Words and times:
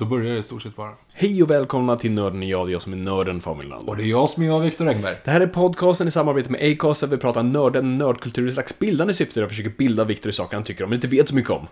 Då 0.00 0.06
börjar 0.06 0.32
det 0.32 0.38
i 0.38 0.42
stort 0.42 0.62
sett 0.62 0.76
bara. 0.76 0.92
Hej 1.14 1.42
och 1.42 1.50
välkomna 1.50 1.96
till 1.96 2.14
Nörden 2.14 2.38
och 2.38 2.44
jag, 2.44 2.66
det 2.66 2.70
är 2.70 2.72
jag 2.72 2.82
som 2.82 2.92
är 2.92 2.96
nörden 2.96 3.40
Familjeland. 3.40 3.88
Och 3.88 3.96
det 3.96 4.02
är 4.02 4.06
jag 4.06 4.28
som 4.28 4.42
är 4.42 4.46
jag, 4.46 4.60
Viktor 4.60 4.88
Engberg. 4.88 5.16
Det 5.24 5.30
här 5.30 5.40
är 5.40 5.46
podcasten 5.46 6.08
i 6.08 6.10
samarbete 6.10 6.50
med 6.52 6.72
Acast 6.72 7.00
där 7.00 7.08
vi 7.08 7.16
pratar 7.16 7.42
nörden, 7.42 7.94
nördkultur 7.94 8.48
i 8.48 8.52
slags 8.52 8.78
bildande 8.78 9.14
syfte 9.14 9.42
och 9.42 9.48
försöker 9.48 9.70
bilda 9.70 10.04
Viktor 10.04 10.30
i 10.30 10.32
saker 10.32 10.56
han 10.56 10.64
tycker 10.64 10.84
om 10.84 10.90
men 10.90 10.96
inte 10.96 11.08
vet 11.08 11.28
så 11.28 11.34
mycket 11.34 11.50
om. 11.50 11.66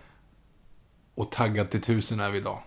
Och 1.15 1.31
taggad 1.31 1.69
till 1.69 1.81
tusen 1.81 2.19
är 2.19 2.31
vi 2.31 2.37
idag. 2.37 2.59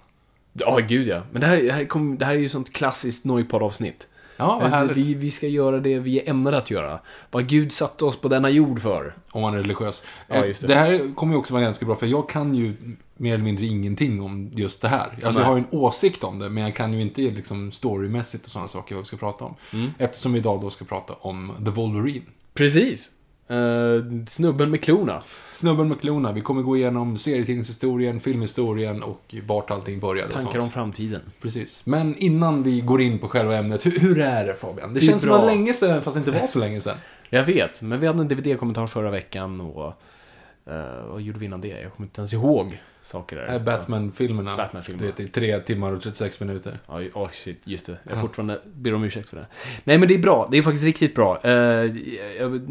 Ja, 0.53 0.79
gud 0.89 1.09
ja. 1.09 1.23
Men 1.33 1.41
det 1.41 1.47
här, 1.47 1.63
det 1.63 1.73
här, 1.73 1.85
kom, 1.85 2.19
det 2.19 2.25
här 2.25 2.35
är 2.35 2.39
ju 2.39 2.49
sånt 2.49 2.73
klassiskt 2.73 3.25
Noipod-avsnitt. 3.25 4.09
Ja, 4.43 4.59
vad 4.63 4.71
härligt. 4.71 4.97
vi, 4.97 5.15
vi 5.15 5.31
ska 5.31 5.47
göra 5.47 5.81
det 5.81 5.99
vi 5.99 6.21
är 6.21 6.31
ämnade 6.31 6.57
att 6.59 6.71
göra. 6.71 7.01
Vad 7.31 7.47
Gud 7.47 7.73
satte 7.73 8.05
oss 8.05 8.17
på 8.17 8.29
denna 8.29 8.51
jord 8.51 8.81
för. 8.83 9.15
Om 9.31 9.43
man 9.43 9.55
är 9.55 9.59
religiös. 9.59 10.03
Ja, 10.29 10.35
Eh, 10.35 10.47
just 10.47 10.61
det. 10.61 10.67
det 10.67 10.75
här 10.75 11.15
kommer 11.15 11.33
ju 11.35 11.39
också 11.39 11.55
vara 11.55 11.65
ganska 11.65 11.87
bra, 11.87 11.97
för 11.97 12.07
jag 12.07 12.29
kan 12.29 12.55
ju 12.55 12.75
mer 13.17 13.35
eller 13.35 13.45
mindre 13.45 13.67
ingenting 13.67 14.21
om 14.23 14.51
just 14.55 14.83
det 14.83 14.89
här. 14.89 14.99
Alltså 15.11 15.31
Nej. 15.31 15.39
jag 15.41 15.45
har 15.45 15.57
ju 15.57 15.59
en 15.71 15.79
åsikt 15.79 16.25
om 16.25 16.39
det, 16.39 16.51
men 16.51 16.63
jag 16.63 16.77
kan 16.77 16.93
ju 16.93 17.01
inte 17.01 17.21
liksom 17.21 17.73
storymässigt 17.73 18.45
och 18.45 18.51
sådana 18.51 18.69
saker 18.69 18.95
vad 18.95 19.05
vi 19.05 19.07
ska 19.07 19.17
prata 19.17 19.45
om. 19.45 19.55
Mm. 19.73 19.91
Eftersom 19.99 20.33
vi 20.33 20.39
idag 20.39 20.61
då 20.61 20.71
ska 20.71 20.85
prata 20.85 21.13
om 21.21 21.53
The 21.65 21.71
Wolverine. 21.71 22.25
Precis. 22.55 23.11
Eh, 23.53 24.25
snubben 24.27 24.71
med 24.71 24.81
klorna. 24.83 25.23
Snubben 25.51 25.89
med 25.89 26.01
klorna. 26.01 26.33
Vi 26.33 26.41
kommer 26.41 26.63
gå 26.63 26.77
igenom 26.77 27.17
serietidningshistorien, 27.17 28.21
filmhistorien 28.21 29.03
och 29.03 29.35
vart 29.47 29.71
allting 29.71 30.01
började. 30.01 30.27
och 30.29 30.43
Tankar 30.43 30.59
om 30.61 30.71
framtiden. 30.71 31.21
Precis. 31.41 31.87
Men 31.87 32.17
innan 32.17 32.63
vi 32.63 32.81
går 32.81 33.01
in 33.01 33.19
på 33.19 33.29
själva 33.29 33.57
ämnet, 33.57 33.87
hur, 33.87 33.99
hur 33.99 34.21
är 34.21 34.47
det 34.47 34.55
Fabian? 34.55 34.95
Det, 34.95 35.01
Det 35.01 35.07
känns 35.07 35.23
som 35.23 35.33
att 35.33 35.47
länge 35.47 35.73
sedan, 35.73 36.03
fast 36.03 36.15
det 36.15 36.19
inte 36.19 36.41
var 36.41 36.47
så 36.47 36.59
länge 36.59 36.81
sedan. 36.81 36.97
Jag 37.31 37.45
vet, 37.45 37.83
men 37.83 38.01
vi 38.01 38.07
hade 38.07 38.21
en 38.21 38.29
DVD-kommentar 38.29 38.87
förra 38.87 39.11
veckan 39.11 39.61
och... 39.61 39.95
Uh, 40.69 41.07
vad 41.11 41.23
gjorde 41.23 41.39
vi 41.39 41.47
innan 41.47 41.61
det? 41.61 41.69
Jag 41.69 41.93
kommer 41.93 42.07
inte 42.07 42.21
ens 42.21 42.33
ihåg 42.33 42.79
saker 43.03 43.37
där. 43.37 43.55
Äh, 43.55 43.63
Batman-filmerna. 43.63 44.57
Batman-filmerna. 44.57 45.13
Det 45.17 45.23
är 45.23 45.27
tre 45.29 45.61
timmar 45.61 45.93
och 45.93 46.03
36 46.03 46.41
minuter. 46.41 46.79
Ja, 46.89 47.01
oh 47.15 47.29
shit, 47.31 47.61
just 47.65 47.87
det. 47.87 47.97
Jag 48.09 48.17
Ja. 48.17 48.21
fortfarande 48.21 48.61
ber 48.75 48.95
om 48.95 49.05
ursäkt 49.05 49.29
för 49.29 49.37
det. 49.37 49.47
Nej, 49.85 49.99
men 49.99 50.09
det 50.09 50.15
är 50.15 50.19
bra. 50.19 50.49
Det 50.51 50.59
är 50.59 50.63
faktiskt 50.63 50.85
riktigt 50.85 51.15
bra. 51.15 51.41
Eh, 51.45 51.53
jag, 51.53 52.69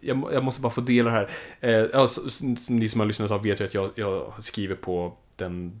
jag, 0.00 0.28
jag 0.32 0.44
måste 0.44 0.60
bara 0.62 0.72
få 0.72 0.80
dela 0.80 1.10
det 1.10 1.16
här. 1.16 1.30
Eh, 1.60 1.70
ja, 1.92 2.06
så- 2.06 2.30
så- 2.30 2.44
ni 2.72 2.88
som 2.88 3.00
har 3.00 3.06
lyssnat 3.06 3.30
av 3.30 3.42
vet 3.42 3.60
ju 3.60 3.64
att 3.64 3.74
jag, 3.74 3.90
jag 3.94 4.32
skriver 4.40 4.74
på 4.74 5.12
den 5.36 5.80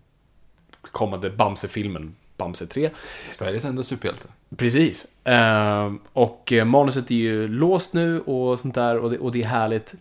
kommande 0.82 1.30
Bamse-filmen, 1.30 2.14
Bamse 2.36 2.66
3. 2.66 2.90
Sveriges 3.28 3.64
enda 3.64 3.82
superhjälte. 3.82 4.28
Precis. 4.56 5.06
Eh, 5.26 5.92
och 6.12 6.52
eh, 6.52 6.64
manuset 6.64 7.10
är 7.10 7.14
ju 7.14 7.48
låst 7.48 7.92
nu 7.92 8.20
och 8.20 8.58
sånt 8.60 8.74
där 8.74 8.98
och 8.98 9.10
det, 9.10 9.18
och 9.18 9.32
det 9.32 9.42
är 9.42 9.46
härligt. 9.46 9.94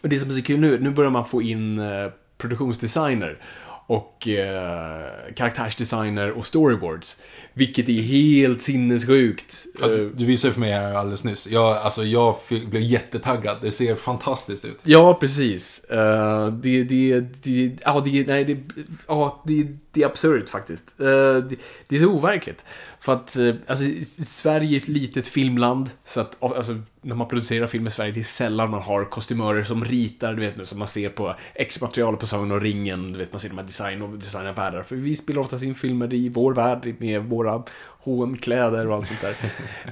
Och 0.00 0.08
det 0.08 0.18
som 0.18 0.28
är 0.30 0.32
så 0.34 0.42
kul 0.42 0.60
nu, 0.60 0.78
nu 0.80 0.90
börjar 0.90 1.10
man 1.10 1.24
få 1.24 1.42
in 1.42 1.78
eh, 1.78 2.10
produktionsdesigner 2.38 3.38
och 3.86 4.28
eh, 4.28 5.08
karaktärsdesigner 5.36 6.30
och 6.30 6.46
storyboards. 6.46 7.16
Vilket 7.54 7.88
är 7.88 8.02
helt 8.02 8.62
sinnessjukt. 8.62 9.66
Ja, 9.80 9.88
du, 9.88 10.04
Eh, 10.04 10.10
du 10.16 10.24
visade 10.24 10.52
för 10.52 10.60
mig 10.60 10.72
här 10.72 10.94
alldeles 10.94 11.24
nyss. 11.24 11.46
Jag, 11.46 11.76
alltså, 11.76 12.04
jag 12.04 12.40
fick, 12.40 12.66
blev 12.66 12.82
jättetaggad. 12.82 13.56
Det 13.62 13.70
ser 13.70 13.94
fantastiskt 13.94 14.64
ut. 14.64 14.78
Ja, 14.82 15.14
precis. 15.14 15.84
Eh, 15.84 16.52
det, 16.52 16.84
det, 16.84 17.20
det, 17.20 17.76
ja, 17.84 18.02
det, 18.04 18.26
nej, 18.26 18.44
det, 18.44 18.58
ja, 19.06 19.42
det, 19.46 19.66
det 19.90 20.02
är 20.02 20.06
absurt 20.06 20.48
faktiskt. 20.48 21.00
Eh, 21.00 21.06
det, 21.06 21.56
det 21.88 21.96
är 21.96 22.00
så 22.00 22.06
overkligt. 22.06 22.64
För 23.00 23.12
att, 23.12 23.36
eh, 23.36 23.54
alltså, 23.66 23.84
Sverige 24.24 24.76
är 24.76 24.80
ett 24.80 24.88
litet 24.88 25.26
filmland, 25.26 25.90
så 26.04 26.20
att, 26.20 26.42
alltså, 26.42 26.74
när 27.02 27.14
man 27.14 27.28
producerar 27.28 27.66
film 27.66 27.86
i 27.86 27.90
Sverige, 27.90 28.12
det 28.12 28.20
är 28.20 28.24
sällan 28.24 28.70
man 28.70 28.82
har 28.82 29.04
kostymörer 29.04 29.62
som 29.62 29.84
ritar, 29.84 30.34
du 30.34 30.40
vet, 30.40 30.68
som 30.68 30.78
man 30.78 30.88
ser 30.88 31.08
på 31.08 31.34
X-material 31.54 32.16
på 32.16 32.26
Sagan 32.26 32.52
och 32.52 32.60
ringen, 32.60 33.12
du 33.12 33.18
vet, 33.18 33.32
man 33.32 33.40
ser 33.40 33.48
de 33.48 33.58
här 33.58 33.66
design 33.66 34.02
och 34.02 34.18
designar 34.18 34.52
världar. 34.52 34.82
För 34.82 34.96
vi 34.96 35.16
spelar 35.16 35.40
oftast 35.40 35.64
in 35.64 35.74
filmer 35.74 36.14
i 36.14 36.28
vår 36.28 36.54
värld 36.54 36.94
med 36.98 37.22
våra 37.44 37.62
hm 38.04 38.36
kläder 38.36 38.88
och 38.88 38.94
allt 38.94 39.06
sånt 39.06 39.20
där. 39.20 39.34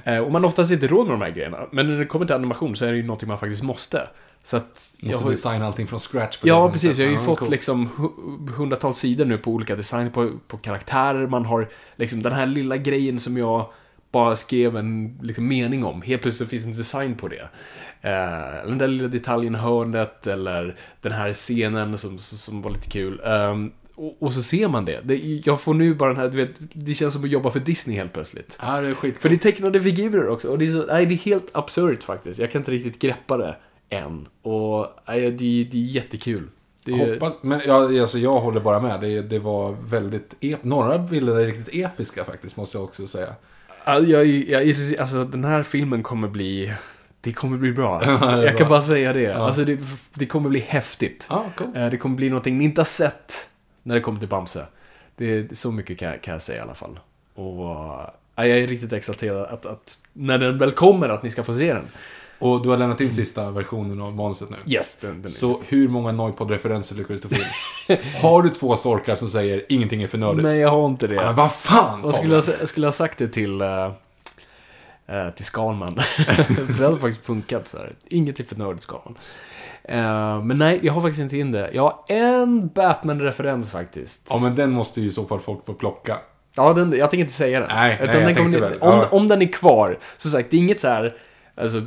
Eh, 0.13 0.19
och 0.23 0.31
man 0.31 0.43
har 0.43 0.47
oftast 0.47 0.71
inte 0.71 0.87
råd 0.87 1.07
med 1.07 1.13
de 1.13 1.21
här 1.21 1.29
grejerna. 1.31 1.57
Men 1.71 1.87
när 1.87 1.97
det 1.99 2.05
kommer 2.05 2.25
till 2.25 2.35
animation 2.35 2.75
så 2.75 2.85
är 2.85 2.91
det 2.91 2.97
ju 2.97 3.03
någonting 3.03 3.27
man 3.29 3.39
faktiskt 3.39 3.63
måste. 3.63 4.07
Så 4.43 4.57
att 4.57 4.93
Du 5.01 5.07
måste 5.07 5.23
har- 5.23 5.31
designa 5.31 5.65
allting 5.65 5.87
från 5.87 5.99
scratch. 5.99 6.37
På 6.37 6.47
Ja, 6.47 6.65
det 6.65 6.71
precis. 6.71 6.97
Jag 6.97 7.05
har 7.07 7.11
ju 7.11 7.17
fått 7.19 7.39
coolt. 7.39 7.51
liksom 7.51 7.89
hu- 7.89 8.51
hundratals 8.51 8.97
sidor 8.97 9.25
nu 9.25 9.37
på 9.37 9.51
olika 9.51 9.75
design 9.75 10.11
på, 10.11 10.31
på 10.47 10.57
karaktärer. 10.57 11.27
Man 11.27 11.45
har 11.45 11.69
liksom 11.95 12.21
den 12.23 12.33
här 12.33 12.45
lilla 12.45 12.77
grejen 12.77 13.19
som 13.19 13.37
jag 13.37 13.69
bara 14.11 14.35
skrev 14.35 14.77
en 14.77 15.19
liksom, 15.21 15.47
mening 15.47 15.85
om. 15.85 16.01
Helt 16.01 16.21
plötsligt 16.21 16.49
finns 16.49 16.65
en 16.65 16.71
design 16.77 17.15
på 17.15 17.27
det. 17.27 17.47
Eh, 18.01 18.67
den 18.67 18.77
där 18.77 18.87
lilla 18.87 19.07
detaljen 19.07 19.55
hörnet 19.55 20.27
eller 20.27 20.75
den 21.01 21.11
här 21.11 21.33
scenen 21.33 21.97
som, 21.97 22.17
som, 22.19 22.37
som 22.37 22.61
var 22.61 22.71
lite 22.71 22.89
kul. 22.89 23.21
Ehm, 23.25 23.71
och, 23.95 24.15
och 24.19 24.33
så 24.33 24.41
ser 24.43 24.67
man 24.67 24.85
det. 24.85 25.01
det. 25.03 25.41
Jag 25.45 25.61
får 25.61 25.73
nu 25.73 25.93
bara 25.95 26.09
den 26.09 26.17
här, 26.21 26.29
du 26.29 26.37
vet, 26.37 26.51
det 26.73 26.93
känns 26.93 27.13
som 27.13 27.23
att 27.23 27.29
jobba 27.29 27.49
för 27.51 27.59
Disney 27.59 27.97
helt 27.97 28.13
plötsligt. 28.13 28.57
Ja, 28.61 28.81
det 28.81 28.87
är 28.87 28.93
skit. 28.93 29.17
För 29.17 29.29
det 29.29 29.35
är 29.35 29.39
tecknade 29.39 29.79
figurer 29.79 30.27
också. 30.27 30.49
Och 30.51 30.57
det 30.57 30.65
är, 30.65 30.71
så, 30.71 30.85
nej, 30.85 31.05
det 31.05 31.13
är 31.13 31.17
helt 31.17 31.49
absurt 31.53 32.03
faktiskt. 32.03 32.39
Jag 32.39 32.51
kan 32.51 32.61
inte 32.61 32.71
riktigt 32.71 32.99
greppa 32.99 33.37
det 33.37 33.55
än. 33.89 34.27
Och 34.41 34.87
nej, 35.07 35.21
det, 35.31 35.63
det 35.71 35.77
är 35.77 35.81
jättekul. 35.81 36.49
Det 36.85 36.91
är, 36.91 37.13
Hoppas, 37.13 37.33
men 37.41 37.61
ja, 37.65 38.01
alltså, 38.01 38.19
jag 38.19 38.39
håller 38.39 38.61
bara 38.61 38.79
med. 38.79 39.01
Det, 39.01 39.21
det 39.21 39.39
var 39.39 39.71
väldigt... 39.85 40.35
Ep, 40.41 40.63
några 40.63 40.99
bilder 40.99 41.39
är 41.39 41.45
riktigt 41.45 41.75
episka 41.85 42.25
faktiskt, 42.25 42.57
måste 42.57 42.77
jag 42.77 42.83
också 42.83 43.07
säga. 43.07 43.35
Ja, 43.85 43.99
jag, 43.99 44.25
jag, 44.25 44.75
alltså 44.99 45.23
den 45.23 45.45
här 45.45 45.63
filmen 45.63 46.03
kommer 46.03 46.27
bli... 46.27 46.73
Det 47.21 47.33
kommer 47.33 47.57
bli 47.57 47.71
bra. 47.71 48.01
jag 48.43 48.57
kan 48.57 48.69
bara 48.69 48.81
säga 48.81 49.13
det. 49.13 49.35
Alltså 49.35 49.65
det, 49.65 49.79
det 50.13 50.25
kommer 50.25 50.49
bli 50.49 50.59
häftigt. 50.59 51.27
Ja, 51.29 51.45
cool. 51.57 51.67
Eh, 51.75 51.89
Det 51.89 51.97
kommer 51.97 52.15
bli 52.15 52.29
någonting 52.29 52.57
ni 52.57 52.63
inte 52.63 52.81
har 52.81 52.85
sett 52.85 53.49
när 53.83 53.95
det 53.95 54.01
kommer 54.01 54.19
till 54.19 54.29
Bamse. 54.29 54.65
Det, 55.15 55.41
det 55.41 55.55
så 55.55 55.71
mycket 55.71 55.99
kan, 55.99 56.09
jag- 56.09 56.21
kan 56.21 56.31
jag 56.31 56.41
säga 56.41 56.57
i 56.59 56.61
alla 56.61 56.75
fall. 56.75 56.99
Och 57.35 57.71
eh, 58.35 58.45
jag 58.47 58.47
är 58.59 58.67
riktigt 58.67 58.93
exalterad 58.93 59.45
att, 59.53 59.65
att 59.65 59.97
när 60.13 60.37
den 60.37 60.57
väl 60.57 60.71
kommer 60.71 61.09
att 61.09 61.23
ni 61.23 61.29
ska 61.29 61.43
få 61.43 61.53
se 61.53 61.73
den. 61.73 61.87
Och 62.39 62.63
du 62.63 62.69
har 62.69 62.77
lämnat 62.77 63.01
in 63.01 63.11
sista 63.11 63.51
versionen 63.51 64.01
av 64.01 64.15
manuset 64.15 64.49
nu. 64.49 64.57
Yes, 64.67 64.97
den, 65.01 65.21
den 65.21 65.31
Så 65.31 65.61
hur 65.67 65.87
många 65.87 66.11
Noipod-referenser 66.11 66.95
lyckades 66.95 67.21
du 67.21 67.27
få 67.29 67.35
in? 67.35 67.97
har 68.21 68.41
du 68.43 68.49
två 68.49 68.75
sorkar 68.77 69.15
som 69.15 69.27
säger 69.29 69.65
ingenting 69.69 70.03
är 70.03 70.07
för 70.07 70.17
nördigt? 70.17 70.43
Nej, 70.43 70.59
jag 70.59 70.69
har 70.69 70.85
inte 70.85 71.07
det. 71.07 71.15
Ja, 71.15 71.25
men 71.25 71.35
vad 71.35 71.53
fan! 71.53 72.01
Vad 72.01 72.15
skulle 72.15 72.35
jag, 72.35 72.69
skulle 72.69 72.87
ha 72.87 72.91
sagt 72.91 73.17
det 73.17 73.27
till... 73.27 73.61
eh, 73.61 75.29
till 75.35 75.45
Skalman. 75.45 75.95
Det 76.77 76.85
hade 76.85 76.99
faktiskt 76.99 77.25
funkat 77.25 77.67
så 77.67 77.77
här. 77.77 77.95
Inget 78.07 78.35
klipp 78.35 78.49
för 78.49 78.55
nördigt 78.55 78.83
Skalman. 78.83 79.15
Eh, 79.83 80.43
men 80.43 80.57
nej, 80.59 80.79
jag 80.83 80.93
har 80.93 81.01
faktiskt 81.01 81.21
inte 81.21 81.37
in 81.37 81.51
det. 81.51 81.69
Jag 81.73 81.81
har 81.83 81.99
en 82.07 82.67
Batman-referens 82.69 83.71
faktiskt. 83.71 84.27
Ja, 84.29 84.39
men 84.39 84.55
den 84.55 84.71
måste 84.71 85.01
ju 85.01 85.07
i 85.07 85.11
så 85.11 85.25
fall 85.25 85.39
folk 85.39 85.65
få 85.65 85.73
plocka. 85.73 86.17
Ja, 86.55 86.73
den, 86.73 86.91
jag 86.91 87.09
tänker 87.09 87.21
inte 87.21 87.33
säga 87.33 87.59
den. 87.59 87.69
Nej, 87.73 87.93
Utan 87.93 88.07
nej, 88.07 88.15
jag 88.17 88.27
den 88.27 88.35
tänkte 88.35 88.59
väl. 88.59 88.73
om, 88.73 88.89
Ja. 88.89 89.07
om 89.11 89.27
den 89.27 89.41
är 89.41 89.47
kvar, 89.53 89.97
så 90.17 90.29
sagt, 90.29 90.51
det 90.51 90.57
är 90.57 90.59
inget 90.59 90.79
så 90.79 90.87
här, 90.87 91.15
alltså, 91.55 91.81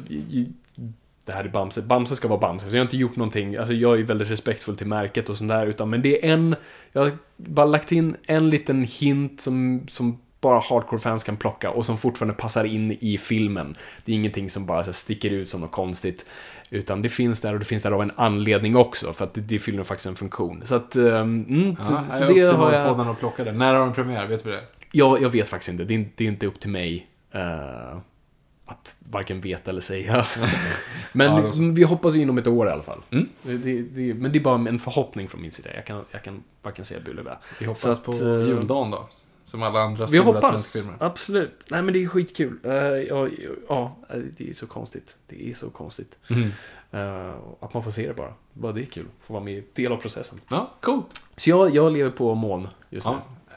det 1.25 1.33
här 1.33 1.45
är 1.45 1.49
Bamse, 1.49 1.83
Bamse 1.83 2.17
ska 2.17 2.29
vara 2.29 2.41
Bamse, 2.41 2.69
så 2.69 2.77
jag 2.77 2.81
har 2.81 2.85
inte 2.85 2.97
gjort 2.97 3.17
någonting, 3.17 3.57
alltså 3.57 3.75
jag 3.75 3.99
är 3.99 4.03
väldigt 4.03 4.31
respektfull 4.31 4.77
till 4.77 4.87
märket 4.87 5.29
och 5.29 5.37
sånt 5.37 5.51
där, 5.51 5.67
utan, 5.67 5.91
men 5.91 6.03
det 6.03 6.25
är 6.27 6.33
en, 6.33 6.57
jag 6.93 7.03
har 7.03 7.11
bara 7.37 7.67
lagt 7.67 7.93
in 7.93 8.17
en 8.27 8.51
liten 8.51 8.85
hint 9.01 9.41
som, 9.41 9.85
som 9.89 10.19
bara 10.41 10.59
hardcore-fans 10.61 11.25
kan 11.25 11.37
plocka 11.37 11.71
och 11.71 11.87
som 11.87 11.99
fortfarande 11.99 12.35
passar 12.35 12.65
in 12.65 12.97
i 13.01 13.19
filmen. 13.19 13.75
Det 14.05 14.13
är 14.13 14.17
ingenting 14.17 14.51
som 14.51 14.67
bara 14.67 14.85
så 14.85 14.93
sticker 14.93 15.31
ut 15.31 15.49
som 15.49 15.61
något 15.61 15.73
konstigt. 15.73 16.27
Utan 16.71 17.03
det 17.03 17.09
finns 17.09 17.41
där 17.41 17.53
och 17.53 17.59
det 17.59 17.65
finns 17.65 17.83
där 17.83 17.91
av 17.93 18.03
en 18.03 18.13
anledning 18.17 18.77
också, 18.77 19.13
för 19.13 19.25
att 19.25 19.35
det, 19.35 19.41
det 19.41 19.59
fyller 19.59 19.85
faktiskt 19.85 20.07
en 20.07 20.17
funktion. 20.17 20.63
Så 20.65 20.75
att, 20.75 20.97
um, 20.97 21.45
mm, 21.49 21.77
så, 21.77 21.93
Ja, 21.93 22.05
så 22.11 22.23
jag 22.25 22.35
det 22.37 22.57
har 22.57 22.73
jag... 22.73 22.89
podden 22.89 23.09
och 23.09 23.19
plockar 23.19 23.45
den. 23.45 23.59
När 23.59 23.75
har 23.75 23.81
den 23.85 23.93
premiär? 23.95 24.27
Vet 24.27 24.47
vi 24.47 24.51
det? 24.51 24.61
Jag, 24.93 25.23
jag 25.23 25.31
vet 25.31 25.49
faktiskt 25.49 25.69
inte. 25.71 25.85
Det 25.85 25.95
är, 25.95 25.99
inte- 25.99 26.13
det 26.17 26.25
är 26.25 26.29
inte 26.29 26.47
upp 26.47 26.61
till 26.61 26.71
mig 26.71 27.07
eh, 27.33 27.99
att 28.67 28.97
varken 29.11 29.41
veta 29.41 29.71
eller 29.71 29.81
säga. 29.81 30.27
men 31.13 31.33
Ja, 31.45 31.53
så. 31.53 31.63
vi 31.63 31.83
hoppas 31.83 32.15
ju 32.15 32.21
inom 32.23 32.39
ett 32.39 32.47
år 32.47 32.69
i 32.69 32.71
alla 32.71 32.83
fall. 32.83 33.03
Mm. 33.11 33.29
Det, 33.43 33.57
det, 33.83 34.15
men 34.15 34.33
det 34.33 34.39
är 34.39 34.43
bara 34.43 34.69
en 34.69 34.79
förhoppning 34.79 35.29
från 35.29 35.43
min 35.43 35.53
sida. 35.53 35.71
Jag 35.75 35.85
kan, 35.87 36.05
jag 36.11 36.23
kan 36.23 36.43
varken 36.63 36.85
säga 36.85 37.01
bu 37.05 37.11
eller 37.11 37.23
bä. 37.23 37.37
Vi 37.61 37.67
hoppas 37.67 37.81
Så 37.81 37.91
att, 37.91 38.05
på 38.05 38.13
eh, 38.13 38.19
juldagen 38.47 38.91
då. 38.91 39.09
Som 39.47 39.63
alla 39.63 39.81
andra 39.81 40.05
Vi 40.05 40.09
stora 40.09 40.23
hoppas. 40.23 40.51
svenska 40.51 40.79
filmer. 40.79 40.97
Absolut. 41.01 41.67
Nej 41.71 41.83
men 41.83 41.95
det 41.95 42.05
är 42.05 42.09
skitkul. 42.09 42.59
Uh, 42.65 42.73
ja, 42.73 43.29
ja, 43.69 43.97
det 44.37 44.49
är 44.49 44.53
så 44.53 44.67
konstigt. 44.67 45.17
Det 45.27 45.51
är 45.51 45.55
så 45.55 45.71
konstigt. 45.71 46.19
Mm. 46.31 46.51
Eh, 46.91 47.35
att 47.61 47.75
man 47.75 47.83
får 47.83 47.91
se 47.91 48.09
det 48.09 48.15
bara. 48.15 48.35
Bara 48.53 48.73
det 48.73 48.81
är 48.81 48.85
kul. 48.85 49.07
Få 49.19 49.33
vara 49.33 49.45
med 49.45 49.55
i 49.55 49.65
del 49.75 49.93
av 49.93 49.97
processen. 49.97 50.41
Ja, 50.49 50.75
coolt. 50.81 51.23
Så 51.37 51.51
jag, 51.51 51.75
jag 51.75 51.93
lever 51.93 52.11
på 52.11 52.35
moln 52.35 52.69
just 52.91 53.07
nu. 53.07 53.13
Ja. 53.13 53.55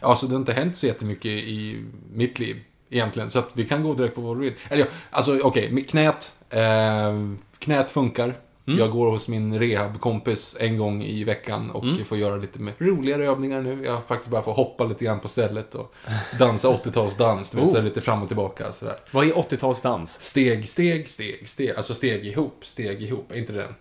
ja, 0.00 0.16
så 0.16 0.26
det 0.26 0.32
har 0.32 0.40
inte 0.40 0.52
hänt 0.52 0.76
så 0.76 0.86
jättemycket 0.86 1.30
i 1.30 1.84
mitt 2.12 2.38
liv 2.38 2.56
egentligen. 2.90 3.30
Så 3.30 3.38
att 3.38 3.50
vi 3.52 3.64
kan 3.68 3.82
gå 3.82 3.94
direkt 3.94 4.14
på 4.14 4.20
Wolverine. 4.20 4.56
Eller 4.68 4.84
ja, 4.84 4.90
alltså 5.10 5.38
okej, 5.42 5.68
okay, 5.72 5.84
knät. 5.84 6.32
Eh, 6.50 7.32
knät 7.58 7.90
funkar. 7.90 8.34
Mm. 8.68 8.78
Jag 8.80 8.90
går 8.90 9.10
hos 9.10 9.28
min 9.28 9.58
rehabkompis 9.58 10.56
en 10.60 10.78
gång 10.78 11.02
i 11.02 11.24
veckan 11.24 11.70
och 11.70 11.84
Mm. 11.84 12.04
får 12.04 12.18
göra 12.18 12.36
lite 12.36 12.58
mer 12.60 12.74
roligare 12.78 13.26
övningar 13.26 13.62
nu. 13.62 13.84
Jag 13.84 14.04
faktiskt 14.04 14.30
bara 14.30 14.42
får 14.42 14.52
hoppa 14.52 14.84
lite 14.84 15.04
grann 15.04 15.20
på 15.20 15.28
stället 15.28 15.74
och 15.74 15.94
dansa 16.38 16.68
80-talsdans. 16.68 17.50
Det 17.54 17.60
vill 17.60 17.70
säga 17.70 17.82
lite 17.82 18.00
fram 18.00 18.22
och 18.22 18.28
tillbaka 18.28 18.72
sådär. 18.72 18.96
Vad 19.10 19.26
är 19.26 19.32
80-talsdans? 19.32 20.06
Steg, 20.20 20.68
steg, 20.68 21.08
steg, 21.08 21.48
steg. 21.48 21.70
Alltså 21.76 21.94
steg 21.94 22.26
ihop, 22.26 22.64
steg 22.64 23.02
ihop. 23.02 23.32
Är 23.32 23.36
inte 23.36 23.52
det 23.52 23.58
den? 23.62 23.74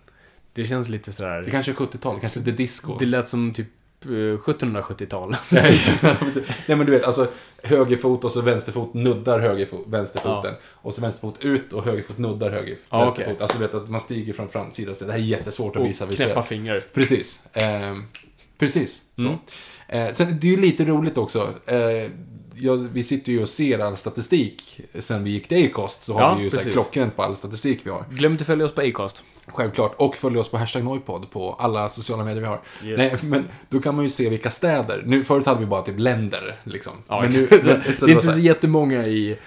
Det 0.54 0.66
känns 0.66 0.90
lite 0.90 1.12
sådär... 1.12 1.42
Det 1.46 1.52
kanske 1.52 1.72
är 1.72 1.76
70-tal, 1.76 2.20
kanske 2.20 2.40
lite 2.40 2.52
disco. 2.52 2.96
Det 3.00 3.06
lät 3.06 3.28
som 3.28 3.54
typ 3.54 3.68
1770-tal. 4.38 5.36
Nej 6.66 6.78
men 6.78 6.86
du 6.86 6.92
vet, 6.92 7.04
alltså 7.04 7.28
högerfot 7.64 8.24
och 8.24 8.32
så 8.32 8.42
vänsterfot 8.42 8.94
nuddar 8.94 9.40
högerfot, 9.40 9.84
vänsterfoten. 9.88 10.54
Och 10.64 10.94
så 10.94 11.02
vänsterfot 11.02 11.36
ut 11.42 11.74
och 11.74 11.84
högerfot 11.84 12.18
nuddar 12.18 12.52
höger, 12.52 12.76
Ja, 12.90 13.00
vänsterfot. 13.06 13.32
okej. 13.32 13.42
Alltså 13.42 13.58
du 13.58 13.66
vet 13.66 13.76
att 13.76 13.90
man 13.90 14.02
stiger 14.02 14.34
från 14.34 14.50
framsidan. 14.50 14.96
Så 14.96 15.06
det 15.06 15.12
här 15.12 15.20
är 15.20 15.24
jättesvårt 15.24 15.76
att 15.76 15.82
och 15.82 15.88
visa 15.88 16.06
knäppa 16.06 16.12
visuellt. 16.24 16.48
fingrar. 16.48 16.84
Precis. 16.94 17.40
Ehm, 17.54 18.04
precis. 18.58 19.02
Så. 19.16 19.22
Mm. 19.22 19.38
Eh, 19.88 20.14
sen, 20.14 20.38
det 20.42 20.48
är 20.48 20.52
ju 20.52 20.62
lite 20.62 20.86
roligt 20.86 21.18
också. 21.18 21.54
Eh, 21.66 22.12
jag, 22.60 22.78
vi 22.78 23.04
sitter 23.04 23.32
ju 23.32 23.42
och 23.42 23.50
ser 23.50 23.80
all 23.80 23.98
statistik. 23.98 24.82
Sen 25.00 25.24
vi 25.24 25.30
gick 25.32 25.48
till 25.48 25.66
Acast 25.72 26.02
så 26.02 26.14
har 26.14 26.22
Ja, 26.22 26.36
vi 26.36 26.44
ju 26.44 26.50
så 26.50 26.70
klockrent 26.72 27.16
på 27.16 27.24
all 27.24 27.36
statistik 27.36 27.80
vi 27.84 27.90
har. 27.90 28.06
Glöm 28.12 28.32
inte 28.32 28.42
att 28.42 28.48
följa 28.48 28.66
oss 28.66 28.76
på 28.76 28.82
Acast. 28.82 29.24
Självklart. 29.48 29.94
Och 29.98 30.16
följ 30.16 30.38
oss 30.38 30.50
på 30.50 30.58
hashtag 30.58 30.84
Noipod 30.84 31.32
på 31.32 31.54
alla 31.60 31.90
sociala 31.90 32.24
medier 32.24 32.42
vi 32.42 32.48
har. 32.48 32.62
Yes. 32.86 32.98
Nej, 33.24 33.32
men 33.32 33.48
då 33.70 33.80
kan 33.80 33.96
man 33.96 34.04
ju 34.04 34.10
se 34.10 34.30
vilka 34.30 34.52
städer. 34.52 35.04
Nu, 35.06 35.24
förut 35.24 35.46
hade 35.46 35.60
vi 35.60 35.66
bara 35.66 35.82
typ 35.82 36.00
länder, 36.00 36.56
liksom. 36.64 36.94
Ja, 37.08 37.22
men 37.22 37.30
nu, 37.32 37.44
exakt. 37.52 37.64
så- 37.86 38.00
så 38.00 38.06
det 38.06 38.12
är 38.12 38.16
inte 38.16 38.28
så 38.28 38.40
jättemånga 38.40 39.06
i 39.08 39.38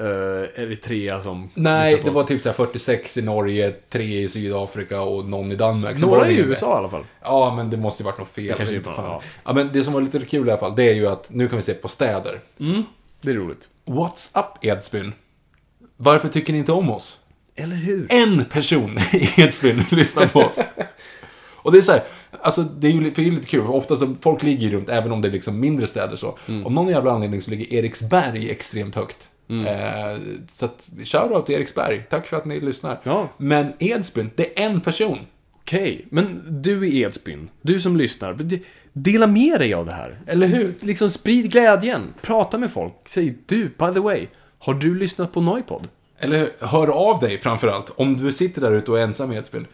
uh, 0.00 0.62
Eritrea 0.62 1.20
som 1.20 1.50
Nej, 1.54 2.00
det 2.04 2.10
var 2.10 2.24
typ 2.24 2.42
så 2.42 2.48
här 2.48 2.56
46 2.56 3.16
i 3.16 3.22
Norge, 3.22 3.74
3 3.88 4.22
i 4.22 4.28
Sydafrika 4.28 5.00
och 5.00 5.24
någon 5.24 5.52
i 5.52 5.56
Danmark. 5.56 6.00
Några 6.00 6.30
i. 6.30 6.36
USA 6.36 6.74
i 6.74 6.78
alla 6.78 6.88
fall. 6.88 7.04
Ja, 7.22 7.54
men 7.56 7.70
det 7.70 7.76
måste 7.76 8.02
ju 8.02 8.04
varit 8.04 8.18
något 8.18 8.28
fel. 8.28 8.44
Det 8.44 8.54
kanske 8.54 8.76
inte 8.76 8.90
fan. 8.90 9.22
ja. 9.44 9.52
men 9.52 9.70
det 9.72 9.82
som 9.82 9.94
var 9.94 10.00
lite 10.00 10.20
kul 10.20 10.48
i 10.48 10.50
alla 10.50 10.60
fall, 10.60 10.76
det 10.76 10.88
är 10.88 10.94
ju 10.94 11.08
att 11.08 11.30
nu 11.30 11.48
kan 11.48 11.56
vi 11.56 11.62
se 11.62 11.74
på 11.74 11.88
städer. 11.88 12.40
Mm, 12.60 12.82
det 13.20 13.30
är 13.30 13.34
roligt. 13.34 13.68
What's 13.86 14.40
up 14.40 14.64
Edsbyn? 14.64 15.12
Varför 15.96 16.28
tycker 16.28 16.52
ni 16.52 16.58
inte 16.58 16.72
om 16.72 16.90
oss? 16.90 17.16
Eller 17.56 17.76
hur? 17.76 18.06
en 18.10 18.44
person 18.44 18.98
i 19.12 19.42
Edsbyn 19.42 19.84
lyssnar 19.90 20.26
på 20.26 20.40
oss. 20.40 20.60
Och 21.68 21.72
det 21.72 21.78
är 21.78 21.82
så 21.82 21.92
här, 21.92 22.02
alltså 22.40 22.62
det 22.62 22.88
är 22.88 22.92
ju 22.92 23.14
för 23.14 23.22
det 23.22 23.28
är 23.28 23.32
lite 23.32 23.48
kul, 23.48 23.66
för 23.66 23.74
ofta 23.74 23.96
så 23.96 24.14
folk 24.20 24.42
ligger 24.42 24.68
ju 24.68 24.76
runt, 24.76 24.88
även 24.88 25.12
om 25.12 25.20
det 25.20 25.28
är 25.28 25.32
liksom 25.32 25.60
mindre 25.60 25.86
städer 25.86 26.16
så. 26.16 26.38
Mm. 26.48 26.66
Om 26.66 26.74
någon 26.74 26.88
jävla 26.88 27.10
anledning 27.12 27.42
så 27.42 27.50
ligger 27.50 27.72
Eriksberg 27.72 28.50
extremt 28.50 28.94
högt. 28.94 29.28
Mm. 29.48 29.66
Eh, 29.66 30.18
så 30.52 30.64
att, 30.64 30.88
shoutout 31.04 31.46
till 31.46 31.54
Eriksberg, 31.54 32.02
tack 32.10 32.26
för 32.26 32.36
att 32.36 32.44
ni 32.44 32.60
lyssnar. 32.60 33.00
Ja. 33.02 33.28
Men 33.36 33.72
Edsbyn, 33.78 34.30
det 34.36 34.60
är 34.62 34.66
en 34.66 34.80
person. 34.80 35.18
Okej, 35.60 36.06
men 36.10 36.42
du 36.62 36.88
i 36.88 37.00
Edsbyn, 37.02 37.48
du 37.62 37.80
som 37.80 37.96
lyssnar, 37.96 38.32
de- 38.34 38.62
dela 38.92 39.26
med 39.26 39.60
dig 39.60 39.74
av 39.74 39.86
det 39.86 39.92
här. 39.92 40.20
Eller 40.26 40.46
hur? 40.46 40.74
Liksom 40.80 41.10
sprid 41.10 41.50
glädjen, 41.52 42.02
prata 42.20 42.58
med 42.58 42.70
folk, 42.72 42.92
säg 43.06 43.34
du, 43.46 43.64
by 43.64 43.94
the 43.94 44.00
way, 44.00 44.26
har 44.58 44.74
du 44.74 44.94
lyssnat 44.94 45.32
på 45.32 45.40
Noipod? 45.40 45.88
Eller 46.18 46.50
hör 46.60 46.88
av 46.88 47.20
dig 47.20 47.38
framförallt, 47.38 47.90
om 47.96 48.16
du 48.16 48.32
sitter 48.32 48.60
där 48.60 48.72
ute 48.74 48.90
och 48.90 48.98
är 48.98 49.02
ensam 49.02 49.32
i 49.32 49.36
Edsbyn. 49.36 49.66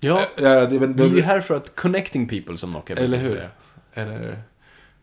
Ja, 0.00 0.20
Eh, 0.36 0.42
det, 0.42 0.66
det, 0.86 1.08
vi 1.08 1.18
är 1.18 1.22
här 1.22 1.40
för 1.40 1.56
att 1.56 1.76
connecting 1.76 2.28
people 2.28 2.56
som 2.58 2.70
Nocca 2.70 2.94
Eller 2.94 3.18
hur? 3.18 3.28
säga. 3.36 3.48
Eller 3.94 4.38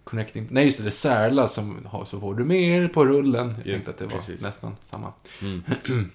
Connecting. 0.04 0.48
Nej, 0.52 0.66
just 0.66 0.78
det. 0.78 0.84
Det 0.84 0.90
är 0.90 0.92
Särla 0.92 1.48
som 1.48 1.86
har 1.86 2.06
Så 2.06 2.20
får 2.20 2.36
du 2.36 2.44
mer 2.44 2.88
på 2.88 3.06
rullen. 3.06 3.48
Jag 3.48 3.68
Just, 3.68 3.86
tänkte 3.86 3.92
att 3.92 3.98
det 3.98 4.06
var 4.06 4.12
precis. 4.12 4.44
nästan 4.44 4.76
samma. 4.84 5.14
Mm. 5.42 5.64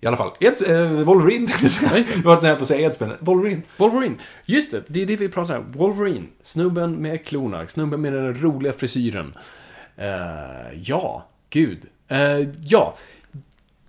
I 0.00 0.06
alla 0.06 0.16
fall. 0.16 0.30
Eds, 0.40 0.62
äh, 0.62 0.90
Wolverine. 0.90 1.52
Just 1.62 1.80
det. 1.80 1.86
Jag 2.14 2.22
var 2.22 2.42
nära 2.42 2.56
på 2.56 2.62
att 2.62 2.68
säga 2.68 2.86
Edsbyn. 2.86 3.12
Wolverine. 3.20 3.62
Wolverine, 3.76 4.14
just 4.44 4.70
det, 4.70 4.84
det 4.88 5.02
är 5.02 5.06
det 5.06 5.16
vi 5.16 5.28
pratar 5.28 5.58
om. 5.58 5.72
Wolverine, 5.72 6.26
snubben 6.42 6.92
med 6.96 7.26
klorna, 7.26 7.66
snubben 7.66 8.00
med 8.00 8.12
den 8.12 8.42
roliga 8.42 8.72
frisyren. 8.72 9.34
Eh, 9.96 10.08
ja, 10.82 11.28
gud. 11.50 11.86
Eh, 12.08 12.18
ja, 12.64 12.96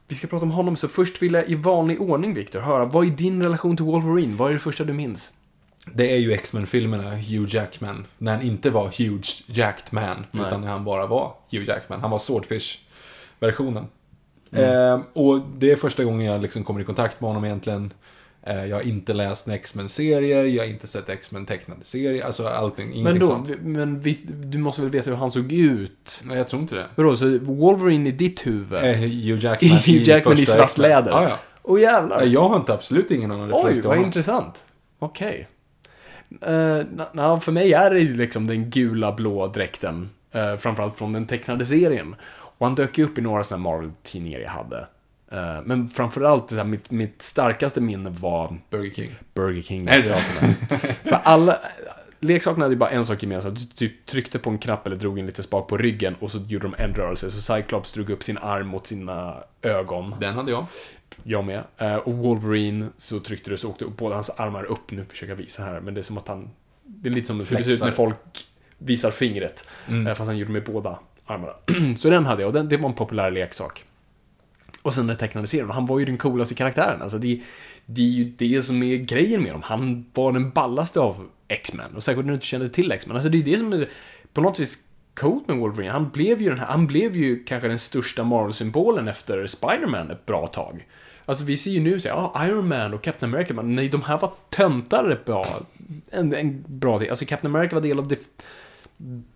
vi 0.08 0.16
ska 0.16 0.28
prata 0.28 0.46
om 0.46 0.52
honom, 0.52 0.76
så 0.76 0.88
först 0.88 1.22
vill 1.22 1.34
jag 1.34 1.50
i 1.50 1.56
vanlig 1.56 2.02
ordning, 2.02 2.34
Victor, 2.34 2.60
höra, 2.60 2.86
vad 2.86 3.06
är 3.06 3.10
din 3.10 3.44
relation 3.44 3.78
till 3.78 3.86
Wolverine? 3.86 4.36
Vad 4.36 4.50
är 4.50 4.54
det 4.54 4.60
första 4.60 4.84
du 4.84 4.94
minns? 4.94 5.32
Det 5.94 6.14
är 6.14 6.18
ju 6.18 6.34
X-Men-filmerna, 6.34 7.10
Hugh 7.10 7.56
Jackman. 7.56 8.06
När 8.18 8.36
han 8.36 8.42
inte 8.42 8.70
var 8.70 8.86
Huge 8.98 9.44
Jacked 9.48 9.94
Man. 9.94 10.26
Nej. 10.32 10.48
Utan 10.48 10.62
när 10.62 10.68
han 10.68 10.84
bara 10.84 11.06
var 11.06 11.34
Hugh 11.52 11.68
Jackman. 11.68 12.02
Han 12.02 12.12
var 12.12 12.20
Swordfish-versionen. 12.20 13.88
Mm. 14.52 14.94
Eh, 14.94 15.02
och 15.14 15.42
det 15.58 15.72
är 15.72 15.76
första 15.76 16.04
gången 16.04 16.26
jag 16.26 16.42
liksom 16.42 16.64
kommer 16.64 16.82
i 16.82 16.84
kontakt 16.84 17.22
med 17.22 17.30
honom 17.30 17.46
egentligen. 17.46 17.94
Eh, 18.44 18.66
jag 18.66 18.76
har 18.76 18.84
inte 18.84 19.14
läst 19.14 19.48
en 19.48 19.54
X-Men-serier, 19.54 20.44
jag 20.44 20.64
har 20.64 20.70
inte 20.70 20.88
sett 20.88 21.10
X-Men 21.10 21.46
tecknade 21.46 21.84
serier. 21.84 22.26
Alltså 22.26 22.48
allting, 22.48 22.94
ingenting 22.94 23.04
Men 23.04 23.20
då, 23.20 23.28
sånt. 23.28 23.62
men 23.62 24.00
vi, 24.00 24.20
du 24.28 24.58
måste 24.58 24.82
väl 24.82 24.92
veta 24.92 25.10
hur 25.10 25.18
han 25.18 25.32
såg 25.32 25.52
ut? 25.52 26.22
Nej, 26.24 26.38
jag 26.38 26.48
tror 26.48 26.62
inte 26.62 26.76
det. 26.76 26.86
Vadå, 26.96 27.16
så 27.16 27.40
Wolverine 27.40 28.10
i 28.10 28.12
ditt 28.12 28.48
huvud? 28.48 28.84
Eh, 28.84 28.96
Hugh 28.96 29.44
Jackman, 29.44 29.72
Hugh 29.86 30.10
Jackman 30.10 30.34
i 30.34 30.38
första 30.38 30.54
svart 30.54 30.78
läder. 30.78 31.12
Ja, 31.12 31.24
ja. 31.24 31.40
Åh 31.64 31.82
jävlar! 31.82 32.24
Jag 32.24 32.50
har 32.50 32.58
inte 32.58 32.74
absolut 32.74 33.12
ingen 33.12 33.32
annan 33.32 33.54
Oj, 33.54 33.58
referens 33.58 33.80
till 33.80 33.88
vad 33.88 33.98
intressant. 33.98 34.66
Okej. 35.00 35.30
Okay. 35.30 35.46
Uh, 36.32 37.40
för 37.40 37.52
mig 37.52 37.74
är 37.74 37.90
det 37.90 38.00
ju 38.00 38.16
liksom 38.16 38.48
den 38.48 38.70
gula 38.70 39.12
blå 39.12 39.48
dräkten. 39.48 40.10
Uh, 40.36 40.56
framförallt 40.56 40.98
från 40.98 41.14
den 41.14 41.26
tecknade 41.26 41.66
serien. 41.66 42.16
Och 42.60 42.66
han 42.66 42.76
dök 42.76 42.98
ju 42.98 43.04
upp 43.04 43.18
i 43.18 43.22
några 43.22 43.44
sådana 43.44 43.64
Marvel-tidningar 43.64 44.40
jag 44.40 44.50
hade. 44.50 44.88
Eh, 45.32 45.62
men 45.66 45.88
framförallt, 45.88 46.50
så 46.50 46.56
här, 46.56 46.64
mitt, 46.64 46.92
mitt 46.92 47.22
starkaste 47.22 47.82
minne 47.82 48.10
var 48.10 48.58
Burger 48.70 48.94
King. 48.94 49.12
Burger 49.34 49.62
King. 49.62 49.88
För 51.04 51.20
alla... 51.24 51.60
Leksakerna 52.22 52.66
hade 52.66 52.74
ju 52.74 52.80
bara 52.80 52.90
en 52.90 53.06
sak 53.06 53.24
gemensamt. 53.24 53.60
Du 53.60 53.66
typ 53.66 54.06
tryckte 54.06 54.40
på 54.40 54.50
en 54.50 54.58
knapp 54.58 54.88
eller 54.88 54.96
drog 54.96 55.20
in 55.20 55.26
lite 55.26 55.44
spak 55.44 55.68
på 55.68 55.78
ryggen 55.78 56.16
och 56.20 56.32
så 56.32 56.40
gjorde 56.48 56.68
de 56.68 56.84
en 56.84 56.94
rörelse. 56.94 57.32
Så 57.32 57.54
Cyclops 57.54 57.94
drog 57.94 58.10
upp 58.10 58.24
sin 58.24 58.38
arm 58.38 58.68
mot 58.68 58.88
sina 58.88 59.36
ögon. 59.62 60.16
Den 60.20 60.34
hade 60.34 60.52
jag. 60.52 60.66
Jag 61.24 61.46
med. 61.46 61.64
Eh, 61.78 61.96
och 61.96 62.14
Wolverine 62.14 62.90
så 62.98 63.20
tryckte 63.20 63.50
du 63.50 63.58
så 63.58 63.70
åkte 63.70 63.86
båda 63.86 64.16
hans 64.16 64.30
armar 64.30 64.64
upp. 64.64 64.92
Nu 64.92 65.06
försöker 65.06 65.32
jag 65.32 65.38
visa 65.38 65.64
här, 65.64 65.80
men 65.80 65.94
det 65.94 66.00
är 66.00 66.04
som 66.04 66.18
att 66.18 66.28
han... 66.28 66.50
Det 66.84 67.10
är 67.10 67.14
lite 67.14 67.28
som 67.28 67.40
hur 67.40 67.58
det 67.58 67.64
ser 67.64 67.72
ut 67.72 67.82
när 67.82 67.92
folk 67.92 68.18
visar 68.78 69.12
fingret. 69.12 69.66
Mm. 69.88 70.08
Eh, 70.08 70.14
fast 70.14 70.28
han 70.28 70.38
gjorde 70.38 70.52
med 70.52 70.64
båda 70.64 71.00
armarna. 71.26 71.54
så 71.98 72.10
den 72.10 72.26
hade 72.26 72.42
jag 72.42 72.48
och 72.48 72.54
den, 72.54 72.70
det 72.70 72.78
var 72.78 72.90
en 72.90 72.96
populär 72.96 73.32
leksak. 73.32 73.84
Och 74.82 74.94
sen 74.94 75.08
den 75.08 75.18
tecknade 75.18 75.48
serien, 75.48 75.70
han 75.70 75.86
var 75.86 76.00
ju 76.00 76.06
den 76.06 76.18
coolaste 76.18 76.56
karaktären. 76.56 77.02
Alltså 77.02 77.18
det, 77.18 77.42
det 77.86 78.02
är 78.02 78.06
ju 78.06 78.24
det 78.24 78.64
som 78.64 78.84
är 78.84 78.96
grejen 78.96 79.42
med 79.42 79.52
honom. 79.52 79.64
Han 79.66 80.06
var 80.14 80.32
den 80.32 80.50
ballaste 80.50 81.00
av 81.00 81.28
X-Men. 81.48 81.96
Och 81.96 82.04
säkert 82.04 82.26
när 82.26 82.28
du 82.28 82.34
inte 82.34 82.46
kände 82.46 82.70
till 82.70 82.92
X-Men. 82.92 83.16
Alltså 83.16 83.30
det 83.30 83.38
är 83.38 83.44
det 83.44 83.58
som 83.58 83.74
är, 83.74 83.90
på 84.34 84.42
något 84.42 84.60
vis 84.60 84.80
coolt 85.20 85.48
med 85.48 85.58
Wolverine. 85.58 85.92
Han 85.92 86.10
blev 86.10 86.42
ju 86.42 86.50
den 86.50 86.60
här, 86.60 86.66
han 86.66 86.88
blev 86.88 87.16
ju 87.16 87.44
kanske 87.44 87.68
den 87.68 87.80
största 87.80 88.24
Marvel-symbolen 88.24 89.08
efter 89.08 89.48
Spider-Man 89.48 90.12
ett 90.12 90.26
bra 90.26 90.48
tag. 90.48 90.88
Alltså 91.26 91.44
vi 91.44 91.58
ser 91.58 91.72
ju 91.72 91.80
nu 91.80 92.00
så 92.00 92.08
ja, 92.08 92.46
Iron 92.46 92.68
Man 92.68 92.94
och 92.94 93.02
Captain 93.02 93.34
America, 93.34 93.54
men 93.54 93.76
nej, 93.76 93.90
de 93.90 94.02
här 94.02 94.18
var 94.18 94.32
töntar 94.50 95.22
bra, 95.26 95.60
en, 96.12 96.34
en 96.34 96.64
bra 96.68 96.98
del. 96.98 97.10
Alltså 97.10 97.26
Captain 97.26 97.56
America 97.56 97.76
var 97.76 97.82
del 97.82 98.00
av 98.00 98.08
det, 98.08 98.20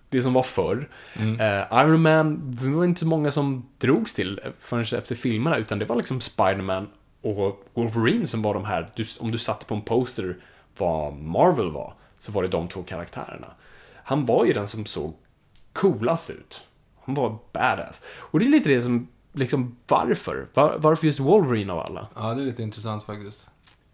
det 0.10 0.22
som 0.22 0.34
var 0.34 0.44
förr. 0.44 0.90
Eh, 1.16 1.82
Iron 1.86 2.02
Man, 2.02 2.56
det 2.56 2.70
var 2.70 2.86
inte 2.86 3.00
så 3.00 3.08
många 3.08 3.32
som 3.32 3.70
drogs 3.78 4.14
till 4.14 4.40
förrän 4.60 5.00
efter 5.00 5.16
filmerna, 5.16 5.58
utan 5.58 5.80
det 5.80 5.86
var 5.86 5.96
liksom 5.96 6.22
Spider-Man 6.22 6.88
och 7.22 7.66
Wolverine 7.74 8.28
som 8.28 8.42
var 8.42 8.54
de 8.54 8.66
här, 8.66 8.90
du, 8.96 9.06
om 9.20 9.32
du 9.32 9.38
satte 9.38 9.66
på 9.66 9.76
en 9.76 9.82
poster 9.82 10.36
vad 10.78 11.14
Marvel 11.14 11.72
var, 11.72 11.94
så 12.20 12.32
var 12.32 12.42
det 12.42 12.48
de 12.48 12.68
två 12.68 12.84
karaktärerna. 12.84 13.48
Han 14.04 14.26
var 14.26 14.46
ju 14.46 14.54
den 14.54 14.68
som 14.68 14.86
såg 14.86 15.14
coolast 15.74 16.30
ut. 16.30 16.64
Han 17.06 17.16
var 17.16 17.38
badass. 17.54 18.02
Och 18.18 18.40
det 18.40 18.46
är 18.46 18.50
lite 18.50 18.70
det 18.70 18.82
som, 18.82 19.08
liksom, 19.34 19.76
varför? 19.88 20.48
Var, 20.54 20.76
varför 20.78 21.08
just 21.08 21.20
Wolverine 21.20 21.70
av 21.74 21.80
alla? 21.80 22.08
Ja, 22.16 22.34
det 22.34 22.42
är 22.42 22.46
lite 22.46 22.64
intressant 22.64 23.04
faktiskt. 23.04 23.48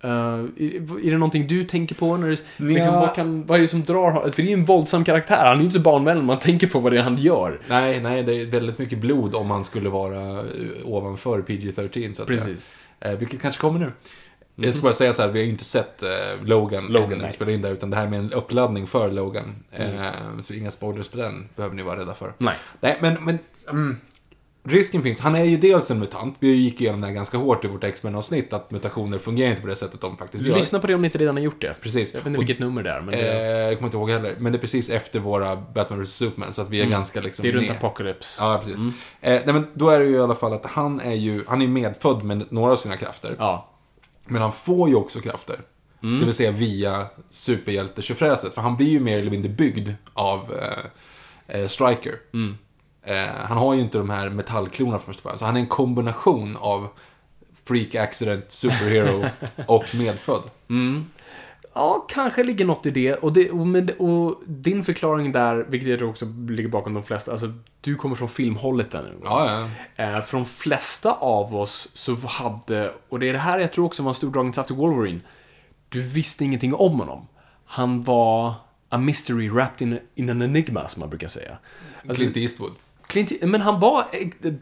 Uh, 0.04 0.12
är, 0.12 1.06
är 1.06 1.12
det 1.12 1.18
någonting 1.18 1.48
du 1.48 1.64
tänker 1.64 1.96
på? 1.96 2.18
När 2.18 2.28
du, 2.28 2.32
liksom, 2.32 2.94
Nja. 2.94 3.00
vad, 3.00 3.16
kan, 3.16 3.46
vad 3.46 3.58
är 3.58 3.62
det 3.62 3.68
som 3.68 3.84
drar 3.84 4.30
För 4.30 4.42
det 4.44 4.48
är 4.48 4.48
ju 4.48 4.54
en 4.54 4.64
våldsam 4.64 5.04
karaktär. 5.04 5.46
Han 5.46 5.54
är 5.54 5.58
ju 5.58 5.64
inte 5.64 5.74
så 5.74 5.82
barnvänlig 5.82 6.24
man 6.24 6.40
tänker 6.40 6.68
på 6.68 6.80
vad 6.80 6.92
det 6.92 7.00
är 7.00 7.04
han 7.04 7.18
gör. 7.18 7.60
Nej, 7.68 8.02
nej, 8.02 8.24
det 8.24 8.42
är 8.42 8.46
väldigt 8.46 8.78
mycket 8.78 9.00
blod 9.00 9.36
om 9.36 9.52
han 9.52 9.64
skulle 9.64 9.90
vara 9.90 10.40
eh, 10.40 10.46
ovanför 10.86 11.42
PG-13 11.42 12.14
så 12.14 12.22
att 12.22 12.28
Precis. 12.28 12.68
säga. 13.00 13.14
Eh, 13.14 13.20
vilket 13.20 13.42
kanske 13.42 13.62
kommer 13.62 13.80
nu. 13.80 13.92
Jag 14.62 14.74
ska 14.76 14.84
bara 14.84 14.94
säga 14.94 15.14
så 15.14 15.22
här, 15.22 15.30
vi 15.30 15.40
har 15.40 15.46
ju 15.46 15.52
inte 15.52 15.64
sett 15.64 16.04
eh, 16.04 16.10
Logan, 16.44 16.86
Logan, 16.88 17.24
vi 17.26 17.32
spelar 17.32 17.52
in 17.52 17.62
där, 17.62 17.72
utan 17.72 17.90
det 17.90 17.98
här 17.98 18.08
med 18.08 18.20
en 18.20 18.34
uppladdning 18.34 18.88
för 18.88 19.12
Logan. 19.12 19.56
Mm. 19.72 20.00
Eh, 20.00 20.12
så 20.44 20.54
inga 20.54 20.72
spoilers 20.72 21.08
på 21.08 21.18
den 21.18 21.50
behöver 21.56 21.76
ni 21.76 21.84
vara 21.84 22.00
rädda 22.00 22.14
för. 22.14 22.34
Nej. 22.38 22.56
Nej, 22.80 22.98
men, 23.02 23.18
men 23.24 23.40
mm, 23.70 23.98
risken 24.64 25.04
finns. 25.04 25.20
Han 25.20 25.36
är 25.36 25.44
ju 25.44 25.58
dels 25.58 25.92
en 25.92 26.00
mutant. 26.00 26.36
Vi 26.40 26.52
gick 26.54 26.82
igenom 26.82 27.02
det 27.02 27.08
här 27.08 27.14
ganska 27.14 27.38
hårt 27.38 27.66
i 27.66 27.68
vårt 27.68 27.84
X-Men-avsnitt, 27.84 28.54
att 28.54 28.72
mutationer 28.72 29.18
fungerar 29.18 29.50
inte 29.50 29.62
på 29.62 29.68
det 29.68 29.76
sättet 29.76 30.02
de 30.02 30.18
faktiskt 30.18 30.46
gör. 30.46 30.56
Lyssna 30.56 30.80
på 30.80 30.88
det 30.88 30.96
om 30.96 31.02
ni 31.02 31.06
inte 31.08 31.18
redan 31.18 31.36
har 31.36 31.44
gjort 31.44 31.62
det. 31.62 31.76
Precis. 31.82 32.14
Jag 32.14 32.20
vet 32.20 32.28
inte 32.28 32.38
Och- 32.38 32.42
vilket 32.42 32.60
nummer 32.60 32.84
det 32.84 32.90
är, 32.90 33.02
men 33.02 33.14
Eh, 33.14 33.20
det, 33.20 33.62
jag 33.68 33.78
kommer 33.78 33.88
inte 33.88 33.98
ihåg 33.98 34.10
heller, 34.10 34.36
men 34.40 34.52
det 34.52 34.58
är 34.58 34.60
precis 34.60 34.90
efter 34.90 35.20
våra 35.20 35.56
Batman 35.56 36.04
vs 36.04 36.10
Superman, 36.14 36.54
så 36.54 36.62
att 36.62 36.70
vi 36.70 36.82
är 36.82 36.86
ganska 36.86 37.22
liksom 37.22 37.46
Mm. 37.46 37.54
det 37.54 37.58
är 37.58 37.60
runt 37.62 37.70
med. 37.70 37.78
Apocalypse. 37.90 38.44
Ja, 38.44 38.62
precis. 38.66 38.80
Eh, 39.22 39.42
nej, 39.46 39.54
men 39.54 39.68
då 39.74 39.90
är 39.90 40.00
det 40.00 40.06
ju 40.06 40.16
i 40.16 40.20
alla 40.20 40.36
fall 40.36 40.54
att 40.54 40.66
han 40.66 41.00
är 41.00 41.14
ju, 41.16 41.44
han 41.48 41.62
är 41.62 41.68
medfödd 41.68 42.24
med 42.24 42.46
några 42.50 42.72
av 42.74 42.78
sina 42.78 42.98
krafter. 42.98 43.36
Ja. 43.40 43.69
Men 44.30 44.42
han 44.42 44.52
får 44.52 44.90
ju 44.90 44.96
också 44.96 45.20
krafter. 45.20 45.60
Mm. 46.04 46.20
Det 46.20 46.26
vill 46.26 46.34
säga 46.34 46.52
via 46.52 47.08
superhjältetjofräset. 47.30 48.54
För 48.54 48.62
han 48.62 48.78
blir 48.78 48.88
ju 48.88 49.00
mer 49.00 49.20
eller 49.20 49.32
mindre 49.32 49.50
byggd 49.50 49.90
av 50.14 50.54
eh, 50.54 51.60
eh, 51.60 51.68
Striker. 51.68 52.16
Mm. 52.34 52.58
Eh, 53.04 53.36
han 53.44 53.58
har 53.58 53.74
ju 53.74 53.82
inte 53.82 53.98
de 53.98 54.10
här 54.10 54.30
metallklorna 54.30 55.00
från 55.00 55.06
första 55.06 55.24
början. 55.24 55.40
Så 55.40 55.46
han 55.46 55.56
är 55.56 55.60
en 55.60 55.68
kombination 55.68 56.58
av 56.58 56.88
freak 57.66 57.96
accident, 57.96 58.52
superhero 58.52 59.26
och 59.68 59.96
medfödd. 59.96 60.44
Ja, 61.80 62.06
kanske 62.10 62.44
ligger 62.44 62.66
något 62.66 62.86
i 62.86 62.92
det. 62.92 63.14
Och, 63.14 63.34
det, 63.34 63.50
och, 63.52 63.68
med, 63.68 63.92
och 63.92 64.42
din 64.46 64.84
förklaring 64.84 65.32
där, 65.32 65.66
vilket 65.70 65.90
jag 65.90 66.00
tror 66.00 66.10
också 66.10 66.26
ligger 66.50 66.70
bakom 66.70 66.94
de 66.94 67.04
flesta, 67.04 67.32
alltså 67.32 67.54
du 67.82 67.96
kommer 67.96 68.16
från 68.16 68.30
filmhållet 68.30 68.92
där 68.92 69.02
nu. 69.04 69.20
Ja, 69.24 69.70
ja. 69.98 70.04
Eh, 70.04 70.22
för 70.22 70.38
de 70.38 70.46
flesta 70.46 71.12
av 71.12 71.56
oss 71.56 71.88
så 71.94 72.16
hade, 72.16 72.94
och 73.10 73.20
det 73.20 73.30
är 73.30 73.34
det 73.34 73.40
här 73.40 73.60
jag 73.60 73.72
tror 73.72 73.86
också 73.86 74.04
var 74.04 74.10
en 74.10 74.16
stor 74.16 74.32
dragningskraft 74.32 74.68
till 74.68 74.76
Wolverine, 74.76 75.20
du 75.90 76.02
visste 76.02 76.46
ingenting 76.46 76.74
om 76.74 77.00
honom. 77.00 77.28
Han 77.66 78.02
var 78.02 78.54
a 78.90 78.98
mystery 78.98 79.50
wrapped 79.50 79.88
in, 79.88 80.00
in 80.16 80.30
an 80.30 80.42
enigma, 80.42 80.88
som 80.88 81.00
man 81.00 81.10
brukar 81.10 81.28
säga. 81.28 81.58
Alltså, 82.08 82.24
Clint 82.24 82.38
Eastwood. 82.38 82.72
Clint, 83.08 83.32
men 83.42 83.62
han 83.62 83.80
var 83.80 84.06
eh, 84.12 84.54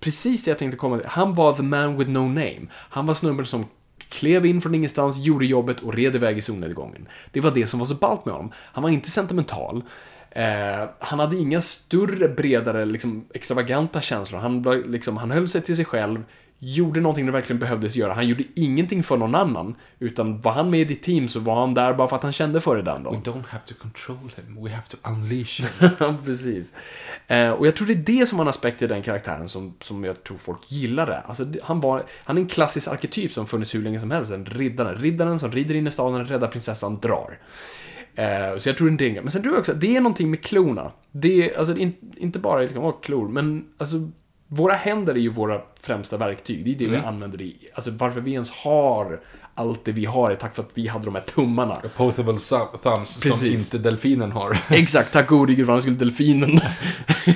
precis 0.00 0.44
det 0.44 0.50
jag 0.50 0.58
tänkte 0.58 0.76
komma 0.76 0.98
till. 0.98 1.08
Han 1.08 1.34
var 1.34 1.52
the 1.52 1.62
man 1.62 1.98
with 1.98 2.10
no 2.10 2.18
name. 2.18 2.66
Han 2.72 3.06
var 3.06 3.14
snubben 3.14 3.46
som 3.46 3.66
klev 4.12 4.46
in 4.46 4.60
från 4.60 4.74
ingenstans, 4.74 5.18
gjorde 5.18 5.46
jobbet 5.46 5.80
och 5.80 5.94
red 5.94 6.14
iväg 6.14 6.38
i 6.38 6.40
solnedgången. 6.40 7.08
Det 7.30 7.40
var 7.40 7.50
det 7.50 7.66
som 7.66 7.78
var 7.78 7.86
så 7.86 7.94
ballt 7.94 8.24
med 8.24 8.34
honom. 8.34 8.52
Han 8.56 8.82
var 8.82 8.90
inte 8.90 9.10
sentimental. 9.10 9.84
Eh, 10.30 10.88
han 10.98 11.18
hade 11.18 11.36
inga 11.36 11.60
större, 11.60 12.28
bredare, 12.28 12.84
liksom, 12.84 13.24
extravaganta 13.34 14.00
känslor. 14.00 14.38
Han, 14.40 14.62
liksom, 14.86 15.16
han 15.16 15.30
höll 15.30 15.48
sig 15.48 15.60
till 15.60 15.76
sig 15.76 15.84
själv, 15.84 16.24
gjorde 16.64 17.00
någonting 17.00 17.26
det 17.26 17.32
verkligen 17.32 17.60
behövdes 17.60 17.96
göra. 17.96 18.14
Han 18.14 18.28
gjorde 18.28 18.44
ingenting 18.54 19.02
för 19.02 19.16
någon 19.16 19.34
annan. 19.34 19.74
Utan 19.98 20.40
var 20.40 20.52
han 20.52 20.70
med 20.70 20.80
i 20.80 20.84
ditt 20.84 21.02
team 21.02 21.28
så 21.28 21.40
var 21.40 21.60
han 21.60 21.74
där 21.74 21.94
bara 21.94 22.08
för 22.08 22.16
att 22.16 22.22
han 22.22 22.32
kände 22.32 22.60
för 22.60 22.76
det 22.76 22.82
den 22.82 23.02
We 23.02 23.10
dagen. 23.10 23.22
don't 23.24 23.46
have 23.48 23.64
to 23.66 23.74
control 23.74 24.32
him, 24.36 24.64
we 24.64 24.70
have 24.70 24.86
to 24.88 24.96
unleash 25.02 25.60
him. 25.60 26.16
Precis. 26.24 26.72
Eh, 27.26 27.50
och 27.50 27.66
jag 27.66 27.76
tror 27.76 27.86
det 27.86 27.92
är 27.92 28.18
det 28.18 28.26
som 28.26 28.38
var 28.38 28.44
en 28.44 28.48
aspekt 28.48 28.82
i 28.82 28.86
den 28.86 29.02
karaktären 29.02 29.48
som, 29.48 29.74
som 29.80 30.04
jag 30.04 30.24
tror 30.24 30.36
folk 30.36 30.72
gillade. 30.72 31.18
Alltså, 31.18 31.46
han, 31.62 31.80
var, 31.80 32.04
han 32.24 32.36
är 32.36 32.40
en 32.40 32.48
klassisk 32.48 32.88
arketyp 32.88 33.32
som 33.32 33.46
funnits 33.46 33.74
hur 33.74 33.82
länge 33.82 34.00
som 34.00 34.10
helst. 34.10 34.30
En 34.30 34.46
riddare. 34.46 34.94
Riddaren 34.94 35.38
som 35.38 35.52
rider 35.52 35.74
in 35.74 35.86
i 35.86 35.90
staden, 35.90 36.26
räddar 36.26 36.48
prinsessan, 36.48 36.98
drar. 36.98 37.38
Eh, 38.14 38.58
så 38.58 38.68
jag 38.68 38.76
tror 38.76 38.90
det 38.90 39.06
är 39.06 39.08
en 39.08 39.14
Men 39.14 39.30
sen 39.30 39.42
tror 39.42 39.54
jag 39.54 39.60
också 39.60 39.72
att 39.72 39.80
det 39.80 39.96
är 39.96 40.00
någonting 40.00 40.30
med 40.30 40.42
klorna. 40.42 40.92
Det 41.12 41.50
är, 41.50 41.58
alltså, 41.58 41.76
in, 41.76 41.94
inte 42.16 42.38
bara 42.38 42.60
liksom, 42.60 42.92
klor, 43.02 43.28
men 43.28 43.64
alltså, 43.78 43.96
våra 44.54 44.74
händer 44.74 45.14
är 45.14 45.18
ju 45.18 45.28
våra 45.28 45.60
främsta 45.80 46.16
verktyg. 46.16 46.64
Det 46.64 46.70
är 46.70 46.78
det 46.78 46.86
vi 46.86 46.96
använder 46.96 47.42
i. 47.42 47.56
Alltså 47.74 47.90
varför 47.90 48.20
vi 48.20 48.32
ens 48.32 48.50
har 48.50 49.20
allt 49.54 49.84
det 49.84 49.92
vi 49.92 50.04
har 50.04 50.30
är 50.30 50.34
tack 50.34 50.54
för 50.54 50.62
att 50.62 50.70
vi 50.74 50.88
hade 50.88 51.04
de 51.04 51.14
här 51.14 51.22
tummarna. 51.22 51.80
Opposable 51.84 52.38
thumbs 52.82 53.20
Precis. 53.20 53.38
som 53.38 53.78
inte 53.78 53.90
delfinen 53.90 54.32
har. 54.32 54.56
Exakt, 54.70 55.12
tack 55.12 55.28
gode 55.28 55.54
gud 55.54 55.70
annars 55.70 55.82
skulle 55.82 55.96
delfinen 55.96 56.60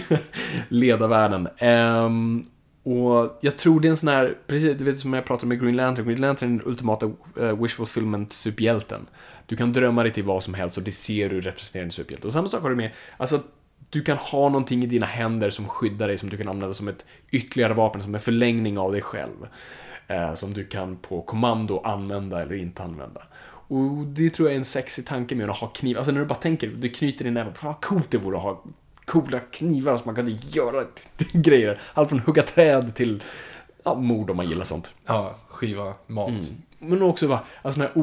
leda 0.68 1.06
världen. 1.06 1.49
Ehm, 1.58 2.44
och 2.82 3.38
jag 3.40 3.58
tror 3.58 3.80
det 3.80 3.88
är 3.88 3.90
en 3.90 3.96
sån 3.96 4.08
här, 4.08 4.38
precis 4.46 4.78
du 4.78 4.85
vet 4.85 4.99
som 4.99 5.12
jag 5.12 5.25
pratade 5.25 5.46
med 5.46 5.61
Green 5.61 5.76
Lantern, 5.76 6.06
Green 6.06 6.20
Lantern 6.20 6.54
är 6.54 6.58
den 6.58 6.68
ultimata 6.68 7.06
uh, 7.06 7.62
wish 7.62 7.75
fulfillment 7.75 8.32
superhjälten. 8.32 9.06
Du 9.46 9.56
kan 9.56 9.73
drömma 9.73 10.02
dig 10.02 10.12
till 10.12 10.25
vad 10.25 10.42
som 10.42 10.54
helst 10.54 10.76
och 10.78 10.82
det 10.82 10.92
ser 10.92 11.28
du 11.28 11.40
representerar 11.40 11.85
en 11.85 11.90
superhjälte. 11.90 12.26
Och 12.26 12.32
samma 12.32 12.49
sak 12.49 12.62
har 12.62 12.70
du 12.70 12.76
med, 12.76 12.90
alltså 13.16 13.40
du 13.90 14.02
kan 14.02 14.16
ha 14.16 14.48
någonting 14.48 14.84
i 14.84 14.86
dina 14.86 15.06
händer 15.06 15.50
som 15.50 15.68
skyddar 15.68 16.08
dig, 16.08 16.18
som 16.18 16.30
du 16.30 16.36
kan 16.36 16.48
använda 16.48 16.74
som 16.74 16.88
ett 16.88 17.04
ytterligare 17.30 17.74
vapen, 17.74 18.02
som 18.02 18.14
en 18.14 18.20
förlängning 18.20 18.78
av 18.78 18.92
dig 18.92 19.00
själv. 19.00 19.48
Eh, 20.08 20.34
som 20.34 20.54
du 20.54 20.64
kan 20.64 20.96
på 20.96 21.22
kommando 21.22 21.80
använda 21.84 22.42
eller 22.42 22.54
inte 22.54 22.82
använda. 22.82 23.22
Och 23.68 24.06
det 24.06 24.30
tror 24.30 24.48
jag 24.48 24.54
är 24.54 24.58
en 24.58 24.64
sexig 24.64 25.06
tanke 25.06 25.34
med 25.34 25.50
att 25.50 25.56
ha 25.56 25.68
kniv. 25.68 25.96
Alltså 25.96 26.12
när 26.12 26.20
du 26.20 26.26
bara 26.26 26.34
tänker, 26.34 26.66
du 26.66 26.88
knyter 26.88 27.24
din 27.24 27.34
näve, 27.34 27.52
vad 27.60 27.80
coolt 27.80 28.10
det 28.10 28.18
vore 28.18 28.36
att 28.36 28.42
ha 28.42 28.62
coola 29.04 29.40
knivar 29.40 29.96
som 29.96 30.06
man 30.06 30.14
kan 30.14 30.38
göra 30.40 30.84
grejer. 31.32 31.80
Allt 31.94 32.08
från 32.08 32.20
hugga 32.20 32.42
träd 32.42 32.94
till 32.94 33.22
ja, 33.86 33.94
mord 33.94 34.30
om 34.30 34.36
man 34.36 34.48
gillar 34.48 34.64
sånt. 34.64 34.94
Ja, 35.06 35.34
skiva 35.48 35.94
mat. 36.06 36.32
Men 36.78 37.02
också 37.02 37.26
va, 37.26 37.40
alltså 37.62 37.80
den 37.80 37.88
här 37.94 37.98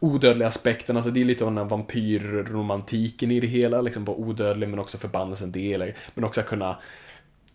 odödliga 0.00 0.48
aspekten, 0.48 0.96
alltså 0.96 1.10
det 1.10 1.20
är 1.20 1.24
lite 1.24 1.44
av 1.44 1.50
den 1.50 1.58
här 1.58 1.64
vampyrromantiken 1.64 3.30
i 3.30 3.40
det 3.40 3.46
hela, 3.46 3.80
liksom 3.80 4.04
vara 4.04 4.16
odödlig 4.16 4.68
men 4.68 4.78
också 4.78 4.98
förbannelsen 4.98 5.52
del, 5.52 5.92
men 6.14 6.24
också 6.24 6.40
att 6.40 6.46
kunna, 6.46 6.76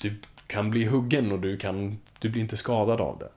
du 0.01 0.15
kan 0.48 0.71
bli 0.71 0.86
huggen 0.86 1.31
och 1.31 1.39
du 1.39 1.57
kan, 1.57 1.98
du 2.19 2.29
blir 2.29 2.41
inte 2.41 2.57
skadad 2.57 3.01
av 3.01 3.17
det. 3.19 3.29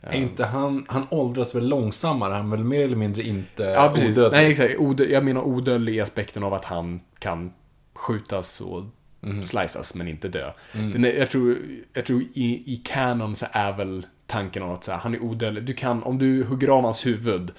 Är 0.00 0.16
inte 0.16 0.44
han, 0.44 0.84
han 0.88 1.06
åldras 1.10 1.54
väl 1.54 1.68
långsammare, 1.68 2.34
han 2.34 2.46
är 2.46 2.50
väl 2.56 2.64
mer 2.64 2.84
eller 2.84 2.96
mindre 2.96 3.22
inte 3.22 3.62
Ja, 3.62 3.90
precis. 3.94 4.18
odödlig. 4.18 4.38
Nej, 4.38 4.50
exakt. 4.50 4.78
Odö 4.78 5.04
jag 5.04 5.24
menar 5.24 5.42
odödlig 5.42 5.94
i 5.94 6.00
aspekten 6.00 6.42
av 6.44 6.54
att 6.54 6.64
han 6.64 7.00
kan 7.18 7.52
skjutas 7.94 8.60
och 8.60 8.84
Mhm. 9.20 9.42
sliceas 9.42 9.94
men 9.94 10.08
inte 10.08 10.28
dö. 10.28 10.52
Mm. 10.72 11.04
Är, 11.04 11.12
jag 11.12 11.30
tror, 11.30 11.58
jag 11.92 12.04
tror 12.06 12.20
i, 12.20 12.72
i 12.72 12.76
canon 12.84 13.36
så 13.36 13.46
är 13.52 13.72
väl 13.76 14.06
tanken 14.26 14.62
om 14.62 14.70
att 14.70 14.84
så 14.84 14.92
här, 14.92 14.98
han 14.98 15.14
är 15.14 15.22
odödlig. 15.22 15.64
Du 15.64 15.72
kan, 15.74 16.02
om 16.02 16.18
du 16.18 16.44
hugger 16.44 16.68
av 16.68 16.82
hans 16.84 17.06
huvud 17.06 17.50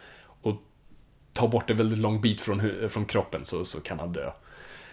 och 0.42 0.56
tar 1.34 1.48
bort 1.48 1.70
en 1.70 1.78
väldigt 1.78 1.98
lång 2.00 2.22
bit 2.22 2.42
från, 2.42 2.72
från 2.90 3.06
kroppen 3.06 3.46
så, 3.46 3.66
så 3.66 3.80
kan 3.82 4.00
han 4.00 4.14
dö. 4.14 4.30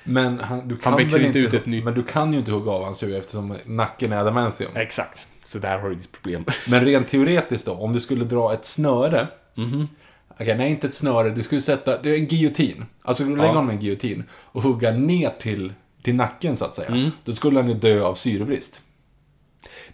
Men 0.04 0.40
han, 0.40 0.68
du 0.68 0.76
kan 0.76 0.96
växer 0.96 1.18
väl 1.18 1.26
inte 1.26 1.38
ut 1.38 1.54
ett 1.54 1.66
nytt- 1.66 1.85
Men 1.85 1.94
du 1.94 2.02
kan 2.02 2.32
ju 2.32 2.38
inte 2.38 2.52
hugga 2.52 2.70
av 2.70 2.85
hans 2.85 3.02
huvud 3.02 3.16
eftersom 3.16 3.56
nacken 3.66 4.12
är 4.12 4.16
adamantium. 4.16 4.70
Exakt. 4.75 5.26
Så 5.44 5.58
där 5.58 5.78
har 5.78 5.88
du 5.88 5.94
ditt 5.94 6.12
problem. 6.12 6.44
Men 6.70 6.85
rent 6.85 7.08
teoretiskt 7.08 7.66
då, 7.66 7.73
om 7.73 7.92
du 7.92 8.00
skulle 8.00 8.25
dra 8.25 8.52
ett 8.54 8.64
snöre. 8.64 9.26
Mhm. 9.54 9.88
Okej, 10.28 10.56
nej 10.58 10.70
inte 10.70 10.87
ett 10.87 10.94
snöre, 10.94 11.30
du 11.30 11.42
skulle 11.42 11.61
sätta, 11.61 12.02
det 12.02 12.11
är 12.11 12.14
en 12.18 12.25
giljotin. 12.26 12.85
Alltså 13.02 13.25
du 13.25 13.30
lägger 13.30 13.42
Ja. 13.44 13.49
honom 13.49 13.70
i 13.70 13.75
en 13.75 13.80
giljotin 13.80 14.25
och 14.32 14.62
hugga 14.62 14.90
ner 14.92 15.32
till, 15.40 15.73
till 16.07 16.15
nacken 16.15 16.57
så 16.57 16.65
att 16.65 16.75
säga. 16.75 16.89
Mm. 16.89 17.11
Då 17.25 17.33
skulle 17.33 17.61
han 17.61 17.69
ju 17.69 17.75
dö 17.75 18.03
av 18.05 18.15
syrebrist. 18.15 18.83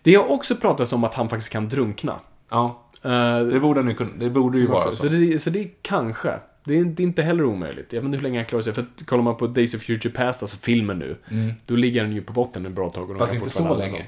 Det 0.03 0.15
har 0.15 0.31
också 0.31 0.57
pratats 0.57 0.93
om 0.93 1.05
att 1.05 1.15
han 1.15 1.29
faktiskt 1.29 1.53
kan 1.53 1.69
drunkna. 1.69 2.15
Ja, 2.51 2.79
Eh, 3.05 3.39
det 3.41 3.61
borde, 3.61 3.81
han 3.81 3.89
ju 3.89 3.95
kunna, 3.95 4.11
det 4.19 4.31
borde 4.31 4.59
ju 4.59 4.67
vara 4.67 4.83
så. 4.83 4.97
Så 4.97 5.09
det, 5.09 5.39
så 5.43 5.51
det 5.51 5.61
är 5.61 5.71
kanske. 5.83 6.33
Det 6.65 6.79
är, 6.79 6.85
det 6.85 7.03
är 7.03 7.05
inte 7.05 7.23
heller 7.23 7.45
omöjligt. 7.45 7.93
Jag 7.93 8.01
vet 8.01 8.07
inte 8.07 8.17
hur 8.19 8.23
länge 8.23 8.39
han 8.39 8.47
klarar 8.47 8.63
sig. 8.63 8.73
För 8.75 8.83
att 8.83 9.07
kollar 9.07 9.23
man 9.23 9.37
på 9.37 9.47
Days 9.47 9.75
of 9.75 9.83
Future 9.83 10.13
Past, 10.15 10.43
alltså 10.43 10.57
filmen 10.57 10.99
nu, 10.99 11.17
då 11.67 11.77
ligger 11.77 12.03
han 12.03 12.13
ju 12.13 12.23
på 12.23 12.33
botten 12.33 12.67
en 12.67 12.75
bra 12.75 12.91
tag. 12.91 13.03
Och 13.03 13.09
Mm. 13.11 13.19
Fast 13.19 13.35
inte 13.35 13.51
så 13.51 13.77
länge. 13.77 14.07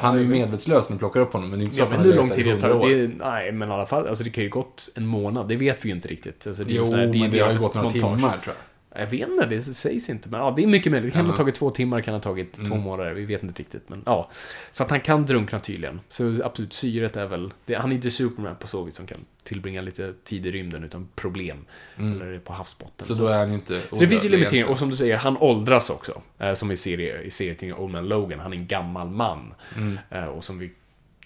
Han 0.00 0.16
är 0.16 0.20
ju 0.20 0.28
medvetslös 0.28 0.88
när 0.88 0.94
du 0.96 0.98
plockar 0.98 1.20
upp 1.20 1.32
honom, 1.32 1.50
men 1.50 1.58
det 1.58 1.62
är 1.62 1.64
inte 1.64 1.76
så 1.76 1.82
att 1.82 1.88
han 1.90 1.98
inte 1.98 2.10
hur 2.10 2.16
har 2.16 2.26
lång 2.26 2.36
tid 2.36 2.46
det 2.46 2.60
tar. 2.60 2.68
100 2.70 2.86
år. 2.86 2.90
Det, 2.90 3.10
nej, 3.18 3.52
men 3.52 3.68
i 3.68 3.72
alla 3.72 3.86
fall. 3.86 4.06
Alltså 4.08 4.24
det 4.24 4.30
kan 4.30 4.44
ju 4.44 4.50
gått 4.50 4.88
en 4.94 5.06
månad. 5.06 5.48
Det 5.48 5.56
vet 5.56 5.84
vi 5.84 5.88
ju 5.88 5.94
inte 5.94 6.08
riktigt. 6.08 6.46
Alltså, 6.46 6.64
det 6.64 6.72
Jo, 6.72 6.78
en 6.82 6.84
sån 6.84 6.94
här- 6.98 7.02
är 7.06 7.12
men 7.12 7.22
en 7.22 7.30
det 7.30 7.38
har 7.38 7.52
ju 7.52 7.58
gått 7.58 7.74
några 7.74 7.84
montage. 7.88 8.02
timmar 8.18 8.38
tror 8.44 8.44
jag. 8.44 8.54
Jag 8.98 9.06
vet 9.06 9.28
inte, 9.28 9.46
det 9.46 9.62
sägs 9.62 10.08
inte. 10.10 10.28
Men 10.28 10.40
ja, 10.40 10.52
det 10.56 10.62
är 10.62 10.66
mycket 10.66 10.92
möjligt. 10.92 11.12
Det 11.12 11.16
kan 11.18 11.26
ha 11.26 11.36
tagit 11.36 11.54
två 11.54 11.70
timmar, 11.70 12.00
kan 12.00 12.14
ha 12.14 12.20
tagit 12.20 12.52
två 12.52 12.64
Mm. 12.64 12.80
månader. 12.80 13.12
Vi 13.12 13.24
vet 13.24 13.42
inte 13.42 13.60
riktigt. 13.62 13.88
Men 13.88 14.02
ja. 14.06 14.30
Så 14.72 14.82
att 14.82 14.90
han 14.90 15.00
kan 15.00 15.26
drunkna 15.26 15.58
tydligen. 15.58 16.00
Så 16.08 16.44
absolut, 16.44 16.72
syret 16.72 17.16
är 17.16 17.26
väl... 17.26 17.52
Det, 17.66 17.74
han 17.74 17.92
är 17.92 17.96
inte 17.96 18.10
Superman 18.10 18.56
på 18.56 18.66
så 18.66 18.82
vis 18.82 18.94
som 18.96 19.06
kan 19.06 19.18
tillbringa 19.42 19.80
lite 19.80 20.14
tid 20.24 20.46
i 20.46 20.50
rymden 20.50 20.84
utan 20.84 21.08
problem. 21.14 21.64
Eller 21.96 22.38
på 22.38 22.52
havsbotten. 22.52 23.06
Mm. 23.06 23.16
Så 23.16 23.22
då 23.22 23.28
är 23.28 23.38
han 23.38 23.48
ju 23.48 23.54
inte 23.54 23.80
Så 23.90 23.96
det 23.96 24.06
finns 24.06 24.24
ju 24.24 24.28
limiteringar. 24.28 24.66
Och 24.68 24.78
som 24.78 24.90
du 24.90 24.96
säger, 24.96 25.16
han 25.16 25.36
åldras 25.36 25.90
också. 25.90 26.22
Eh, 26.38 26.54
som 26.54 26.70
i, 26.70 26.76
serie, 26.76 27.22
i 27.22 27.30
serietidningen 27.30 27.82
Old 27.82 27.92
Man 27.92 28.08
Logan. 28.08 28.40
Han 28.40 28.52
är 28.52 28.56
en 28.56 28.66
gammal 28.66 29.10
man. 29.10 29.54
Mm. 29.76 29.98
Eh, 30.10 30.24
och 30.24 30.44
som 30.44 30.58
vi 30.58 30.72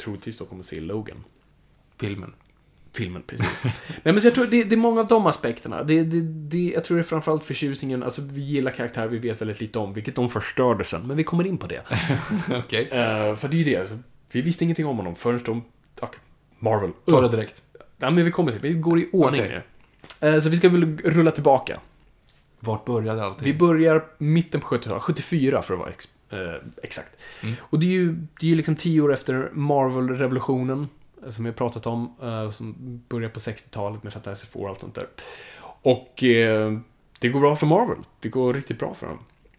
troligtvis 0.03 0.39
då 0.39 0.45
kommer 0.45 0.63
se 0.63 0.77
i 0.77 0.81
Logan. 0.81 1.25
Filmen. 2.01 2.33
Filmen, 2.95 3.23
precis. 3.27 3.65
Nej 3.89 4.13
men 4.15 4.21
så 4.21 4.27
jag 4.27 4.35
tror 4.35 4.47
det, 4.47 4.65
det 4.65 4.75
är 4.75 4.77
många 4.77 5.01
av 5.01 5.07
de 5.07 5.27
aspekterna. 5.27 5.83
Det, 5.83 6.03
det, 6.03 6.21
det, 6.21 6.73
jag 6.75 6.85
tror 6.85 6.97
det 6.97 7.01
är 7.01 7.05
framförallt 7.05 7.45
förtjusningen, 7.45 8.03
alltså 8.03 8.23
vi 8.33 8.41
gillar 8.41 8.71
karaktärer 8.71 9.09
vi 9.09 9.19
vet 9.19 9.41
väldigt 9.41 9.61
lite 9.61 9.79
om, 9.79 9.95
vilket 9.95 10.15
de 10.15 10.29
förstörde 10.29 10.85
sen, 10.85 11.07
men 11.07 11.17
vi 11.17 11.25
kommer 11.25 11.47
in 11.47 11.59
på 11.59 11.67
det. 11.67 11.83
Okej. 12.51 12.89
Eh, 12.91 13.37
för 13.37 13.49
det 13.49 13.57
är 13.57 13.59
ju 13.59 13.65
det, 13.65 13.77
alltså, 13.77 13.99
vi 14.33 14.41
visste 14.41 14.65
ingenting 14.65 14.87
om 14.87 14.97
honom 14.97 15.15
förrän 15.15 15.41
de... 15.45 15.63
Okay, 16.01 16.21
Marvel. 16.59 16.91
Ta 17.07 17.21
det 17.21 17.29
direkt. 17.29 17.63
Ja, 17.99 18.11
men 18.11 18.25
vi 18.25 18.31
kommer 18.31 18.53
till 18.53 18.61
vi 18.61 18.73
går 18.73 18.99
i 18.99 19.09
ordning 19.13 19.41
Okej. 19.41 19.63
nu. 20.21 20.29
Eh, 20.29 20.41
så 20.41 20.49
vi 20.49 20.57
ska 20.57 20.69
väl 20.69 20.97
rulla 20.97 21.31
tillbaka. 21.31 21.81
Vart 22.61 22.85
började 22.85 23.25
allting? 23.25 23.45
Vi 23.45 23.55
börjar 23.55 24.05
mitten 24.19 24.61
på 24.61 24.67
70-talet, 24.67 25.03
74 25.03 25.63
för 25.63 25.75
att 25.75 25.81
vara 25.81 25.91
ex, 25.91 26.09
eh, 26.31 26.39
exakt. 26.83 27.11
Mm. 27.43 27.55
Och 27.61 27.79
det 27.79 27.87
är 27.87 27.91
ju 27.91 28.13
det 28.13 28.47
är 28.47 28.51
ju 28.51 28.57
liksom 28.57 28.77
tio 28.77 29.01
år 29.01 29.13
efter 29.13 29.51
Marvel-revolutionen, 29.53 30.89
som 31.29 31.45
vi 31.45 31.51
har 31.51 31.57
pratat 31.57 31.87
om, 31.87 32.15
eh, 32.23 32.51
som 32.51 32.75
börjar 33.09 33.29
på 33.29 33.39
60-talet 33.39 34.03
med 34.03 34.13
Fantastic 34.13 34.51
Four 34.51 34.63
och 34.63 34.69
allt 34.69 34.81
sånt 34.81 34.95
där. 34.95 35.09
Och 35.83 36.25
eh, 36.25 36.79
det 37.21 37.29
går 37.29 37.41
bra 37.41 37.57
för 37.57 37.67
Marvel. 37.67 37.99
Det 38.21 38.29
går 38.29 38.55
riktigt 38.55 38.79
bra 38.79 38.95
för 38.95 39.07
dem. 39.07 39.19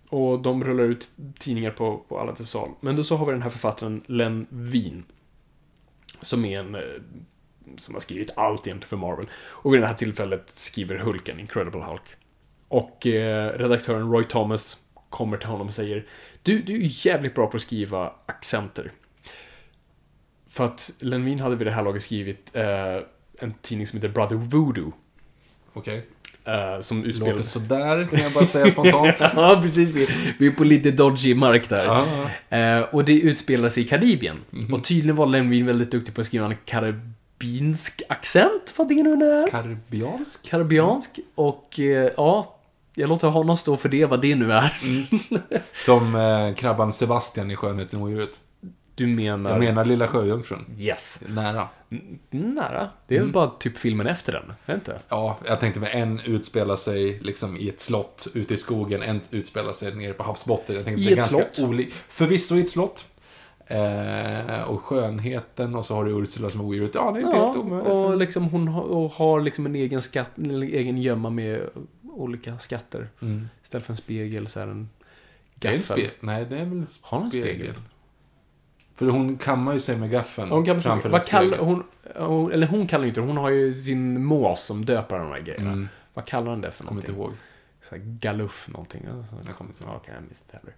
Och 0.09 0.41
de 0.41 0.63
rullar 0.63 0.83
ut 0.83 1.11
tidningar 1.39 1.71
på, 1.71 1.97
på 1.97 2.19
alla 2.19 2.35
till 2.35 2.45
sal. 2.45 2.69
Men 2.81 2.95
då 2.95 3.03
så 3.03 3.17
har 3.17 3.25
vi 3.25 3.31
den 3.31 3.41
här 3.41 3.49
författaren 3.49 4.03
Len 4.05 4.47
Wein. 4.49 5.03
Som 6.21 6.45
är 6.45 6.59
en... 6.59 6.75
Eh, 6.75 6.81
som 7.77 7.93
har 7.93 8.01
skrivit 8.01 8.37
allt 8.37 8.67
egentligen 8.67 8.89
för 8.89 8.97
Marvel. 8.97 9.29
Och 9.35 9.73
vid 9.73 9.81
det 9.81 9.87
här 9.87 9.93
tillfället 9.93 10.49
skriver 10.49 10.97
Hulken, 10.97 11.39
Incredible 11.39 11.81
Hulk. 11.81 12.01
Och 12.67 13.07
eh, 13.07 13.57
redaktören 13.57 14.11
Roy 14.11 14.23
Thomas 14.23 14.77
kommer 15.09 15.37
till 15.37 15.49
honom 15.49 15.67
och 15.67 15.73
säger 15.73 16.07
Du, 16.43 16.61
du 16.61 16.75
är 16.75 17.05
jävligt 17.05 17.35
bra 17.35 17.47
på 17.47 17.55
att 17.55 17.61
skriva 17.61 18.13
accenter. 18.25 18.91
För 20.53 20.65
att 20.65 20.93
Len 20.99 21.25
Wein 21.25 21.39
hade 21.39 21.55
vid 21.55 21.67
det 21.67 21.71
här 21.71 21.83
laget 21.83 22.03
skrivit 22.03 22.51
eh, 22.53 22.63
en 23.39 23.53
tidning 23.61 23.87
som 23.87 23.97
heter 23.97 24.09
Brother 24.09 24.35
Voodoo. 24.35 24.91
Okej. 25.73 26.05
Eh, 26.45 26.79
som 26.81 26.97
Låter 26.97 27.09
utspelar 27.09 27.41
sådär, 27.41 28.05
kan 28.05 28.19
jag 28.19 28.31
bara 28.31 28.45
säga 28.45 28.71
spontant. 28.71 29.19
Ja, 29.19 29.59
precis. 29.61 29.89
Vi, 29.89 30.07
vi 30.39 30.47
är 30.47 30.51
på 30.51 30.63
lite 30.63 30.91
dodgy 30.91 31.35
mark 31.35 31.69
där. 31.69 31.85
Ja. 31.85 32.05
Eh, 32.57 32.81
och 32.81 33.05
det 33.05 33.13
utspelar 33.19 33.69
sig 33.69 33.83
i 33.83 33.87
Karibien. 33.87 34.39
Mhm. 34.49 34.73
Och 34.73 34.83
tydligen 34.83 35.15
var 35.15 35.25
Len 35.25 35.49
Wein 35.49 35.65
väldigt 35.65 35.91
duktig 35.91 36.15
på 36.15 36.21
att 36.21 36.27
skriva 36.27 36.45
en 36.45 36.55
karibinsk 36.65 38.01
accent, 38.09 38.73
vad 38.77 38.87
det 38.87 39.03
nu 39.03 39.13
är. 39.13 39.47
Karibiansk? 39.47 40.49
Karibiansk. 40.49 41.19
Och 41.35 41.79
eh, 41.79 42.11
ja, 42.17 42.55
jag 42.95 43.09
låter 43.09 43.27
honom 43.27 43.57
stå 43.57 43.77
för 43.77 43.89
det, 43.89 44.05
vad 44.05 44.21
det 44.21 44.35
nu 44.35 44.51
är. 44.51 44.73
Som 45.85 46.15
eh, 46.15 46.55
krabban 46.55 46.93
Sebastian 46.93 47.51
i 47.51 47.55
Skönheten 47.55 47.99
och 47.99 48.05
odjuret. 48.05 48.39
Du 48.95 49.07
menar... 49.07 49.49
Jag 49.51 49.59
menar 49.59 49.85
Lilla 49.85 50.07
Sjöjungfrun. 50.07 50.65
Yes. 50.79 51.21
Nära. 51.27 51.67
Mm, 51.91 52.19
Nära. 52.29 52.89
Det 53.07 53.15
är 53.15 53.19
väl 53.19 53.31
bara 53.31 53.47
typ 53.59 53.77
filmen 53.77 54.07
efter 54.07 54.31
den, 54.33 54.53
är 54.65 54.73
inte? 54.75 54.99
Ja, 55.09 55.37
jag 55.47 55.59
tänkte 55.59 55.79
med 55.79 55.89
en 55.93 56.19
utspelar 56.25 56.75
sig 56.75 57.19
liksom 57.19 57.57
i 57.57 57.69
ett 57.69 57.81
slott 57.81 58.27
ute 58.33 58.53
i 58.53 58.57
skogen, 58.57 59.01
en 59.01 59.21
utspelar 59.31 59.71
sig 59.73 59.95
nere 59.95 60.13
på 60.13 60.23
havsbotten. 60.23 60.75
Jag 60.75 60.85
tänkte 60.85 61.01
I 61.03 61.05
det 61.05 61.13
är 61.13 61.17
ett 61.17 61.25
slott? 61.25 61.59
oli- 61.59 61.91
Förvisso 62.07 62.55
i 62.55 62.59
ett 62.61 62.69
slott. 62.69 63.05
Eh, 63.67 64.63
och 64.63 64.81
skönheten 64.81 65.75
och 65.75 65.85
så 65.85 65.95
har 65.95 66.05
du 66.05 66.11
Ursula 66.11 66.49
som 66.49 66.59
är 66.61 66.65
odjuret. 66.65 66.91
Ja, 66.95 67.11
det 67.11 67.19
är 67.19 67.23
inte 67.25 67.37
helt 67.37 67.55
Ja, 67.55 67.61
omöjligt. 67.61 67.89
och 67.91 68.17
liksom 68.17 68.43
hon 68.49 68.67
har, 68.67 68.81
och 68.83 69.11
har 69.11 69.41
liksom 69.41 69.65
en 69.65 69.75
egen 69.75 70.01
skatt, 70.01 70.31
en 70.37 70.61
egen 70.63 70.97
gömma 70.97 71.29
med 71.29 71.61
olika 72.03 72.59
skatter. 72.59 73.09
Mm. 73.21 73.47
Istället 73.63 73.85
för 73.85 73.93
en 73.93 73.97
spegel 73.97 74.47
så 74.47 74.59
är 74.59 74.65
det 74.65 74.71
en 74.71 74.89
Det 75.55 75.67
är 75.67 75.71
en 75.71 75.77
gaffel. 75.77 75.95
spegel. 75.95 76.11
Nej, 76.19 76.45
det 76.49 76.57
är 76.57 76.65
väl 76.65 76.85
Har 77.01 77.17
hon 77.17 77.25
en 77.25 77.31
spegel? 77.31 77.73
För 78.95 79.05
hon 79.05 79.37
kammar 79.37 79.73
ju 79.73 79.79
sig 79.79 79.97
med 79.97 80.11
gaffeln 80.11 80.49
Hon 80.51 80.81
framför 80.81 81.09
en 81.09 81.11
vad 81.11 81.25
kallar 81.25 81.57
hon, 81.57 81.83
hon, 82.15 82.51
eller 82.51 82.67
hon 82.67 82.87
kallar 82.87 83.03
ju 83.03 83.09
inte 83.09 83.21
det, 83.21 83.27
hon 83.27 83.37
har 83.37 83.49
ju 83.49 83.73
sin 83.73 84.25
mås 84.25 84.63
som 84.63 84.85
döper 84.85 85.19
de 85.19 85.27
här 85.31 85.39
grejerna. 85.39 85.71
Mm, 85.71 85.89
Vad 86.13 86.25
kallar 86.25 86.49
hon 86.51 86.61
det 86.61 86.71
för 86.71 86.83
kommer 86.83 87.01
inte 87.01 87.11
någonting? 87.11 87.33
ihåg. 87.33 87.87
Så 87.89 87.95
här 87.95 88.01
galuff 88.05 88.67
någonting. 88.67 89.05
Alltså, 89.11 89.35
Jag 89.45 89.55
kommer 89.55 89.71
inte 89.71 89.83
ihåg. 89.83 89.93
Okej, 89.95 90.13
jag 90.13 90.23
inte 90.23 90.57
heller. 90.57 90.75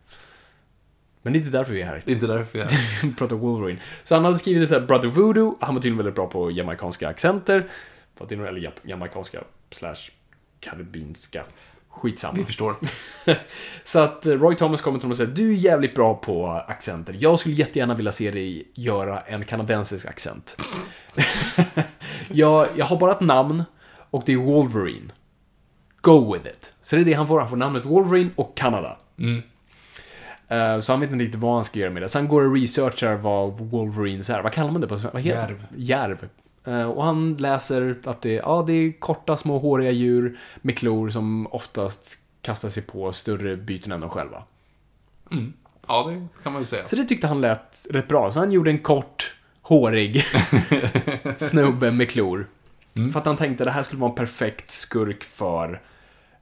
Men 1.21 1.34
det 1.34 1.39
är 1.39 1.41
inte 1.41 1.58
därför 1.58 1.73
vi 1.73 1.82
är 1.82 1.86
här. 1.86 2.01
Det 2.06 2.12
är 2.12 2.15
inte 2.15 2.28
därför. 2.28 2.67
Vi 3.08 3.13
pratar 3.17 3.36
Wolverine. 3.36 3.80
Så 4.04 4.15
han 4.15 4.25
hade 4.25 4.38
skrivit 4.38 4.69
så 4.69 4.80
här 4.80 4.88
Brother 4.88 5.08
Voodoo, 5.08 5.58
han 5.62 5.75
var 5.75 5.82
tydligen 5.82 5.97
väldigt 5.97 6.15
bra 6.15 6.28
på 6.28 6.51
jamaicanska 6.51 7.10
accenter. 7.10 7.69
Det 8.28 8.36
är 8.36 8.39
eller 8.45 8.73
jamaicanska 8.84 9.39
slash 9.69 9.95
karibinska. 10.60 11.43
Skitsamma. 11.95 12.34
Vi 12.38 12.43
förstår. 12.45 12.75
Så 13.84 13.99
att 13.99 14.25
eh, 14.25 14.31
Roy 14.34 14.55
Thomas 14.55 14.81
kommer 14.81 14.99
till 14.99 15.03
honom 15.03 15.12
och 15.12 15.17
säger 15.17 15.31
Du 15.31 15.49
är 15.49 15.55
jävligt 15.55 15.95
bra 15.95 16.13
på 16.13 16.47
accenter. 16.67 17.15
Jag 17.19 17.39
skulle 17.39 17.55
jättegärna 17.55 17.93
vilja 17.95 18.12
se 18.12 18.31
dig 18.31 18.71
göra 18.73 19.19
en 19.19 19.43
kanadensisk 19.43 20.05
accent. 20.05 20.58
jag, 22.29 22.67
jag 22.75 22.86
har 22.86 22.97
bara 22.97 23.12
ett 23.12 23.19
namn 23.21 23.63
och 24.10 24.23
det 24.25 24.34
är 24.34 24.38
Wolverine. 24.38 25.12
Go 26.01 26.34
with 26.34 26.47
it. 26.47 26.73
Så 26.81 26.95
det 26.95 27.01
är 27.01 27.05
det 27.05 27.13
han 27.13 27.27
får. 27.27 27.39
Han 27.39 27.49
får 27.49 27.58
namnet 27.58 27.86
Wolverine 27.86 28.29
och 28.36 28.58
Kanada. 28.58 28.97
Mm. 29.19 29.41
Eh, 30.47 30.79
Så 30.79 30.93
han 30.93 30.99
vet 30.99 31.12
inte 31.12 31.23
riktigt 31.25 31.41
vad 31.41 31.53
han 31.55 31.63
ska 31.63 31.79
göra 31.79 31.91
med 31.91 32.01
det. 32.01 32.10
Så 32.10 32.17
han 32.19 32.27
går 32.27 32.41
och 32.41 32.55
researchar 32.55 33.15
vad 33.15 33.60
Wolverines 33.60 34.29
är. 34.29 34.41
Vad 34.41 34.51
kallar 34.53 34.71
man 34.71 34.81
det 34.81 34.88
på 34.88 34.97
svenska? 34.97 35.19
Järv. 35.19 35.65
Järv. 35.75 36.29
Eh, 36.65 36.84
Och 36.89 37.04
han 37.04 37.38
läser 37.38 37.97
att 38.06 38.21
det, 38.21 38.34
ja, 38.34 38.63
det 38.67 38.73
är 38.73 38.99
korta, 38.99 39.38
små, 39.38 39.60
håriga 39.60 39.91
djur 39.91 40.39
med 40.62 40.78
klor 40.78 41.10
som 41.10 41.47
oftast 41.47 42.19
kastar 42.41 42.69
sig 42.69 42.84
på 42.84 43.13
större 43.13 43.58
byten 43.58 43.91
än 43.91 44.01
de 44.01 44.10
själva. 44.10 44.43
Mm. 45.32 45.54
Ja, 45.88 46.10
det 46.12 46.28
kan 46.43 46.54
man 46.54 46.62
ju 46.62 46.65
säga. 46.65 46.86
Så 46.86 46.95
det 46.95 47.04
tyckte 47.04 47.28
han 47.28 47.41
lät 47.41 47.86
rätt 47.89 48.08
bra. 48.08 48.32
Så 48.32 48.39
han 48.39 48.51
gjorde 48.51 48.71
en 48.71 48.80
kort, 48.80 49.36
hårig 49.62 50.23
snubbe 51.38 51.91
med 51.91 52.10
klor. 52.10 52.47
Mm. 52.97 53.12
För 53.12 53.19
att 53.19 53.25
han 53.25 53.38
tänkte 53.38 53.63
att 53.63 53.67
det 53.67 53.71
här 53.71 53.82
skulle 53.82 54.01
vara 54.01 54.10
en 54.12 54.15
perfekt 54.15 54.71
skurk 54.71 55.23
för 55.23 55.82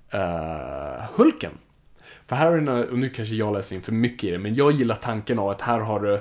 eh, 0.09 1.03
Hulken. 1.15 1.51
För 2.27 2.36
här 2.36 2.51
har 2.51 2.57
du, 2.57 2.83
och 2.89 2.99
nu 2.99 3.09
kanske 3.09 3.36
jag 3.36 3.53
läser 3.53 3.75
in 3.75 3.81
för 3.81 3.91
mycket 3.91 4.23
i 4.23 4.31
det, 4.31 4.39
men 4.39 4.55
jag 4.55 4.71
gillar 4.71 4.95
tanken 4.95 5.39
av 5.39 5.49
att 5.49 5.62
här 5.62 5.79
har 5.79 5.99
du 5.99 6.13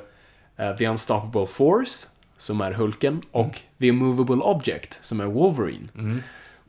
eh, 0.56 0.76
The 0.76 0.88
Unstoppable 0.88 1.46
Force, 1.46 2.08
som 2.42 2.60
är 2.60 2.72
Hulken, 2.72 3.22
och 3.30 3.60
The 3.80 3.86
Immovable 3.86 4.36
Object, 4.36 4.98
som 5.04 5.20
är 5.20 5.24
Wolverine. 5.24 5.88
Mm. 5.94 6.22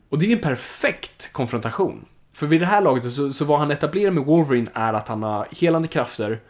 Och 0.08 0.18
det 0.18 0.26
är 0.26 0.36
en 0.36 0.42
perfekt 0.42 1.32
konfrontation. 1.32 2.04
För 2.32 2.46
vid 2.46 2.60
det 2.60 2.66
här 2.66 2.80
laget 2.80 3.12
så, 3.12 3.30
så 3.30 3.44
vad 3.44 3.58
han 3.58 3.70
etablerar 3.70 4.10
med 4.10 4.24
Wolverine 4.24 4.70
är 4.74 4.92
att 4.92 5.08
han 5.08 5.22
har 5.22 5.48
helande 5.50 5.88
krafter 5.88 6.40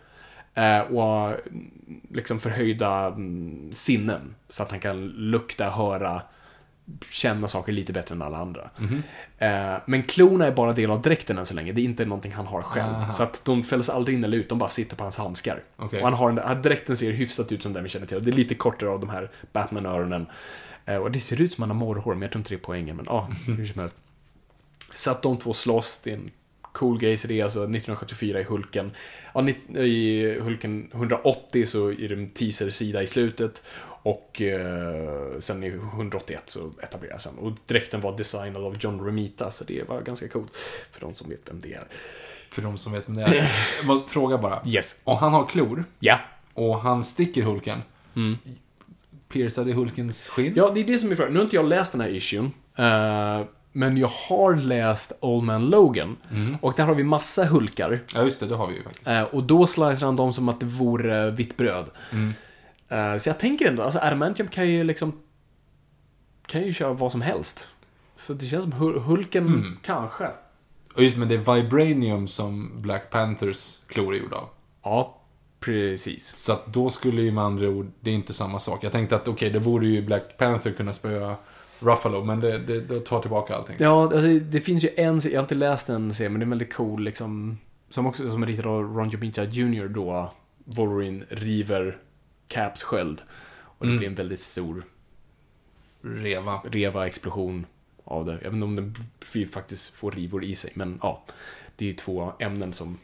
eh, 0.55 0.81
och 0.81 1.29
mm, 1.29 1.71
liksom 2.11 2.41
förhöjda 2.41 3.07
mm, 3.07 3.71
sinnen. 3.73 4.35
Så 4.49 4.63
att 4.63 4.71
han 4.71 4.81
kan 4.81 5.07
lukta, 5.07 5.71
höra, 5.71 6.23
känna 7.11 7.49
saker 7.49 7.73
lite 7.73 7.93
bättre 7.93 8.15
än 8.15 8.23
alla 8.23 8.39
andra. 8.39 8.71
Mhm. 8.79 9.03
Eh, 9.39 9.77
men 9.87 10.03
klorna 10.03 10.47
är 10.47 10.53
bara 10.53 10.73
del 10.73 10.91
av 10.91 11.03
dräkten 11.03 11.39
än 11.39 11.47
så 11.47 11.55
länge. 11.55 11.73
Det 11.73 11.81
är 11.81 11.85
inte 11.85 12.05
någonting 12.05 12.33
han 12.33 12.47
har 12.47 12.63
själv. 12.63 12.95
Aha. 12.95 13.13
Så 13.13 13.23
att 13.23 13.45
de 13.45 13.63
fälls 13.63 13.89
aldrig 13.89 14.19
in 14.19 14.25
eller 14.25 14.37
ut, 14.37 14.49
de 14.49 14.59
bara 14.59 14.71
sitter 14.71 14.97
på 14.97 15.05
hans 15.05 15.17
handskar. 15.17 15.63
Okej. 15.77 16.01
Och 16.01 16.09
han 16.09 16.19
har 16.19 16.33
den 16.33 16.37
där, 16.37 16.55
dräkten 16.55 16.97
ser 16.97 17.13
hyfsat 17.13 17.53
ut 17.53 17.63
som 17.63 17.73
den 17.73 17.83
vi 17.83 17.89
känner 17.89 18.07
till. 18.07 18.25
Det 18.25 18.31
är 18.31 18.33
lite 18.33 18.55
kortare 18.55 18.91
av 18.91 19.01
de 19.01 19.09
här 19.09 19.31
Batman-öronen. 19.53 20.27
Eh, 20.87 20.97
och 20.97 21.11
det 21.11 21.21
ser 21.21 21.41
ut 21.41 21.53
som 21.53 21.63
han 21.63 21.71
har 21.71 21.77
morrhår, 21.77 22.15
men 22.15 22.23
jag 22.23 22.31
tror 22.31 22.41
inte 22.41 22.51
det 22.51 22.57
är 22.57 22.67
poängen. 22.67 22.97
Men 22.97 23.07
ja, 23.09 23.29
hur 23.47 23.67
som 23.67 23.81
helst. 23.81 23.97
Så 24.95 25.11
att 25.11 25.23
de 25.23 25.37
två 25.37 25.53
slåss, 25.53 26.01
det 26.05 26.11
är 26.11 26.15
en 26.15 26.31
cool 26.63 26.99
grej. 26.99 27.17
Så 27.17 27.29
det 27.29 27.41
är 27.41 27.45
alltså 27.45 27.59
1974 27.59 28.41
i 28.41 28.45
Hulken. 28.45 28.91
Ja, 29.35 29.49
I 29.81 30.39
Hulken 30.41 30.91
180 30.93 31.67
så 31.67 31.89
är 31.89 32.09
det 32.09 32.15
en 32.15 32.31
teaser-sida 32.31 33.03
i 33.03 33.07
slutet. 33.07 33.63
Och 34.05 34.43
eh, 34.43 35.39
sen 35.39 35.65
i 35.65 35.69
181 35.69 36.43
så 36.47 36.71
etableras 36.83 37.27
han. 37.27 37.39
Och 37.39 37.53
dräkten 37.67 38.01
var 38.01 38.17
designad 38.17 38.65
av 38.65 38.77
John 38.81 39.01
Romita, 39.01 39.51
så 39.51 39.65
det 39.65 39.89
var 39.89 40.01
ganska 40.01 40.29
coolt. 40.29 40.57
För 40.93 41.01
de 41.01 41.15
som 41.15 41.29
vet 41.31 41.41
vem 41.51 41.61
det 41.61 41.73
är. 41.75 41.85
För 42.51 42.63
de 42.63 42.79
som 42.79 42.93
vet 42.93 43.09
vem 43.09 43.15
det 43.17 43.23
är. 43.23 44.09
Fråga 44.09 44.39
bara. 44.39 44.63
Yes. 44.67 44.97
Om 45.05 45.17
han 45.17 45.33
har 45.33 45.47
klor 45.47 45.85
Ja. 46.01 46.19
och 46.55 46.79
han 46.81 47.05
sticker 47.05 47.43
Hulken. 47.43 47.83
Mm. 48.17 48.37
Piercade 49.29 49.73
Hulkens 49.73 50.29
skinn? 50.29 50.53
Ja, 50.57 50.71
det 50.75 50.81
är 50.81 50.85
det 50.85 50.99
som 50.99 51.11
är 51.13 51.17
frågan. 51.17 51.33
Nu 51.33 51.39
har 51.39 51.45
inte 51.45 51.57
jag 51.57 51.65
läst 51.69 51.93
den 51.93 52.01
här 52.01 52.17
issuen. 52.17 52.53
eh, 52.79 53.47
men 53.73 53.97
jag 53.97 54.09
har 54.29 54.55
läst 54.57 55.13
Old 55.21 55.45
Man 55.45 55.67
Logan. 55.67 56.17
Och 56.61 56.73
där 56.77 56.85
har 56.85 56.95
vi 56.95 57.05
massa 57.05 57.45
Hulkar. 57.45 58.01
Ja, 58.15 58.23
just 58.23 58.41
det. 58.41 58.47
Det 58.47 58.55
har 58.55 58.67
vi 58.67 58.75
ju 58.75 58.83
faktiskt. 58.83 59.07
Eh, 59.09 59.23
och 59.23 59.43
då 59.43 59.67
slicear 59.67 60.05
han 60.07 60.17
dem 60.17 60.33
som 60.33 60.49
att 60.49 60.61
det 60.61 60.67
vore 60.67 61.31
vitt 61.31 61.57
bröd. 61.57 61.85
Mm. 62.13 62.35
Eh, 62.95 63.19
så 63.19 63.29
jag 63.29 63.39
tänker 63.39 63.69
ändå, 63.69 63.83
alltså 63.83 63.99
Adamantium 63.99 64.49
kan 64.49 64.69
ju 64.71 64.85
liksom... 64.85 65.13
Kan 66.47 66.63
ju 66.63 66.73
köra 66.73 66.93
vad 66.93 67.13
som 67.13 67.23
helst. 67.23 67.69
Så 68.17 68.33
det 68.35 68.47
känns 68.47 68.63
som 68.65 68.73
Hul- 68.73 68.99
Hulken, 69.01 69.47
Mm. 69.47 69.79
kanske. 69.83 70.29
Och 70.95 71.03
just 71.03 71.17
men 71.17 71.29
det 71.29 71.35
är 71.35 71.55
Vibranium 71.55 72.29
som 72.29 72.71
Black 72.83 73.11
Panthers 73.11 73.79
klor 73.87 74.15
är 74.15 74.19
gjorda 74.19 74.37
av. 74.37 74.49
Ja, 74.83 75.21
precis. 75.61 76.37
Så 76.37 76.53
att 76.53 76.67
då 76.67 76.91
skulle 76.91 77.23
ju 77.23 77.33
med 77.33 77.45
andra 77.45 77.69
ord, 77.69 77.87
det 78.01 78.11
är 78.11 78.15
inte 78.15 78.35
samma 78.35 78.59
sak. 78.59 78.85
Jag 78.85 78.93
tänkte 78.93 79.17
att 79.17 79.23
okej, 79.29 79.33
okay, 79.33 79.51
det 79.51 79.61
borde 79.61 79.87
ju 79.87 80.03
Black 80.03 80.39
Panther 80.39 80.73
kunna 80.73 80.93
spöa 80.93 81.37
Ruffalo, 81.79 82.25
men 82.25 82.41
det, 82.41 82.59
det, 82.59 82.81
det 82.81 83.01
tar 83.01 83.21
tillbaka 83.21 83.57
allting. 83.57 83.77
Ja, 83.79 84.03
alltså, 84.03 84.29
det 84.29 84.61
finns 84.61 84.85
ju 84.85 84.89
en, 84.97 85.21
jag 85.25 85.33
har 85.35 85.41
inte 85.41 85.55
läst 85.55 85.87
den 85.87 86.15
serien, 86.15 86.33
men 86.33 86.41
det 86.41 86.45
är 86.47 86.49
väldigt 86.49 86.75
cool 86.75 87.03
liksom. 87.05 87.59
Som 87.89 88.07
också, 88.07 88.31
som 88.31 88.43
är 88.43 88.47
ritad 88.47 88.67
av 88.67 88.97
Ron 88.97 89.11
Jr. 89.11 89.89
då, 89.89 90.33
Wolverine 90.65 91.25
river 91.29 91.99
Caps 92.55 92.83
sköld. 92.83 93.23
Och 93.63 93.87
det 93.87 93.91
Mm. 93.93 93.99
blir 93.99 94.09
en 94.09 94.15
väldigt 94.15 94.41
stor 94.41 94.85
Reva. 96.03 96.61
reva-explosion 96.65 97.67
av 98.05 98.27
det. 98.27 98.33
Jag 98.33 98.39
vet 98.39 98.53
inte 98.53 98.65
om 98.65 98.77
den 98.77 98.95
faktiskt 99.53 99.95
får 99.95 100.11
rivor 100.11 100.45
i 100.45 100.55
sig, 100.55 100.71
men 100.75 100.99
ja. 101.03 101.25
Det 101.77 101.85
är 101.85 101.87
ju 101.87 101.93
två 101.93 102.33
ämnen 102.39 102.73
som 102.73 102.99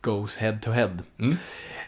goes 0.00 0.36
head 0.36 0.58
to 0.62 0.70
head. 0.70 0.98
Mm. 1.18 1.36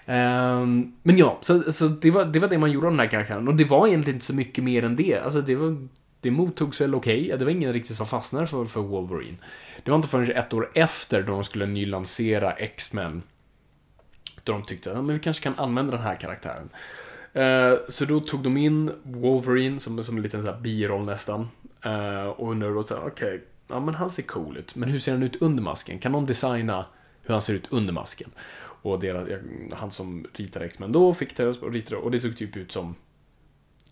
Ehm, 0.07 0.93
men 1.03 1.19
ja, 1.19 1.39
så, 1.43 1.73
så 1.73 1.89
det, 1.89 2.11
var, 2.11 2.25
det 2.25 2.39
var 2.39 2.49
det 2.49 2.59
man 2.59 2.73
gjorde 2.73 2.87
av 2.87 2.93
den 2.93 3.01
här 3.01 3.07
karaktären. 3.07 3.49
Och 3.49 3.55
det 3.55 3.65
var 3.65 3.87
egentligen 3.87 4.17
inte 4.17 4.27
så 4.27 4.35
mycket 4.35 4.65
mer 4.65 4.85
än 4.85 4.97
det. 4.97 5.19
Alltså 5.19 5.41
det 5.41 5.55
var... 5.55 5.89
Det 6.23 6.31
mottogs 6.31 6.81
väl 6.81 6.95
okej. 6.95 7.35
Det 7.39 7.45
var 7.45 7.53
ingen 7.53 7.73
riktigt 7.73 7.97
som 7.97 8.07
fastnade 8.07 8.47
för, 8.47 8.65
för 8.65 8.81
Wolverine. 8.81 9.37
Det 9.85 9.91
var 9.91 9.97
inte 9.97 10.09
förrän 10.09 10.31
ett 10.31 10.53
år 10.53 10.71
efter 10.75 11.23
då 11.23 11.33
de 11.33 11.45
skulle 11.45 11.67
nylansera 11.67 12.53
X-Men. 12.53 13.23
Då 14.45 14.53
de 14.53 14.63
tyckte 14.63 14.91
att 14.91 14.97
ja, 14.97 15.03
men 15.03 15.15
vi 15.15 15.21
kanske 15.21 15.43
kan 15.43 15.59
använda 15.59 15.93
den 15.93 16.03
här 16.03 16.17
karaktären. 16.17 16.69
Eh, 17.33 17.79
så 17.89 18.05
då 18.05 18.21
tog 18.21 18.43
de 18.43 18.57
in 18.57 18.93
Wolverine 19.03 19.79
som, 19.79 20.05
som 20.05 20.17
en 20.17 20.23
liten 20.23 20.45
så 20.45 20.53
här 20.53 20.61
biroll 20.61 21.05
nästan. 21.05 21.49
Eh, 21.85 22.25
och 22.25 22.51
undrade 22.51 22.75
då 22.75 22.83
så 22.83 22.95
här, 22.95 23.07
okej, 23.07 23.45
ja 23.69 23.81
men 23.81 23.95
han 23.95 24.11
ser 24.11 24.23
cool 24.23 24.57
ut. 24.57 24.75
Men 24.75 24.89
hur 24.89 24.99
ser 24.99 25.13
han 25.13 25.23
ut 25.23 25.43
under 25.43 25.63
masken? 25.63 25.99
Kan 25.99 26.13
någon 26.13 26.27
designa 26.27 26.87
hur 27.23 27.33
han 27.33 27.43
ser 27.43 27.55
ut 27.55 27.67
under 27.71 27.93
masken? 27.93 28.31
Och 28.83 29.01
deras, 29.01 29.29
han 29.73 29.91
som 29.91 30.27
ritade 30.35 30.65
X-Men 30.65 30.93
då 30.93 31.15
fick 31.15 31.37
det 31.37 31.47
och 31.47 31.73
ritade 31.73 31.97
och 31.97 32.11
det 32.11 32.19
såg 32.19 32.37
typ 32.37 32.57
ut 32.57 32.73
som 32.73 32.95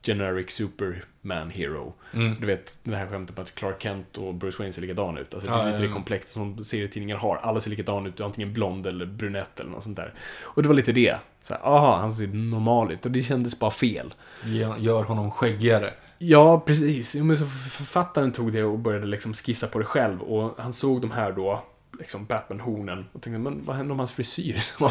generic 0.02 0.50
superman 0.50 1.50
hero. 1.50 1.94
Mm. 2.12 2.36
Du 2.40 2.46
vet, 2.46 2.78
det 2.82 2.96
här 2.96 3.06
skämtet 3.06 3.36
på 3.36 3.42
att 3.42 3.54
Clark 3.54 3.82
Kent 3.82 4.18
och 4.18 4.34
Bruce 4.34 4.58
Wayne 4.58 4.72
ser 4.72 4.82
likadana 4.82 5.20
ut. 5.20 5.34
Alltså, 5.34 5.50
det 5.50 5.56
är 5.56 5.72
lite 5.72 5.82
det 5.82 5.92
komplexa 5.92 6.28
som 6.28 6.64
serietidningar 6.64 7.16
har. 7.16 7.36
Alla 7.36 7.60
ser 7.60 7.70
likadana 7.70 8.08
ut, 8.08 8.20
antingen 8.20 8.52
blond 8.52 8.86
eller 8.86 9.06
brunett 9.06 9.60
eller 9.60 9.70
något 9.70 9.84
sånt 9.84 9.96
där. 9.96 10.14
Och 10.40 10.62
det 10.62 10.68
var 10.68 10.74
lite 10.76 10.92
det. 10.92 11.16
Så 11.42 11.54
här, 11.54 11.60
aha, 11.60 11.96
han 11.96 12.12
ser 12.12 12.26
normal 12.26 12.92
ut. 12.92 13.06
Och 13.06 13.12
det 13.12 13.22
kändes 13.22 13.58
bara 13.58 13.70
fel. 13.70 14.14
Gör 14.44 14.76
gör 14.76 15.02
honom 15.02 15.30
skäggigare. 15.30 15.94
Ja, 16.18 16.60
precis. 16.60 17.14
Men 17.14 17.36
så 17.36 17.46
författaren 17.46 18.32
tog 18.32 18.52
det 18.52 18.64
och 18.64 18.78
började 18.78 19.06
liksom 19.06 19.34
skissa 19.34 19.66
på 19.66 19.78
det 19.78 19.84
själv. 19.84 20.20
Och 20.20 20.54
han 20.58 20.72
såg 20.72 21.00
de 21.00 21.10
här 21.10 21.32
då, 21.32 21.64
liksom 21.98 22.26
Batman-hornen. 22.26 23.04
Och 23.12 23.22
tänkte, 23.22 23.38
men 23.38 23.64
vad 23.64 23.76
hände 23.76 23.92
om 23.92 23.98
hans 23.98 24.12
frisyr? 24.12 24.58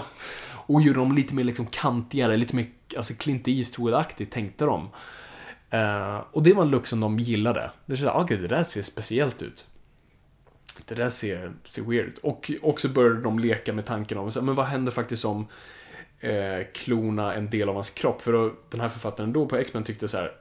Och 0.67 0.81
gjorde 0.81 0.99
dem 0.99 1.15
lite 1.15 1.33
mer 1.33 1.43
liksom 1.43 1.65
kantigare, 1.65 2.37
lite 2.37 2.55
mer 2.55 2.67
alltså 2.97 3.13
Clint 3.13 3.47
Eastwood-aktigt 3.47 4.31
tänkte 4.31 4.65
de. 4.65 4.89
Uh, 5.73 6.23
och 6.31 6.43
det 6.43 6.53
var 6.53 6.63
en 6.63 6.71
look 6.71 6.87
som 6.87 6.99
de 6.99 7.19
gillade. 7.19 7.71
Det 7.85 7.97
kände, 7.97 8.11
ah, 8.11 8.23
okej, 8.23 8.37
det 8.37 8.47
där 8.47 8.63
ser 8.63 8.81
speciellt 8.81 9.41
ut. 9.41 9.67
Det 10.85 10.95
där 10.95 11.09
ser, 11.09 11.53
ser 11.69 11.81
weird 11.81 12.05
ut. 12.05 12.17
Och 12.17 12.51
också 12.61 12.89
började 12.89 13.21
de 13.21 13.39
leka 13.39 13.73
med 13.73 13.85
tanken 13.85 14.17
om, 14.17 14.31
så, 14.31 14.41
men 14.41 14.55
vad 14.55 14.65
händer 14.65 14.91
faktiskt 14.91 15.25
om 15.25 15.47
eh, 16.19 16.65
klona 16.73 17.33
en 17.33 17.49
del 17.49 17.69
av 17.69 17.75
hans 17.75 17.89
kropp? 17.89 18.21
För 18.21 18.33
då, 18.33 18.53
den 18.69 18.81
här 18.81 18.87
författaren 18.87 19.33
då 19.33 19.45
på 19.45 19.57
X-Men 19.57 19.83
tyckte 19.83 20.07
så 20.07 20.17
här, 20.17 20.31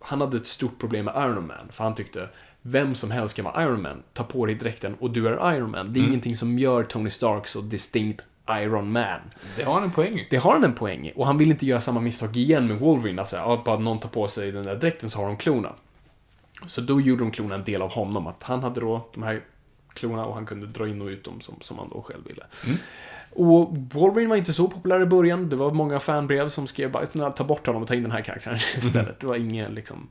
han 0.00 0.20
hade 0.20 0.36
ett 0.36 0.46
stort 0.46 0.78
problem 0.78 1.04
med 1.04 1.14
Iron 1.16 1.46
Man. 1.46 1.68
För 1.70 1.84
han 1.84 1.94
tyckte, 1.94 2.28
vem 2.70 2.94
som 2.94 3.10
helst 3.10 3.36
kan 3.36 3.44
vara 3.44 3.62
Iron 3.62 3.82
Man. 3.82 4.02
Ta 4.12 4.24
på 4.24 4.46
dig 4.46 4.54
dräkten 4.54 4.94
och 4.94 5.10
du 5.10 5.28
är 5.28 5.54
Iron 5.54 5.70
Man. 5.70 5.92
Det 5.92 6.00
är 6.00 6.04
ingenting 6.04 6.36
som 6.36 6.58
gör 6.58 6.84
Tony 6.84 7.10
Stark 7.10 7.46
så 7.46 7.60
distinkt 7.60 8.22
Iron 8.50 8.92
Man. 8.92 9.20
Det 9.56 9.62
har 9.62 9.74
han 9.74 9.82
en 9.82 9.90
poäng. 9.90 10.26
Det 10.30 10.36
har 10.36 10.52
han 10.52 10.64
en 10.64 10.74
poäng 10.74 11.06
i. 11.06 11.12
Och 11.16 11.26
han 11.26 11.38
vill 11.38 11.50
inte 11.50 11.66
göra 11.66 11.80
samma 11.80 12.00
misstag 12.00 12.36
igen 12.36 12.66
med 12.66 12.78
Wolverine. 12.78 13.20
Alltså, 13.20 13.62
bara 13.64 13.78
någon 13.78 14.00
tar 14.00 14.08
på 14.08 14.28
sig 14.28 14.52
den 14.52 14.62
där 14.62 14.76
dräkten 14.76 15.10
så 15.10 15.18
har 15.18 15.26
de 15.26 15.36
klona. 15.36 15.72
Så 16.66 16.80
då 16.80 17.00
gjorde 17.00 17.24
de 17.24 17.30
klona 17.30 17.54
en 17.54 17.64
del 17.64 17.82
av 17.82 17.92
honom. 17.92 18.26
Att 18.26 18.42
han 18.42 18.62
hade 18.62 18.80
då 18.80 19.08
de 19.14 19.22
här 19.22 19.40
klona 19.94 20.24
och 20.24 20.34
han 20.34 20.46
kunde 20.46 20.66
dra 20.66 20.88
in 20.88 21.02
och 21.02 21.06
ut 21.08 21.24
dem 21.24 21.40
som, 21.40 21.54
som 21.60 21.78
han 21.78 21.88
då 21.88 22.02
själv 22.02 22.24
ville. 22.26 22.42
Och 23.30 23.76
Wolverine 23.92 24.28
var 24.28 24.36
inte 24.36 24.52
så 24.52 24.68
populär 24.68 25.00
i 25.02 25.06
början. 25.06 25.48
Det 25.48 25.56
var 25.56 25.70
många 25.70 25.98
fanbrev 25.98 26.48
som 26.48 26.66
skrev 26.66 26.90
bara 26.92 27.06
"Snälla, 27.06 27.30
ta 27.30 27.44
bort 27.44 27.66
honom 27.66 27.82
och 27.82 27.88
ta 27.88 27.94
in 27.94 28.02
den 28.02 28.12
här 28.12 28.20
karaktären 28.22 28.56
istället. 28.76 29.20
Det 29.20 29.26
var 29.26 29.36
ingen 29.36 29.74
liksom 29.74 30.08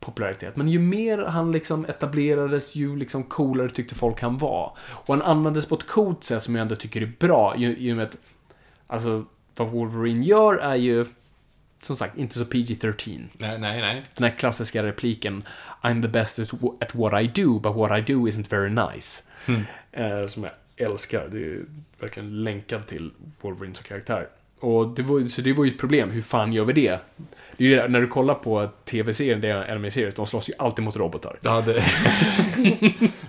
popularitet. 0.00 0.56
Men 0.56 0.68
ju 0.68 0.78
mer 0.78 1.18
han 1.18 1.52
liksom 1.52 1.84
etablerades, 1.84 2.74
ju 2.74 2.96
liksom 2.96 3.22
coolare 3.24 3.68
tyckte 3.68 3.94
folk 3.94 4.20
han 4.20 4.38
var. 4.38 4.72
Och 4.90 5.14
han 5.14 5.22
användes 5.22 5.66
på 5.66 5.74
ett 5.74 5.86
coolt 5.86 6.24
sätt 6.24 6.42
som 6.42 6.54
jag 6.54 6.62
ändå 6.62 6.74
tycker 6.76 7.02
är 7.02 7.12
bra. 7.18 7.56
I, 7.56 7.92
och 7.92 7.96
med 7.96 8.06
att, 8.06 8.16
alltså, 8.86 9.24
vad 9.56 9.68
Wolverine 9.68 10.24
gör 10.24 10.54
är 10.54 10.74
ju, 10.76 11.06
som 11.80 11.96
sagt, 11.96 12.18
inte 12.18 12.38
så 12.38 12.44
PG-13. 12.44 13.26
Nej, 13.32 13.58
nej, 13.58 13.80
nej. 13.80 14.02
Den 14.16 14.30
här 14.30 14.36
klassiska 14.38 14.82
repliken 14.82 15.42
I'm 15.82 16.02
the 16.02 16.08
best 16.08 16.38
at, 16.38 16.48
wh- 16.50 16.76
at 16.80 16.94
what 16.94 17.22
I 17.22 17.42
do, 17.42 17.58
but 17.58 17.76
what 17.76 17.98
I 17.98 18.12
do 18.12 18.26
isn't 18.28 18.50
very 18.50 18.70
nice. 18.70 19.22
Eh, 19.92 20.26
som 20.26 20.42
jag 20.44 20.52
älskar. 20.76 21.28
Det 21.32 21.38
är 21.38 21.64
verkligen 22.00 22.44
länkad 22.44 22.86
till 22.86 23.10
Wolverine 23.40 23.74
som 23.74 23.84
karaktär. 23.84 24.28
Och 24.60 24.88
det 24.88 25.02
var, 25.02 25.28
så 25.28 25.42
det 25.42 25.52
var 25.52 25.64
ju 25.64 25.70
ett 25.70 25.78
problem. 25.78 26.10
Hur 26.10 26.22
fan 26.22 26.52
gör 26.52 26.64
vi 26.64 26.72
det? 26.72 27.00
Det 27.58 27.64
är 27.64 27.68
ju 27.68 27.88
när 27.88 28.00
du 28.00 28.06
kollar 28.06 28.34
på 28.34 28.68
tv-serien, 28.84 29.40
det 29.40 29.48
är 29.48 29.70
anime-serier, 29.70 30.12
de 30.16 30.26
slåss 30.26 30.48
ju 30.48 30.52
alltid 30.58 30.84
mot 30.84 30.96
robotar. 30.96 31.38
Ja, 31.42 31.60
det... 31.60 31.72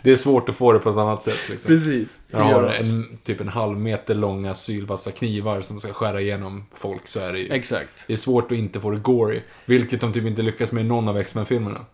det 0.03 0.11
är 0.11 0.15
svårt 0.15 0.49
att 0.49 0.55
få 0.55 0.73
det 0.73 0.79
på 0.79 0.89
ett 0.89 0.97
annat 0.97 1.21
sätt. 1.21 1.49
Liksom. 1.49 1.67
Precis. 1.67 2.21
Jag 2.27 2.39
har 2.39 2.63
en, 2.63 3.17
typ 3.23 3.41
en 3.41 3.47
halv 3.47 3.77
meter 3.77 4.15
långa 4.15 4.53
sylvassa 4.53 5.11
knivar 5.11 5.61
som 5.61 5.79
ska 5.79 5.93
skära 5.93 6.21
igenom 6.21 6.65
folk 6.75 7.07
så 7.07 7.19
är 7.19 7.33
det 7.33 7.39
ju... 7.39 7.53
Exakt. 7.53 8.03
Det 8.07 8.13
är 8.13 8.17
svårt 8.17 8.51
att 8.51 8.57
inte 8.57 8.79
få 8.79 8.91
det 8.91 8.97
gory. 8.97 9.41
Vilket 9.65 10.01
de 10.01 10.13
typ 10.13 10.25
inte 10.25 10.41
lyckas 10.41 10.71
med 10.71 10.85
i 10.85 10.87
någon 10.87 11.09
av 11.09 11.17
X-Men-filmerna. 11.17 11.85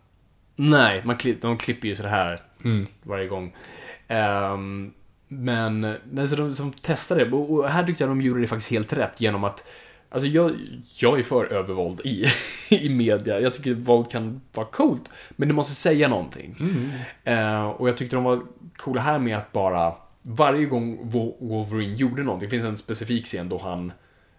Nej, 0.56 1.02
man 1.06 1.18
klipp, 1.18 1.42
de 1.42 1.58
klipper 1.58 1.88
ju 1.88 1.96
så 1.96 2.04
här 2.08 2.40
Mm. 2.64 2.88
varje 3.04 3.26
gång. 3.28 3.56
Ehm, 4.08 4.92
men 5.28 5.96
nej, 6.12 6.28
så 6.28 6.36
de 6.36 6.54
som 6.54 6.74
testade 6.74 7.26
det, 7.26 7.32
och 7.32 7.50
och 7.50 7.70
här 7.70 7.84
tyckte 7.84 8.04
jag 8.04 8.12
de 8.12 8.22
gjorde 8.22 8.42
det 8.42 8.48
faktiskt 8.48 8.72
helt 8.72 8.94
rätt 8.94 9.22
genom 9.22 9.44
att 9.44 9.64
Alltså 10.10 10.28
jag, 10.28 10.52
jag 10.96 11.20
är 11.20 11.24
för 11.24 11.46
övervåld 11.46 12.02
i, 12.04 12.26
i 12.72 12.90
media. 12.90 13.40
Jag 13.40 13.54
tycker 13.54 13.74
våld 13.74 14.12
kan 14.12 14.42
vara 14.54 14.66
coolt, 14.68 15.10
men 15.30 15.48
det 15.48 15.54
måste 15.54 15.74
säga 15.76 16.08
någonting. 16.08 16.56
Eh, 17.24 17.66
och 17.68 17.90
jag 17.90 17.98
tyckte 17.98 18.16
de 18.16 18.24
var 18.24 18.42
coola 18.78 19.02
här 19.02 19.20
med 19.20 19.38
att 19.38 19.52
bara 19.52 19.94
varje 20.22 20.66
gång 20.66 21.00
Wo- 21.12 21.36
Wolverine 21.40 21.94
gjorde 21.96 22.24
någonting, 22.24 22.48
det 22.50 22.52
finns 22.52 22.66
en 22.66 22.78
specifik 22.78 23.26
scen 23.26 23.50
då 23.50 23.58
han 23.58 23.92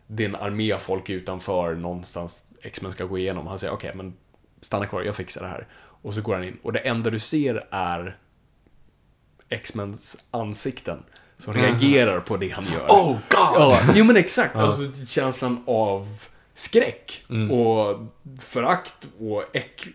det 0.07 0.25
är 0.25 0.29
en 0.29 0.35
armé 0.37 0.73
av 0.73 0.79
folk 0.79 1.11
utanför 1.11 1.75
någonstans 1.75 2.45
X-Men 2.63 2.93
ska 2.93 3.05
gå 3.05 3.19
igenom. 3.19 3.47
Han 3.47 3.59
säger 3.59 3.73
okej, 3.73 3.93
men 3.95 4.15
stanna 4.61 4.87
kvar, 4.87 5.03
jag 5.03 5.17
fixar 5.17 5.43
det 5.43 5.49
här. 5.49 5.67
Och 6.03 6.15
så 6.15 6.21
går 6.23 6.35
han 6.35 6.45
in 6.45 6.59
och 6.63 6.73
det 6.73 6.79
enda 6.79 7.11
du 7.11 7.19
ser 7.19 7.67
är 7.71 8.19
X-Mens 9.49 10.25
ansikten 10.31 11.03
som 11.39 11.55
reagerar 11.55 12.21
på 12.21 12.37
det 12.37 12.49
han 12.49 12.65
gör. 12.65 12.87
Oh 12.89 13.13
God! 13.13 13.19
Ja, 13.55 13.81
jo 13.95 14.05
men 14.05 14.17
exakt. 14.17 14.57
Alltså 14.57 14.83
känslan 15.07 15.63
av 15.67 16.09
skräck 16.55 17.25
och 17.51 18.01
förakt 18.41 18.95
och 19.19 19.57
äck, 19.57 19.87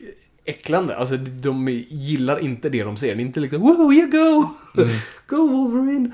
äcklande. 0.46 0.98
Alltså 0.98 1.18
de 1.18 1.68
gillar 1.90 2.40
inte 2.40 2.70
det 2.70 2.84
de 2.84 2.98
ser. 2.98 3.16
Det 3.16 3.22
är 3.22 3.26
inte 3.26 3.40
liksom 3.40 3.62
wow, 3.62 3.94
you 3.94 4.08
go! 4.08 4.48
go 5.28 5.48
Wolverine! 5.48 6.12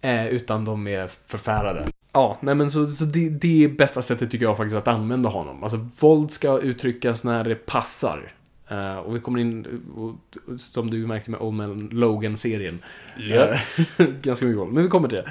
Eh, 0.00 0.26
utan 0.26 0.64
de 0.64 0.86
är 0.86 1.10
förfärade. 1.26 1.88
Ja, 2.12 2.38
nej 2.40 2.54
men 2.54 2.70
så, 2.70 2.90
så 2.90 3.04
det, 3.04 3.28
det 3.28 3.64
är 3.64 3.68
bästa 3.68 4.02
sättet 4.02 4.30
tycker 4.30 4.46
jag 4.46 4.56
faktiskt 4.56 4.76
att 4.76 4.88
använda 4.88 5.28
honom. 5.28 5.62
Alltså 5.62 5.88
våld 6.00 6.30
ska 6.30 6.58
uttryckas 6.58 7.24
när 7.24 7.44
det 7.44 7.54
passar. 7.54 8.32
Eh, 8.68 8.96
och 8.96 9.16
vi 9.16 9.20
kommer 9.20 9.38
in, 9.40 9.82
och, 9.96 10.14
som 10.60 10.90
du 10.90 11.06
märkte 11.06 11.30
med 11.30 11.40
Old 11.40 11.56
Man 11.56 11.88
Logan-serien. 11.92 12.78
Eh, 13.16 13.60
Ganska 14.22 14.46
mycket 14.46 14.58
våld, 14.60 14.72
men 14.72 14.82
vi 14.82 14.88
kommer 14.88 15.08
till 15.08 15.18
det. 15.18 15.30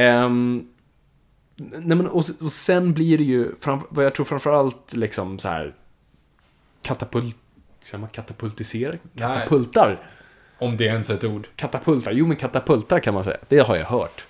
Ehm, 0.00 0.68
nej 1.56 1.96
men, 1.96 2.06
och, 2.06 2.24
och 2.40 2.52
sen 2.52 2.94
blir 2.94 3.18
det 3.18 3.24
ju, 3.24 3.54
fram, 3.60 3.80
vad 3.88 4.04
jag 4.04 4.14
tror 4.14 4.24
framförallt 4.26 4.92
liksom 4.96 5.38
så 5.38 5.48
här 5.48 5.74
katapult, 6.82 7.36
säger 7.80 8.00
man 8.00 8.10
katapultiserar? 8.10 8.98
Nej. 9.12 9.28
Katapultar. 9.34 10.10
Om 10.58 10.76
det 10.76 10.84
ens 10.84 11.10
är 11.10 11.14
ett 11.14 11.24
ord. 11.24 11.48
Katapultar, 11.56 12.12
jo 12.12 12.26
men 12.26 12.36
katapultar 12.36 13.00
kan 13.00 13.14
man 13.14 13.24
säga. 13.24 13.38
Det 13.48 13.58
har 13.58 13.76
jag 13.76 13.84
hört. 13.86 14.24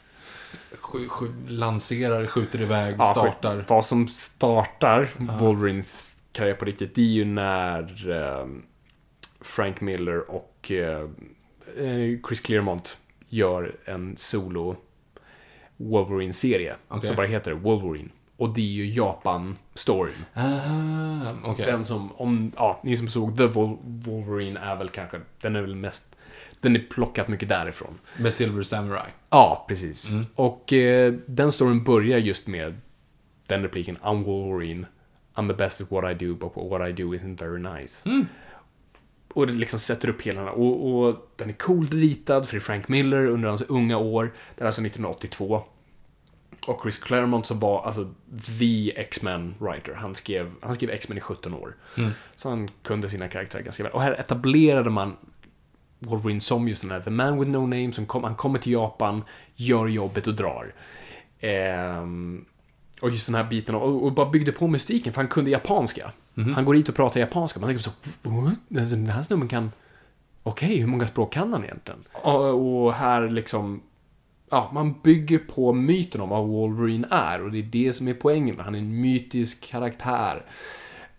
Sk- 0.83 1.09
sk- 1.09 1.49
lanserar, 1.49 2.27
skjuter 2.27 2.61
iväg, 2.61 2.95
Ja, 2.99 3.11
startar. 3.13 3.65
Vad 3.69 3.85
som 3.85 4.09
startar 4.09 5.09
Wolverines 5.39 6.13
karriär 6.39 6.55
på 6.55 6.65
riktigt, 6.65 6.95
det 6.95 7.03
är 7.03 7.07
ju 7.07 7.25
när 7.25 8.11
ehm, 8.11 8.63
Frank 9.41 9.81
Miller 9.81 10.31
och 10.31 10.73
eh, 10.73 11.01
eh, 11.79 12.19
Chris 12.29 12.41
Claremont 12.41 12.99
gör 13.29 13.77
en 13.85 14.17
solo 14.17 14.77
Wolverine-serie. 15.77 16.77
Okej. 16.89 17.07
Som 17.07 17.17
bara 17.17 17.27
heter 17.27 17.53
Wolverine. 17.53 18.09
Och 18.37 18.55
det 18.55 18.61
är 18.61 18.73
ju 18.73 18.87
Japan-storyn. 18.87 20.25
Ah, 20.35 21.31
okej. 21.45 21.67
Den 21.67 21.85
som, 21.85 22.13
om, 22.13 22.53
ja, 22.57 22.81
ni 22.85 22.97
som 22.97 23.09
såg 23.09 23.37
The 23.37 23.47
Wolverine 23.83 24.61
är 24.61 24.77
väl 24.77 24.89
kanske, 24.89 25.21
den 25.41 25.57
är 25.57 25.61
väl 25.61 25.75
mest, 25.75 26.17
den 26.61 26.77
är 26.77 26.87
plockat 26.91 27.29
mycket 27.29 27.49
därifrån. 27.49 27.99
Med 28.17 28.33
Silver 28.33 28.63
Samurai. 28.63 29.11
Ja, 29.31 29.65
precis. 29.69 30.13
Och 30.35 30.73
eh, 30.73 31.15
den 31.27 31.53
storyn 31.53 31.85
börjar 31.85 32.19
just 32.19 32.47
med 32.47 32.81
den 33.47 33.63
repliken, 33.63 33.97
I'm 33.97 34.25
Wolverine, 34.25 34.87
I'm 35.39 35.49
the 35.49 35.55
best 35.55 35.81
at 35.81 35.91
what 35.91 36.13
I 36.13 36.27
do, 36.27 36.35
but 36.35 36.53
what 36.71 36.89
I 36.89 36.93
do 36.93 37.15
isn't 37.15 37.39
very 37.39 37.81
nice. 37.81 38.11
Och 39.35 39.47
det 39.47 39.53
liksom 39.53 39.79
sätter 39.79 40.09
upp 40.09 40.23
hela 40.23 40.51
och, 40.51 40.91
och 40.91 41.33
den 41.37 41.49
är 41.49 41.53
coolt 41.53 41.93
ritad, 41.93 42.47
för 42.47 42.55
det 42.55 42.59
är 42.59 42.61
Frank 42.61 42.89
Miller 42.89 43.27
under 43.27 43.49
hans 43.49 43.63
unga 43.63 43.99
år. 43.99 44.33
Det 44.55 44.63
är 44.63 44.67
alltså 44.67 44.81
1982. 44.81 45.63
Och 46.67 46.81
Chris 46.83 46.99
Claremont 46.99 47.47
som 47.47 47.61
var 47.61 47.83
alltså 47.83 48.15
the 48.59 49.01
X-Men 49.01 49.55
writer. 49.59 49.95
Han 49.95 50.15
skrev, 50.15 50.53
han 50.61 50.75
skrev 50.75 50.91
X-Men 50.91 51.19
i 51.19 51.21
17 51.21 51.55
år. 51.55 51.77
Så 52.37 52.49
han 52.49 52.69
kunde 52.83 53.09
sina 53.09 53.29
karaktärer 53.29 53.63
ganska 53.63 53.83
väl. 53.83 53.93
Och 53.93 54.03
här 54.03 54.13
etablerade 54.13 54.91
man 54.91 55.17
Wolverine 55.99 56.41
som 56.41 56.69
just 56.69 56.83
den 56.83 56.91
här 56.91 57.01
The 57.01 57.11
Man 57.11 57.39
With 57.39 57.51
No 57.51 57.59
Name 57.59 57.93
som 57.93 58.07
kom, 58.07 58.25
han 58.25 58.35
kommer 58.35 58.59
till 58.59 58.73
Japan, 58.73 59.25
gör 59.55 59.87
jobbet 59.87 60.27
och 60.27 60.35
drar. 60.35 60.75
Ehm, 61.41 62.45
och 63.01 63.11
just 63.11 63.27
den 63.27 63.35
här 63.35 63.45
biten 63.45 63.75
och, 63.75 64.05
och 64.05 64.13
bara 64.13 64.31
byggde 64.31 64.53
på 64.53 64.69
mystiken 64.69 65.13
för 65.13 65.21
han 65.21 65.29
kunde 65.29 65.51
japanska. 65.51 66.13
Han 66.55 66.65
går 66.65 66.75
hit 66.75 66.89
och 66.89 66.95
pratar 66.95 67.21
japanska. 67.21 67.61
Man 67.61 67.69
tänker 67.69 67.85
så, 67.85 67.91
what? 68.23 68.59
Alltså, 68.79 68.97
Den 68.97 69.07
här 69.07 69.23
snubben 69.23 69.49
kan... 69.49 69.73
Okej, 70.43 70.77
hur 70.77 70.87
många 70.87 71.07
språk 71.07 71.33
kan 71.33 71.53
han 71.53 71.65
egentligen? 71.65 72.01
Och, 72.13 72.85
och 72.85 72.95
här 72.95 73.29
liksom... 73.29 73.81
Ja, 74.51 74.71
man 74.75 74.95
bygger 75.03 75.39
på 75.39 75.73
myten 75.73 76.21
om 76.21 76.29
vad 76.29 76.47
Wolverine 76.47 77.07
är 77.11 77.43
och 77.43 77.51
det 77.51 77.59
är 77.59 77.63
det 77.63 77.93
som 77.93 78.09
är 78.09 78.15
poängen. 78.15 78.57
Han 78.59 78.75
är 78.75 78.79
en 78.79 79.01
mytisk 79.01 79.71
karaktär. 79.71 80.45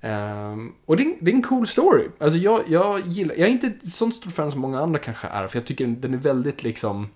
Ehm, 0.02 0.74
och 0.86 0.98
det 0.98 1.04
är, 1.04 1.16
det 1.20 1.32
är 1.32 1.36
en 1.36 1.42
cool 1.42 1.68
story. 1.68 2.08
Alltså 2.20 2.40
jag, 2.40 2.64
jag 2.68 3.08
gillar, 3.08 3.36
jag 3.36 3.48
är 3.48 3.52
inte 3.52 3.68
ett 3.68 3.88
sånt 3.88 4.16
stort 4.16 4.34
fan 4.34 4.52
som 4.52 4.62
många 4.62 4.80
andra 4.80 5.00
kanske 5.00 5.28
är, 5.28 5.48
för 5.48 5.58
jag 5.58 5.66
tycker 5.66 5.86
den, 5.86 6.02
den 6.02 6.14
är 6.14 6.18
väldigt 6.18 6.64
liksom 6.64 7.08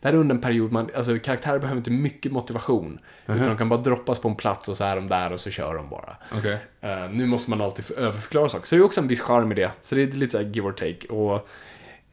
det 0.00 0.08
här 0.08 0.14
är 0.14 0.18
under 0.18 0.34
en 0.34 0.40
period 0.40 0.72
man, 0.72 0.90
alltså 0.96 1.18
karaktärer 1.18 1.58
behöver 1.58 1.78
inte 1.78 1.90
mycket 1.90 2.32
motivation. 2.32 2.98
Utan 3.26 3.48
de 3.48 3.56
kan 3.56 3.68
bara 3.68 3.80
droppas 3.80 4.18
på 4.18 4.28
en 4.28 4.34
plats 4.34 4.68
och 4.68 4.76
så 4.76 4.84
är 4.84 4.96
de 4.96 5.06
där 5.06 5.32
och 5.32 5.40
så 5.40 5.50
kör 5.50 5.74
de 5.74 5.88
bara. 5.88 6.16
Okej. 6.32 6.58
Eh, 6.80 7.10
nu 7.10 7.26
måste 7.26 7.50
man 7.50 7.60
alltid 7.60 7.98
överförklara 7.98 8.48
saker. 8.48 8.66
Så 8.66 8.74
det 8.74 8.80
är 8.80 8.84
också 8.84 9.00
en 9.00 9.08
viss 9.08 9.20
charm 9.20 9.52
i 9.52 9.54
det. 9.54 9.72
Så 9.82 9.94
det 9.94 10.02
är 10.02 10.06
lite 10.06 10.32
såhär 10.32 10.44
give 10.44 10.68
or 10.68 10.72
take. 10.72 11.06
Och, 11.06 11.48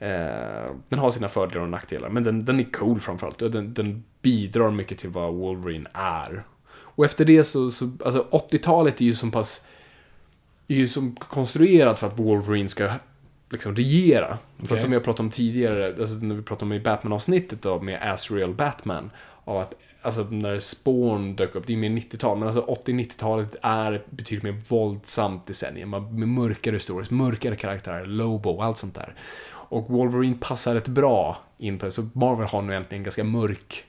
eh, 0.08 0.72
den 0.90 1.00
har 1.00 1.12
sina 1.12 1.30
fördelar 1.30 1.62
och 1.62 1.70
nackdelar. 1.70 2.10
Men 2.10 2.24
den, 2.24 2.46
den 2.46 2.60
är 2.60 2.72
cool 2.72 3.00
framförallt. 3.00 3.40
Den, 3.40 3.74
den 3.74 4.04
bidrar 4.22 4.72
mycket 4.72 4.98
till 4.98 5.10
vad 5.10 5.34
Wolverine 5.34 5.90
är. 5.94 6.44
Och 6.70 7.06
efter 7.06 7.26
det 7.26 7.44
så, 7.44 7.72
så 7.72 7.92
alltså 8.06 8.28
80-talet 8.32 9.02
är 9.02 9.06
ju 9.06 9.14
så 9.14 9.28
pass 9.28 9.66
är 10.68 10.76
ju 10.76 10.88
som 10.88 11.16
konstruerat 11.16 12.00
för 12.00 12.08
att 12.08 12.20
Wolverine 12.20 12.70
ska 12.70 12.90
liksom 13.50 13.76
regera. 13.76 14.38
För 14.58 14.66
Okej. 14.66 14.80
som 14.80 14.94
jag 14.94 15.04
pratade 15.04 15.26
om 15.26 15.32
tidigare, 15.32 15.96
alltså 16.00 16.16
när 16.16 16.36
vi 16.36 16.42
pratade 16.42 16.66
om 16.66 16.74
i 16.74 16.80
Batman-avsnittet 16.80 17.62
då, 17.62 17.80
med 17.80 18.14
Asriel 18.14 18.54
Batman. 18.54 19.12
Av 19.44 19.58
att, 19.58 19.74
alltså 20.02 20.24
när 20.24 20.60
Spawn 20.60 21.36
dök 21.36 21.56
upp, 21.56 21.68
det 21.68 21.74
är 21.74 21.78
mer 21.78 21.90
90-tal, 21.90 22.38
men 22.38 22.48
alltså 22.48 22.66
80-90-talet 22.86 23.56
är 23.62 24.04
betydligt 24.10 24.44
mer 24.44 24.62
våldsamt 24.70 25.48
decennium. 25.48 25.90
Med 25.90 26.28
mörkare 26.28 26.80
stories, 26.80 27.12
mörkare 27.12 27.56
karaktärer, 27.56 28.06
Lobo 28.06 28.50
och 28.50 28.66
allt 28.66 28.78
sånt 28.78 28.96
där. 28.96 29.16
Och 29.70 29.90
Wolverine 29.90 30.38
passar 30.40 30.76
rätt 30.76 30.88
bra 30.88 31.38
in 31.58 31.80
på 31.80 31.86
det, 31.86 31.92
så 31.92 32.10
Marvel 32.14 32.48
har 32.48 32.62
nu 32.62 32.76
äntligen 32.76 33.00
en 33.00 33.04
ganska 33.04 33.24
mörk 33.24 33.86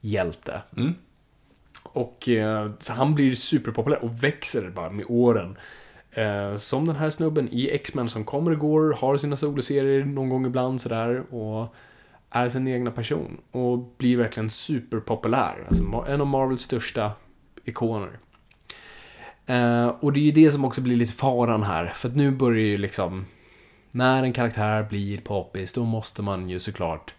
hjälte. 0.00 0.62
Mm. 0.76 0.94
Och 1.82 2.28
eh, 2.28 2.70
så 2.78 2.92
han 2.92 3.14
blir 3.14 3.34
superpopulär 3.34 4.04
och 4.04 4.24
växer 4.24 4.70
bara 4.70 4.90
med 4.90 5.04
åren. 5.08 5.56
Eh, 6.18 6.56
som 6.56 6.86
den 6.86 6.96
här 6.96 7.10
snubben 7.10 7.48
i 7.52 7.70
X-Men 7.70 8.08
som 8.08 8.24
kommer 8.24 8.50
och 8.50 8.58
går, 8.58 8.92
har 8.92 9.16
sina 9.16 9.36
soloserier 9.36 10.04
någon 10.04 10.28
gång 10.28 10.46
ibland 10.46 10.80
sådär 10.80 11.34
och 11.34 11.74
är 12.30 12.48
sin 12.48 12.68
egna 12.68 12.90
person. 12.90 13.40
Och 13.50 13.78
blir 13.78 14.16
verkligen 14.16 14.50
superpopulär. 14.50 15.66
Alltså 15.68 16.04
en 16.08 16.20
av 16.20 16.26
Marvels 16.26 16.62
största 16.62 17.12
ikoner. 17.64 18.18
Eh, 19.46 19.86
och 19.86 20.12
det 20.12 20.20
är 20.20 20.24
ju 20.24 20.32
det 20.32 20.50
som 20.50 20.64
också 20.64 20.80
blir 20.80 20.96
lite 20.96 21.12
faran 21.12 21.62
här. 21.62 21.86
För 21.86 22.08
att 22.08 22.16
nu 22.16 22.30
börjar 22.30 22.64
ju 22.64 22.78
liksom... 22.78 23.26
När 23.90 24.22
en 24.22 24.32
karaktär 24.32 24.82
blir 24.82 25.18
poppis, 25.18 25.72
då 25.72 25.84
måste 25.84 26.22
man 26.22 26.50
ju 26.50 26.58
såklart... 26.58 27.14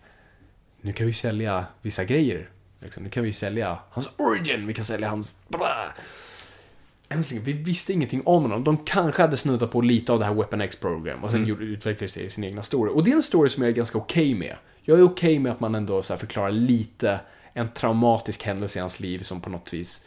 Nu 0.81 0.93
kan 0.93 1.07
vi 1.07 1.13
sälja 1.13 1.65
vissa 1.81 2.03
grejer. 2.03 2.49
Liksom, 2.79 3.03
nu 3.03 3.09
kan 3.09 3.23
vi 3.23 3.33
sälja 3.33 3.79
hans 3.89 4.09
origin, 4.17 4.67
vi 4.67 4.73
kan 4.73 4.85
sälja 4.85 5.09
hans... 5.09 5.35
Blah. 5.47 5.93
Än 7.09 7.23
så 7.23 7.33
länge, 7.33 7.45
vi 7.45 7.53
visste 7.53 7.93
ingenting 7.93 8.21
om 8.25 8.41
honom. 8.41 8.63
De 8.63 8.77
kanske 8.77 9.21
hade 9.21 9.37
snuddat 9.37 9.71
på 9.71 9.81
lite 9.81 10.13
av 10.13 10.19
det 10.19 10.25
här 10.25 10.33
Weapon 10.33 10.61
X-program 10.61 11.23
och 11.23 11.31
sen 11.31 11.45
gjorde, 11.45 11.63
utvecklades 11.63 12.13
det 12.13 12.21
i 12.21 12.29
sin 12.29 12.43
egna 12.43 12.63
story. 12.63 12.91
Och 12.93 13.03
det 13.03 13.11
är 13.11 13.15
en 13.15 13.21
story 13.21 13.49
som 13.49 13.63
jag 13.63 13.69
är 13.69 13.75
ganska 13.75 13.97
okej 13.97 14.35
med. 14.35 14.55
Jag 14.81 14.99
är 14.99 15.03
okej 15.03 15.39
med 15.39 15.51
att 15.51 15.59
man 15.59 15.75
ändå 15.75 16.03
så 16.03 16.17
förklarar 16.17 16.51
lite 16.51 17.19
en 17.53 17.69
traumatisk 17.69 18.43
händelse 18.43 18.79
i 18.79 18.81
hans 18.81 18.99
liv 18.99 19.19
som 19.19 19.41
på 19.41 19.49
något 19.49 19.73
vis 19.73 20.05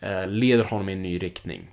eh, 0.00 0.26
leder 0.26 0.64
honom 0.64 0.88
i 0.88 0.92
en 0.92 1.02
ny 1.02 1.18
riktning. 1.18 1.70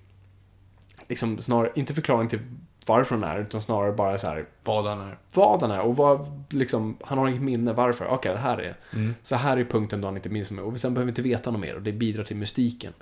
Liksom 1.07 1.37
snarare, 1.37 1.71
inte 1.75 1.93
förklaring 1.93 2.27
till 2.27 2.39
varför 2.85 3.15
han 3.15 3.23
är, 3.23 3.41
utan 3.41 3.61
snarare 3.61 3.91
bara 3.91 4.17
så 4.17 4.27
här 4.27 4.45
Vad 4.63 4.85
han 4.85 5.01
är. 5.01 5.17
vad 5.33 5.61
han 5.61 5.71
är 5.71 5.79
och 5.79 5.97
vad, 5.97 6.43
liksom, 6.49 6.97
han 7.01 7.17
har 7.17 7.27
inget 7.27 7.41
minne 7.41 7.73
varför. 7.73 8.07
Okej, 8.07 8.31
det 8.31 8.37
här 8.39 8.57
är, 8.57 8.75
så 9.23 9.35
här 9.35 9.57
är 9.57 9.63
punkten 9.63 10.01
då 10.01 10.07
han 10.07 10.15
inte 10.15 10.29
minns 10.29 10.51
mer. 10.51 10.63
Och 10.63 10.79
sen 10.79 10.93
behöver 10.93 11.05
vi 11.05 11.11
inte 11.11 11.21
veta 11.21 11.51
något 11.51 11.61
mer 11.61 11.75
och 11.75 11.81
det 11.81 11.91
bidrar 11.91 12.23
till 12.23 12.35
mystiken. 12.35 12.93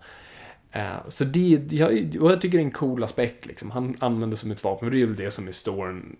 Eh, 0.75 1.09
så 1.09 1.23
det, 1.23 1.71
jag, 1.71 1.91
och 2.21 2.31
jag 2.31 2.41
tycker 2.41 2.57
det 2.57 2.63
är 2.63 2.65
en 2.65 2.71
cool 2.71 3.03
aspekt 3.03 3.45
liksom. 3.45 3.71
Han 3.71 3.95
använder 3.99 4.37
som 4.37 4.51
ett 4.51 4.63
vapen, 4.63 4.91
det 4.91 5.01
är 5.01 5.05
väl 5.05 5.15
det 5.15 5.31
som 5.31 5.47
är 5.47 5.51
storyn. 5.51 6.15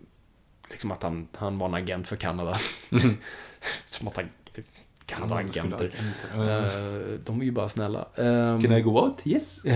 Liksom 0.70 0.92
att 0.92 1.04
han, 1.04 1.28
han 1.36 1.58
var 1.58 1.68
en 1.68 1.74
agent 1.74 2.08
för 2.08 2.16
Kanada. 2.16 2.60
som 3.90 4.08
att 4.08 4.18
han, 4.18 4.30
Kanada-agenter. 5.06 5.92
Eh, 6.34 7.20
de 7.26 7.42
är 7.42 7.46
ju 7.46 7.52
bara 7.52 7.70
snälla. 7.70 8.08
Um, 8.16 8.62
Can 8.62 8.78
I 8.78 8.82
go 8.82 9.00
out? 9.00 9.28
Yes. 9.28 9.60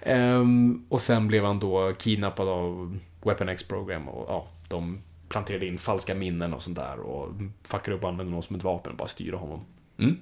Ehm, 0.00 0.86
och 0.88 1.00
sen 1.00 1.28
blev 1.28 1.44
han 1.44 1.60
då 1.60 1.92
kidnappad 1.98 2.48
av 2.48 2.98
Weapon 3.22 3.48
X-program 3.48 4.08
och 4.08 4.26
ja, 4.28 4.46
de 4.68 5.02
planterade 5.28 5.66
in 5.66 5.78
falska 5.78 6.14
minnen 6.14 6.54
och 6.54 6.62
sånt 6.62 6.76
där 6.76 7.00
och 7.00 7.28
fuckade 7.62 7.96
upp 7.96 8.02
och 8.02 8.08
använde 8.08 8.30
honom 8.30 8.42
som 8.42 8.56
ett 8.56 8.64
vapen 8.64 8.92
och 8.92 8.98
bara 8.98 9.08
styrde 9.08 9.36
honom. 9.36 9.60
Mm. 9.98 10.16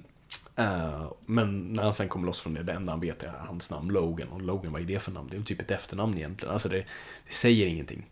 Eh, 0.55 1.11
men 1.25 1.73
när 1.73 1.83
han 1.83 1.93
sen 1.93 2.09
kom 2.09 2.25
loss 2.25 2.41
från 2.41 2.53
det, 2.53 2.63
det 2.63 2.73
enda 2.73 2.91
han 2.91 2.99
vet 2.99 3.23
är 3.23 3.33
hans 3.47 3.71
namn 3.71 3.89
Logan. 3.89 4.27
Och 4.27 4.41
Logan, 4.41 4.71
vad 4.71 4.81
är 4.81 4.85
det 4.85 4.99
för 4.99 5.11
namn? 5.11 5.29
Det 5.31 5.37
är 5.37 5.41
typ 5.41 5.61
ett 5.61 5.71
efternamn 5.71 6.17
egentligen. 6.17 6.53
Alltså 6.53 6.69
det, 6.69 6.85
det 7.27 7.33
säger 7.33 7.67
ingenting. 7.67 8.05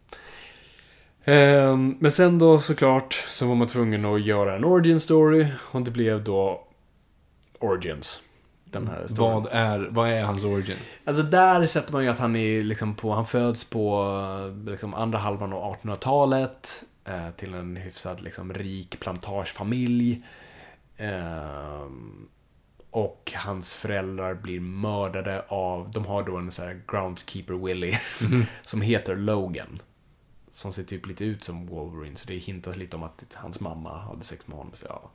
Ehm, 1.25 1.97
men 1.99 2.11
sen 2.11 2.39
då 2.39 2.59
såklart 2.59 3.13
så 3.13 3.47
var 3.47 3.55
man 3.55 3.67
tvungen 3.67 4.05
att 4.05 4.21
göra 4.21 4.55
en 4.55 4.65
origin 4.65 4.99
story 4.99 5.47
och 5.71 5.81
det 5.81 5.91
blev 5.91 6.23
då 6.23 6.67
Origins. 7.59 8.21
Den 8.63 8.87
här 8.87 9.07
storyn. 9.07 9.31
Vad 9.31 9.47
är, 9.51 9.79
vad 9.79 10.09
är 10.09 10.23
hans 10.23 10.43
origin? 10.43 10.77
Alltså 11.05 11.23
där 11.23 11.65
sätter 11.65 11.93
man 11.93 12.03
ju 12.03 12.09
att 12.09 12.19
han 12.19 12.35
är 12.35 12.61
liksom 12.61 12.95
på, 12.95 13.13
han 13.13 13.25
föds 13.25 13.63
på 13.63 14.05
eh, 14.39 14.71
liksom 14.71 14.93
andra 14.93 15.17
halvan 15.17 15.53
av 15.53 15.75
1800-talet 15.75 16.83
eh, 17.05 17.29
till 17.35 17.53
en 17.53 17.75
hyfsat 17.75 18.21
liksom 18.21 18.53
rik 18.53 18.99
plantagefamilj. 18.99 20.21
Eh, 20.97 21.87
och 22.93 23.31
hans 23.35 23.73
föräldrar 23.73 24.33
blir 24.33 24.59
mördade 24.59 25.45
av, 25.47 25.91
de 25.91 26.05
har 26.05 26.23
då 26.23 26.37
en 26.37 26.51
sån 26.51 26.65
här 26.65 26.81
groundskeeper 26.87 27.53
Willy 27.53 27.93
som 28.61 28.81
heter 28.81 29.15
Logan. 29.15 29.81
Som 30.51 30.73
ser 30.73 30.83
typ 30.83 31.05
lite 31.05 31.25
ut 31.25 31.43
som 31.43 31.65
Wolverine, 31.65 32.15
så 32.15 32.27
det 32.27 32.35
hintas 32.35 32.77
lite 32.77 32.95
om 32.95 33.03
att 33.03 33.23
hans 33.35 33.59
mamma 33.59 33.97
hade 33.97 34.23
sex 34.23 34.47
med 34.47 34.57
honom. 34.57 34.73
Så 34.73 34.85
ja. 34.89 35.11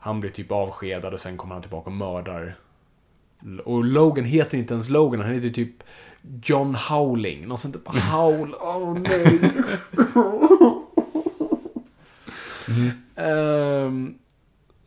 Han 0.00 0.20
blir 0.20 0.30
typ 0.30 0.52
avskedad 0.52 1.14
och 1.14 1.20
sen 1.20 1.36
kommer 1.36 1.54
han 1.54 1.62
tillbaka 1.62 1.90
och 1.90 1.96
mördar 1.96 2.56
och 3.64 3.84
Logan 3.84 4.24
heter 4.24 4.58
inte 4.58 4.74
ens 4.74 4.88
Logan, 4.88 5.20
han 5.20 5.34
heter 5.34 5.50
typ 5.50 5.82
John 6.42 6.74
Howling. 6.74 7.48
Något 7.48 7.60
sånt 7.60 7.76
där. 7.84 8.00
Howl. 8.00 8.54
Åh 8.60 8.98
nej. 8.98 9.40
Ehm, 13.16 14.18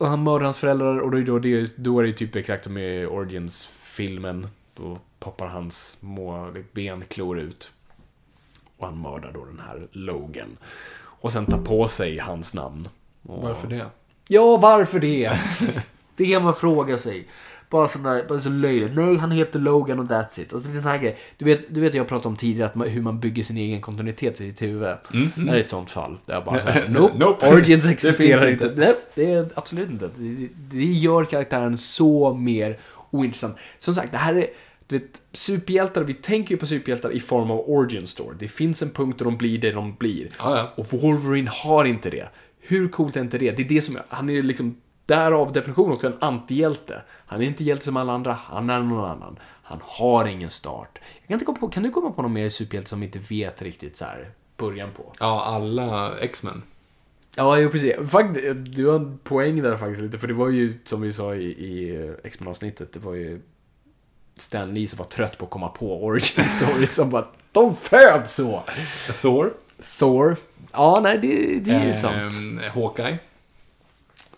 och 0.02 0.08
han 0.08 0.24
mördar 0.24 0.44
hans 0.44 0.58
föräldrar 0.58 0.98
och 1.00 1.12
då 1.12 1.20
då, 1.22 1.40
det, 1.40 1.78
då 1.78 2.00
är 2.00 2.04
det 2.04 2.14
typ 2.14 2.36
exakt 2.36 2.64
som 2.64 2.78
i 2.78 3.06
Origins-filmen. 3.06 4.48
Då 4.76 5.00
poppar 5.20 5.48
hans 5.48 5.92
små 5.92 6.54
benklor 6.72 7.40
ut. 7.40 7.72
Och 8.78 8.86
han 8.88 9.02
mördar 9.02 9.32
då 9.32 9.46
den 9.46 9.60
här 9.60 9.88
Logan. 9.92 10.58
Och 11.04 11.32
sen 11.32 11.46
tar 11.46 11.58
på 11.62 11.88
sig 11.88 12.18
hans 12.18 12.54
namn. 12.54 12.88
Och- 13.24 13.44
Varför 13.44 13.68
det? 13.68 13.86
Ja, 14.28 14.58
varför 14.58 15.00
det? 15.00 15.32
det 16.16 16.40
man 16.40 16.54
fråga 16.56 16.98
sig. 16.98 17.28
Bara 17.72 17.88
där, 17.88 18.28
bara 18.28 18.40
så 18.40 18.50
löjligt. 18.50 18.96
Nej, 18.96 19.18
han 19.18 19.32
heter 19.32 19.60
Logan 19.60 20.00
och 20.00 20.06
that's 20.06 20.42
it. 20.42 20.54
Alltså 20.54 20.70
den 20.70 20.84
här 20.84 20.98
grejen. 20.98 21.18
Du 21.38 21.46
vet, 21.46 21.76
du 21.76 21.82
vet 21.82 21.94
jag 21.94 22.08
pratade 22.08 22.30
om 22.30 22.36
tidigare 22.36 22.70
att 22.70 22.76
man, 22.76 22.88
hur 22.88 23.02
man 23.02 23.20
bygger 23.20 23.44
sin 23.44 23.58
egen 23.58 23.82
kontinuitet 23.82 24.42
i 24.42 24.50
sitt 24.50 24.62
huvud. 24.62 24.82
Det 24.82 25.42
här 25.42 25.56
är 25.56 25.60
ett 25.60 25.70
sånt 25.70 25.92
fall. 25.92 26.18
Där 26.26 26.34
jag 26.34 26.46
bara, 26.46 26.60
nope, 26.90 27.18
Nope. 27.26 27.48
Origins 27.54 27.88
existerar 27.88 28.50
inte. 28.50 28.66
inte. 28.66 28.76
Nej, 28.80 28.96
det 29.16 29.32
är 29.32 29.50
absolut 29.56 29.90
inte. 29.90 30.10
Det, 30.18 30.48
det, 30.56 30.84
gör 30.84 31.26
karaktären 31.26 31.78
så 31.78 32.34
mer 32.34 32.80
ointressant. 33.12 33.58
Som 33.80 33.96
sagt, 33.96 34.12
det 34.12 34.18
här 34.18 34.36
är 34.36 34.48
du 34.88 34.98
vet, 34.98 35.22
superhjältar, 35.32 36.04
vi 36.04 36.14
tänker 36.14 36.52
ju 36.52 36.58
på 36.58 36.66
superhjältar 36.66 37.12
i 37.12 37.20
form 37.20 37.52
av 37.52 37.70
origin 37.70 38.08
story. 38.08 38.36
Det 38.40 38.48
finns 38.48 38.82
en 38.82 38.90
punkt 38.90 39.18
där 39.18 39.26
de 39.26 39.38
blir 39.38 39.58
det 39.58 39.72
de 39.72 39.96
blir. 39.96 40.28
Ja, 40.38 40.58
ja. 40.58 40.74
Och 40.78 40.94
Wolverine 41.02 41.50
har 41.52 41.86
inte 41.86 42.10
det. 42.10 42.30
Hur 42.60 42.88
coolt 42.88 43.16
är 43.16 43.22
inte 43.22 43.38
det? 43.38 43.52
Det 43.52 43.62
är 43.62 43.70
det 43.70 43.82
som, 43.82 43.98
han 44.08 44.30
är 44.30 44.42
liksom, 44.42 44.76
därav 45.06 45.54
definition 45.54 45.92
också 45.92 46.08
en 46.08 46.18
antihjälte. 46.20 47.02
Han 47.26 47.42
är 47.42 47.46
inte 47.46 47.64
hjälte 47.64 47.86
som 47.86 47.98
alla 47.98 48.14
andra, 48.14 48.34
han 48.34 48.70
är 48.70 48.80
någon 48.80 49.10
annan. 49.10 49.40
Han 49.64 49.80
har 49.84 50.26
ingen 50.26 50.50
start. 50.50 51.00
Jag 51.22 51.28
kan, 51.28 51.34
inte 51.34 51.46
komma 51.46 51.58
på, 51.58 51.70
kan 51.70 51.84
du 51.84 51.90
komma 51.90 52.12
på 52.12 52.22
någon 52.22 52.34
mer 52.34 52.50
superhjälte 52.50 52.90
som 52.90 53.00
vi 53.00 53.06
inte 53.06 53.20
vet 53.20 53.62
riktigt 53.62 53.98
så 53.98 54.06
här 54.06 54.32
början 54.58 54.90
på? 54.98 55.14
Ja, 55.20 55.44
alla 55.46 56.20
X-Men. 56.20 56.64
Ja, 57.36 57.58
jo, 57.58 57.70
precis. 57.70 57.96
Faktiskt, 58.10 58.46
du 58.76 58.88
har 58.88 58.96
en 58.96 59.18
poäng 59.18 59.62
där 59.64 59.78
faktiskt 59.78 60.02
lite, 60.02 60.20
för 60.20 60.28
det 60.28 60.34
var 60.34 60.50
ju 60.50 60.80
som 60.86 61.02
vi 61.02 61.14
sa 61.14 61.36
i, 61.36 61.46
i 61.46 62.14
X-Men-avsnittet, 62.24 62.94
det 62.94 63.00
var 63.00 63.14
ju 63.14 63.42
Stan 64.36 64.74
Lee 64.74 64.88
som 64.88 64.98
var 64.98 65.06
trött 65.06 65.38
på 65.38 65.46
att 65.46 65.52
komma 65.52 65.68
på 65.68 66.04
origin 66.04 66.46
stories 66.46 66.96
som 66.96 67.10
bara 67.10 67.28
De 67.52 67.76
föds 67.76 68.36
så! 68.36 68.64
Thor. 69.22 69.54
Thor. 70.00 70.36
Ja, 70.72 71.00
nej, 71.04 71.18
det, 71.22 71.60
det 71.60 71.72
är 71.72 71.86
ju 71.86 71.94
sant. 71.94 72.34
Ehm, 72.40 72.60
Hawkeye. 72.74 73.18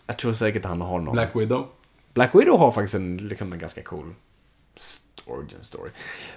Jag 0.06 0.18
tror 0.18 0.32
säkert 0.32 0.64
han 0.64 0.80
har 0.80 0.98
någon. 1.00 1.12
Black 1.12 1.36
Widow. 1.36 1.66
Black 2.14 2.34
Widow 2.34 2.58
har 2.58 2.70
faktiskt 2.70 2.94
en, 2.94 3.16
liksom 3.16 3.52
en 3.52 3.58
ganska 3.58 3.82
cool 3.82 4.14
origin 5.26 5.58
story. 5.62 5.90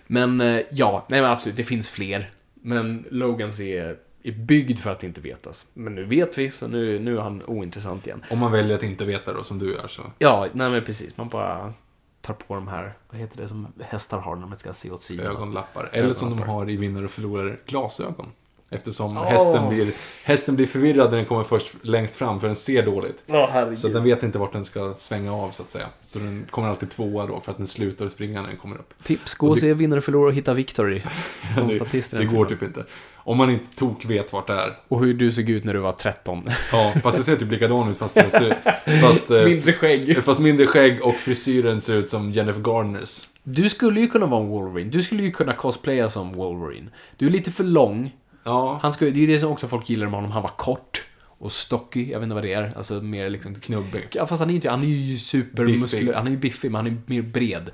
Men 0.08 0.42
eh, 0.42 0.62
ja, 0.72 1.06
nej 1.10 1.22
men 1.22 1.32
absolut, 1.32 1.58
det 1.58 1.64
finns 1.64 1.90
fler. 1.90 2.30
Men 2.54 3.06
Logans 3.12 3.60
är, 3.60 3.98
är 4.24 4.32
byggd 4.32 4.80
för 4.80 4.90
att 4.90 5.04
inte 5.04 5.22
vetas. 5.22 5.66
Men 5.74 5.96
nu 5.96 6.06
vet 6.06 6.38
vi, 6.38 6.52
så 6.52 6.68
nu, 6.68 7.00
nu 7.00 7.18
är 7.18 7.22
han 7.22 7.44
ointressant 7.46 8.08
igen. 8.08 8.26
Om 8.30 8.40
man 8.40 8.52
väljer 8.52 8.76
att 8.76 8.84
inte 8.84 9.06
veta 9.06 9.34
då, 9.34 9.44
som 9.44 9.60
du 9.60 9.74
gör 9.74 9.88
så. 9.88 10.02
Ja, 10.20 10.48
nej 10.54 10.70
men 10.70 10.84
precis. 10.84 11.18
Man 11.18 11.30
bara 11.30 11.74
tar 12.22 12.34
på 12.34 12.56
de 12.56 12.68
här, 12.68 12.94
vad 13.10 13.20
heter 13.20 13.38
det 13.38 13.48
som 13.48 13.68
hästar 13.82 14.18
har 14.20 14.36
när 14.36 14.48
man 14.48 14.58
ska 14.58 14.74
se 14.74 14.92
åt 14.92 15.04
sidan? 15.04 15.28
Ögonlappar. 15.28 15.90
Eller 15.94 16.14
som 16.14 16.30
de 16.30 16.34
Ögonlappar. 16.34 16.54
har 16.54 16.70
i 16.70 16.78
Vinnare 16.78 17.06
och 17.06 17.12
förlorare, 17.12 17.58
glasögon. 17.66 18.32
Eftersom 18.70 19.18
Åh. 19.18 19.24
hästen, 19.24 19.70
blir, 19.70 19.92
hästen 20.24 20.56
blir 20.56 20.68
förvirrad 20.68 21.10
när 21.10 21.18
den 21.18 21.26
kommer 21.26 21.44
först 21.44 21.74
längst 21.82 22.16
fram, 22.16 22.40
för 22.40 22.48
den 22.48 22.56
ser 22.56 22.86
dåligt. 22.86 23.24
Herregud. 23.28 23.80
Så 23.80 23.88
den 23.88 24.04
vet 24.04 24.24
inte 24.24 24.38
vart 24.38 24.54
den 24.54 24.66
ska 24.66 24.94
svänga 24.98 25.34
av, 25.34 25.52
så 25.52 25.64
att 25.64 25.72
säga. 25.72 25.88
Så 26.04 26.20
den 26.20 26.46
kommer 26.50 26.68
alltid 26.68 26.90
tvåa 26.90 27.26
då, 27.26 27.40
för 27.40 27.52
att 27.52 27.58
den 27.58 27.68
slutar 27.68 28.10
springa 28.10 28.42
när 28.42 28.48
den 28.48 28.58
kommer 28.58 28.76
upp. 28.76 28.94
Tips, 29.04 29.34
gå 29.34 29.46
och, 29.48 29.52
Och 29.52 29.58
se 29.58 29.74
vinnare 29.74 29.98
och 29.98 30.04
förlorare 30.04 30.28
och 30.28 30.34
hitta 30.34 30.54
Victory 30.54 31.02
som 31.58 31.72
statist 31.72 32.12
det 32.12 32.26
går 32.26 32.46
typ 32.46 32.64
inte. 32.64 32.84
Om 33.16 33.38
man 33.38 33.50
inte 33.50 33.76
tok 33.76 34.06
vet 34.06 34.34
vart 34.34 34.48
det 34.48 34.54
är. 34.54 34.78
Och 34.88 35.00
hur 35.00 35.14
du 35.14 35.32
såg 35.32 35.50
ut 35.50 35.64
när 35.64 35.74
du 35.74 35.80
var 35.80 35.92
13. 35.92 36.44
Ja, 36.72 36.94
fast 37.04 37.18
det 37.18 37.24
ser 37.24 37.36
typ 37.36 37.52
likadan 37.52 37.90
ut, 37.90 37.98
fast, 37.98 38.16
det 38.16 38.30
ser, 38.30 39.02
fast, 39.02 39.32
eh, 39.32 39.44
Mindre 39.44 39.74
skägg. 39.74 40.24
fast 40.24 40.40
mindre 40.40 40.68
skägg 40.68 41.06
och 41.06 41.16
frisyren 41.16 41.82
ser 41.82 41.96
ut 41.96 42.10
som 42.10 42.32
Jennifer 42.32 42.62
Garners. 42.62 43.28
Du 43.44 43.70
skulle 43.70 44.00
ju 44.00 44.08
kunna 44.08 44.26
vara 44.26 44.42
en 44.42 44.48
Wolverine. 44.48 44.90
Du 44.90 45.04
skulle 45.04 45.24
ju 45.24 45.32
kunna 45.32 45.54
cosplaya 45.54 46.10
som 46.10 46.34
Wolverine. 46.34 46.90
Du 47.18 47.26
är 47.26 47.30
lite 47.30 47.52
för 47.52 47.64
lång. 47.64 48.12
Ja, 48.48 48.80
Han 48.82 48.94
ska, 48.94 49.06
det 49.06 49.12
är 49.12 49.16
ju 49.16 49.28
det 49.28 49.40
som 49.40 49.52
också 49.52 49.68
folk 49.68 49.90
gillar 49.90 50.06
med 50.06 50.16
honom. 50.16 50.32
Han 50.32 50.42
var 50.44 50.50
kort 50.58 51.06
och 51.40 51.52
stocky. 51.52 52.12
Jag 52.12 52.20
vet 52.20 52.24
inte 52.24 52.34
vad 52.36 52.44
det 52.44 52.54
är. 52.54 52.74
Alltså 52.78 52.94
mer 53.02 53.30
liksom... 53.30 53.56
knubbig. 53.56 54.08
Ja, 54.14 54.28
fast 54.28 54.40
han 54.40 54.50
är 54.50 54.52
ju 54.52 54.56
inte... 54.56 54.70
Han 54.70 54.84
är 54.84 54.88
ju 54.88 55.18
supermuskulös. 55.18 56.16
Han 56.16 56.28
är 56.28 56.32
ju 56.32 56.38
biffig, 56.38 56.72
men 56.72 56.76
han 56.76 56.88
är 56.88 56.98
mer 57.06 57.22
bred. 57.22 57.70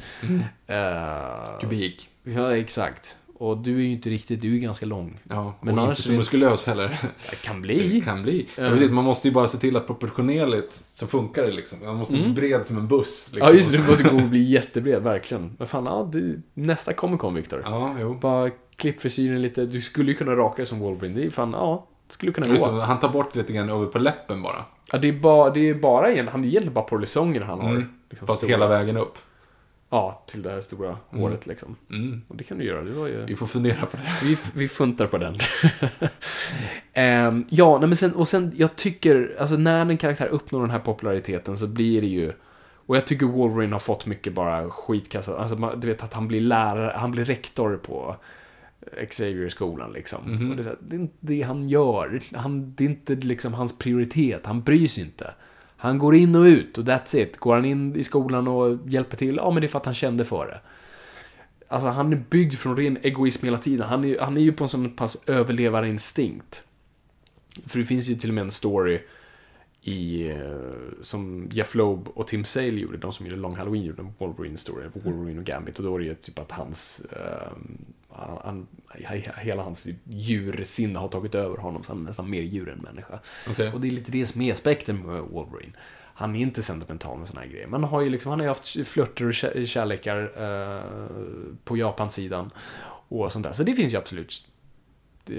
Eh, 0.68 1.60
Kubik. 1.62 2.10
ja, 2.24 2.56
exakt. 2.58 3.18
Och 3.38 3.58
du 3.58 3.76
är 3.76 3.82
ju 3.84 3.92
inte 3.92 4.10
riktigt... 4.10 4.42
Du 4.42 4.48
är 4.48 4.52
ju 4.54 4.60
ganska 4.60 4.86
lång. 4.86 5.20
Ja, 5.30 5.56
Men 5.62 5.80
och 5.80 5.90
inte 5.90 6.02
så 6.02 6.12
muskulös 6.12 6.66
heller. 6.68 6.98
Det 7.30 7.36
kan 7.36 7.56
Det 7.56 7.62
bli. 7.62 8.02
kan 8.02 8.24
bli. 8.24 8.48
Ja, 8.58 8.64
Eh. 8.64 8.72
precis, 8.72 8.92
man 8.92 9.04
måste 9.04 9.28
ju 9.28 9.34
bara 9.34 9.48
se 9.48 9.58
till 9.58 9.76
att 9.76 9.88
proportionerligt 9.88 10.84
så 10.92 11.08
funkar 11.08 11.44
det 11.44 11.52
liksom. 11.52 11.80
Man 11.86 11.96
måste 11.96 12.14
bli 12.14 12.30
bred 12.30 12.66
som 12.66 12.78
en 12.78 12.88
buss. 12.88 13.30
Liksom. 13.34 13.48
Ja, 13.50 13.54
just 13.56 13.72
det. 13.72 13.78
Du 13.78 13.88
måste 13.88 14.04
gå 14.04 14.16
och 14.16 14.22
bli 14.30 14.44
jättebred, 14.44 15.04
verkligen. 15.04 15.56
Men 15.58 15.68
fan, 15.68 15.86
ja, 15.86 16.10
du, 16.12 16.42
nästa 16.54 16.94
Comic 16.94 17.20
Con, 17.20 17.34
Victor. 17.34 17.62
Ja, 17.66 17.96
jo. 18.00 18.14
Bara 18.22 18.50
klipp 18.78 19.02
frisyren 19.02 19.42
lite. 19.42 19.66
Du 19.66 19.82
skulle 19.82 20.12
ju 20.12 20.18
kunna 20.18 20.36
raka 20.36 20.56
dig 20.56 20.66
som 20.66 20.80
Wolverine. 20.80 21.16
Det 21.20 21.26
är 21.26 21.30
fan, 21.30 21.52
ja. 21.52 21.88
Det 22.08 22.14
skulle 22.14 22.32
kunna 22.32 22.48
Just 22.48 22.66
gå. 22.66 22.72
det, 22.72 22.84
han 22.84 23.00
tar 23.00 23.10
bort 23.10 23.36
lite 23.36 23.54
grann 23.54 23.70
över 23.70 23.86
på 23.86 24.00
läppen 24.00 24.42
bara. 24.42 24.66
Ja, 24.92 24.98
det 24.98 25.08
är 25.08 25.14
bara, 25.14 25.50
det 25.50 25.70
är 25.70 25.74
bara 25.74 26.12
en, 26.14 26.28
han 26.28 26.44
egentligen 26.46 26.74
bara 26.74 26.86
polisonger 26.86 27.42
han 27.42 27.60
har. 27.62 27.70
Mm. 27.70 27.90
Liksom, 28.10 28.28
Fast 28.28 28.40
stora- 28.40 28.50
hela 28.52 28.68
vägen 28.68 28.98
upp. 28.98 29.18
Ja, 29.90 30.24
till 30.28 30.42
det 30.42 30.50
här 30.50 30.62
stora 30.62 30.98
håret 31.10 31.48
liksom. 31.48 31.76
Mm. 31.90 32.22
Och 32.28 32.36
det 32.36 32.44
kan 32.44 32.58
du 32.58 32.66
göra, 32.66 32.82
det 32.82 32.92
var 32.92 33.08
ju... 33.08 33.26
Vi 33.26 33.36
får 33.36 33.48
fundera 33.48 33.86
på 33.86 33.98
det. 33.98 34.04
Vi, 34.24 34.38
vi 34.54 34.68
funtar 34.68 35.08
på 35.08 35.18
den. 35.18 35.38
Ehm, 36.94 37.46
ja, 37.50 37.78
nej, 37.80 37.88
men 37.88 37.96
sen, 37.96 38.14
och 38.14 38.28
sen, 38.28 38.52
jag 38.56 38.76
tycker, 38.76 39.36
alltså 39.40 39.56
när 39.56 39.86
en 39.86 39.98
karaktär 39.98 40.28
uppnår 40.28 40.62
den 40.62 40.70
här 40.70 40.80
populariteten 40.80 41.58
så 41.58 41.68
blir 41.68 42.02
det 42.02 42.08
ju... 42.08 42.32
Och 42.86 42.98
jag 42.98 43.06
tycker 43.08 43.26
Wolverine 43.26 43.72
har 43.74 43.80
fått 43.80 44.06
mycket 44.06 44.34
bara 44.34 44.70
skitkassa, 44.70 45.38
alltså 45.38 45.56
du 45.56 45.88
vet 45.88 46.04
att 46.04 46.14
han 46.14 46.28
blir 46.28 46.42
lärare, 46.42 46.94
han 46.98 47.12
blir 47.12 47.26
rektor 47.26 47.78
på 47.78 48.16
Xavier-skolan 49.10 49.94
liksom. 49.94 50.50
Och 50.50 50.56
det, 50.56 50.64
är 50.64 50.66
här, 50.66 50.78
det 50.82 50.96
är 50.96 51.00
inte 51.00 51.16
det 51.20 51.42
han 51.42 51.70
gör, 51.70 52.20
han, 52.34 52.76
det 52.76 52.84
är 52.84 52.90
inte 52.90 53.16
liksom 53.16 53.54
hans 53.54 53.78
prioritet, 53.78 54.46
han 54.46 54.62
bryr 54.62 54.88
sig 54.88 55.04
inte. 55.04 55.34
Han 55.78 55.98
går 55.98 56.16
in 56.16 56.36
och 56.36 56.44
ut 56.44 56.78
och 56.78 56.84
that's 56.84 57.18
it. 57.18 57.38
Går 57.38 57.56
han 57.56 57.66
in 57.66 57.96
i 57.96 58.04
skolan 58.04 58.48
och 58.48 58.78
hjälper 58.86 59.18
till, 59.18 59.36
ja 59.36 59.52
men 59.52 59.62
det 59.62 59.66
är 59.66 59.70
för 59.70 59.80
att 59.80 59.86
han 59.86 59.94
kände 59.94 60.26
för 60.26 60.48
det. 60.48 60.60
Alltså 61.68 61.90
han 61.90 62.14
är 62.14 62.24
byggd 62.30 62.54
från 62.54 62.78
ren 62.78 62.98
egoism 63.02 63.46
hela 63.46 63.58
tiden. 63.58 63.90
Han 63.90 64.04
är, 64.04 64.20
han 64.20 64.38
är 64.38 64.42
ju 64.42 64.52
på 64.52 64.64
en 64.64 64.70
sån 64.70 64.96
pass 64.96 65.18
överlevarinstinkt. 65.28 66.64
För 67.66 67.80
det 67.80 67.86
finns 67.86 68.10
ju 68.10 68.16
till 68.16 68.30
och 68.30 68.34
med 68.34 68.44
en 68.44 68.52
story 68.52 69.00
i, 69.82 70.30
eh, 70.30 70.38
som 71.02 71.50
Jeff 71.52 71.76
Loeb 71.76 72.08
och 72.08 72.28
Tim 72.28 72.46
Sale 72.46 72.68
gjorde, 72.68 72.98
de 72.98 73.14
som 73.14 73.26
gjorde 73.26 73.38
Long 73.38 73.56
Halloween, 73.56 73.84
gjorde 73.84 74.02
en 74.02 74.14
Wolverine-story, 74.18 74.90
Wolverine 75.04 75.40
och 75.40 75.46
Gambit. 75.46 75.80
Och 75.80 75.86
då 75.86 75.96
är 75.96 76.00
det 76.00 76.06
ju 76.06 76.16
typ 76.16 76.40
att 76.40 76.52
hans, 76.52 77.02
eh, 77.12 77.52
han, 78.16 78.68
han, 79.06 79.22
hela 79.38 79.64
hans 79.64 79.88
djursinne 80.04 81.00
har 81.00 81.08
tagit 81.08 81.36
över 81.36 81.58
honom, 81.58 81.84
så 81.84 81.92
han 81.92 82.02
är 82.02 82.08
nästan 82.08 82.30
mer 82.30 82.42
djur 82.42 82.70
än 82.70 82.78
människa. 82.78 83.20
Okej. 83.50 83.72
Och 83.74 83.82
det 83.82 83.88
är 83.88 83.92
lite 83.92 84.12
det 84.12 84.26
som 84.26 84.42
är 84.42 84.54
aspekten 84.54 84.98
med 84.98 85.22
Wolverine. 85.22 85.74
Han 86.16 86.36
är 86.36 86.40
inte 86.40 86.64
sentimental 86.64 87.20
med 87.20 87.28
såna 87.28 87.42
här 87.42 87.48
grejer. 87.48 87.68
Man 87.68 87.84
har 87.84 88.02
ju 88.02 88.10
liksom, 88.10 88.30
han 88.30 88.40
har 88.40 88.46
ju 88.46 88.50
haft 88.50 88.88
flörter 88.88 89.26
och 89.26 89.32
kä- 89.32 89.66
kärlekar 89.66 90.32
eh, 90.36 90.84
på 91.64 91.78
Japansidan. 91.78 92.52
Och 93.08 93.32
sånt 93.32 93.46
där. 93.46 93.54
Så 93.54 93.64
det 93.64 93.74
finns 93.74 93.94
ju 93.94 93.98
absolut. 93.98 94.50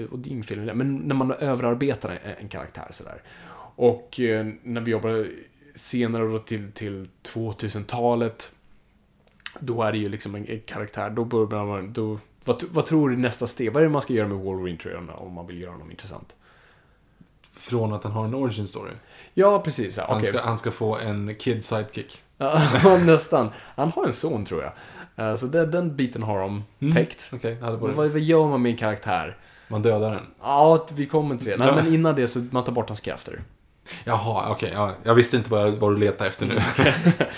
Och 0.09 0.19
det 0.19 0.29
är 0.29 0.31
ingen 0.31 0.43
fel. 0.43 0.75
Men 0.75 0.95
när 0.95 1.15
man 1.15 1.31
överarbetar 1.31 2.09
en, 2.09 2.35
en 2.39 2.49
karaktär 2.49 2.87
sådär. 2.91 3.21
Och 3.75 4.19
eh, 4.19 4.47
när 4.63 4.81
vi 4.81 4.91
jobbar 4.91 5.27
senare 5.75 6.23
då 6.23 6.39
till, 6.39 6.71
till 6.71 7.09
2000-talet. 7.23 8.51
Då 9.59 9.83
är 9.83 9.91
det 9.91 9.97
ju 9.97 10.09
liksom 10.09 10.35
en, 10.35 10.47
en 10.47 10.59
karaktär. 10.59 11.09
Då 11.09 11.25
börjar 11.25 11.65
man, 11.65 11.93
då, 11.93 12.19
vad, 12.45 12.63
vad 12.71 12.85
tror 12.85 13.09
du 13.09 13.17
nästa 13.17 13.47
steg? 13.47 13.73
Vad 13.73 13.83
är 13.83 13.87
det 13.87 13.91
man 13.93 14.01
ska 14.01 14.13
göra 14.13 14.27
med 14.27 14.37
Wolverine 14.37 14.77
tror 14.77 14.93
jag, 14.93 15.21
om 15.21 15.33
man 15.33 15.47
vill 15.47 15.61
göra 15.61 15.71
honom 15.71 15.91
intressant? 15.91 16.35
Från 17.53 17.93
att 17.93 18.03
han 18.03 18.11
har 18.11 18.25
en 18.25 18.35
origin 18.35 18.67
story. 18.67 18.91
Ja, 19.33 19.59
precis. 19.59 19.97
Han, 19.97 20.17
okej. 20.17 20.29
ska, 20.29 20.41
han 20.41 20.57
ska 20.57 20.71
få 20.71 20.97
en 20.97 21.35
kid 21.35 21.65
sidekick. 21.65 22.21
Ja, 22.37 22.61
nästan. 23.05 23.49
Han 23.75 23.91
har 23.91 24.05
en 24.05 24.13
son, 24.13 24.45
tror 24.45 24.63
jag. 24.63 24.71
Eh, 25.29 25.35
Så 25.35 25.45
den, 25.45 25.71
den 25.71 25.95
biten 25.95 26.23
har 26.23 26.39
de 26.39 26.63
täckt. 26.93 27.29
Okej, 27.33 27.53
jag 27.59 27.65
hade 27.65 27.77
Vad, 27.77 27.93
vad 27.93 28.19
gör 28.19 28.47
man 28.47 28.61
med 28.61 28.69
en 28.71 28.77
karaktär? 28.77 29.37
Man 29.67 29.81
dödar 29.81 30.11
den. 30.11 30.25
Ja, 30.41 30.85
vi 30.95 31.05
kommer 31.05 31.37
till 31.37 31.45
det. 31.45 31.57
Nej, 31.57 31.75
men 31.75 31.93
innan 31.93 32.15
det 32.15 32.27
så 32.27 32.45
man 32.51 32.63
tar 32.63 32.71
bort 32.71 32.89
hans 32.89 32.99
krafter. 32.99 33.41
Jaha, 34.03 34.49
okej. 34.51 34.71
ja, 34.73 34.95
jag 35.03 35.15
visste 35.15 35.37
inte 35.37 35.51
vad, 35.51 35.73
vad 35.73 35.91
du 35.93 35.97
letade 35.97 36.29
efter 36.29 36.45
nu. 36.45 36.61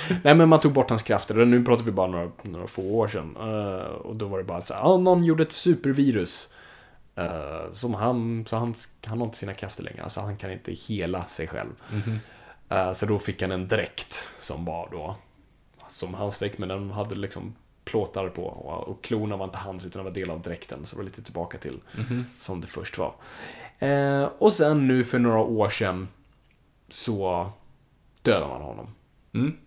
Nej, 0.23 0.35
men 0.35 0.49
man 0.49 0.59
tog 0.59 0.73
bort 0.73 0.89
hans 0.89 1.01
krafter. 1.01 1.39
Och 1.39 1.47
nu 1.47 1.63
pratar 1.65 1.85
vi 1.85 1.91
bara 1.91 2.07
några, 2.07 2.31
några 2.41 2.67
få 2.67 2.81
år 2.81 3.07
sedan. 3.07 3.35
Eh, 3.39 3.85
och 3.85 4.15
då 4.15 4.27
var 4.27 4.37
det 4.37 4.43
bara 4.43 4.61
så 4.61 4.73
här, 4.73 4.81
ja, 4.81 4.97
någon 4.97 5.23
gjorde 5.23 5.43
ett 5.43 5.51
supervirus. 5.51 6.49
eh, 7.15 7.71
som 7.71 7.93
han, 7.93 8.45
så 8.47 8.57
han, 8.57 8.73
han 9.05 9.17
har 9.19 9.25
inte 9.25 9.37
sina 9.37 9.53
krafter 9.53 9.83
längre. 9.83 10.03
Alltså 10.03 10.19
han 10.19 10.37
kan 10.37 10.51
inte 10.51 10.71
hela 10.71 11.25
sig 11.25 11.47
själv. 11.47 11.69
Eh, 12.69 12.93
så 12.93 13.05
då 13.05 13.19
fick 13.19 13.41
han 13.41 13.51
en 13.51 13.67
dräkt 13.67 14.27
som 14.39 14.65
var 14.65 14.87
då, 14.91 15.15
som 15.87 16.13
hans 16.13 16.39
dräkt, 16.39 16.57
men 16.57 16.69
den 16.69 16.91
hade 16.91 17.15
liksom 17.15 17.55
plåtar 17.85 18.29
på. 18.29 18.43
Och, 18.45 18.87
och 18.87 19.03
klorna 19.03 19.37
var 19.37 19.45
inte 19.45 19.57
hans, 19.57 19.85
utan 19.85 20.03
var 20.03 20.11
del 20.11 20.29
av 20.29 20.41
dräkten. 20.41 20.85
Så 20.85 20.95
det 20.95 20.97
var 20.99 21.05
lite 21.05 21.21
tillbaka 21.21 21.57
till 21.57 21.79
som 22.39 22.61
det 22.61 22.67
först 22.67 22.97
var. 22.97 23.13
Och 24.37 24.53
sen 24.53 24.87
nu 24.87 25.03
för 25.03 25.19
några 25.19 25.39
år 25.39 25.69
sedan 25.69 26.07
så 26.89 27.49
dödar 28.21 28.47
man 28.47 28.61
honom. 28.61 28.87
Mm. 29.33 29.57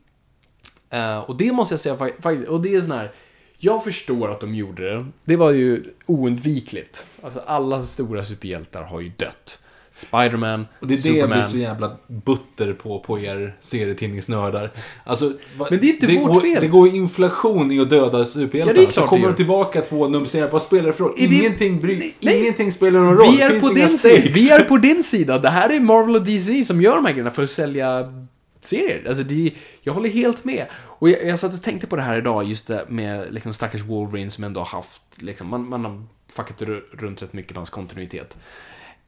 Eh, 0.91 1.19
och 1.19 1.37
det 1.37 1.53
måste 1.53 1.73
jag 1.73 1.81
säga 1.81 1.97
fa- 1.97 2.23
faktiskt, 2.23 2.49
och 2.49 2.61
det 2.61 2.75
är 2.75 2.81
sån 2.81 2.91
här, 2.91 3.13
jag 3.59 3.85
förstår 3.85 4.31
att 4.31 4.41
de 4.41 4.55
gjorde 4.55 4.95
det. 4.95 5.07
Det 5.25 5.37
var 5.37 5.51
ju 5.51 5.95
oundvikligt. 6.07 7.07
Alltså 7.23 7.41
alla 7.41 7.83
stora 7.83 8.23
superhjältar 8.25 8.83
har 8.83 9.01
ju 9.01 9.09
dött. 9.09 9.59
Spiderman, 10.01 10.67
Och 10.81 10.87
det 10.87 10.95
är 10.95 10.97
det 11.03 11.09
jag 11.09 11.15
Superman. 11.15 11.39
blir 11.39 11.49
så 11.49 11.57
jävla 11.57 11.97
butter 12.07 12.73
på, 12.73 12.99
på 13.01 13.19
er 13.19 13.57
serietidningsnördar. 13.61 14.71
Alltså, 15.05 15.33
Men 15.71 15.81
det 15.81 15.87
är 15.87 15.93
inte 15.93 16.07
vårt 16.07 16.33
går, 16.35 16.41
fel. 16.41 16.61
Det 16.61 16.69
går 16.69 16.89
inflation 16.89 17.73
i 17.73 17.81
att 17.81 17.91
döda 17.91 18.25
superhjältar. 18.25 18.75
Ja, 18.75 18.81
det 18.81 18.81
är 18.81 18.85
klart 18.85 18.95
så 18.95 19.01
det 19.01 19.07
kommer 19.07 19.23
gör. 19.23 19.31
de 19.31 19.37
tillbaka 19.37 19.81
två 19.81 20.09
nummerserade. 20.09 20.53
Vad 20.53 20.63
spelar 20.63 20.87
det 20.87 20.93
för 20.93 21.05
roll? 21.05 21.15
Det- 21.19 21.25
Ingenting, 21.25 21.81
bry... 21.81 22.13
Nej. 22.21 22.41
Ingenting 22.41 22.73
spelar 22.73 23.01
någon 23.01 23.17
roll. 23.17 23.33
Vi 23.37 23.41
är, 23.43 23.53
det 23.53 23.61
på 23.61 23.69
din 23.69 23.89
sida. 23.89 24.31
vi 24.35 24.51
är 24.51 24.65
på 24.65 24.77
din 24.79 25.03
sida. 25.03 25.39
Det 25.39 25.51
här 25.51 25.71
är 25.71 25.81
Marvel 25.81 26.15
och 26.17 26.25
DC 26.25 26.65
som 26.65 26.83
gör 26.83 26.95
de 26.97 27.05
här 27.05 27.13
grejerna 27.13 27.31
för 27.31 27.43
att 27.43 27.51
sälja 27.51 28.13
serier. 28.61 29.05
Alltså, 29.09 29.23
det, 29.23 29.53
jag 29.83 29.93
håller 29.93 30.09
helt 30.11 30.45
med. 30.45 30.67
Och 30.73 31.11
jag, 31.11 31.25
jag 31.27 31.39
satt 31.39 31.55
och 31.55 31.63
tänkte 31.63 31.87
på 31.87 31.97
det 31.97 32.03
här 32.03 32.19
idag, 32.19 32.45
just 32.45 32.67
det 32.67 32.85
med 32.89 33.27
liksom, 33.35 33.53
stackars 33.53 33.83
Wolverine 33.85 34.31
som 34.31 34.45
ändå 34.45 34.61
har 34.61 34.67
haft, 34.67 35.03
liksom, 35.17 35.47
man, 35.49 35.69
man 35.69 35.85
har 35.85 36.03
fuckat 36.33 36.63
ru- 36.63 36.83
runt 36.93 37.23
rätt 37.23 37.33
mycket 37.33 37.51
med 37.51 37.57
hans 37.57 37.71
kontinuitet. 37.71 38.37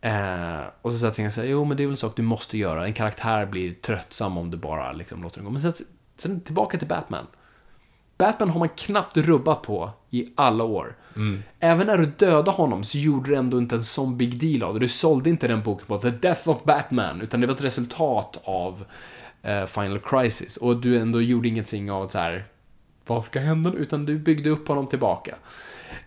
Eh, 0.05 0.61
och 0.83 0.93
så 0.93 0.99
satt 0.99 1.03
jag 1.03 1.11
och 1.11 1.33
tänkte, 1.35 1.43
jo 1.43 1.65
men 1.65 1.77
det 1.77 1.83
är 1.83 1.87
väl 1.87 1.93
en 1.93 1.97
sak 1.97 2.17
du 2.17 2.23
måste 2.23 2.59
göra. 2.59 2.87
En 2.87 2.95
karaktär 2.95 3.47
blir 3.47 3.75
tröttsam 3.75 4.39
om 4.39 4.51
du 4.51 4.57
bara 4.57 4.93
liksom, 4.93 5.23
låter 5.23 5.37
den 5.37 5.45
gå. 5.45 5.51
Men 5.51 5.63
sen, 5.63 5.73
sen 6.17 6.41
tillbaka 6.41 6.79
till 6.79 6.89
Batman. 6.89 7.27
Batman 8.19 8.51
har 8.51 8.59
man 8.59 8.69
knappt 8.69 9.17
rubbat 9.17 9.63
på 9.63 9.91
i 10.11 10.33
alla 10.35 10.65
år. 10.65 10.97
Även 11.61 11.87
när 11.87 11.99
du 11.99 12.07
dödade 12.07 12.51
honom 12.51 12.85
så 12.85 12.99
gjorde 12.99 13.31
du 13.31 13.37
ändå 13.37 13.59
inte 13.59 13.75
en 13.75 13.85
sån 13.85 14.17
big 14.17 14.41
deal 14.41 14.63
av 14.63 14.75
det. 14.75 14.81
Du 14.81 14.89
sålde 14.89 15.31
inte 15.31 15.49
den 15.49 15.63
boken 15.63 15.87
på 15.87 15.99
The 15.99 16.11
Death 16.11 16.49
of 16.49 16.65
Batman, 16.65 17.21
utan 17.21 17.41
det 17.41 17.47
var 17.47 17.55
ett 17.55 17.65
resultat 17.65 18.41
av 18.45 18.85
eh, 19.43 19.65
Final 19.65 19.99
Crisis. 19.99 20.57
Och 20.57 20.77
du 20.77 20.99
ändå 20.99 21.21
gjorde 21.21 21.49
ingenting 21.49 21.91
av 21.91 22.09
så 22.09 22.19
här, 22.19 22.45
vad 23.07 23.25
ska 23.25 23.41
hända 23.41 23.71
nu? 23.71 23.77
Utan 23.77 24.05
du 24.05 24.19
byggde 24.19 24.51
upp 24.51 24.69
honom 24.69 24.87
tillbaka. 24.87 25.35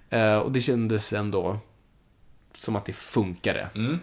Eh, 0.09 0.37
och 0.37 0.51
det 0.51 0.61
kändes 0.61 1.13
ändå 1.13 1.59
som 2.58 2.76
att 2.76 2.86
det 2.86 2.93
funkade. 2.93 3.68
Mm. 3.76 3.99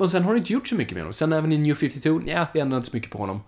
Och 0.00 0.10
sen 0.10 0.22
har 0.22 0.32
du 0.32 0.38
inte 0.38 0.52
gjort 0.52 0.68
så 0.68 0.74
mycket 0.74 0.94
med 0.94 1.02
honom. 1.02 1.12
Sen 1.12 1.32
även 1.32 1.52
i 1.52 1.58
New 1.58 1.74
52, 1.74 2.20
ja, 2.26 2.46
vi 2.54 2.60
ändrar 2.60 2.76
inte 2.76 2.90
så 2.90 2.96
mycket 2.96 3.10
på 3.10 3.18
honom. 3.18 3.40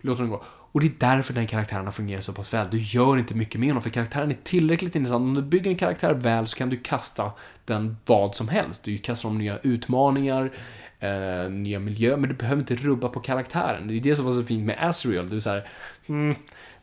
Låter 0.00 0.22
honom 0.22 0.38
gå. 0.38 0.44
Och 0.72 0.80
det 0.80 0.86
är 0.86 0.92
därför 0.98 1.34
den 1.34 1.46
karaktären 1.46 1.84
har 1.84 1.92
fungerat 1.92 2.24
så 2.24 2.32
pass 2.32 2.54
väl. 2.54 2.66
Du 2.70 2.78
gör 2.78 3.18
inte 3.18 3.34
mycket 3.34 3.60
med 3.60 3.68
honom, 3.68 3.82
för 3.82 3.90
karaktären 3.90 4.30
är 4.30 4.36
tillräckligt 4.42 4.96
intressant. 4.96 5.22
Om 5.22 5.34
du 5.34 5.42
bygger 5.42 5.70
en 5.70 5.76
karaktär 5.76 6.14
väl 6.14 6.46
så 6.46 6.56
kan 6.56 6.70
du 6.70 6.76
kasta 6.76 7.32
den 7.64 7.96
vad 8.06 8.34
som 8.34 8.48
helst. 8.48 8.84
Du 8.84 8.98
kastar 8.98 9.28
dem 9.28 9.38
nya 9.38 9.58
utmaningar, 9.58 10.52
eh, 11.00 11.50
nya 11.50 11.78
miljöer, 11.78 12.16
men 12.16 12.28
du 12.30 12.36
behöver 12.36 12.60
inte 12.60 12.74
rubba 12.74 13.08
på 13.08 13.20
karaktären. 13.20 13.88
Det 13.88 13.94
är 13.94 14.00
det 14.00 14.16
som 14.16 14.24
var 14.24 14.32
så 14.32 14.42
fint 14.42 14.66
med 14.66 14.76
Azrael. 14.78 15.28
Du 15.28 15.36
är 15.36 15.40
såhär, 15.40 15.68
hmm, 16.06 16.34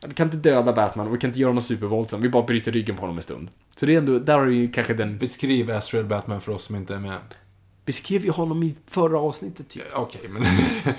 vi 0.08 0.14
kan 0.14 0.28
inte 0.28 0.50
döda 0.50 0.74
Batman 0.74 1.08
och 1.08 1.14
vi 1.14 1.18
kan 1.18 1.30
inte 1.30 1.40
göra 1.40 1.50
honom 1.50 1.64
supervåldsam. 1.64 2.22
Vi 2.22 2.30
bara 2.30 2.44
bryter 2.44 2.72
ryggen 2.72 2.96
på 2.96 3.02
honom 3.02 3.16
en 3.16 3.22
stund. 3.22 3.50
Så 3.76 3.86
det 3.86 3.94
är 3.94 3.98
ändå, 3.98 4.20
där 4.20 4.38
har 4.38 4.46
ju 4.46 4.68
kanske 4.68 4.94
den... 4.94 5.18
Beskriv 5.18 5.72
Astrid 5.72 6.08
Batman 6.08 6.42
för 6.42 6.52
oss 6.52 6.64
som 6.64 6.76
inte 6.76 6.96
är 6.96 7.00
med. 7.00 7.20
Beskrev 7.86 8.26
ju 8.26 8.32
honom 8.32 8.64
i 8.64 8.76
förra 8.88 9.20
avsnittet 9.20 9.70
typ. 9.70 9.84
Okej, 9.96 10.30
men... 10.30 10.44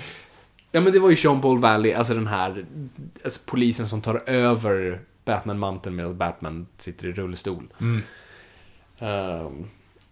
Ja 0.71 0.81
men 0.81 0.93
det 0.93 0.99
var 0.99 1.09
ju 1.09 1.15
Sean 1.15 1.41
Paul 1.41 1.59
Valley, 1.59 1.93
alltså 1.93 2.13
den 2.13 2.27
här 2.27 2.65
alltså 3.23 3.39
polisen 3.45 3.87
som 3.87 4.01
tar 4.01 4.29
över 4.29 5.01
Batman-manteln 5.25 5.95
medan 5.95 6.17
Batman 6.17 6.67
sitter 6.77 7.07
i 7.07 7.11
rullstol. 7.11 7.63
Mm. 7.81 8.01
Ehm, 8.99 9.69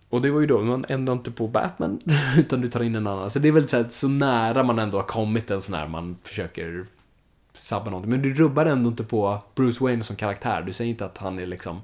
och 0.09 0.21
det 0.21 0.31
var 0.31 0.41
ju 0.41 0.47
då, 0.47 0.61
man 0.61 0.85
ändrar 0.89 1.13
inte 1.13 1.31
på 1.31 1.47
Batman, 1.47 1.99
utan 2.37 2.61
du 2.61 2.67
tar 2.67 2.83
in 2.83 2.95
en 2.95 3.07
annan. 3.07 3.29
Så 3.29 3.39
det 3.39 3.47
är 3.47 3.51
väl 3.51 3.67
så, 3.67 3.77
här, 3.77 3.85
så 3.89 4.07
nära 4.07 4.63
man 4.63 4.79
ändå 4.79 4.97
har 4.97 5.03
kommit 5.03 5.51
en 5.51 5.61
sån 5.61 5.75
här 5.75 5.87
man 5.87 6.17
försöker 6.23 6.85
sabba 7.55 7.85
någonting. 7.89 8.11
Men 8.11 8.21
du 8.21 8.33
rubbar 8.33 8.65
ändå 8.65 8.89
inte 8.89 9.03
på 9.03 9.39
Bruce 9.55 9.83
Wayne 9.83 10.03
som 10.03 10.15
karaktär. 10.15 10.63
Du 10.65 10.73
säger 10.73 10.89
inte 10.91 11.05
att 11.05 11.17
han 11.17 11.39
är 11.39 11.45
liksom 11.45 11.81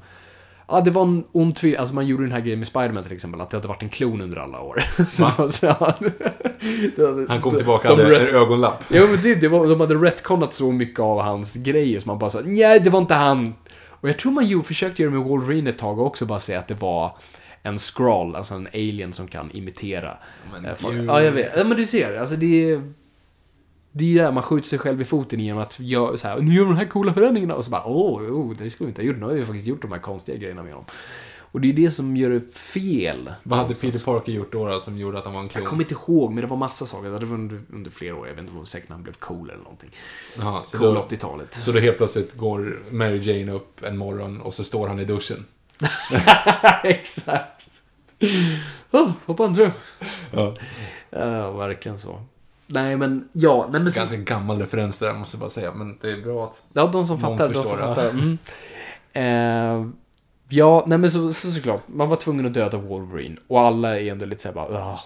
Ja, 0.67 0.81
det 0.81 0.91
var 0.91 1.01
en 1.03 1.23
ond 1.31 1.55
tvilling. 1.55 1.79
Alltså 1.79 1.95
man 1.95 2.07
gjorde 2.07 2.23
den 2.23 2.31
här 2.31 2.39
grejen 2.41 2.59
med 2.59 2.67
Spiderman 2.67 3.03
till 3.03 3.13
exempel, 3.13 3.41
att 3.41 3.49
det 3.49 3.57
hade 3.57 3.67
varit 3.67 3.83
en 3.83 3.89
klon 3.89 4.21
under 4.21 4.37
alla 4.37 4.61
år. 4.61 4.83
Så 5.47 5.67
hade- 5.67 7.25
Han 7.27 7.41
kom 7.41 7.55
tillbaka 7.55 7.91
och 7.91 7.97
de 7.97 8.03
hade 8.03 8.19
rätt- 8.19 8.29
en 8.29 8.35
ögonlapp. 8.35 8.83
Ja 8.87 9.07
men 9.07 9.21
det, 9.21 9.35
det 9.35 9.47
var, 9.47 9.67
de 9.67 9.79
hade 9.79 9.95
retconat 9.95 10.53
så 10.53 10.71
mycket 10.71 10.99
av 10.99 11.21
hans 11.21 11.55
grejer 11.55 11.99
så 11.99 12.07
man 12.07 12.19
bara 12.19 12.29
sa 12.29 12.39
nej 12.45 12.79
det 12.79 12.89
var 12.89 12.99
inte 12.99 13.13
han. 13.13 13.53
Och 13.87 14.09
jag 14.09 14.19
tror 14.19 14.31
man 14.31 14.45
ju 14.45 14.61
försökte 14.63 15.01
göra 15.01 15.11
det 15.13 15.17
med 15.19 15.27
Wolverine 15.27 15.69
ett 15.69 15.77
tag 15.77 15.99
och 15.99 16.05
också 16.05 16.25
bara 16.25 16.39
säga 16.39 16.59
att 16.59 16.67
det 16.67 16.81
var 16.81 17.17
en 17.63 17.77
scroll, 17.77 18.35
alltså 18.35 18.53
en 18.53 18.67
alien 18.73 19.13
som 19.13 19.27
kan 19.27 19.51
imitera. 19.51 20.17
Men 20.53 20.65
eh, 20.65 21.05
Ja, 21.07 21.21
jag 21.21 21.31
vet. 21.31 21.51
Ja, 21.57 21.63
men 21.63 21.77
du 21.77 21.85
ser, 21.85 22.17
alltså 22.19 22.35
det 22.35 22.71
är... 22.71 22.91
Det 23.91 24.17
är 24.17 24.23
där 24.23 24.31
man 24.31 24.43
skjuter 24.43 24.67
sig 24.67 24.79
själv 24.79 25.01
i 25.01 25.05
foten 25.05 25.39
genom 25.39 25.61
att 25.61 25.79
göra 25.79 26.17
så 26.17 26.27
här, 26.27 26.39
nu 26.39 26.53
gör 26.53 26.65
de 26.65 26.75
här 26.75 26.85
coola 26.85 27.13
förändringarna 27.13 27.55
och 27.55 27.65
så 27.65 27.71
bara, 27.71 27.85
åh, 27.85 28.21
oh, 28.21 28.55
det 28.57 28.69
skulle 28.69 28.85
vi 28.85 28.89
inte 28.89 29.01
ha 29.01 29.07
gjort, 29.07 29.17
nu 29.17 29.25
har 29.25 29.33
vi 29.33 29.45
faktiskt 29.45 29.67
gjort 29.67 29.81
de 29.81 29.91
här 29.91 29.99
konstiga 29.99 30.37
grejerna 30.37 30.63
med 30.63 30.73
dem. 30.73 30.85
Och 31.51 31.61
det 31.61 31.69
är 31.69 31.73
det 31.73 31.91
som 31.91 32.17
gör 32.17 32.29
det 32.29 32.57
fel. 32.57 33.33
Vad 33.43 33.59
hade. 33.59 33.75
Peter 33.75 33.99
Parker 33.99 34.31
gjort 34.31 34.51
då, 34.51 34.67
då 34.67 34.79
som 34.79 34.97
gjorde 34.97 35.17
att 35.17 35.25
han 35.25 35.33
var 35.33 35.41
en 35.41 35.49
klon? 35.49 35.61
Jag 35.61 35.69
kommer 35.69 35.83
inte 35.83 35.93
ihåg, 35.93 36.31
men 36.31 36.41
det 36.41 36.47
var 36.47 36.57
massa 36.57 36.85
saker. 36.85 37.09
Det 37.09 37.25
var 37.25 37.33
under, 37.33 37.61
under 37.73 37.91
flera 37.91 38.15
år. 38.15 38.27
Jag 38.27 38.33
vet 38.33 38.43
inte, 38.43 38.55
var 38.55 38.65
säkert 38.65 38.89
när 38.89 38.95
han 38.95 39.03
blev 39.03 39.13
cool 39.13 39.49
eller 39.49 39.63
någonting. 39.63 39.89
Jaha, 40.39 40.63
så, 40.63 40.77
Cool 40.77 40.93
då, 40.93 41.01
80-talet. 41.01 41.53
så 41.53 41.71
då 41.71 41.79
helt 41.79 41.97
plötsligt 41.97 42.37
går 42.37 42.79
Mary 42.91 43.17
Jane 43.17 43.51
upp 43.51 43.83
en 43.83 43.97
morgon 43.97 44.41
och 44.41 44.53
så 44.53 44.63
står 44.63 44.87
han 44.87 44.99
i 44.99 45.05
duschen. 45.05 45.45
Exakt. 46.83 47.69
Oh, 48.91 49.11
hoppa 49.25 49.45
en 49.45 49.53
dröm. 49.53 49.71
Ja. 50.31 50.55
Ja, 51.09 51.51
verkligen 51.51 51.99
så. 51.99 52.21
Nej, 52.71 52.97
men 52.97 53.29
ja. 53.31 53.67
Nej, 53.71 53.81
men 53.81 53.91
så, 53.91 53.99
Ganska 53.99 54.17
gammal 54.17 54.59
referens 54.59 54.99
där, 54.99 55.13
måste 55.13 55.35
jag 55.35 55.39
bara 55.39 55.49
säga. 55.49 55.73
Men 55.73 55.97
det 56.01 56.11
är 56.11 56.21
bra 56.21 56.45
att... 56.45 56.61
ja, 56.73 56.89
de 56.93 57.05
som 57.05 57.19
fattar. 57.19 57.49
De 57.49 57.63
som 57.63 57.77
fattar. 57.77 58.09
Mm. 58.09 58.37
Eh, 59.13 59.87
ja, 60.49 60.83
nej 60.87 60.97
men 60.97 61.11
så, 61.11 61.33
så, 61.33 61.51
såklart. 61.51 61.81
Man 61.87 62.09
var 62.09 62.15
tvungen 62.15 62.45
att 62.45 62.53
döda 62.53 62.77
Wolverine. 62.77 63.37
Och 63.47 63.61
alla 63.61 63.99
är 63.99 64.11
ändå 64.11 64.25
lite 64.25 64.41
såhär 64.41 64.55
bara... 64.55 64.97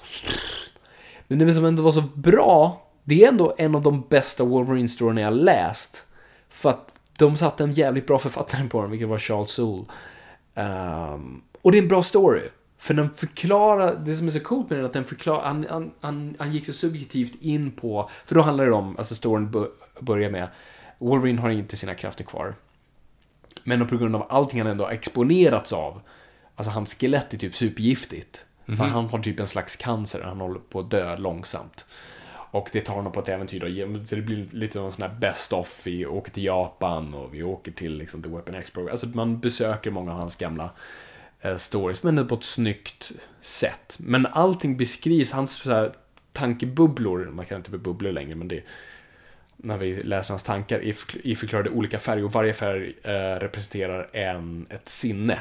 Men 1.27 1.39
det 1.39 1.53
som 1.53 1.65
ändå 1.65 1.83
var 1.83 1.91
så 1.91 2.03
bra. 2.13 2.81
Det 3.03 3.23
är 3.23 3.27
ändå 3.27 3.55
en 3.57 3.75
av 3.75 3.81
de 3.81 4.01
bästa 4.09 4.43
Wolverine-storierna 4.43 5.21
jag 5.21 5.33
läst. 5.33 6.05
För 6.49 6.69
att 6.69 6.99
de 7.17 7.35
satte 7.35 7.63
en 7.63 7.73
jävligt 7.73 8.07
bra 8.07 8.19
författare 8.19 8.67
på 8.69 8.81
den, 8.81 8.91
vilket 8.91 9.09
var 9.09 9.19
Charles 9.19 9.51
Soule. 9.51 9.85
Ehm, 10.55 11.41
och 11.61 11.71
det 11.71 11.77
är 11.77 11.81
en 11.81 11.87
bra 11.87 12.03
story. 12.03 12.41
För 12.77 12.93
den 12.93 13.09
förklarar, 13.13 13.95
det 14.05 14.15
som 14.15 14.27
är 14.27 14.31
så 14.31 14.39
coolt 14.39 14.69
med 14.69 14.77
den 14.77 14.83
är 14.85 14.87
att 14.87 14.93
den 14.93 15.05
förklarar, 15.05 15.47
han, 15.47 15.65
han, 15.69 15.91
han, 16.01 16.35
han 16.39 16.53
gick 16.53 16.65
så 16.65 16.73
subjektivt 16.73 17.41
in 17.41 17.71
på, 17.71 18.09
för 18.25 18.35
då 18.35 18.41
handlar 18.41 18.65
det 18.65 18.71
om, 18.71 18.97
alltså 18.97 19.15
storyn 19.15 19.51
bör- 19.51 19.71
börjar 19.99 20.29
med, 20.29 20.47
Wolverine 20.97 21.41
har 21.41 21.49
inte 21.49 21.77
sina 21.77 21.93
krafter 21.93 22.23
kvar. 22.23 22.55
Men 23.63 23.87
på 23.87 23.97
grund 23.97 24.15
av 24.15 24.25
allting 24.29 24.61
han 24.61 24.71
ändå 24.71 24.83
har 24.83 24.91
exponerats 24.91 25.73
av, 25.73 26.01
alltså 26.55 26.71
hans 26.71 26.95
skelett 26.95 27.33
är 27.33 27.37
typ 27.37 27.55
supergiftigt. 27.55 28.45
Så 28.77 28.83
han 28.83 29.05
har 29.05 29.19
typ 29.19 29.39
en 29.39 29.47
slags 29.47 29.75
cancer, 29.75 30.21
han 30.23 30.41
håller 30.41 30.59
på 30.59 30.79
att 30.79 30.91
dö 30.91 31.17
långsamt. 31.17 31.85
Och 32.51 32.69
det 32.71 32.81
tar 32.81 32.93
honom 32.93 33.11
på 33.11 33.19
ett 33.19 33.29
äventyr 33.29 33.59
då, 33.59 34.05
så 34.05 34.15
det 34.15 34.21
blir 34.21 34.45
lite 34.51 34.79
av 34.79 34.85
en 34.85 34.91
sån 34.91 35.01
här 35.01 35.19
best 35.19 35.53
of, 35.53 35.81
vi 35.85 36.05
åker 36.05 36.31
till 36.31 36.43
Japan 36.43 37.13
och 37.13 37.33
vi 37.33 37.43
åker 37.43 37.71
till 37.71 37.97
liksom 37.97 38.23
The 38.23 38.29
Weapon 38.29 38.55
X 38.55 38.71
program. 38.71 38.91
Alltså 38.91 39.07
man 39.07 39.39
besöker 39.39 39.91
många 39.91 40.11
av 40.11 40.19
hans 40.19 40.35
gamla 40.35 40.69
stories, 41.57 42.03
men 42.03 42.27
på 42.27 42.35
ett 42.35 42.43
snyggt 42.43 43.11
sätt. 43.41 43.95
Men 43.99 44.25
allting 44.25 44.77
beskrivs, 44.77 45.31
hans 45.31 45.53
så 45.53 45.71
här, 45.71 45.91
tankebubblor, 46.33 47.25
man 47.25 47.45
kan 47.45 47.57
inte 47.57 47.69
bli 47.69 47.79
bubblor 47.79 48.11
längre, 48.11 48.35
men 48.35 48.47
det 48.47 48.63
när 49.57 49.77
vi 49.77 49.99
läser 49.99 50.33
hans 50.33 50.43
tankar 50.43 50.79
är 50.79 50.95
är 51.23 51.35
förklarade 51.35 51.69
i 51.69 51.73
olika 51.73 51.99
färger 51.99 52.23
och 52.23 52.31
varje 52.31 52.53
färg 52.53 52.93
eh, 53.03 53.39
representerar 53.39 54.09
en, 54.13 54.65
ett 54.69 54.89
sinne. 54.89 55.39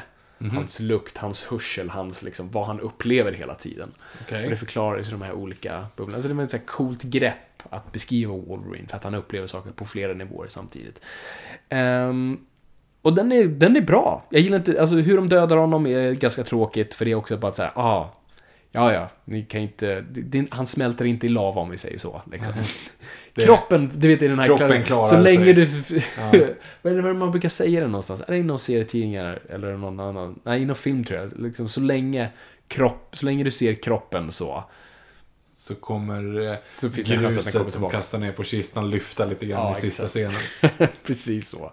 Hans 0.51 0.79
lukt, 0.79 1.17
hans 1.17 1.43
hörsel, 1.43 1.89
hans 1.89 2.23
liksom, 2.23 2.51
vad 2.51 2.67
han 2.67 2.79
upplever 2.79 3.31
hela 3.31 3.55
tiden. 3.55 3.91
Okej. 4.21 4.43
Och 4.43 4.49
det 4.49 4.55
förklaras 4.55 5.07
i 5.07 5.11
de 5.11 5.21
här 5.21 5.31
olika 5.31 5.87
bubblorna. 5.95 6.15
Alltså 6.15 6.29
det 6.29 6.35
var 6.35 6.43
ett 6.43 6.51
så 6.51 6.57
här 6.57 6.65
coolt 6.65 7.03
grepp 7.03 7.63
att 7.69 7.91
beskriva 7.91 8.33
Wolverine 8.33 8.87
för 8.87 8.95
att 8.95 9.03
han 9.03 9.15
upplever 9.15 9.47
saker 9.47 9.71
på 9.71 9.85
flera 9.85 10.13
nivåer 10.13 10.47
samtidigt. 10.47 11.01
Ehm, 11.69 12.39
och 13.05 13.13
den 13.15 13.31
är, 13.31 13.43
den 13.45 13.75
är 13.75 13.81
bra. 13.81 14.25
Jag 14.29 14.41
gillar 14.41 14.57
inte, 14.57 14.79
alltså 14.81 14.95
hur 14.95 15.15
de 15.17 15.29
dödar 15.29 15.57
honom 15.57 15.87
är 15.87 16.11
ganska 16.11 16.43
tråkigt 16.43 16.93
för 16.93 17.05
det 17.05 17.11
är 17.11 17.15
också 17.15 17.37
bara 17.37 17.47
att 17.47 17.55
säga, 17.55 17.71
ah, 17.75 18.09
ja 18.71 18.93
ja, 18.93 19.09
ni 19.25 19.43
kan 19.43 19.61
inte, 19.61 20.01
det, 20.01 20.47
han 20.51 20.65
smälter 20.67 21.05
inte 21.05 21.25
i 21.25 21.29
lava 21.29 21.61
om 21.61 21.69
vi 21.69 21.77
säger 21.77 21.97
så. 21.97 22.21
Liksom. 22.31 22.53
Det- 23.33 23.41
Kroppen, 23.45 23.91
du 23.95 24.07
vet 24.07 24.21
i 24.21 24.27
den 24.27 24.39
här 24.39 24.47
Kroppen 24.47 24.67
klar- 24.69 24.81
klarar 24.83 25.03
Så 25.03 25.17
länge 25.19 25.53
du... 25.53 25.61
Ja. 26.17 26.31
vad 26.81 26.93
är 26.97 27.01
det 27.01 27.13
man 27.13 27.31
brukar 27.31 27.49
säga 27.49 27.79
det 27.81 27.87
någonstans? 27.87 28.21
Är 28.27 28.31
det 28.31 28.37
inom 28.37 28.59
serietidningar 28.59 29.39
eller 29.49 29.77
någon 29.77 29.99
annan? 29.99 30.39
Nej, 30.43 30.61
inom 30.61 30.75
film 30.75 31.03
tror 31.03 31.19
jag. 31.19 31.31
Liksom, 31.39 31.69
så 31.69 31.81
länge 31.81 32.29
kropp, 32.67 33.09
så 33.11 33.25
länge 33.25 33.43
du 33.43 33.51
ser 33.51 33.73
kroppen 33.73 34.31
så. 34.31 34.63
Så 35.55 35.75
kommer 35.75 36.47
eh, 36.51 36.55
Så 36.75 36.89
finns 36.89 37.07
den 37.07 37.17
kommer 37.17 37.29
gruset 37.31 37.73
som 37.73 37.89
kastar 37.89 38.17
ner 38.19 38.31
på 38.31 38.43
kistan 38.43 38.89
lyfta 38.89 39.25
lite 39.25 39.45
grann 39.45 39.61
Ja, 39.61 39.71
i 39.71 39.75
sista 39.81 40.03
exakt. 40.05 40.09
scenen. 40.71 40.89
Precis 41.05 41.49
så. 41.49 41.71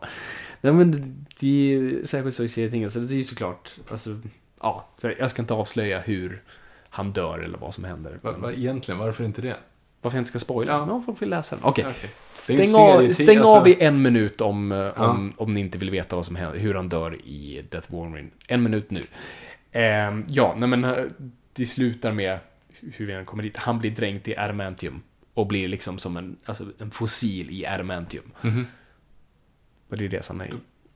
Nej 0.64 0.72
men 0.72 0.90
det 1.40 1.46
är 1.46 1.68
ju 1.68 2.04
särskilt 2.04 2.36
så 2.36 2.44
i 2.44 2.48
serietidningar, 2.48 2.88
så 2.88 2.98
det 2.98 3.14
är 3.14 3.16
ju 3.16 3.24
såklart, 3.24 3.70
alltså, 3.90 4.18
ja, 4.60 4.88
jag 5.18 5.30
ska 5.30 5.42
inte 5.42 5.54
avslöja 5.54 6.00
hur 6.00 6.42
han 6.88 7.12
dör 7.12 7.38
eller 7.38 7.58
vad 7.58 7.74
som 7.74 7.84
händer. 7.84 8.18
Va, 8.22 8.32
va, 8.38 8.52
egentligen, 8.52 8.98
varför 8.98 9.24
inte 9.24 9.42
det? 9.42 9.56
Varför 10.00 10.16
jag 10.16 10.20
inte 10.20 10.28
ska 10.28 10.38
spoila? 10.38 10.72
Ja. 10.72 10.86
Ja, 10.88 11.02
folk 11.06 11.22
vill 11.22 11.30
läsa 11.30 11.56
den. 11.56 11.64
Okej. 11.64 11.84
En 11.84 11.92
Stäng, 12.32 12.74
av, 12.74 13.12
stäng 13.12 13.36
alltså- 13.36 13.56
av 13.56 13.68
i 13.68 13.76
en 13.82 14.02
minut 14.02 14.40
om, 14.40 14.72
eh, 14.72 15.00
om, 15.02 15.32
om 15.36 15.54
ni 15.54 15.60
inte 15.60 15.78
vill 15.78 15.90
veta 15.90 16.16
vad 16.16 16.26
som 16.26 16.36
händer, 16.36 16.58
hur 16.58 16.74
han 16.74 16.88
dör 16.88 17.16
i 17.26 17.64
Death 17.70 17.92
Wolverine. 17.92 18.28
En 18.48 18.62
minut 18.62 18.90
nu. 18.90 19.00
Ehm, 19.72 20.24
ja, 20.28 20.54
nej 20.58 20.68
men 20.68 20.84
eh, 20.84 21.04
det 21.52 21.66
slutar 21.66 22.12
med 22.12 22.38
hur 22.80 23.06
vi 23.06 23.12
än 23.12 23.24
kommer 23.24 23.42
dit. 23.42 23.56
Han 23.56 23.78
blir 23.78 23.90
dränkt 23.90 24.28
i 24.28 24.36
adamantium. 24.36 25.02
Och 25.34 25.46
blir 25.46 25.68
liksom 25.68 25.98
som 25.98 26.16
en, 26.16 26.36
alltså, 26.44 26.64
en 26.78 26.90
fossil 26.90 27.50
i 27.50 27.66
adamantium. 27.66 28.24
Mhm. 28.40 28.66
Och 29.92 29.98
det 29.98 30.04
är 30.04 30.08
det 30.08 30.22
som 30.24 30.40
är 30.40 30.50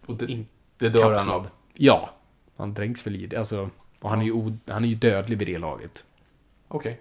Och 0.07 0.16
det, 0.16 0.44
det 0.78 0.88
dör 0.88 1.03
han 1.03 1.12
kapslad. 1.12 1.34
av. 1.36 1.49
Ja. 1.74 2.11
Han 2.57 2.74
dränks 2.74 3.07
väl 3.07 3.16
i 3.16 3.26
det. 3.26 3.36
Alltså, 3.36 3.70
och 4.01 4.11
han 4.11 4.20
är, 4.20 4.24
ju 4.24 4.53
han 4.68 4.84
är 4.84 4.88
ju 4.88 4.94
dödlig 4.94 5.38
vid 5.38 5.49
det 5.49 5.59
laget. 5.59 6.05
Okej. 6.68 7.01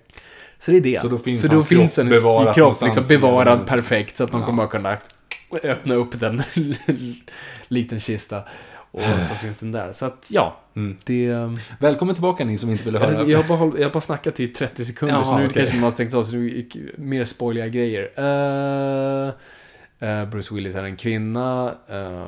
Så 0.59 0.71
det 0.71 0.77
är 0.77 0.81
det. 0.81 1.01
Så 1.01 1.07
då 1.07 1.17
finns 1.17 1.41
så 1.41 1.47
då 1.47 1.63
finns 1.63 1.99
en 1.99 2.09
bevarad 2.09 2.55
kropp 2.55 2.81
liksom 2.81 3.03
bevarad 3.07 3.45
världen. 3.47 3.65
perfekt 3.65 4.15
så 4.17 4.23
att 4.23 4.31
de 4.31 4.39
Ja. 4.41 4.45
kommer 4.47 4.63
att 4.63 4.69
kunna 4.69 4.97
öppna 5.63 5.95
upp 5.95 6.19
den 6.19 6.43
liten 7.67 7.99
kista. 7.99 8.43
Och 8.91 9.01
så 9.29 9.35
finns 9.35 9.57
den 9.57 9.71
där. 9.71 9.91
Så 9.91 10.05
att 10.05 10.27
ja, 10.31 10.61
Mm. 10.75 10.97
det... 11.05 11.29
um, 11.31 11.59
Välkommen 11.79 12.15
tillbaka 12.15 12.45
ni 12.45 12.57
som 12.57 12.69
inte 12.69 12.83
ville 12.83 12.99
höra. 12.99 13.27
Jag 13.27 13.43
har 13.43 13.57
bara, 13.69 13.79
jag 13.79 13.91
bara 13.91 14.01
snackat 14.01 14.39
i 14.39 14.47
30 14.47 14.85
sekunder 14.85 15.15
så 15.23 15.31
Jaha, 15.31 15.37
nu 15.37 15.43
är 15.43 15.47
det 15.47 15.51
okej. 15.51 15.61
kanske 15.63 15.75
man 15.75 15.83
har 15.83 15.91
stängt 15.91 16.13
av 16.13 16.23
så 16.23 16.35
nu 16.35 16.69
mer 16.97 17.25
spoiliga 17.25 17.67
grejer. 17.67 18.11
Eh, 18.15 19.27
eh, 19.27 19.33
Bruce 20.31 20.53
Willis 20.55 20.75
är 20.75 20.83
en 20.83 20.97
kvinna. 20.97 21.75
eh, 21.89 22.25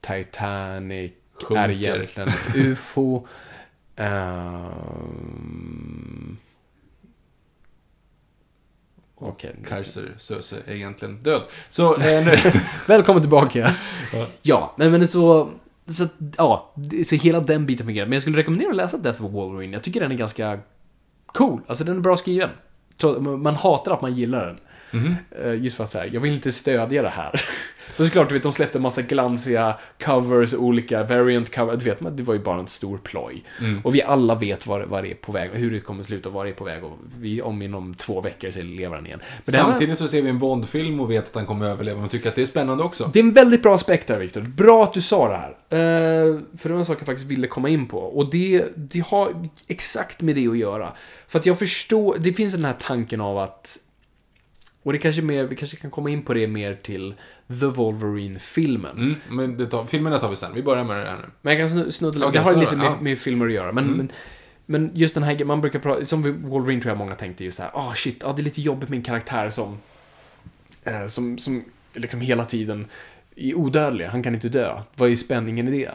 Titanic 0.00 1.12
är 1.40 1.44
Sjunker. 1.44 1.70
egentligen 1.70 2.28
ett 2.28 2.54
UFO. 2.56 3.26
Ehm, 5.40 6.36
Okej. 9.22 9.56
Kaiser 9.66 10.14
Söze 10.18 10.56
är 10.66 10.72
egentligen 10.74 11.16
död. 11.22 11.42
Så, 11.68 11.96
eh, 12.00 12.24
nu, 12.24 12.32
Välkommen 12.86 13.22
tillbaka. 13.22 13.70
Ja. 14.12 14.26
ja, 14.42 14.74
nej 14.76 14.90
men 14.90 15.00
det 15.00 15.06
är 15.06 15.08
så... 15.08 15.50
Så, 15.86 16.08
ja, 16.36 16.72
så 17.06 17.16
hela 17.16 17.40
den 17.40 17.66
biten 17.66 17.86
fungerar. 17.86 18.06
Men 18.06 18.12
jag 18.12 18.22
skulle 18.22 18.36
rekommendera 18.38 18.70
att 18.70 18.76
läsa 18.76 18.98
Death 18.98 19.24
of 19.24 19.32
Wolverine. 19.32 19.72
Jag 19.72 19.82
tycker 19.82 20.00
den 20.00 20.12
är 20.12 20.16
ganska 20.16 20.58
cool. 21.26 21.60
Alltså 21.66 21.84
den 21.84 21.96
är 21.96 22.00
bra 22.00 22.16
skriven. 22.16 22.50
Man 23.38 23.54
hatar 23.54 23.92
att 23.92 24.02
man 24.02 24.16
gillar 24.16 24.46
den. 24.46 24.58
Eh, 24.92 25.54
Just 25.54 25.76
för 25.76 25.84
att 25.84 25.90
säga, 25.90 26.06
jag 26.06 26.20
vill 26.20 26.32
inte 26.32 26.52
stödja 26.52 27.02
det 27.02 27.08
här. 27.08 27.40
För 27.94 28.04
såklart, 28.04 28.28
du 28.28 28.34
vet, 28.34 28.42
de 28.42 28.52
släppte 28.52 28.78
en 28.78 28.82
massa 28.82 29.02
glansiga 29.02 29.78
covers, 30.04 30.54
olika 30.54 31.02
variant 31.04 31.54
covers. 31.54 31.82
Du 31.84 31.90
vet, 31.90 32.00
men 32.00 32.16
det 32.16 32.22
var 32.22 32.34
ju 32.34 32.40
bara 32.40 32.60
en 32.60 32.66
stor 32.66 32.98
ploj. 32.98 33.44
Mm. 33.60 33.80
Och 33.84 33.94
vi 33.94 34.02
alla 34.02 34.34
vet 34.34 34.66
vad, 34.66 34.82
vad 34.88 35.04
det 35.04 35.10
är 35.10 35.14
på 35.14 35.32
väg, 35.32 35.50
hur 35.52 35.70
det 35.70 35.80
kommer 35.80 36.02
sluta, 36.02 36.28
vad 36.30 36.46
det 36.46 36.50
är 36.50 36.54
på 36.54 36.64
väg. 36.64 36.84
Och 36.84 36.98
vi, 37.18 37.42
om 37.42 37.62
inom 37.62 37.94
två 37.94 38.20
veckor 38.20 38.50
så 38.50 38.62
lever 38.62 38.96
han 38.96 39.06
igen. 39.06 39.20
Men 39.44 39.52
det 39.52 39.58
här- 39.58 39.64
Samtidigt 39.64 39.98
så 39.98 40.08
ser 40.08 40.22
vi 40.22 40.28
en 40.30 40.38
Bondfilm 40.38 41.00
och 41.00 41.10
vet 41.10 41.28
att 41.28 41.34
han 41.34 41.46
kommer 41.46 41.66
att 41.66 41.72
överleva. 41.72 42.00
Man 42.00 42.08
tycker 42.08 42.28
att 42.28 42.34
det 42.34 42.42
är 42.42 42.46
spännande 42.46 42.84
också. 42.84 43.10
Det 43.12 43.18
är 43.18 43.24
en 43.24 43.32
väldigt 43.32 43.62
bra 43.62 43.74
aspekt 43.74 44.08
här, 44.08 44.18
Viktor. 44.18 44.40
Bra 44.40 44.84
att 44.84 44.94
du 44.94 45.00
sa 45.00 45.28
det 45.28 45.36
här. 45.36 45.50
Eh, 45.50 46.38
för 46.58 46.68
det 46.68 46.72
var 46.72 46.78
en 46.78 46.84
sak 46.84 46.98
jag 47.00 47.06
faktiskt 47.06 47.30
ville 47.30 47.46
komma 47.46 47.68
in 47.68 47.86
på. 47.88 47.98
Och 47.98 48.30
det, 48.30 48.64
det 48.76 49.06
har 49.06 49.48
exakt 49.68 50.20
med 50.20 50.34
det 50.34 50.46
att 50.48 50.58
göra. 50.58 50.92
För 51.28 51.38
att 51.38 51.46
jag 51.46 51.58
förstår, 51.58 52.16
det 52.20 52.32
finns 52.32 52.52
den 52.54 52.64
här 52.64 52.76
tanken 52.80 53.20
av 53.20 53.38
att 53.38 53.78
och 54.82 54.92
det 54.92 54.98
kanske 54.98 55.22
mer, 55.22 55.44
vi 55.44 55.56
kanske 55.56 55.76
kan 55.76 55.90
komma 55.90 56.10
in 56.10 56.22
på 56.22 56.34
det 56.34 56.46
mer 56.48 56.74
till 56.74 57.14
The 57.60 57.66
Wolverine-filmen. 57.66 58.96
Mm, 58.98 59.14
men 59.28 59.56
det 59.56 59.66
tar, 59.66 59.84
filmerna 59.86 60.18
tar 60.18 60.30
vi 60.30 60.36
sen. 60.36 60.54
Vi 60.54 60.62
börjar 60.62 60.84
med 60.84 60.96
det 60.96 61.10
här 61.10 61.16
nu. 61.16 61.24
Men 61.42 61.58
jag 61.58 61.68
kan 61.70 61.78
snu- 61.78 61.90
snudda 61.90 62.16
lite, 62.18 62.28
Okej, 62.28 62.40
det 62.40 62.44
har 62.44 62.60
lite 62.60 62.76
med, 62.76 63.02
med 63.02 63.18
filmer 63.18 63.46
att 63.46 63.52
göra. 63.52 63.72
Men, 63.72 63.84
Mm. 63.84 63.96
men, 63.96 64.10
men 64.66 64.90
just 64.94 65.14
den 65.14 65.22
här 65.22 65.44
man 65.44 65.60
brukar 65.60 65.78
prata, 65.78 66.06
som 66.06 66.42
Wolverine 66.42 66.80
tror 66.82 66.90
jag 66.90 66.98
många 66.98 67.14
tänkte 67.14 67.44
just 67.44 67.56
så 67.56 67.62
här, 67.62 67.70
ah 67.74 67.94
shit, 67.94 68.24
ah, 68.24 68.32
det 68.32 68.42
är 68.42 68.44
lite 68.44 68.60
jobbigt 68.60 68.88
med 68.88 68.96
en 68.96 69.02
karaktär 69.02 69.50
som, 69.50 69.78
eh, 70.84 71.06
som, 71.06 71.38
som 71.38 71.64
liksom 71.94 72.20
hela 72.20 72.44
tiden 72.44 72.86
är 73.36 73.54
odödlig, 73.54 74.04
han 74.04 74.22
kan 74.22 74.34
inte 74.34 74.48
dö. 74.48 74.80
Vad 74.96 75.10
är 75.10 75.16
spänningen 75.16 75.68
i 75.68 75.70
det? 75.70 75.90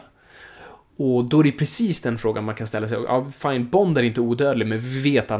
Och 0.98 1.24
då 1.24 1.40
är 1.40 1.44
det 1.44 1.52
precis 1.52 2.00
den 2.00 2.18
frågan 2.18 2.44
man 2.44 2.54
kan 2.54 2.66
ställa 2.66 2.88
sig. 2.88 2.98
Ja, 2.98 3.26
fine, 3.38 3.68
Bond 3.70 3.98
är 3.98 4.02
inte 4.02 4.20
odödlig, 4.20 4.66
men 4.66 4.78
vi 4.78 5.00
vet 5.02 5.30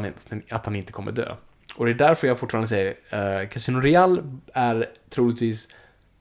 att 0.49 0.65
han 0.65 0.75
inte 0.75 0.91
kommer 0.91 1.11
dö. 1.11 1.31
Och 1.77 1.85
det 1.85 1.91
är 1.91 1.95
därför 1.95 2.27
jag 2.27 2.39
fortfarande 2.39 2.67
säger, 2.67 2.95
eh, 3.09 3.49
Casino 3.49 3.79
Royale 3.79 4.23
är 4.53 4.89
troligtvis 5.09 5.67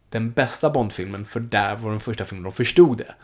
den 0.08 0.30
bästa 0.30 0.70
Bond-filmen, 0.70 1.24
för 1.24 1.40
där 1.40 1.76
var 1.76 1.90
den 1.90 2.00
första 2.00 2.24
filmen 2.24 2.42
de 2.42 2.52
förstod 2.52 2.98
det. 2.98 3.14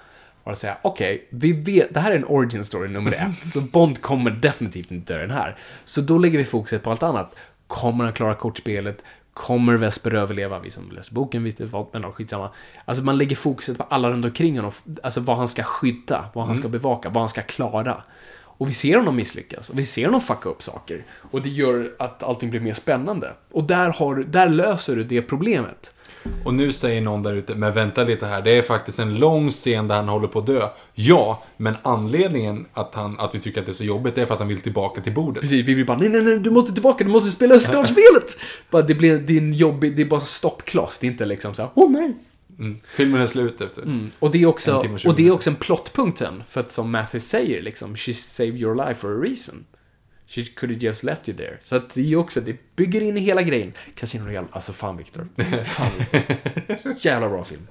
Och 0.44 0.52
att 0.52 0.58
säga, 0.58 0.76
okej, 0.82 1.28
vi 1.30 1.52
vet, 1.52 1.94
det 1.94 2.00
här 2.00 2.10
är 2.10 2.16
en 2.16 2.24
origin 2.24 2.64
story 2.64 2.88
nummer 2.88 3.12
ett, 3.12 3.46
så 3.46 3.60
Bond 3.60 4.00
kommer 4.00 4.30
definitivt 4.30 4.90
inte 4.90 5.14
dö 5.14 5.20
den 5.20 5.30
här. 5.30 5.56
Så 5.84 6.00
då 6.00 6.18
lägger 6.18 6.38
vi 6.38 6.44
fokuset 6.44 6.82
på 6.82 6.90
allt 6.90 7.02
annat. 7.02 7.36
Kommer 7.66 8.04
han 8.04 8.12
klara 8.12 8.34
kortspelet? 8.34 9.04
Kommer 9.32 9.76
Vesper 9.76 10.14
överleva? 10.14 10.58
Vi 10.58 10.70
som 10.70 10.90
läser 10.90 11.14
boken 11.14 11.44
visste 11.44 11.64
vad, 11.64 11.86
men 11.92 12.12
skitsamma. 12.12 12.50
Alltså 12.84 13.04
man 13.04 13.18
lägger 13.18 13.36
fokuset 13.36 13.78
på 13.78 13.84
alla 13.84 14.10
runt 14.10 14.24
omkring 14.24 14.56
honom, 14.56 14.72
alltså 15.02 15.20
vad 15.20 15.36
han 15.36 15.48
ska 15.48 15.62
skydda, 15.62 16.24
vad 16.34 16.46
han 16.46 16.56
ska 16.56 16.68
bevaka, 16.68 17.08
vad 17.08 17.22
han 17.22 17.28
ska 17.28 17.42
klara. 17.42 18.02
Och 18.59 18.68
vi 18.68 18.74
ser 18.74 18.96
honom 18.96 19.16
misslyckas, 19.16 19.70
och 19.70 19.78
vi 19.78 19.84
ser 19.84 20.05
honom 20.05 20.20
fucka 20.20 20.48
upp 20.48 20.62
saker. 20.62 21.05
Och 21.30 21.42
det 21.42 21.48
gör 21.48 21.94
att 21.98 22.22
allting 22.22 22.50
blir 22.50 22.61
mer 22.61 22.72
spännande. 22.72 23.32
Och 23.50 23.64
där, 23.64 23.88
har, 23.92 24.16
där 24.16 24.48
löser 24.48 24.96
du 24.96 25.05
det 25.05 25.22
problemet. 25.22 25.94
Och 26.44 26.55
nu 26.55 26.72
säger 26.72 27.00
någon 27.00 27.22
där 27.22 27.34
ute, 27.34 27.55
men 27.55 27.72
vänta 27.72 28.05
lite 28.05 28.26
här, 28.26 28.42
det 28.42 28.59
är 28.59 28.62
faktiskt 28.62 28.98
en 28.98 29.18
lång 29.18 29.50
scen 29.50 29.88
där 29.88 29.96
han 29.96 30.09
håller 30.09 30.28
på 30.28 30.38
att 30.38 30.46
dö. 30.46 30.68
Ja, 30.94 31.42
men 31.57 31.74
anledningen 31.82 32.66
att, 32.72 32.94
han, 32.94 33.20
att 33.20 33.34
vi 33.34 33.38
tycker 33.38 33.61
att 33.61 33.66
det 33.66 33.72
är 33.72 33.74
så 33.74 33.84
jobbigt 33.84 34.18
är 34.18 34.26
för 34.26 34.34
att 34.34 34.40
han 34.40 34.48
vill 34.48 34.61
tillbaka 34.61 35.00
till 35.00 35.14
bordet. 35.14 35.40
Precis, 35.40 35.68
vi 35.68 35.74
vill 35.74 35.86
bara 35.86 35.98
nej, 35.98 36.09
nej, 36.09 36.22
nej, 36.22 36.38
du 36.38 36.50
måste 36.50 36.72
tillbaka, 36.72 37.05
du 37.05 37.11
måste 37.11 37.30
spela 37.30 37.59
klart 37.59 37.88
spelet! 37.88 38.36
Bara, 38.70 38.82
det, 38.82 38.94
blir, 38.94 39.38
en 39.38 39.53
jobbig, 39.53 39.96
det 39.96 40.03
är 40.03 40.07
bara 40.07 40.20
stoppkloss, 40.20 40.98
det 40.98 41.07
är 41.07 41.11
inte 41.11 41.26
liksom 41.26 41.55
så 41.55 41.62
här, 41.62 41.70
åh 41.74 41.90
nej! 41.90 42.16
Mm. 42.59 42.76
Filmen 42.84 43.20
är 43.20 43.26
slut 43.26 43.61
efter. 43.61 43.82
Mm. 43.82 44.11
Och 44.18 44.30
det 44.30 44.42
är 44.42 44.46
också, 44.46 44.76
och 44.76 45.00
20 45.00 45.09
och 45.09 45.16
det 45.16 45.26
är 45.26 45.30
också 45.30 45.50
en 45.50 45.57
plottpunkt 45.57 46.18
sen, 46.18 46.42
för 46.48 46.61
att 46.61 46.72
som 46.72 46.90
Matthew 46.90 47.20
säger 47.20 47.62
liksom, 47.62 47.96
she 47.96 48.14
saved 48.14 48.57
your 48.57 48.74
life 48.86 48.94
for 48.94 49.18
a 49.18 49.20
reason. 49.22 49.64
She 50.26 50.44
could 50.44 50.72
have 50.72 50.86
just 50.86 51.03
left 51.03 51.28
you 51.28 51.36
there. 51.36 51.59
Så 51.62 51.76
att 51.76 51.94
det 51.94 52.12
är 52.12 52.16
också, 52.16 52.40
det 52.40 52.76
bygger 52.76 53.00
in 53.00 53.16
i 53.16 53.20
hela 53.20 53.42
grejen. 53.42 53.72
Casino 53.94 54.26
Royale, 54.26 54.46
alltså 54.50 54.72
fan 54.72 54.96
Victor. 54.96 55.28
Fan 55.64 55.90
Victor. 55.98 56.96
Jävla 57.07 57.28
bra 57.28 57.44
film. 57.44 57.66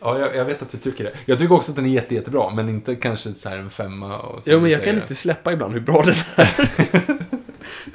Ja, 0.00 0.18
jag, 0.18 0.36
jag 0.36 0.44
vet 0.44 0.62
att 0.62 0.70
du 0.70 0.78
tycker 0.78 1.04
det. 1.04 1.12
Jag 1.26 1.38
tycker 1.38 1.54
också 1.54 1.72
att 1.72 1.76
den 1.76 1.86
är 1.86 1.90
jätte, 1.90 2.14
jättebra, 2.14 2.50
men 2.54 2.68
inte 2.68 2.96
kanske 2.96 3.34
så 3.34 3.48
här 3.48 3.58
en 3.58 3.70
femma. 3.70 4.18
Och 4.18 4.42
Jo, 4.46 4.60
men 4.60 4.70
jag 4.70 4.84
kan 4.84 4.94
inte 4.94 5.14
släppa 5.14 5.52
ibland 5.52 5.74
hur 5.74 5.80
bra 5.80 6.02
den 6.02 6.14
är. 6.36 7.18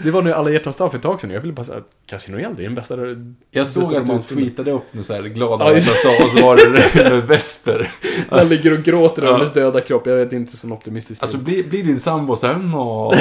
det 0.03 0.11
var 0.11 0.21
nu 0.21 0.33
alla 0.33 0.49
hjärtans 0.49 0.77
dag 0.77 0.91
för 0.91 0.97
ett 0.97 1.03
tag 1.03 1.21
sedan. 1.21 1.29
Jag 1.29 1.41
ville 1.41 1.53
bara 1.53 1.63
säga 1.63 1.77
att 1.77 1.89
Casino 2.05 2.35
Royale, 2.35 2.55
det 2.55 2.61
är 2.61 2.63
den 2.63 2.75
bästa 2.75 2.97
Jag 3.51 3.67
såg 3.67 3.89
bästa 3.89 4.13
att 4.13 4.27
du 4.27 4.35
tweetade 4.35 4.71
upp 4.71 4.93
något 4.93 5.05
så 5.05 5.13
här 5.13 5.21
glada 5.21 5.73
just- 5.73 5.87
hjärtans 5.87 6.03
dag 6.17 6.25
och 6.25 6.31
så 6.31 6.41
var 6.45 6.55
det 6.55 7.09
med 7.09 7.27
Vesper. 7.27 7.91
Han 8.29 8.49
ligger 8.49 8.73
och 8.77 8.83
gråter 8.83 9.21
över 9.23 9.33
hennes 9.33 9.53
döda 9.53 9.81
kropp. 9.81 10.07
Jag 10.07 10.15
vet 10.15 10.33
inte, 10.33 10.57
sån 10.57 10.71
optimistisk 10.71 11.21
Alltså 11.21 11.37
blir, 11.37 11.63
blir 11.63 11.83
din 11.83 11.99
sambo 11.99 12.35
så 12.35 12.47
här, 12.47 12.55
Nå, 12.57 13.13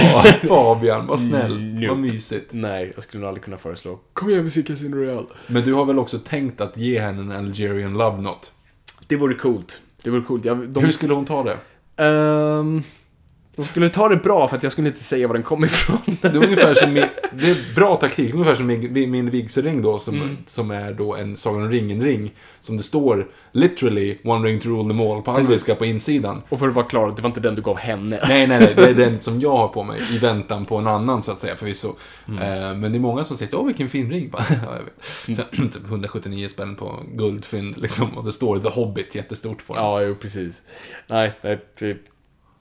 Fabian, 0.48 1.06
vad 1.06 1.20
snäll, 1.20 1.52
Mm, 1.56 1.88
vad 1.88 1.98
mysigt. 1.98 2.46
Nej, 2.50 2.92
jag 2.94 3.02
skulle 3.04 3.20
nog 3.20 3.28
aldrig 3.28 3.44
kunna 3.44 3.56
föreslå. 3.56 3.98
Kom 4.12 4.30
igen, 4.30 4.44
vi 4.44 4.50
ser 4.50 4.62
Casino 4.62 4.96
Royale. 4.96 5.26
Men 5.46 5.62
du 5.64 5.72
har 5.74 5.84
väl 5.84 5.98
också 5.98 6.18
tänkt 6.18 6.60
att 6.60 6.76
ge 6.76 7.00
henne 7.00 7.20
en 7.34 7.44
Algerian 7.46 7.98
Love 7.98 8.22
Note? 8.22 8.48
Det 9.06 9.16
vore 9.16 9.34
coolt. 9.34 9.80
Det 10.04 10.10
vore 10.10 10.22
coolt. 10.22 10.44
Jag, 10.44 10.68
de, 10.68 10.84
Hur 10.84 10.92
skulle 10.92 11.14
hon 11.14 11.24
ta 11.24 11.42
det? 11.44 11.56
Ehm, 12.04 12.82
de 13.56 13.64
skulle 13.64 13.88
ta 13.88 14.08
det 14.08 14.16
bra 14.16 14.48
för 14.48 14.56
att 14.56 14.62
jag 14.62 14.72
skulle 14.72 14.88
inte 14.88 15.04
säga 15.04 15.26
var 15.26 15.34
den 15.34 15.42
kom 15.42 15.64
ifrån. 15.64 15.98
Det 16.20 16.28
är 16.28 16.36
ungefär 16.44 16.74
som 16.74 16.92
min, 16.92 17.06
det 17.32 17.50
är 17.50 17.74
bra 17.74 17.96
taktik, 17.96 18.34
ungefär 18.34 18.54
som 18.54 18.66
min, 18.66 19.10
min 19.10 19.30
vigselring 19.30 19.82
då, 19.82 19.98
som, 19.98 20.16
Mm. 20.16 20.36
som 20.46 20.70
är 20.70 20.92
då 20.92 21.14
en 21.14 21.36
Sagan 21.36 21.62
om 21.62 21.70
ringen-ring. 21.70 22.34
Som 22.60 22.76
det 22.76 22.82
står, 22.82 23.28
literally, 23.52 24.18
one 24.24 24.48
ring 24.48 24.60
to 24.60 24.68
rule 24.68 24.88
them 24.88 25.00
all, 25.00 25.22
på 25.22 25.30
engelska 25.30 25.74
på 25.74 25.84
insidan. 25.84 26.42
Och 26.48 26.58
för 26.58 26.68
att 26.68 26.74
vara 26.74 26.86
klar, 26.86 27.12
det 27.16 27.22
var 27.22 27.28
inte 27.30 27.40
den 27.40 27.54
du 27.54 27.62
gav 27.62 27.76
henne. 27.76 28.20
Nej, 28.28 28.46
nej, 28.46 28.58
nej, 28.60 28.72
det 28.76 28.88
är 28.90 28.94
den 28.94 29.20
som 29.20 29.40
jag 29.40 29.56
har 29.56 29.68
på 29.68 29.82
mig 29.82 30.00
i 30.12 30.18
väntan 30.18 30.64
på 30.64 30.76
en 30.76 30.86
annan 30.86 31.22
så 31.22 31.32
att 31.32 31.40
säga 31.40 31.56
förvisso. 31.56 31.94
Mm. 32.28 32.42
Eh, 32.42 32.74
men 32.76 32.92
det 32.92 32.98
är 32.98 33.00
många 33.00 33.24
som 33.24 33.36
säger 33.36 33.54
åh 33.54 33.66
vilken 33.66 33.88
fin 33.88 34.10
ring. 34.10 34.32
Ja, 34.38 34.44
jag 34.48 34.84
vet. 34.84 35.28
Mm. 35.28 35.68
Så, 35.70 35.78
typ 35.78 35.86
179 35.90 36.48
spänn 36.48 36.74
på 36.76 37.00
guldfynd 37.14 37.78
liksom. 37.78 38.18
Och 38.18 38.24
det 38.24 38.32
står 38.32 38.58
The 38.58 38.68
Hobbit 38.68 39.14
jättestort 39.14 39.66
på 39.66 39.74
den. 39.74 39.82
Ja, 39.82 40.02
jo, 40.02 40.14
precis. 40.14 40.62
Nej, 41.10 41.32
nej, 41.42 41.58
det, 41.78 41.96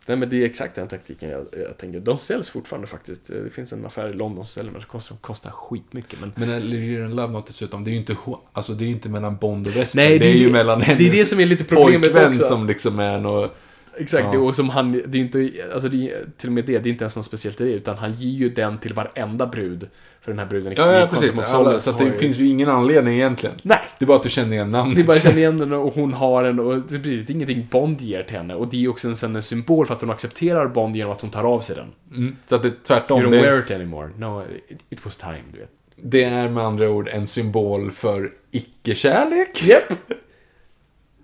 nej, 0.05 0.17
men 0.17 0.29
det 0.29 0.37
är 0.41 0.45
exakt 0.45 0.75
den 0.75 0.87
taktiken 0.87 1.29
jag, 1.29 1.45
jag 1.51 1.77
tänker. 1.77 1.99
De 1.99 2.17
säljs 2.17 2.49
fortfarande 2.49 2.87
faktiskt. 2.87 3.25
Det 3.27 3.49
finns 3.49 3.73
en 3.73 3.85
affär 3.85 4.07
i 4.09 4.13
London 4.13 4.45
som 4.45 4.53
säljer 4.53 4.71
men 4.71 4.81
det 4.81 4.87
kostar, 5.21 5.51
skitmycket. 5.51 6.19
Men 6.19 6.31
Men 6.35 6.49
Algerian 6.55 7.15
Love 7.15 7.33
Note 7.33 7.47
dessutom, 7.49 7.83
det 7.83 7.89
är 7.89 7.93
ju 7.93 7.97
inte, 7.99 8.15
alltså, 8.53 8.73
det 8.73 8.85
är 8.85 8.89
inte 8.89 9.09
mellan 9.09 9.37
Bond 9.37 9.67
och 9.67 9.75
Vesper. 9.75 9.97
Nej, 9.97 10.19
det 10.19 10.25
är 10.25 10.33
det- 10.33 10.39
ju 10.39 10.49
mellan 10.51 10.81
hennes 10.81 10.97
det 10.99 11.07
är 11.07 11.11
det 11.11 11.25
som 11.25 11.39
är 11.39 11.45
lite 11.45 11.63
problemet 11.63 12.15
också. 12.27 12.43
som 12.43 12.67
liksom 12.67 12.99
är 12.99 13.19
något... 13.19 13.55
Exakt, 13.97 14.27
Ja. 14.33 14.39
och 14.39 14.55
som 14.55 14.69
han, 14.69 14.91
det 14.91 15.17
är 15.17 15.21
inte, 15.21 15.51
alltså 15.73 15.89
det 15.89 16.09
är, 16.11 16.25
till 16.37 16.49
och 16.49 16.53
med 16.53 16.65
det, 16.65 16.79
det 16.79 16.89
är 16.89 16.91
inte 16.91 17.03
ens 17.03 17.15
något 17.15 17.25
speciellt 17.25 17.61
i 17.61 17.63
det, 17.63 17.71
utan 17.71 17.97
han 17.97 18.13
ger 18.13 18.29
ju 18.37 18.49
den 18.49 18.77
till 18.77 18.93
varenda 18.93 19.47
brud. 19.47 19.89
För 20.21 20.31
den 20.31 20.39
här 20.39 20.45
bruden 20.45 20.73
Ja, 20.77 20.99
ja 20.99 21.07
precis. 21.07 21.39
Alla, 21.39 21.79
så 21.79 21.89
att 21.89 21.97
det 21.97 22.03
ju- 22.05 22.17
finns 22.17 22.37
ju 22.37 22.47
ingen 22.47 22.69
anledning 22.69 23.13
egentligen. 23.13 23.55
Nej! 23.61 23.79
Det 23.99 24.05
är 24.05 24.07
bara 24.07 24.17
att 24.17 24.23
du 24.23 24.29
känner 24.29 24.53
igen 24.53 24.71
namnet. 24.71 24.95
Det 24.95 25.01
är 25.01 25.05
bara 25.05 25.13
jag 25.13 25.21
känner 25.23 25.37
igen 25.37 25.57
den 25.57 25.73
och 25.73 25.93
hon 25.93 26.13
har 26.13 26.43
den 26.43 26.59
och 26.59 26.75
det 26.81 26.95
är 26.95 26.99
precis, 26.99 27.25
det 27.25 27.31
är 27.33 27.35
ingenting 27.35 27.67
Bond 27.71 28.01
ger 28.01 28.23
till 28.23 28.37
henne. 28.37 28.55
Och 28.55 28.67
det 28.67 28.77
är 28.77 28.81
ju 28.81 28.87
också 28.87 29.07
en, 29.07 29.15
sen 29.15 29.35
en 29.35 29.41
symbol 29.41 29.85
för 29.85 29.93
att 29.95 30.01
hon 30.01 30.09
accepterar 30.09 30.67
Bond 30.67 30.95
genom 30.95 31.11
att 31.13 31.21
hon 31.21 31.31
tar 31.31 31.43
av 31.43 31.59
sig 31.59 31.75
den. 31.75 31.87
Mm. 32.17 32.35
Så 32.45 32.55
att 32.55 32.61
det 32.61 32.67
är 32.67 32.71
You 32.71 32.79
tvärtom. 32.83 33.21
don't 33.21 33.31
Det, 33.31 33.41
wear 33.41 33.59
it 33.59 33.71
anymore. 33.71 34.09
No, 34.17 34.43
it, 34.69 34.79
it 34.89 35.05
was 35.05 35.15
time, 35.17 35.43
du 35.53 35.59
vet. 35.59 35.69
det 35.95 36.23
är 36.23 36.49
med 36.49 36.63
andra 36.63 36.89
ord 36.89 37.09
en 37.11 37.27
symbol 37.27 37.91
för 37.91 38.29
icke-kärlek. 38.51 39.63
Japp! 39.63 40.13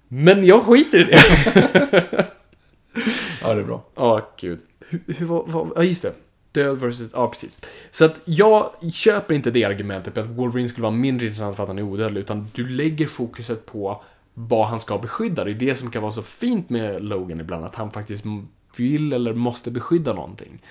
Men 0.08 0.46
jag 0.46 0.64
skiter 0.64 1.00
i 1.00 1.04
det. 1.04 2.26
Ja, 3.52 3.56
det 3.56 3.62
är 3.62 3.66
bra. 3.66 3.84
Ja, 3.96 4.30
gud. 4.38 4.60
Hur, 4.90 5.02
hur 5.08 5.26
var, 5.26 5.44
var, 5.48 5.68
ja 5.76 5.84
just 5.84 6.02
det. 6.02 6.14
Död 6.52 6.78
versus, 6.78 7.10
ja 7.14 7.28
precis. 7.28 7.60
Så 7.92 8.06
att 8.06 8.22
jag 8.26 8.72
köper 8.94 9.36
inte 9.36 9.52
det 9.52 9.64
argumentet 9.66 10.18
att 10.18 10.28
Wolverine 10.28 10.70
skulle 10.70 10.84
vara 10.84 10.96
mindre 10.96 11.26
intressant 11.26 11.56
för 11.56 11.64
att 11.64 11.70
han 11.70 11.78
är 11.78 11.84
odödlig, 11.84 12.22
utan 12.22 12.52
du 12.54 12.70
lägger 12.70 13.08
fokuset 13.08 13.66
på 13.66 14.04
vad 14.34 14.68
han 14.68 14.80
ska 14.80 14.98
beskydda. 14.98 15.44
Det 15.44 15.52
är 15.52 15.56
det 15.56 15.76
som 15.76 15.92
kan 15.92 16.02
vara 16.02 16.12
så 16.12 16.22
fint 16.22 16.70
med 16.70 17.04
Logan 17.04 17.40
ibland, 17.40 17.66
att 17.66 17.76
han 17.76 17.92
faktiskt 17.92 18.24
vill 18.78 19.14
eller 19.14 19.34
måste 19.34 19.72
beskydda 19.72 20.14
någonting. 20.14 20.62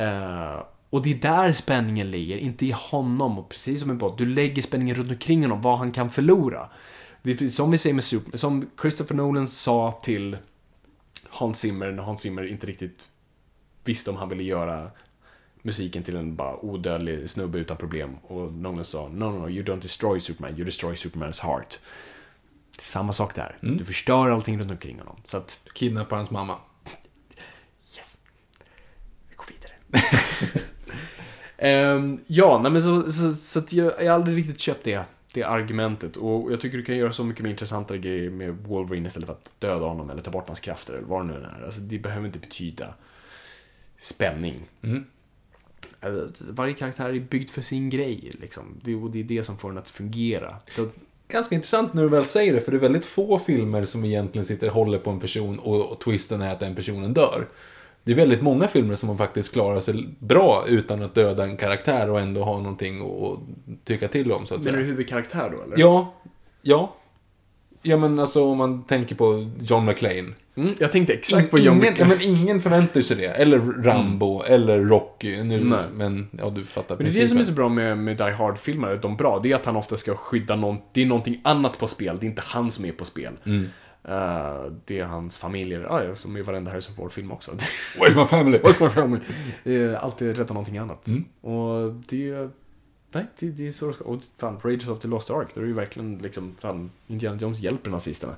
Uh, 0.00 0.62
och 0.90 1.02
det 1.02 1.12
är 1.12 1.18
där 1.18 1.52
spänningen 1.52 2.10
ligger, 2.10 2.36
inte 2.36 2.66
i 2.66 2.74
honom. 2.90 3.38
Och 3.38 3.48
precis 3.48 3.80
som 3.80 3.90
en 3.90 3.98
båt, 3.98 4.18
du 4.18 4.26
lägger 4.26 4.62
spänningen 4.62 4.96
runt 4.96 5.10
omkring 5.10 5.42
honom, 5.42 5.62
vad 5.62 5.78
han 5.78 5.92
kan 5.92 6.10
förlora. 6.10 6.68
Det 7.22 7.30
är 7.30 7.36
precis 7.36 7.56
som 7.56 7.70
vi 7.70 7.78
säger 7.78 7.94
med 7.94 8.04
Super, 8.04 8.36
som 8.36 8.70
Christopher 8.80 9.14
Nolan 9.14 9.48
sa 9.48 9.98
till 10.02 10.36
Hans 11.30 11.60
Zimmer 11.60 11.92
när 11.92 12.02
Hans 12.02 12.20
Zimmer 12.20 12.46
inte 12.46 12.66
riktigt 12.66 13.08
visste 13.84 14.10
om 14.10 14.16
han 14.16 14.28
ville 14.28 14.42
göra 14.42 14.90
musiken 15.62 16.02
till 16.02 16.16
en 16.16 16.36
bara 16.36 16.56
odödlig 16.64 17.30
snubbe 17.30 17.58
utan 17.58 17.76
problem. 17.76 18.16
Och 18.22 18.52
Nolan 18.52 18.84
sa 18.84 19.08
No, 19.08 19.24
no, 19.24 19.38
no, 19.38 19.48
you 19.48 19.64
don't 19.64 19.80
destroy 19.80 20.20
Superman, 20.20 20.56
you 20.56 20.64
destroy 20.64 20.96
Supermans 20.96 21.40
heart. 21.40 21.78
Samma 22.78 23.12
sak 23.12 23.34
där. 23.34 23.58
Du 23.60 23.84
förstör 23.84 24.30
allting 24.30 24.58
runt 24.58 24.70
omkring 24.70 24.98
honom. 24.98 25.16
Så 25.24 25.36
att, 25.36 25.58
Kidnappar 25.74 26.16
hans 26.16 26.30
mamma. 26.30 26.58
yes. 27.96 28.20
Vi 29.28 29.34
går 29.36 29.46
vidare. 29.48 29.72
Ehm, 31.58 32.20
ja, 32.26 32.58
nej 32.62 32.72
men 32.72 32.82
så, 32.82 33.12
så, 33.12 33.32
så 33.32 33.58
att 33.58 33.72
jag, 33.72 33.92
jag 34.04 34.12
har 34.12 34.18
aldrig 34.18 34.38
riktigt 34.38 34.60
köpt 34.60 34.84
det, 34.84 35.04
det 35.34 35.42
argumentet. 35.42 36.16
Och 36.16 36.52
jag 36.52 36.60
tycker 36.60 36.78
du 36.78 36.84
kan 36.84 36.96
göra 36.96 37.12
så 37.12 37.24
mycket 37.24 37.42
mer 37.42 37.50
intressantare 37.50 37.98
grejer 37.98 38.30
med 38.30 38.56
Wolverine 38.56 39.06
istället 39.06 39.26
för 39.26 39.32
att 39.32 39.60
döda 39.60 39.86
honom 39.86 40.10
eller 40.10 40.22
ta 40.22 40.30
bort 40.30 40.46
hans 40.46 40.60
krafter 40.60 40.94
eller 40.94 41.06
vad 41.06 41.26
det 41.26 41.32
nu 41.32 41.34
är. 41.34 41.64
Alltså, 41.64 41.80
det 41.80 41.98
behöver 41.98 42.26
inte 42.26 42.38
betyda 42.38 42.94
spänning. 43.98 44.68
Mm. 44.82 45.04
Alltså, 46.00 46.44
Varje 46.48 46.74
karaktär 46.74 47.08
är 47.08 47.20
byggd 47.20 47.50
för 47.50 47.62
sin 47.62 47.90
grej, 47.90 48.32
liksom. 48.40 48.80
Det, 48.82 48.94
och 48.94 49.10
det 49.10 49.20
är 49.20 49.24
det 49.24 49.42
som 49.42 49.58
får 49.58 49.68
den 49.68 49.78
att 49.78 49.90
fungera. 49.90 50.56
Så, 50.76 50.88
Ganska 51.28 51.54
intressant 51.54 51.94
när 51.94 52.02
du 52.02 52.08
väl 52.08 52.24
säger 52.24 52.52
det, 52.52 52.60
för 52.60 52.72
det 52.72 52.78
är 52.78 52.80
väldigt 52.80 53.04
få 53.04 53.38
filmer 53.38 53.84
som 53.84 54.04
egentligen 54.04 54.44
sitter 54.44 54.66
och 54.66 54.74
håller 54.74 54.98
på 54.98 55.10
en 55.10 55.20
person 55.20 55.58
och, 55.58 55.90
och 55.90 56.00
twisten 56.00 56.42
är 56.42 56.52
att 56.52 56.60
den 56.60 56.74
personen 56.74 57.14
dör. 57.14 57.48
Det 58.06 58.12
är 58.12 58.16
väldigt 58.16 58.42
många 58.42 58.68
filmer 58.68 58.94
som 58.94 59.06
man 59.06 59.18
faktiskt 59.18 59.52
klarar 59.52 59.80
sig 59.80 60.08
bra 60.18 60.64
utan 60.68 61.02
att 61.02 61.14
döda 61.14 61.44
en 61.44 61.56
karaktär 61.56 62.10
och 62.10 62.20
ändå 62.20 62.44
ha 62.44 62.58
någonting 62.58 63.00
att 63.00 63.38
tycka 63.84 64.08
till 64.08 64.32
om, 64.32 64.46
så 64.46 64.54
att 64.54 64.64
menar 64.64 64.78
du 64.78 64.82
säga. 64.84 64.90
huvudkaraktär 64.90 65.50
då, 65.56 65.62
eller? 65.62 65.78
Ja, 65.78 66.14
ja. 66.62 66.96
Ja, 67.82 67.96
men 67.96 68.18
alltså 68.18 68.44
om 68.44 68.58
man 68.58 68.84
tänker 68.84 69.14
på 69.14 69.50
John 69.60 69.84
McClane. 69.84 70.32
Mm, 70.56 70.74
jag 70.78 70.92
tänkte 70.92 71.12
exakt 71.12 71.50
på 71.50 71.58
John 71.58 71.76
ingen, 71.76 71.84
ja, 71.84 71.90
McClane. 71.90 72.14
men 72.14 72.22
ingen 72.22 72.60
förväntar 72.60 73.00
sig 73.00 73.16
det. 73.16 73.26
Eller 73.26 73.58
Rambo, 73.58 74.42
eller 74.42 74.78
Rocky. 74.84 75.42
Nu, 75.42 75.64
Nej. 75.64 75.78
men 75.94 76.28
ja, 76.38 76.50
du 76.50 76.62
fattar 76.64 76.96
Men 76.96 77.06
det 77.06 77.18
är 77.18 77.20
det 77.20 77.28
som 77.28 77.38
är 77.38 77.44
så 77.44 77.52
bra 77.52 77.68
med, 77.68 77.98
med 77.98 78.16
Die 78.16 78.32
Hard-filmer, 78.32 78.98
de 79.02 79.16
bra, 79.16 79.40
det 79.42 79.50
är 79.52 79.54
att 79.54 79.66
han 79.66 79.76
ofta 79.76 79.96
ska 79.96 80.14
skydda 80.14 80.56
någon, 80.56 80.76
det 80.92 81.02
är 81.02 81.06
någonting 81.06 81.40
annat 81.44 81.78
på 81.78 81.86
spel, 81.86 82.16
det 82.20 82.26
är 82.26 82.28
inte 82.28 82.42
han 82.44 82.70
som 82.70 82.84
är 82.84 82.92
på 82.92 83.04
spel. 83.04 83.32
Mm. 83.44 83.68
Eh, 84.08 84.64
det 84.84 84.98
är 84.98 85.04
hans 85.04 85.38
familjer, 85.38 85.80
ja, 85.80 86.04
ja, 86.04 86.14
som 86.16 86.36
i 86.36 86.42
varenda 86.42 86.70
Harrison 86.70 86.94
Ford-film 86.94 87.32
också. 87.32 87.52
Where's 88.00 88.16
my 88.16 88.24
family? 88.26 88.58
What's 88.58 88.82
my 88.82 88.88
family? 88.90 89.20
Det 89.64 89.74
är 89.76 89.94
alltid 89.94 90.36
rädda 90.38 90.54
någonting 90.54 90.78
annat. 90.78 91.06
Mm. 91.06 91.24
Och 91.40 91.92
det 91.92 92.30
är, 92.30 92.50
nej, 93.12 93.26
det, 93.38 93.46
det 93.50 93.68
är 93.68 93.72
så 93.72 93.88
och 94.04 94.20
fan, 94.38 94.60
Rages 94.64 94.88
of 94.88 94.98
the 94.98 95.08
Lost 95.08 95.30
Ark, 95.30 95.48
där 95.54 95.60
är 95.60 95.64
det 95.64 95.68
ju 95.68 95.74
verkligen 95.74 96.18
liksom, 96.18 96.56
fan, 96.60 96.90
Indiana 97.06 97.38
Jones 97.40 97.58
hjälper 97.60 97.90
nazisterna. 97.90 98.36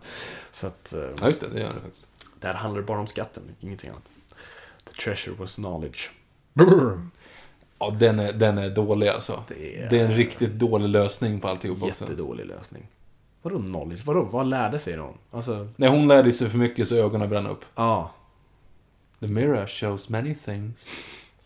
Så 0.50 0.66
att, 0.66 0.94
eh, 0.94 1.00
Ja, 1.20 1.26
just 1.26 1.40
det. 1.40 1.48
Det 1.48 1.60
gör 1.60 1.68
det 1.74 1.80
faktiskt. 1.80 2.06
där 2.40 2.54
handlar 2.54 2.80
det 2.80 2.86
bara 2.86 2.98
om 3.00 3.06
skatten, 3.06 3.42
ingenting 3.60 3.90
annat. 3.90 4.02
The 4.84 4.92
treasure 5.02 5.34
was 5.38 5.54
knowledge. 5.54 6.10
Ja, 7.80 7.90
den 7.98 8.18
är, 8.18 8.32
den 8.32 8.58
är 8.58 8.70
dålig 8.70 9.08
alltså. 9.08 9.44
Det 9.48 9.78
är- 9.82 9.90
Det 9.90 9.98
är 10.00 10.04
en 10.04 10.14
riktigt 10.16 10.52
dålig 10.52 10.88
lösning 10.88 11.40
på 11.40 11.48
alltihop 11.48 11.82
också. 11.82 12.04
Jättedålig 12.04 12.46
lösning. 12.46 12.86
Vadå 13.49 13.59
knowledge? 13.66 14.05
Vadå? 14.05 14.22
Vad 14.22 14.46
lärde 14.46 14.78
sig 14.78 14.96
de? 14.96 15.14
Alltså, 15.30 15.68
När 15.76 15.88
hon 15.88 16.09
lärde 16.09 16.32
sig 16.32 16.49
för 16.49 16.59
mycket 16.59 16.88
så 16.88 16.94
ögonen 16.94 17.28
brann 17.28 17.46
upp. 17.46 17.64
ja. 17.74 18.11
The 19.20 19.28
mirror 19.28 19.66
shows 19.66 20.09
many 20.09 20.34
things. 20.34 20.86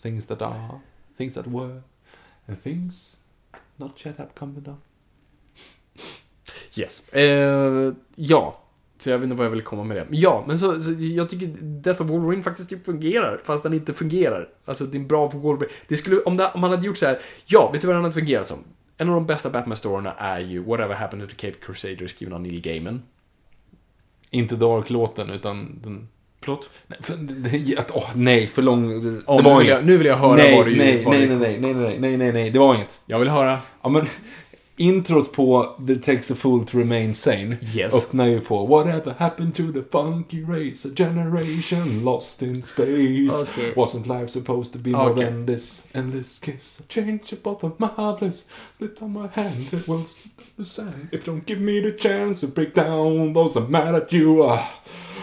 Things 0.03 0.26
that 0.26 0.42
are, 0.42 0.68
things 1.16 1.34
that 1.34 1.46
were, 1.46 1.82
and 2.46 2.62
things 2.62 3.16
not 3.76 4.07
yet 4.07 4.18
have 4.18 4.28
come 4.38 4.61
down. 4.61 4.76
Yes. 6.76 7.09
Eh, 7.09 7.92
ja. 8.14 8.59
Så 8.98 9.11
jag 9.11 9.18
vet 9.18 9.24
inte 9.24 9.36
vad 9.36 9.46
jag 9.46 9.50
vill 9.50 9.62
komma 9.62 9.84
med 9.84 9.96
det. 9.96 10.07
Ja, 10.11 10.44
men 10.46 10.59
så, 10.59 10.80
så 10.80 10.92
jag 10.98 11.28
tycker 11.28 11.46
Death 11.61 12.03
of 12.03 12.09
Wolverine 12.11 12.42
faktiskt 12.42 12.70
typ 12.70 12.84
fungerar, 12.84 13.40
fast 13.44 13.62
den 13.62 13.72
inte 13.74 13.92
fungerar. 13.92 14.48
Alltså, 14.64 14.84
det 14.84 14.98
är 14.98 15.03
bra 15.03 15.30
för 15.30 15.38
Wolverine. 15.38 15.72
Det 15.88 15.96
skulle, 15.96 16.20
om, 16.22 16.36
det, 16.36 16.50
om 16.55 16.61
man 16.61 16.70
hade 16.70 16.86
gjort 16.86 16.98
så 16.98 17.07
här, 17.07 17.20
ja, 17.46 17.70
vet 17.72 17.80
du 17.80 17.86
vad 17.86 17.96
den 17.96 18.03
hade 18.03 18.14
fungerat 18.14 18.48
som? 18.48 18.59
En 19.03 19.09
av 19.09 19.14
de 19.14 19.26
bästa 19.26 19.50
Batman-storyna 19.50 20.12
är 20.18 20.40
ju 20.40 20.62
Whatever 20.64 20.94
Happened 20.94 21.28
to 21.28 21.34
the 21.36 21.46
Cape 21.46 21.64
Crusader 21.66 22.07
skriven 22.07 22.34
av 22.34 22.40
Neil 22.40 22.61
Gaiman. 22.61 23.03
Inte 24.30 24.57
Dark-låten, 24.57 25.30
utan 25.30 25.80
den... 25.82 26.09
Förlåt? 26.40 26.70
Nej, 26.86 26.98
för, 27.03 27.16
det, 27.16 27.59
det, 27.59 27.90
åh, 27.94 28.11
nej, 28.14 28.46
för 28.46 28.62
lång... 28.62 28.88
Det 28.88 29.22
Oh, 29.26 29.36
nu, 29.36 29.42
var 29.42 29.59
vill 29.59 29.66
inget. 29.66 29.78
jag, 29.78 29.86
nu 29.86 29.96
vill 29.96 30.07
jag 30.07 30.16
höra 30.16 30.34
nej, 30.34 30.57
vad 30.57 30.66
du 30.66 30.76
nej, 30.76 31.05
nej, 31.07 31.26
nej, 31.26 31.38
nej, 31.38 31.74
nej, 31.74 31.98
nej, 31.98 32.16
nej, 32.16 32.32
nej, 32.32 32.50
det 32.50 32.59
var 32.59 32.74
inget. 32.74 33.03
Jag 33.07 33.18
vill 33.18 33.28
höra. 33.28 33.59
Ja, 33.82 33.88
men 33.88 34.07
introt 34.76 35.32
på 35.32 35.76
The 35.86 35.96
Takes 35.96 36.30
a 36.30 36.34
Fool 36.34 36.66
to 36.66 36.78
Remain 36.78 37.14
Sane 37.14 37.56
Yes. 37.74 37.94
öppnar 37.94 38.26
ju 38.26 38.40
på 38.40 38.66
Whatever 38.66 39.14
happened 39.18 39.54
to 39.54 39.62
the 39.62 39.82
funky 39.92 40.44
race, 40.44 40.88
a 40.88 40.90
generation 40.96 42.04
lost 42.04 42.42
in 42.42 42.62
space. 42.62 43.42
Okej. 43.42 43.74
Wasn't 43.76 44.20
life 44.20 44.28
supposed 44.28 44.72
to 44.72 44.78
be 44.78 44.90
more 44.90 45.10
Okej. 45.10 45.24
than 45.24 45.46
this 45.46 45.82
endless 45.92 46.38
kiss? 46.38 46.80
A 46.80 46.82
change 46.88 47.32
about 47.42 47.60
the 47.60 47.70
marvelous, 47.78 48.44
slip 48.78 49.02
on 49.02 49.12
my 49.12 49.28
hand, 49.32 49.72
it 49.72 49.88
on 49.88 50.04
the 50.58 50.64
sand. 50.64 51.08
If 51.12 51.26
you 51.26 51.32
don't 51.32 51.46
give 51.46 51.60
me 51.60 51.80
the 51.82 51.92
chance 51.98 52.40
to 52.40 52.46
break 52.52 52.74
down 52.74 53.32
those 53.34 53.54
that 53.60 53.70
mad 53.70 53.94
at 53.94 54.12
you, 54.12 54.42
ah, 54.44 54.68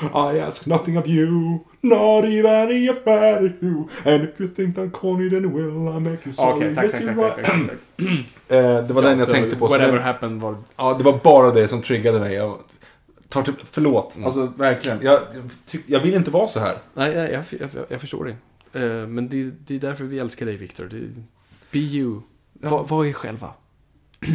I 0.04 0.40
ask 0.40 0.66
nothing 0.68 0.98
of 0.98 1.08
you, 1.08 1.60
not 1.82 2.26
even 2.26 2.72
if 2.72 3.08
I 3.08 3.48
do. 3.62 3.88
And 4.06 4.24
if 4.24 4.40
you 4.42 4.48
think 4.56 4.78
I'm 4.78 4.92
corny 4.92 5.30
then 5.30 5.54
will 5.54 5.98
I 5.98 6.00
make 6.00 6.18
you 6.26 6.34
sorry. 6.34 6.54
Okej, 6.56 6.76
tack, 6.76 6.92
tack, 6.92 7.02
you 7.02 7.16
tack, 7.16 7.36
tack, 7.36 7.46
tack, 7.46 7.56
tack. 7.68 7.78
Eh, 8.48 8.88
det 8.88 8.94
var 8.94 9.02
den 9.02 9.18
jag 9.18 9.28
så 9.28 9.34
tänkte 9.34 9.56
på. 9.56 9.68
så 9.68 9.74
Whatever 9.74 9.94
den- 9.98 10.04
happened 10.04 10.42
var... 10.42 10.58
Ja, 10.78 10.94
det 10.98 11.04
var 11.04 11.20
bara 11.24 11.52
det 11.52 11.68
som 11.68 11.82
triggade 11.82 12.20
mig. 12.20 12.34
Jag 12.34 12.58
tar 13.30 13.44
till, 13.44 13.54
förlåt. 13.72 14.18
Alltså, 14.24 14.54
verkligen. 14.58 14.98
Jag, 15.02 15.14
jag, 15.14 15.44
tyck- 15.68 15.84
jag 15.86 16.00
vill 16.00 16.14
inte 16.14 16.32
vara 16.32 16.48
så 16.48 16.60
här. 16.60 16.76
Nej, 16.94 17.12
jag, 17.14 17.32
jag, 17.32 17.44
jag, 17.60 17.70
jag 17.90 18.02
förstår 18.02 18.26
det. 18.26 18.80
Eh, 18.80 19.08
men 19.08 19.30
det, 19.30 19.52
det 19.66 19.76
är 19.76 19.80
därför 19.80 20.04
vi 20.04 20.20
älskar 20.20 20.46
dig, 20.46 20.58
Victor. 20.58 20.86
Det, 20.92 20.98
be 21.72 21.80
you. 21.80 22.22
Va, 22.54 22.86
var 22.90 23.06
er 23.06 23.14
själva. 23.14 23.50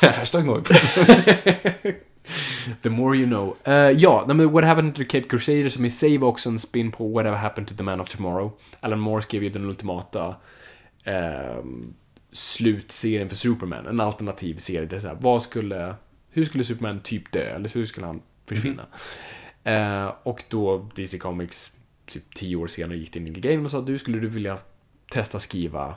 Hashtag 0.00 0.44
nojp. 0.46 0.66
The 2.82 2.90
more 2.90 3.16
you 3.16 3.26
know. 3.26 3.56
Eh, 3.64 3.90
ja, 3.90 4.24
men 4.26 4.52
What 4.52 4.64
Happened 4.64 4.94
to 4.94 4.98
the 4.98 5.04
Cape 5.04 5.28
Crusader 5.28 5.68
som 5.68 5.84
i 5.84 5.90
sig 5.90 6.18
var 6.18 6.28
också 6.28 6.48
en 6.48 6.58
spin 6.58 6.92
på 6.92 7.08
Whatever 7.08 7.36
Happened 7.36 7.68
to 7.68 7.74
the 7.74 7.82
Man 7.82 8.00
of 8.00 8.08
Tomorrow. 8.08 8.52
Alan 8.80 9.00
Moore 9.00 9.22
skrev 9.22 9.42
ju 9.42 9.48
den 9.48 9.64
ultimata 9.64 10.34
ehm, 11.04 11.94
slutserien 12.32 13.28
för 13.28 13.36
Superman. 13.36 13.86
En 13.86 14.00
alternativ 14.00 14.56
serie. 14.56 14.86
Det 14.86 14.96
är 14.96 15.00
så 15.00 15.08
här, 15.08 15.18
vad 15.20 15.42
skulle... 15.42 15.94
Hur 16.30 16.44
skulle 16.44 16.64
Superman 16.64 17.00
typ 17.00 17.32
dö? 17.32 17.54
Eller 17.54 17.68
hur 17.68 17.86
skulle 17.86 18.06
han 18.06 18.22
försvinna? 18.48 18.86
Eh, 19.64 20.12
och 20.22 20.44
då 20.48 20.90
DC 20.94 21.18
Comics, 21.18 21.72
typ 22.06 22.34
tio 22.34 22.56
år 22.56 22.66
senare, 22.66 22.98
gick 22.98 23.10
till 23.10 23.22
Neil 23.22 23.40
Gaiman 23.40 23.64
och 23.64 23.70
sa 23.70 23.80
du 23.80 23.98
skulle 23.98 24.18
du 24.18 24.28
vilja 24.28 24.58
testa 25.12 25.38
skriva 25.38 25.94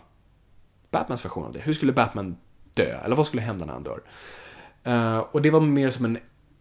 Batmans 0.91 1.25
version 1.25 1.45
av 1.45 1.53
det? 1.53 1.59
Hur 1.59 1.73
skulle 1.73 1.91
Batman 1.91 2.37
dö? 2.73 2.99
Eller 3.05 3.15
vad 3.15 3.25
skulle 3.25 3.41
hända 3.41 3.65
när 3.65 3.73
han 3.73 3.83
dör? 3.83 4.01
Eh, 4.89 5.17
och 5.17 5.41
det 5.41 5.49
var 5.49 5.61
mer 5.61 5.89
som 5.89 6.05
en 6.05 6.17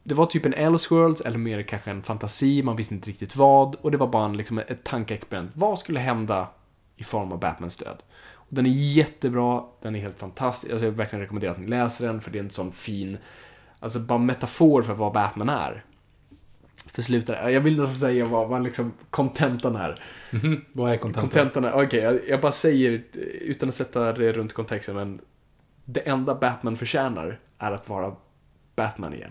det 0.09 0.15
var 0.15 0.27
typ 0.27 0.47
en 0.47 0.55
Elseworlds, 0.55 1.21
eller 1.21 1.39
mer 1.39 1.63
kanske 1.63 1.91
en 1.91 2.03
fantasi, 2.03 2.63
man 2.63 2.77
visste 2.77 2.95
inte 2.95 3.09
riktigt 3.09 3.37
vad. 3.37 3.75
Och 3.75 3.91
det 3.91 3.97
var 3.97 4.07
bara 4.07 4.25
en, 4.25 4.37
liksom, 4.37 4.59
ett 4.59 4.85
tankeexperiment. 4.85 5.51
Vad 5.55 5.79
skulle 5.79 6.01
hända 6.01 6.49
i 6.97 7.05
form 7.05 7.33
av 7.33 7.41
Batmans 7.41 7.77
död? 7.77 8.03
Och 8.33 8.55
den 8.55 8.67
är 8.67 8.71
jättebra, 8.71 9.65
den 9.83 9.97
är 9.97 10.01
helt 10.01 10.19
fantastisk. 10.19 10.73
Alltså, 10.73 10.87
jag 10.87 10.91
vill 10.91 10.99
verkligen 10.99 11.21
rekommendera 11.21 11.51
att 11.51 11.59
ni 11.61 11.67
läser 11.67 12.07
den, 12.07 12.21
för 12.21 12.31
det 12.31 12.39
är 12.39 12.43
en 12.43 12.51
sån 12.51 12.73
fin, 12.73 13.19
alltså 13.81 13.99
bara 13.99 14.19
metafor 14.19 14.83
för 14.83 14.95
vad 14.95 15.13
Batman 15.13 15.49
är. 15.49 15.85
För 16.87 17.03
slutet, 17.03 17.53
jag 17.53 17.61
vill 17.61 17.77
nästan 17.77 17.95
säga 17.95 18.27
vad, 18.27 18.49
vad 18.49 18.63
liksom 18.63 18.93
kontentan 19.11 19.77
är. 19.77 20.03
Vad 20.73 20.93
är 20.93 20.97
kontentan? 20.97 21.23
Kontentan 21.23 21.65
är, 21.65 21.87
okej, 21.87 22.01
jag, 22.01 22.21
jag 22.29 22.41
bara 22.41 22.53
säger 22.53 23.03
utan 23.41 23.69
att 23.69 23.75
sätta 23.75 24.13
det 24.13 24.33
runt 24.33 24.53
kontexten, 24.53 24.95
men 24.97 25.21
det 25.91 26.01
enda 26.01 26.35
Batman 26.35 26.77
förtjänar 26.77 27.41
är 27.59 27.73
att 27.73 27.89
vara 27.89 28.15
Batman 28.77 29.15
igen. 29.15 29.31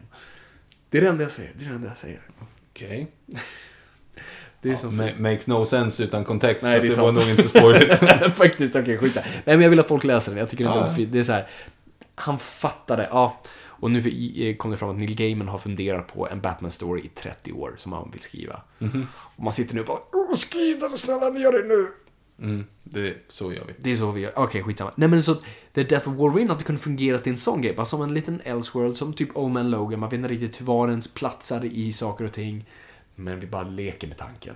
Det 0.89 0.97
är 0.97 1.01
det 1.01 1.08
enda 1.10 1.24
jag 1.24 1.32
säger, 1.32 1.51
det 1.60 1.66
är 1.66 1.70
det 1.70 1.76
enda 1.76 1.88
jag 1.88 1.97
säger. 1.97 2.22
Okej. 2.72 3.08
Det 4.62 4.70
är 4.70 4.74
Ja, 4.74 4.78
som... 4.78 5.01
ma- 5.01 5.20
makes 5.20 5.47
no 5.47 5.66
sense 5.66 6.03
utan 6.03 6.26
kontext. 6.26 6.64
Nej, 6.64 6.78
så 6.78 6.84
det 6.84 6.89
det 6.95 7.01
var 7.01 7.12
nog 7.12 7.30
inte 7.30 7.43
så 7.43 7.49
spoiligt. 7.49 7.93
Faktiskt, 8.38 8.76
okej, 8.76 8.97
skit 8.97 9.16
Nej, 9.16 9.34
men 9.45 9.62
jag 9.62 9.70
vill 9.70 9.80
att 9.80 9.88
folk 9.88 10.03
läser 10.03 10.32
den. 10.32 10.39
Jag 10.39 10.49
tycker 10.49 10.64
den 10.64 10.74
är 10.74 10.78
Ja. 10.78 10.82
väldigt 10.82 10.97
fin. 10.97 11.12
Det 11.12 11.20
är 11.20 11.24
så 11.24 11.32
här, 11.32 11.47
han 12.16 12.39
fattade, 12.39 13.08
ja. 13.12 13.41
Och 13.66 13.91
nu 13.91 14.01
för- 14.01 14.58
kom 14.58 14.72
det 14.72 14.78
fram 14.78 14.89
att 14.89 14.97
Neil 14.97 15.16
Gaiman 15.16 15.47
har 15.47 15.58
funderat 15.58 16.14
på 16.14 16.28
en 16.30 16.41
Batman-story 16.41 17.05
i 17.05 17.08
30 17.08 17.51
år 17.53 17.76
som 17.78 17.91
han 17.93 18.12
vill 18.12 18.22
skriva. 18.22 18.62
Och 19.36 19.43
man 19.43 19.53
sitter 19.53 19.76
nu 19.76 19.82
och 19.82 19.88
bara... 20.12 20.38
skriv 20.38 20.80
den 20.80 20.97
snälla 20.97 21.30
ner 21.30 21.51
det 21.51 21.68
nu. 21.68 21.88
Mm, 22.39 22.65
det, 22.83 23.13
så 23.27 23.53
gör 23.53 23.65
vi. 23.65 23.73
Det 23.77 23.91
är 23.91 23.95
så 23.95 24.11
vi 24.11 24.21
gör. 24.21 24.33
Okej, 24.35 24.63
skitsamma. 24.63 24.91
Nej 24.95 25.09
men 25.09 25.23
så, 25.23 25.35
The 25.73 25.83
Death 25.83 26.09
of 26.09 26.15
Wolverine 26.15 26.49
hade 26.49 26.63
kunnat 26.63 26.81
fungera 26.81 27.19
till 27.19 27.31
en 27.31 27.38
sån 27.38 27.61
grej. 27.61 27.73
Bara 27.73 27.85
som 27.85 28.01
en 28.01 28.13
liten 28.13 28.41
Elseworld, 28.43 28.97
som 28.97 29.13
typ 29.13 29.38
Old 29.38 29.53
Man 29.53 29.69
Logan. 29.71 29.99
Man 29.99 30.09
vet 30.09 30.17
inte 30.17 30.29
riktigt 30.29 30.61
var 30.61 30.89
ens 30.89 31.07
platsar 31.07 31.65
i 31.65 31.93
saker 31.93 32.25
och 32.25 32.31
ting. 32.31 32.65
Men 33.15 33.39
vi 33.39 33.47
bara 33.47 33.63
leker 33.63 34.07
med 34.07 34.17
tanken. 34.17 34.55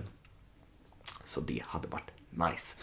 Så 1.24 1.40
det 1.40 1.62
hade 1.66 1.88
varit 1.88 2.10
nice. 2.30 2.76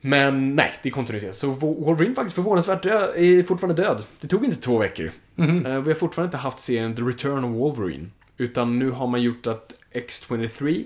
Men 0.00 0.56
nej, 0.56 0.72
det 0.82 0.88
är 0.88 0.92
kontinuitet. 0.92 1.34
Så 1.36 1.50
Wolverine 1.50 2.14
faktiskt 2.14 2.34
förvånansvärt 2.34 2.82
död, 2.82 3.14
är 3.16 3.42
fortfarande 3.42 3.82
död. 3.82 4.04
Det 4.20 4.28
tog 4.28 4.44
inte 4.44 4.56
två 4.60 4.78
veckor. 4.78 5.10
Eh, 5.36 5.46
Vi 5.80 5.90
har 5.90 5.94
fortfarande 5.94 6.28
inte 6.28 6.36
haft 6.36 6.58
serien 6.58 6.96
The 6.96 7.02
Return 7.02 7.44
of 7.44 7.50
Wolverine. 7.50 8.10
Utan 8.36 8.78
nu 8.78 8.90
har 8.90 9.06
man 9.06 9.22
gjort 9.22 9.46
att 9.46 9.72
X-23, 9.90 10.84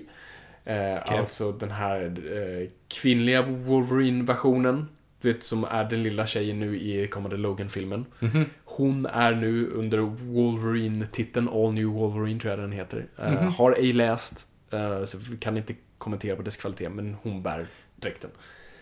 eh, 0.65 0.99
alltså 1.19 1.51
den 1.51 1.71
här 1.71 2.01
eh, 2.03 2.69
kvinnliga 2.87 3.41
Wolverine-versionen, 3.41 4.87
du 5.21 5.33
vet 5.33 5.43
som 5.43 5.63
är 5.63 5.83
den 5.83 6.03
lilla 6.03 6.25
tjejen 6.25 6.59
nu 6.59 6.79
i 6.79 7.07
kommande 7.07 7.37
Logan-filmen. 7.37 8.05
Hon 8.65 9.05
är 9.05 9.35
nu 9.35 9.67
under 9.67 9.97
Wolverine-titeln, 9.99 11.49
All 11.49 11.73
New 11.73 11.85
Wolverine 11.87 12.39
tror 12.39 12.51
jag 12.51 12.59
den 12.59 12.71
heter. 12.71 13.07
Eh, 13.17 13.53
Har 13.57 13.71
ej 13.71 13.93
läst, 13.93 14.47
så 15.05 15.17
vi 15.31 15.37
kan 15.37 15.57
inte 15.57 15.75
kommentera 15.97 16.35
på 16.35 16.41
dess 16.41 16.57
kvalitet, 16.57 16.89
men 16.89 17.15
hon 17.23 17.43
bär 17.43 17.67
dräkten. 17.95 18.29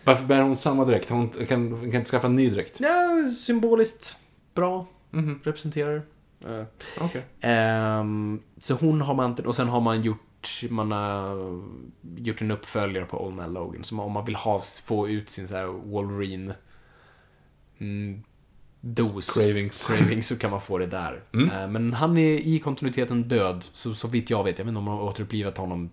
Varför 0.04 0.26
bär 0.26 0.42
hon 0.42 0.56
samma 0.56 0.84
dräkt? 0.84 1.10
Hon 1.10 1.28
kan, 1.28 1.46
kan 1.46 1.94
inte 1.94 2.10
skaffa 2.10 2.26
en 2.26 2.36
ny 2.36 2.50
dräkt? 2.50 2.80
Ja, 2.80 3.30
symboliskt 3.38 4.16
bra. 4.54 4.86
Mhm. 5.10 5.40
Representerar. 5.42 6.02
Eh, 6.48 6.62
Okej. 7.00 7.22
Ehm, 7.40 8.40
så 8.58 8.74
hon 8.74 9.00
har 9.00 9.14
man, 9.14 9.34
och 9.34 9.56
sen 9.56 9.68
har 9.68 9.80
man 9.80 10.00
gjort, 10.02 10.22
man 10.68 10.92
har 10.92 11.62
gjort 12.16 12.42
en 12.42 12.50
uppföljare 12.50 13.04
på 13.04 13.26
Old 13.26 13.36
Man 13.36 13.52
Logan. 13.52 13.84
Så 13.84 14.00
om 14.00 14.12
man 14.12 14.24
vill 14.24 14.36
ha, 14.36 14.62
få 14.84 15.08
ut 15.08 15.30
sin 15.30 15.48
så 15.48 15.56
här 15.56 15.66
Wolverine 15.66 16.54
mm, 17.78 18.22
dos, 18.80 19.34
Cravings. 19.34 19.86
cravings, 19.86 20.26
så 20.26 20.38
kan 20.38 20.50
man 20.50 20.60
få 20.60 20.78
det 20.78 20.86
där. 20.86 21.22
Mm. 21.34 21.50
Eh, 21.50 21.68
men 21.68 21.92
han 21.92 22.18
är 22.18 22.38
i 22.38 22.58
kontinuiteten 22.58 23.28
död, 23.28 23.64
så, 23.72 23.94
så 23.94 24.08
vitt 24.08 24.30
jag 24.30 24.44
vet. 24.44 24.58
Jag 24.58 24.64
vet 24.64 24.68
inte 24.68 24.78
om 24.78 24.84
de 24.84 24.90
har 24.90 25.02
återupplivat 25.02 25.58
honom 25.58 25.90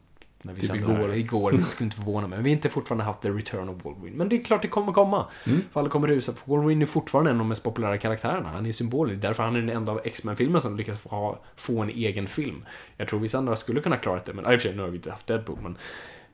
när 0.48 0.54
vi 0.54 0.62
Typ 0.62 0.70
sände 0.70 0.88
det 0.88 0.94
här. 0.94 1.00
igår. 1.04 1.16
Igår, 1.16 1.52
det 1.52 1.64
skulle 1.64 1.86
inte 1.86 1.98
förvåna 1.98 2.28
mig. 2.28 2.38
Men 2.38 2.44
vi 2.44 2.50
har 2.50 2.56
inte 2.56 2.70
fortfarande 2.70 3.04
haft 3.04 3.22
The 3.22 3.30
Return 3.30 3.70
of 3.70 3.86
Wolverine. 3.86 4.18
Men 4.18 4.30
det 4.30 4.36
är 4.36 4.44
klart 4.44 4.62
det 4.62 4.68
kommer 4.68 4.94
komma. 4.94 5.26
Mm. 5.48 5.62
För 5.72 5.80
alla 5.80 5.90
kommer 5.90 6.08
rusa. 6.08 6.34
För 6.34 6.42
Wolverine 6.46 6.82
är 6.82 6.86
fortfarande 6.86 7.32
en 7.32 7.36
av 7.36 7.40
de 7.40 7.48
mest 7.50 7.64
populära 7.64 7.98
karaktärerna. 7.98 8.50
Han 8.50 8.66
är 8.66 8.72
symbolen. 8.72 9.20
Därför 9.20 9.44
han 9.44 9.56
är 9.56 9.60
den 9.60 9.70
enda 9.70 9.92
av 9.92 10.02
X-Men-filmerna 10.04 10.62
som 10.62 10.78
lyckas 10.78 11.02
få, 11.02 11.10
ha, 11.10 11.40
få 11.56 11.82
en 11.82 11.90
egen 11.90 12.28
film. 12.28 12.66
Jag 12.98 13.08
tror 13.08 13.20
vissa 13.20 13.38
andra 13.38 13.56
skulle 13.56 13.82
kunna 13.82 13.98
klara 13.98 14.22
det, 14.26 14.34
men 14.34 14.46
i 14.46 14.48
och 14.56 14.62
för 14.62 14.68
sig, 14.68 14.76
nu 14.76 14.82
har 14.82 14.90
vi 14.90 14.98
inte 14.98 15.12
haft 15.12 15.28
Deadpool, 15.28 15.58
men... 15.62 15.78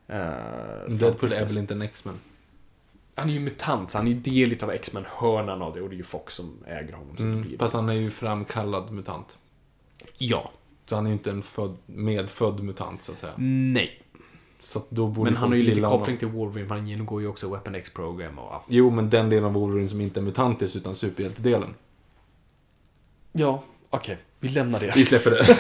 Uh, 0.10 0.96
Deadpool 0.96 1.34
är 1.34 1.46
väl 1.46 1.58
inte 1.58 1.74
en 1.74 1.82
X-Men? 1.82 2.20
Han 3.16 3.30
är 3.30 3.34
ju 3.34 3.40
mutant, 3.40 3.92
så 3.92 3.98
han 3.98 4.08
är 4.08 4.12
ju 4.12 4.20
del 4.20 4.64
av 4.64 4.72
X-Men-hörnan 4.72 5.62
av 5.62 5.74
det 5.74 5.82
och 5.82 5.90
det 5.90 5.96
är 5.96 5.98
ju 5.98 6.04
Fox 6.04 6.34
som 6.34 6.64
äger 6.68 6.94
honom. 6.94 7.18
Så 7.18 7.24
Mm. 7.24 7.58
Fast 7.60 7.74
han 7.74 7.90
är 7.90 7.94
ju 7.94 8.12
framkallad 8.12 8.92
mutant. 8.92 9.38
Ja. 10.18 10.52
Så 10.86 10.96
han 10.96 11.06
är 11.06 11.10
ju 11.10 11.14
inte 11.14 11.32
en 11.32 11.42
född, 11.42 11.78
medfödd 11.86 12.60
mutant, 12.60 13.02
så 13.02 13.12
att 13.12 13.20
säga. 13.20 13.34
Nej. 13.38 14.03
Så 14.64 14.82
då 14.90 15.08
borde 15.08 15.32
Men 15.32 15.38
han 15.38 15.50
har 15.50 15.56
ju 15.58 15.64
lite 15.64 15.82
koppling 15.82 16.18
till 16.18 16.28
Wolverine, 16.28 16.68
för 16.68 16.76
han 16.76 16.88
genomgår 16.88 17.22
ju 17.22 17.28
också 17.28 17.50
Weapon 17.50 17.76
X-program 17.76 18.40
och 18.40 18.46
ja. 18.52 18.64
Jo, 18.68 18.90
men 18.90 19.10
den 19.10 19.30
delen 19.30 19.46
av 19.46 19.54
Wolverine 19.54 19.90
som 19.90 20.02
inte 20.02 20.20
är 20.20 20.22
mutantisk, 20.22 20.76
utan 20.76 20.96
superhjältedelen. 20.96 21.74
Ja, 23.32 23.64
okej. 23.90 24.18
Vi 24.40 24.50
lämnar 24.50 24.80
det. 24.80 24.92
Vi 24.96 25.06
släpper 25.06 25.32
det. 25.32 25.58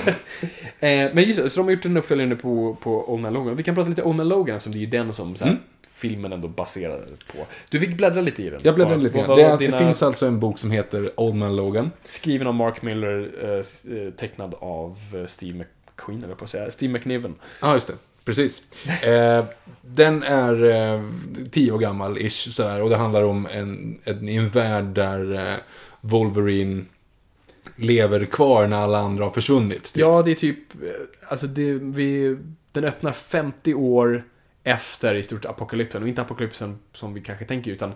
Eh, 0.87 1.09
men 1.13 1.23
just 1.23 1.51
så 1.51 1.59
de 1.59 1.63
har 1.63 1.71
gjort 1.71 1.85
en 1.85 1.97
uppföljare 1.97 2.27
nu 2.29 2.35
på, 2.35 2.77
på 2.81 3.13
Old 3.13 3.21
Man 3.21 3.33
Logan. 3.33 3.55
Vi 3.55 3.63
kan 3.63 3.75
prata 3.75 3.89
lite 3.89 4.03
Old 4.03 4.15
Man 4.15 4.27
Logan 4.27 4.55
eftersom 4.55 4.71
det 4.73 4.77
är 4.77 4.79
ju 4.81 4.85
den 4.85 5.13
som 5.13 5.35
så 5.35 5.45
här, 5.45 5.51
Mm. 5.51 5.63
filmen 5.89 6.33
ändå 6.33 6.47
baserar 6.47 6.99
på. 7.31 7.45
Du 7.69 7.79
fick 7.79 7.97
bläddra 7.97 8.21
lite 8.21 8.43
i 8.43 8.49
den. 8.49 8.59
Jag 8.63 8.75
bläddrar 8.75 8.93
Vad- 8.95 9.03
lite 9.03 9.17
grann. 9.17 9.37
Det, 9.37 9.57
dina- 9.57 9.77
det 9.77 9.85
finns 9.85 10.03
alltså 10.03 10.25
en 10.25 10.39
bok 10.39 10.59
som 10.59 10.71
heter 10.71 11.19
Old 11.19 11.35
Man 11.35 11.55
Logan. 11.55 11.91
Skriven 12.05 12.47
av 12.47 12.53
Mark 12.53 12.81
Miller, 12.81 13.31
eh, 13.43 13.97
eh, 13.97 14.13
tecknad 14.13 14.55
av 14.59 14.97
eh, 15.15 15.25
Steve 15.25 15.57
McQueen, 15.57 16.23
eller 16.23 16.35
på 16.35 16.43
att 16.43 16.49
säga. 16.49 16.71
Steve 16.71 16.93
McNiven. 16.93 17.35
Ja, 17.61 17.73
just 17.73 17.87
det. 17.87 17.93
Precis. 18.25 18.85
Eh, 19.03 19.45
den 19.81 20.23
är 20.23 20.65
eh, 20.65 21.03
tio 21.51 21.71
år 21.71 21.79
gammal, 21.79 22.17
ish, 22.17 22.51
sådär. 22.51 22.81
Och 22.81 22.89
det 22.89 22.95
handlar 22.95 23.23
om 23.23 23.47
en, 23.51 23.99
en, 24.03 24.29
en 24.29 24.49
värld 24.49 24.85
där 24.85 25.33
eh, 25.33 25.57
Wolverine 26.01 26.85
lever 27.75 28.25
kvar 28.25 28.67
när 28.67 28.77
alla 28.77 28.99
andra 28.99 29.23
har 29.23 29.31
försvunnit. 29.31 29.83
Typ. 29.83 29.97
Ja, 29.97 30.21
det 30.21 30.31
är 30.31 30.35
typ, 30.35 30.83
eh, 30.83 30.89
alltså 31.27 31.47
det, 31.47 31.73
vi, 31.73 32.37
den 32.71 32.83
öppnar 32.83 33.11
50 33.11 33.73
år 33.73 34.23
efter 34.63 35.15
i 35.15 35.23
stort 35.23 35.45
apokalypsen. 35.45 36.01
Och 36.01 36.09
inte 36.09 36.21
apokalypsen 36.21 36.79
som 36.93 37.13
vi 37.13 37.21
kanske 37.21 37.45
tänker, 37.45 37.71
utan 37.71 37.93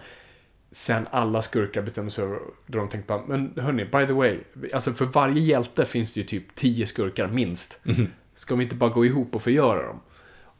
sen 0.71 1.07
alla 1.11 1.41
skurkar 1.41 1.81
bestämde 1.81 2.11
sig 2.11 2.25
då 2.65 2.77
de 2.79 2.89
tänkte 2.89 3.07
bara, 3.07 3.25
men 3.27 3.53
hörni, 3.55 3.85
by 3.85 4.07
the 4.07 4.13
way, 4.13 4.39
alltså 4.73 4.93
för 4.93 5.05
varje 5.05 5.41
hjälte 5.41 5.85
finns 5.85 6.13
det 6.13 6.19
ju 6.19 6.25
typ 6.27 6.55
10 6.55 6.85
skurkar 6.85 7.27
minst. 7.27 7.79
Ska 8.35 8.55
vi 8.55 8.63
inte 8.63 8.75
bara 8.75 8.89
gå 8.89 9.05
ihop 9.05 9.35
och 9.35 9.41
förgöra 9.41 9.85
dem? 9.85 9.99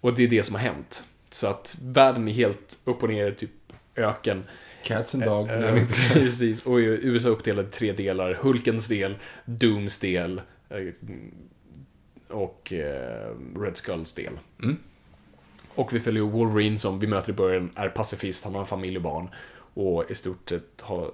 Och 0.02 0.14
det 0.14 0.24
är 0.24 0.28
det 0.28 0.44
som 0.44 0.56
har 0.56 0.62
hänt. 0.62 1.04
Så 1.30 1.48
att 1.48 1.78
världen 1.82 2.28
är 2.28 2.32
helt 2.32 2.80
upp 2.84 3.04
och 3.04 3.10
ner, 3.10 3.32
typ 3.32 3.52
öken. 3.96 4.44
Cats 4.84 5.16
and 5.16 5.24
Dog. 5.24 5.48
Vet 5.48 5.82
inte. 5.82 5.94
Precis, 6.14 6.66
och 6.66 6.78
USA 6.78 7.28
är 7.28 7.32
uppdelad 7.32 7.68
i 7.68 7.70
tre 7.70 7.92
delar. 7.92 8.34
Hulkens 8.34 8.88
del, 8.88 9.16
Dooms 9.46 10.00
del 10.00 10.42
eh, 10.70 10.88
och 12.28 12.74
eh, 12.74 13.36
Red 13.56 13.78
Skulls 13.78 14.14
del. 14.14 14.40
Mm. 14.64 14.78
Och 15.70 15.94
vi 15.94 16.00
följer 16.00 16.24
Wolverine 16.24 16.78
som 16.78 17.00
vi 17.00 17.08
möter 17.08 17.30
i 17.30 17.34
början, 17.34 17.72
är 17.76 17.90
pacifist, 17.90 18.44
han 18.44 18.54
har 18.54 18.62
en 18.62 18.68
familj 18.68 18.98
och 18.98 19.04
barn. 19.04 19.30
Och 19.74 20.12
i 20.12 20.16
stort 20.16 20.50
sett 20.50 20.82
har 20.82 21.12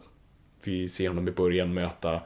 vi 0.63 0.89
ser 0.89 1.07
honom 1.07 1.27
i 1.27 1.31
början 1.31 1.73
möta 1.73 2.21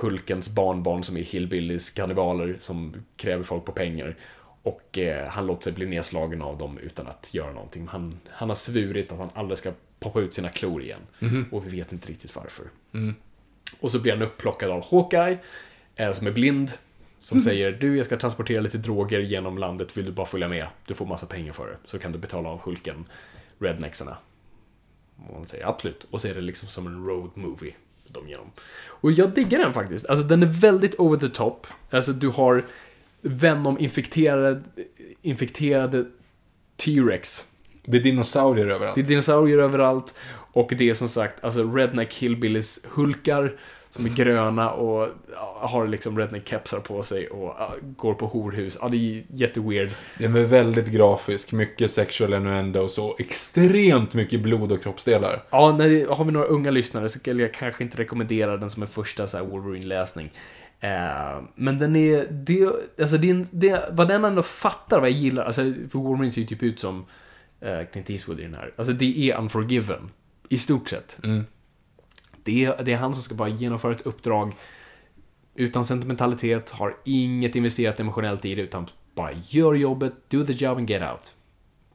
Hulkens 0.00 0.48
barnbarn 0.48 1.04
som 1.04 1.16
är 1.16 1.22
hillbillies, 1.22 1.90
kannibaler 1.90 2.56
som 2.60 2.94
kräver 3.16 3.44
folk 3.44 3.64
på 3.64 3.72
pengar. 3.72 4.16
Och 4.62 4.98
eh, 4.98 5.28
han 5.28 5.46
låter 5.46 5.62
sig 5.62 5.72
bli 5.72 5.86
nedslagen 5.86 6.42
av 6.42 6.58
dem 6.58 6.78
utan 6.78 7.06
att 7.06 7.34
göra 7.34 7.52
någonting. 7.52 7.86
Han, 7.88 8.20
han 8.30 8.48
har 8.48 8.56
svurit 8.56 9.12
att 9.12 9.18
han 9.18 9.30
aldrig 9.34 9.58
ska 9.58 9.72
poppa 10.00 10.20
ut 10.20 10.34
sina 10.34 10.48
klor 10.48 10.82
igen. 10.82 11.00
Och 11.50 11.66
vi 11.66 11.70
vet 11.70 11.92
inte 11.92 12.08
riktigt 12.08 12.36
varför. 12.36 12.64
Mm. 12.94 13.14
Och 13.80 13.90
så 13.90 13.98
blir 13.98 14.12
han 14.12 14.22
upplockad 14.22 14.70
av 14.70 14.84
Hawkeye, 14.90 15.38
eh, 15.96 16.12
som 16.12 16.26
är 16.26 16.32
blind. 16.32 16.70
Som 17.20 17.40
säger, 17.40 17.72
du 17.72 17.96
jag 17.96 18.06
ska 18.06 18.16
transportera 18.16 18.60
lite 18.60 18.78
droger 18.78 19.20
genom 19.20 19.58
landet, 19.58 19.96
vill 19.96 20.04
du 20.04 20.12
bara 20.12 20.26
följa 20.26 20.48
med? 20.48 20.66
Du 20.86 20.94
får 20.94 21.06
massa 21.06 21.26
pengar 21.26 21.52
för 21.52 21.66
det, 21.66 21.76
så 21.84 21.98
kan 21.98 22.12
du 22.12 22.18
betala 22.18 22.48
av 22.48 22.60
Hulken, 22.60 23.04
rednexarna. 23.58 24.16
Och 25.28 25.36
han 25.36 25.46
säger 25.46 25.66
absolut. 25.66 26.06
Och 26.10 26.20
så 26.20 26.28
är 26.28 26.34
det 26.34 26.40
liksom 26.40 26.68
som 26.68 26.86
en 26.86 27.06
road 27.06 27.30
movie. 27.34 27.74
De 28.08 28.28
genom. 28.28 28.50
Och 28.86 29.12
jag 29.12 29.34
diggar 29.34 29.58
den 29.58 29.74
faktiskt. 29.74 30.06
Alltså 30.06 30.24
den 30.24 30.42
är 30.42 30.46
väldigt 30.46 30.94
over 30.94 31.18
the 31.18 31.28
top. 31.28 31.66
Alltså 31.90 32.12
du 32.12 32.28
har 32.28 32.64
Venom-infekterade 33.20 34.60
infekterade 35.22 36.04
T-Rex. 36.76 37.44
Det 37.84 37.96
är 37.96 38.02
dinosaurier 38.02 38.66
överallt. 38.66 38.94
Det 38.94 39.00
är 39.00 39.04
dinosaurier 39.04 39.58
överallt. 39.58 40.14
Och 40.52 40.72
det 40.78 40.90
är 40.90 40.94
som 40.94 41.08
sagt, 41.08 41.44
alltså 41.44 41.74
redneck 41.74 42.14
hillbillies 42.14 42.84
hulkar 42.84 43.58
som 43.90 44.06
är 44.06 44.10
gröna 44.10 44.70
och 44.70 45.08
har 45.60 45.86
liksom 45.86 46.18
redneck-kepsar 46.18 46.80
på 46.80 47.02
sig 47.02 47.28
och 47.28 47.54
går 47.96 48.14
på 48.14 48.26
horhus. 48.26 48.78
Ja, 48.80 48.88
det 48.88 48.96
är 48.96 49.24
jätteweird. 49.34 49.90
Den 50.18 50.36
är 50.36 50.44
väldigt 50.44 50.86
grafisk, 50.86 51.52
mycket 51.52 51.90
sexual 51.90 52.34
innuendo 52.34 52.80
och 52.80 52.90
så 52.90 53.16
extremt 53.18 54.14
mycket 54.14 54.40
blod 54.40 54.72
och 54.72 54.82
kroppsdelar. 54.82 55.42
Ja, 55.50 55.76
när 55.78 55.88
det, 55.88 56.08
har 56.10 56.24
vi 56.24 56.32
några 56.32 56.46
unga 56.46 56.70
lyssnare 56.70 57.08
så 57.08 57.18
skulle 57.18 57.42
jag 57.42 57.54
kanske 57.54 57.84
inte 57.84 57.98
rekommendera 57.98 58.56
den 58.56 58.70
som 58.70 58.82
en 58.82 58.88
första 58.88 59.26
så 59.26 59.44
Wolverine-läsning. 59.44 60.30
Eh, 60.80 61.42
men 61.54 61.78
den 61.78 61.96
är, 61.96 62.26
det, 62.30 62.70
alltså 63.00 63.18
det, 63.18 63.46
det, 63.50 63.88
vad 63.92 64.08
den 64.08 64.24
ändå 64.24 64.42
fattar 64.42 65.00
vad 65.00 65.10
jag 65.10 65.16
gillar, 65.16 65.44
alltså 65.44 65.62
för 65.62 65.98
Wolverine 65.98 66.30
ser 66.30 66.40
ju 66.40 66.46
typ 66.46 66.62
ut 66.62 66.80
som 66.80 67.04
eh, 67.60 67.80
Clint 67.92 68.10
Eastwood 68.10 68.40
i 68.40 68.42
den 68.42 68.54
här. 68.54 68.74
Alltså 68.76 68.92
det 68.92 69.30
är 69.30 69.38
Unforgiven, 69.38 70.10
i 70.48 70.56
stort 70.56 70.88
sett. 70.88 71.18
Mm. 71.24 71.44
Det 72.42 72.64
är, 72.64 72.82
det 72.84 72.92
är 72.92 72.96
han 72.96 73.14
som 73.14 73.22
ska 73.22 73.34
bara 73.34 73.48
genomföra 73.48 73.92
ett 73.92 74.06
uppdrag 74.06 74.54
utan 75.54 75.84
sentimentalitet, 75.84 76.70
har 76.70 76.96
inget 77.04 77.56
investerat 77.56 78.00
emotionellt 78.00 78.44
i 78.44 78.54
det, 78.54 78.62
utan 78.62 78.86
bara 79.14 79.32
gör 79.32 79.74
jobbet, 79.74 80.12
do 80.28 80.44
the 80.44 80.52
job 80.52 80.78
and 80.78 80.90
get 80.90 81.02
out. 81.02 81.36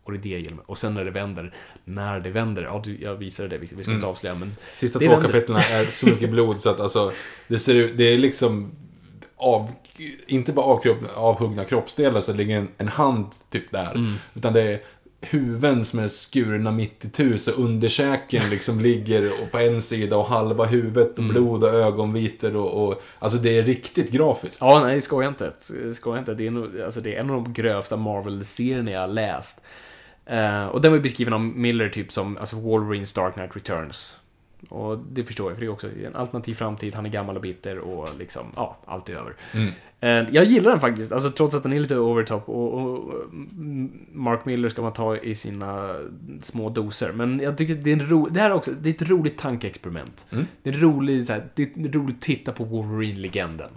Och 0.04 0.12
det 0.12 0.18
är 0.18 0.22
det 0.22 0.30
jag 0.30 0.40
gillar. 0.40 0.64
Och 0.66 0.78
sen 0.78 0.94
när 0.94 1.06
det 1.06 1.12
vänder, 1.12 1.54
när 1.86 2.20
det 2.20 2.30
vänder, 2.30 2.64
ja 2.64 2.84
jag 3.00 3.16
visade 3.16 3.50
det, 3.50 3.58
vi 3.58 3.68
ska 3.68 3.76
inte 3.76 3.92
Mm. 3.92 4.04
avslöja, 4.04 4.36
men 4.36 4.52
Sista 4.74 5.00
två 5.00 5.22
kapitlen 5.22 5.58
är 5.58 5.86
så 5.86 6.06
mycket 6.06 6.30
blod 6.30 6.62
så 6.62 6.70
att 6.70 6.80
alltså, 6.80 7.12
det 7.48 7.60
ser 7.60 7.76
ut, 7.76 7.98
det 7.98 8.04
är 8.04 8.18
liksom 8.18 8.72
av, 9.38 9.72
inte 10.28 10.54
bara 10.54 10.66
avkropp, 10.66 10.98
avhuggna 11.16 11.66
kroppsdelar 11.66 12.22
så 12.22 12.32
det 12.32 12.38
ligger 12.38 12.58
en, 12.58 12.68
en 12.78 12.88
hand 12.88 13.26
typ 13.50 13.72
där. 13.72 13.92
Mm. 13.92 14.14
Utan 14.34 14.54
det 14.54 14.62
är 14.62 14.80
huvuden 15.22 15.86
som 15.86 16.00
är 16.00 16.08
skurna 16.08 16.72
mitt 16.72 17.06
i 17.06 17.10
tu 17.10 17.38
så 17.38 17.52
underkäken 17.52 18.50
liksom 18.50 18.80
ligger 18.90 19.32
på 19.52 19.58
en 19.58 19.82
sida 19.82 20.18
och 20.18 20.26
halva 20.26 20.66
huvudet 20.66 21.18
och 21.18 21.24
blod 21.24 21.64
och 21.64 21.70
ögonvitor 21.70 22.56
och, 22.56 22.88
och 22.88 23.02
Alltså 23.20 23.38
det 23.38 23.58
är 23.58 23.64
riktigt 23.64 24.12
grafiskt. 24.12 24.58
Ja, 24.62 24.84
nej, 24.84 25.02
skoja 25.02 25.28
inte. 25.28 25.52
Skoja 25.94 26.20
inte. 26.20 26.34
Det 26.34 26.48
är, 26.48 26.52
nog, 26.52 26.82
alltså, 26.82 27.02
det 27.02 27.16
är 27.16 27.20
en 27.20 27.30
av 27.30 27.44
de 27.44 27.54
grövsta 27.54 27.98
Marvel-serierna 27.98 28.92
jag 28.92 29.00
har 29.00 29.08
läst. 29.08 29.62
Eh, 30.26 30.66
och 30.66 30.82
den 30.82 30.92
var 30.92 30.98
ju 30.98 31.04
beskriven 31.04 31.34
av 31.34 31.42
Miller 31.42 31.90
typ 31.90 32.12
som 32.12 32.38
alltså 32.38 32.56
Wolverines 32.56 33.14
Dark 33.14 33.34
Knight 33.34 33.56
Returns. 33.56 34.18
Och 34.70 34.98
det 34.98 35.24
förstår 35.24 35.52
jag, 35.52 35.58
för 35.58 35.62
det 35.62 35.68
är 35.68 35.74
också 35.74 35.88
en 36.06 36.16
alternativ 36.16 36.54
framtid, 36.54 36.96
han 36.96 37.06
är 37.06 37.10
gammal 37.10 37.36
och 37.36 37.42
bitter 37.42 37.80
och 37.80 38.10
liksom, 38.20 38.46
ja, 38.56 38.78
allt 38.86 39.10
är 39.10 39.14
över. 39.14 39.34
Eh, 40.00 40.10
jag 40.10 40.46
gillar 40.46 40.72
den 40.72 40.80
faktiskt, 40.80 41.12
alltså 41.12 41.32
trots 41.32 41.56
att 41.56 41.64
den 41.64 41.74
är 41.74 41.80
lite 41.80 41.98
overtop 41.98 42.50
och, 42.50 42.74
och 42.74 43.24
mm, 43.24 43.92
Mark 44.12 44.46
Miller 44.46 44.70
ska 44.70 44.82
man 44.82 44.94
ta 44.94 45.18
i 45.18 45.36
sina 45.36 45.96
små 46.42 46.70
doser. 46.70 47.12
Men 47.12 47.40
jag 47.40 47.58
tycker 47.58 47.76
det 47.76 47.90
är 47.90 47.94
en 47.94 48.10
ro, 48.10 48.28
det 48.28 48.40
här 48.40 48.50
är 48.50 48.54
också, 48.54 48.72
det 48.72 48.90
är 48.90 48.94
ett 48.94 49.10
roligt 49.10 49.38
tankeexperiment. 49.38 50.26
Det 50.64 50.70
är 50.70 50.74
roligt, 50.74 51.28
så 51.28 51.34
här, 51.34 51.44
det 51.56 51.64
är 51.64 51.92
roligt 51.92 52.16
att 52.16 52.22
titta 52.22 52.52
på 52.52 52.64
Wolverine-legenden. 52.64 53.72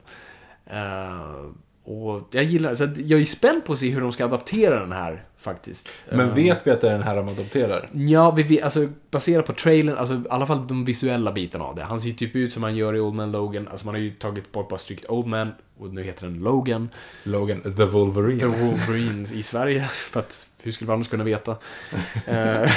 Eh, 0.66 1.51
och 1.87 2.28
jag 2.30 2.45
gillar, 2.45 2.74
så 2.74 2.89
jag 2.97 3.20
är 3.20 3.24
spänd 3.24 3.64
på 3.64 3.72
att 3.72 3.78
se 3.78 3.91
hur 3.91 4.01
de 4.01 4.12
ska 4.12 4.24
adaptera 4.24 4.80
den 4.80 4.93
här 4.93 5.24
faktiskt. 5.39 5.89
Men 6.11 6.28
Eh, 6.28 6.34
vet 6.34 6.66
vi 6.66 6.70
att 6.70 6.80
det 6.80 6.89
är 6.89 6.93
den 6.93 7.03
här 7.03 7.16
de 7.16 7.28
adopterar? 7.28 7.89
Ja, 7.93 8.30
vi 8.30 8.43
vet, 8.43 8.62
alltså 8.62 8.89
baserat 9.11 9.47
på 9.47 9.53
trailern, 9.53 9.97
alltså 9.97 10.14
i 10.14 10.22
alla 10.30 10.47
fall 10.47 10.66
de 10.66 10.84
visuella 10.84 11.32
bitarna 11.32 11.64
av 11.64 11.74
det. 11.74 11.82
Han 11.82 12.01
ser 12.01 12.09
ju 12.09 12.14
typ 12.14 12.37
ut 12.37 12.53
som 12.53 12.62
han 12.62 12.76
gör 12.76 12.97
i 12.97 13.01
Old 13.01 13.14
Man 13.14 13.32
Logan. 13.32 13.68
Alltså 13.68 13.87
man 13.87 13.95
har 13.95 14.03
ju 14.03 14.11
tagit 14.11 14.53
bort 14.53 14.68
bara 14.68 14.78
strykt 14.78 15.11
Old 15.11 15.26
Man 15.26 15.53
och 15.78 15.95
nu 15.95 16.03
heter 16.03 16.26
den 16.26 16.39
Logan. 16.39 16.89
Logan, 17.22 17.61
The 17.61 17.84
Wolverine. 17.84 18.41
För 18.41 18.47
Wolverines 18.47 19.32
i 19.32 19.43
Sverige. 19.43 19.89
För 19.89 20.20
att 20.20 20.49
hur 20.62 20.72
skulle 20.72 20.87
vi 20.89 20.95
annars 20.95 21.09
kunna 21.09 21.24
veta? 21.24 21.57
Eh, 22.26 22.70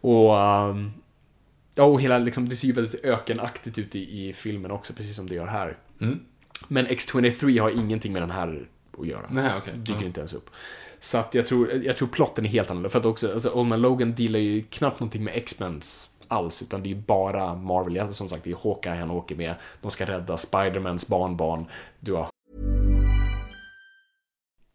och... 0.00 0.40
ehm, 0.40 0.92
ja, 1.74 1.84
och 1.84 2.00
hela 2.00 2.18
liksom, 2.18 2.48
det 2.48 2.56
ser 2.56 2.66
ju 2.66 2.72
väldigt 2.72 3.04
ökenaktigt 3.04 3.78
ut 3.78 3.96
i, 3.96 4.28
i 4.28 4.32
filmen 4.32 4.70
också, 4.70 4.92
precis 4.92 5.16
som 5.16 5.28
det 5.28 5.34
gör 5.34 5.46
här. 5.46 5.76
Mm. 6.00 6.20
Men 6.68 6.86
X-23 6.86 7.60
har 7.60 7.70
ingenting 7.70 8.12
med 8.12 8.22
den 8.22 8.30
här 8.30 8.68
att 8.98 9.06
göra. 9.06 9.26
Nej, 9.30 9.50
okej. 9.58 9.74
Dyker 9.76 10.00
Ja. 10.00 10.06
inte 10.06 10.20
ens 10.20 10.34
upp. 10.34 10.50
Så 11.00 11.18
att 11.18 11.34
jag 11.34 11.46
tror, 11.46 11.72
jag 11.72 11.96
tror 11.96 12.08
plotten 12.08 12.44
är 12.44 12.48
helt 12.48 12.70
annorlunda. 12.70 12.88
För 12.88 12.98
att 12.98 13.06
också, 13.06 13.32
alltså 13.32 13.50
Old 13.50 13.68
Man 13.68 13.80
Logan 13.80 14.14
dealar 14.14 14.38
ju 14.38 14.62
knappt 14.62 15.00
någonting 15.00 15.24
med 15.24 15.34
X-Mens 15.36 16.10
alls, 16.28 16.62
utan 16.62 16.82
det 16.82 16.86
är 16.88 16.94
ju 16.94 17.00
bara 17.00 17.54
Marvel. 17.54 18.14
Som 18.14 18.28
sagt, 18.28 18.44
det 18.44 18.50
är 18.50 18.56
Hawkeye 18.64 18.94
han 18.94 19.10
åker 19.10 19.36
med. 19.36 19.54
De 19.80 19.90
ska 19.90 20.04
rädda 20.06 20.36
Spidermans 20.36 21.06
barnbarn. 21.08 21.64
Du 22.00 22.12
har 22.12 22.28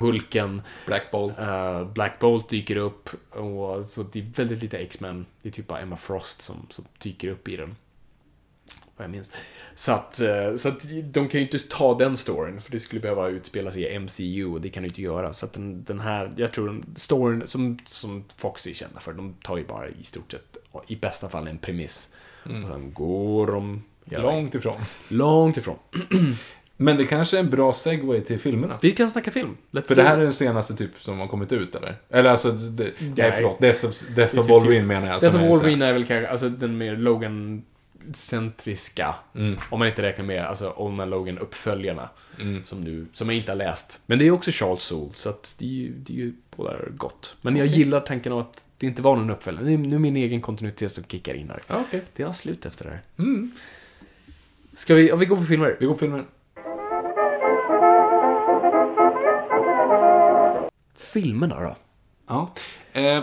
Hulken, 0.00 0.62
Black 0.86 1.10
Bolt. 1.10 1.38
eh, 1.38 1.84
Black 1.84 2.18
Bolt 2.18 2.48
dyker 2.48 2.76
upp 2.76 3.08
och 3.30 3.84
så 3.84 4.02
det 4.02 4.18
är 4.18 4.22
väldigt 4.36 4.62
lite 4.62 4.78
X-Men. 4.78 5.26
Det 5.42 5.48
är 5.48 5.52
typ 5.52 5.66
bara 5.66 5.80
Emma 5.80 5.96
Frost 5.96 6.42
som, 6.42 6.66
som 6.70 6.84
dyker 6.98 7.28
upp 7.28 7.48
i 7.48 7.56
den. 7.56 7.76
Vad 8.96 9.04
jag 9.04 9.10
minns. 9.10 9.32
Så 9.74 9.92
att, 9.92 10.20
eh, 10.20 10.54
så 10.56 10.68
att 10.68 10.82
de 11.04 11.28
kan 11.28 11.40
ju 11.40 11.46
inte 11.46 11.58
ta 11.58 11.98
den 11.98 12.16
storyn, 12.16 12.60
för 12.60 12.72
det 12.72 12.80
skulle 12.80 13.00
behöva 13.00 13.28
utspelas 13.28 13.76
i 13.76 13.98
MCU 13.98 14.44
och 14.46 14.60
det 14.60 14.68
kan 14.68 14.82
du 14.82 14.88
inte 14.88 15.02
göra. 15.02 15.34
Så 15.34 15.46
att 15.46 15.52
den, 15.52 15.84
den 15.84 16.00
här, 16.00 16.34
jag 16.36 16.52
tror 16.52 16.66
den 16.66 16.84
storyn 16.96 17.42
som, 17.46 17.78
som 17.86 18.24
Fox 18.36 18.66
är 18.66 18.72
kända 18.72 19.00
för, 19.00 19.12
de 19.12 19.34
tar 19.42 19.56
ju 19.56 19.64
bara 19.66 19.88
i 19.88 20.04
stort 20.04 20.30
sett, 20.32 20.56
i 20.86 20.96
bästa 20.96 21.28
fall 21.28 21.48
en 21.48 21.58
premiss. 21.58 22.14
Och 22.62 22.68
sen 22.68 22.92
går 22.92 23.46
de. 23.46 23.82
Långt 24.04 24.54
ifrån. 24.54 24.80
långt 25.08 25.56
ifrån. 25.56 25.76
Men 26.76 26.96
det 26.96 27.04
kanske 27.04 27.36
är 27.36 27.40
en 27.40 27.50
bra 27.50 27.72
segway 27.72 28.20
till 28.20 28.38
filmerna. 28.40 28.78
Vi 28.82 28.92
kan 28.92 29.10
snacka 29.10 29.30
film. 29.30 29.56
Let's 29.70 29.86
För 29.88 29.94
det 29.94 30.02
här 30.02 30.18
är 30.18 30.22
den 30.22 30.32
senaste 30.32 30.74
typ 30.74 30.90
som 30.98 31.18
har 31.18 31.26
kommit 31.26 31.52
ut 31.52 31.74
eller? 31.74 31.96
Eller 32.10 32.30
alltså, 32.30 32.52
det, 32.52 32.84
nej 32.98 33.12
Nej. 33.16 33.32
förlåt. 33.32 33.60
Death 33.60 33.86
of, 33.86 34.02
Death 34.16 34.38
of 34.38 34.46
typ- 34.46 34.50
Wolverine 34.50 34.86
menar 34.86 35.06
jag. 35.06 35.20
Death 35.20 35.36
of 35.36 35.42
Wolverine 35.42 35.86
är 35.86 35.92
väl 35.92 36.06
kanske, 36.06 36.28
alltså 36.28 36.48
den 36.48 36.78
mer 36.78 36.96
Logan-centriska. 36.96 39.14
Om 39.70 39.78
man 39.78 39.88
inte 39.88 40.02
räknar 40.02 40.24
med 40.24 40.44
alltså 40.46 40.72
Old 40.76 40.94
Man 40.94 41.10
Logan-uppföljarna. 41.10 42.08
Som, 42.64 42.80
nu, 42.80 43.06
som 43.12 43.28
jag 43.28 43.36
inte 43.38 43.52
har 43.52 43.56
läst. 43.56 44.00
Men 44.06 44.18
det 44.18 44.26
är 44.26 44.30
också 44.30 44.50
Charles 44.54 44.82
Soule, 44.82 45.10
så 45.12 45.28
att 45.28 45.56
det 45.58 45.64
är 45.64 45.68
ju, 45.70 45.92
det 45.92 46.12
är 46.12 46.16
ju 46.16 46.32
båda 46.56 46.76
gott. 46.96 47.34
Men 47.40 47.56
jag 47.56 47.66
gillar 47.66 48.00
tanken 48.00 48.32
av 48.32 48.38
att 48.38 48.64
det 48.78 48.86
inte 48.86 49.02
var 49.02 49.16
någon 49.16 49.30
uppföljare. 49.30 49.64
Det 49.64 49.72
är 49.72 49.78
nu 49.78 49.98
min 49.98 50.16
egen 50.16 50.40
kontinuitet 50.40 50.92
som 50.92 51.04
kickar 51.04 51.34
in 51.34 51.50
här. 51.50 51.62
Okej. 51.68 52.02
Det 52.16 52.22
har 52.22 52.32
slut 52.32 52.66
efter 52.66 52.84
det 52.84 52.90
här. 52.90 53.00
Ska 54.76 54.94
vi, 54.94 55.08
ja, 55.08 55.16
vi 55.16 55.26
går 55.26 55.36
på 55.36 55.44
filmer? 55.44 55.76
Vi 55.80 55.86
går 55.86 55.92
på 55.92 55.98
filmer. 55.98 56.24
Filmerna 61.20 61.60
då? 61.60 61.76
Ja. 62.28 62.52
Eh, 62.92 63.22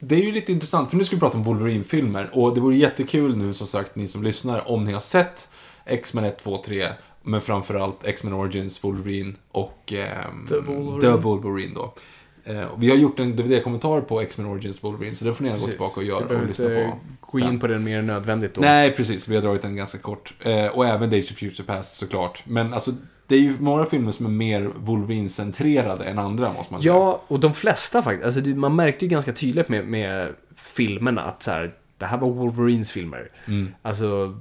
det 0.00 0.14
är 0.14 0.22
ju 0.22 0.32
lite 0.32 0.52
intressant, 0.52 0.90
för 0.90 0.96
nu 0.96 1.04
ska 1.04 1.16
vi 1.16 1.20
prata 1.20 1.38
om 1.38 1.44
Wolverine-filmer. 1.44 2.30
Och 2.32 2.54
det 2.54 2.60
vore 2.60 2.76
jättekul 2.76 3.36
nu, 3.36 3.54
som 3.54 3.66
sagt, 3.66 3.96
ni 3.96 4.08
som 4.08 4.22
lyssnar, 4.22 4.70
om 4.70 4.84
ni 4.84 4.92
har 4.92 5.00
sett 5.00 5.48
X-Men 5.84 6.24
1, 6.24 6.38
2, 6.38 6.62
3. 6.62 6.88
Men 7.22 7.40
framförallt 7.40 8.04
X-Men 8.04 8.32
Origins, 8.32 8.84
Wolverine 8.84 9.34
och 9.50 9.92
ehm, 9.92 10.46
The 10.48 10.54
Wolverine. 10.54 11.00
The 11.00 11.22
Wolverine 11.22 11.74
då. 11.74 11.94
Eh, 12.44 12.68
vi 12.78 12.90
har 12.90 12.96
gjort 12.96 13.18
en 13.18 13.36
DVD-kommentar 13.36 14.00
på 14.00 14.20
X-Men 14.20 14.46
Origins 14.46 14.84
Wolverine, 14.84 15.14
så 15.14 15.24
den 15.24 15.34
får 15.34 15.44
ni 15.44 15.50
gärna 15.50 15.60
gå 15.60 15.66
tillbaka 15.66 16.00
och 16.00 16.06
göra 16.06 16.40
och 16.40 16.46
lyssna 16.46 16.66
på. 16.66 16.98
gå 17.20 17.38
in 17.38 17.46
sen. 17.46 17.60
på 17.60 17.66
den 17.66 17.84
mer 17.84 17.98
än 17.98 18.06
nödvändigt 18.06 18.54
då. 18.54 18.60
Nej, 18.60 18.90
precis. 18.90 19.28
Vi 19.28 19.34
har 19.34 19.42
dragit 19.42 19.62
den 19.62 19.76
ganska 19.76 19.98
kort. 19.98 20.34
Eh, 20.40 20.66
och 20.66 20.86
även 20.86 21.10
Days 21.10 21.30
of 21.30 21.36
Future 21.36 21.64
Past 21.64 21.98
såklart. 21.98 22.42
Men 22.46 22.74
alltså, 22.74 22.92
det 23.30 23.36
är 23.36 23.40
ju 23.40 23.60
några 23.60 23.86
filmer 23.86 24.12
som 24.12 24.26
är 24.26 24.30
mer 24.30 24.70
Wolverine-centrerade 24.76 26.04
än 26.04 26.18
andra, 26.18 26.52
måste 26.52 26.72
man 26.72 26.82
säga. 26.82 26.92
Ja, 26.92 27.22
och 27.28 27.40
de 27.40 27.54
flesta 27.54 28.02
faktiskt. 28.02 28.26
Alltså, 28.26 28.40
man 28.50 28.76
märkte 28.76 29.04
ju 29.04 29.08
ganska 29.08 29.32
tydligt 29.32 29.68
med, 29.68 29.86
med 29.86 30.34
filmerna 30.56 31.22
att 31.22 31.42
så 31.42 31.50
här, 31.50 31.72
det 31.98 32.06
här 32.06 32.18
var 32.18 32.30
Wolverines 32.30 32.92
filmer. 32.92 33.30
Mm. 33.46 33.74
Alltså, 33.82 34.40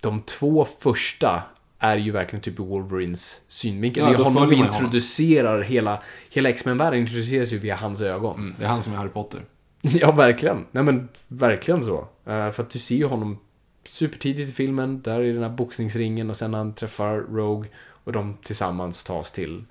de 0.00 0.22
två 0.22 0.64
första 0.80 1.42
är 1.78 1.96
ju 1.96 2.10
verkligen 2.10 2.42
typ 2.42 2.58
Wolverines 2.58 3.40
synvinkel. 3.48 4.02
Ja, 4.02 4.08
det 4.08 4.14
är 4.14 4.18
då 4.18 4.24
honom 4.24 4.48
vi 4.48 4.56
ju 4.56 4.62
honom. 4.62 4.74
introducerar, 4.74 5.62
hela, 5.62 6.02
hela 6.30 6.48
X-Men-världen 6.48 7.00
introduceras 7.00 7.52
ju 7.52 7.58
via 7.58 7.76
hans 7.76 8.00
ögon. 8.00 8.38
Mm, 8.38 8.54
det 8.58 8.64
är 8.64 8.68
han 8.68 8.82
som 8.82 8.92
är 8.92 8.96
Harry 8.96 9.10
Potter. 9.10 9.40
Ja, 9.82 10.12
verkligen. 10.12 10.66
Nej 10.70 10.82
men, 10.82 11.08
verkligen 11.28 11.82
så. 11.82 11.98
Eh, 12.26 12.50
för 12.50 12.62
att 12.62 12.70
du 12.70 12.78
ser 12.78 12.96
ju 12.96 13.06
honom 13.06 13.38
supertidigt 13.90 14.50
i 14.50 14.52
filmen, 14.52 15.02
där 15.02 15.20
i 15.20 15.32
den 15.32 15.42
här 15.42 15.50
boxningsringen 15.50 16.30
och 16.30 16.36
sen 16.36 16.54
han 16.54 16.74
träffar 16.74 17.16
Rogue 17.16 17.68
och 18.04 18.12
de 18.12 18.36
tillsammans 18.42 19.04
tas 19.04 19.32
till 19.32 19.64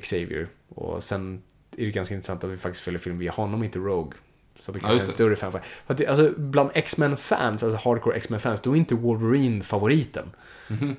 Xavier. 0.00 0.48
Och 0.68 1.04
sen 1.04 1.42
är 1.76 1.84
det 1.86 1.90
ganska 1.90 2.14
intressant 2.14 2.44
att 2.44 2.50
vi 2.50 2.56
faktiskt 2.56 2.84
följer 2.84 3.00
filmen 3.00 3.18
via 3.18 3.32
honom, 3.32 3.64
inte 3.64 3.78
Rogue. 3.78 4.12
Så 4.60 4.72
vi 4.72 4.80
kan 4.80 4.90
Ja, 4.90 4.94
just 4.94 5.06
en 5.06 5.12
större 5.12 5.36
fan 5.36 5.52
för. 5.52 5.62
för 5.86 5.94
att 5.94 6.06
alltså, 6.06 6.32
bland 6.36 6.70
X-Men-fans, 6.74 7.62
alltså 7.62 7.88
hardcore 7.88 8.16
X-Men-fans, 8.16 8.60
då 8.60 8.72
är 8.72 8.76
inte 8.76 8.94
Wolverine 8.94 9.62
favoriten. 9.62 10.30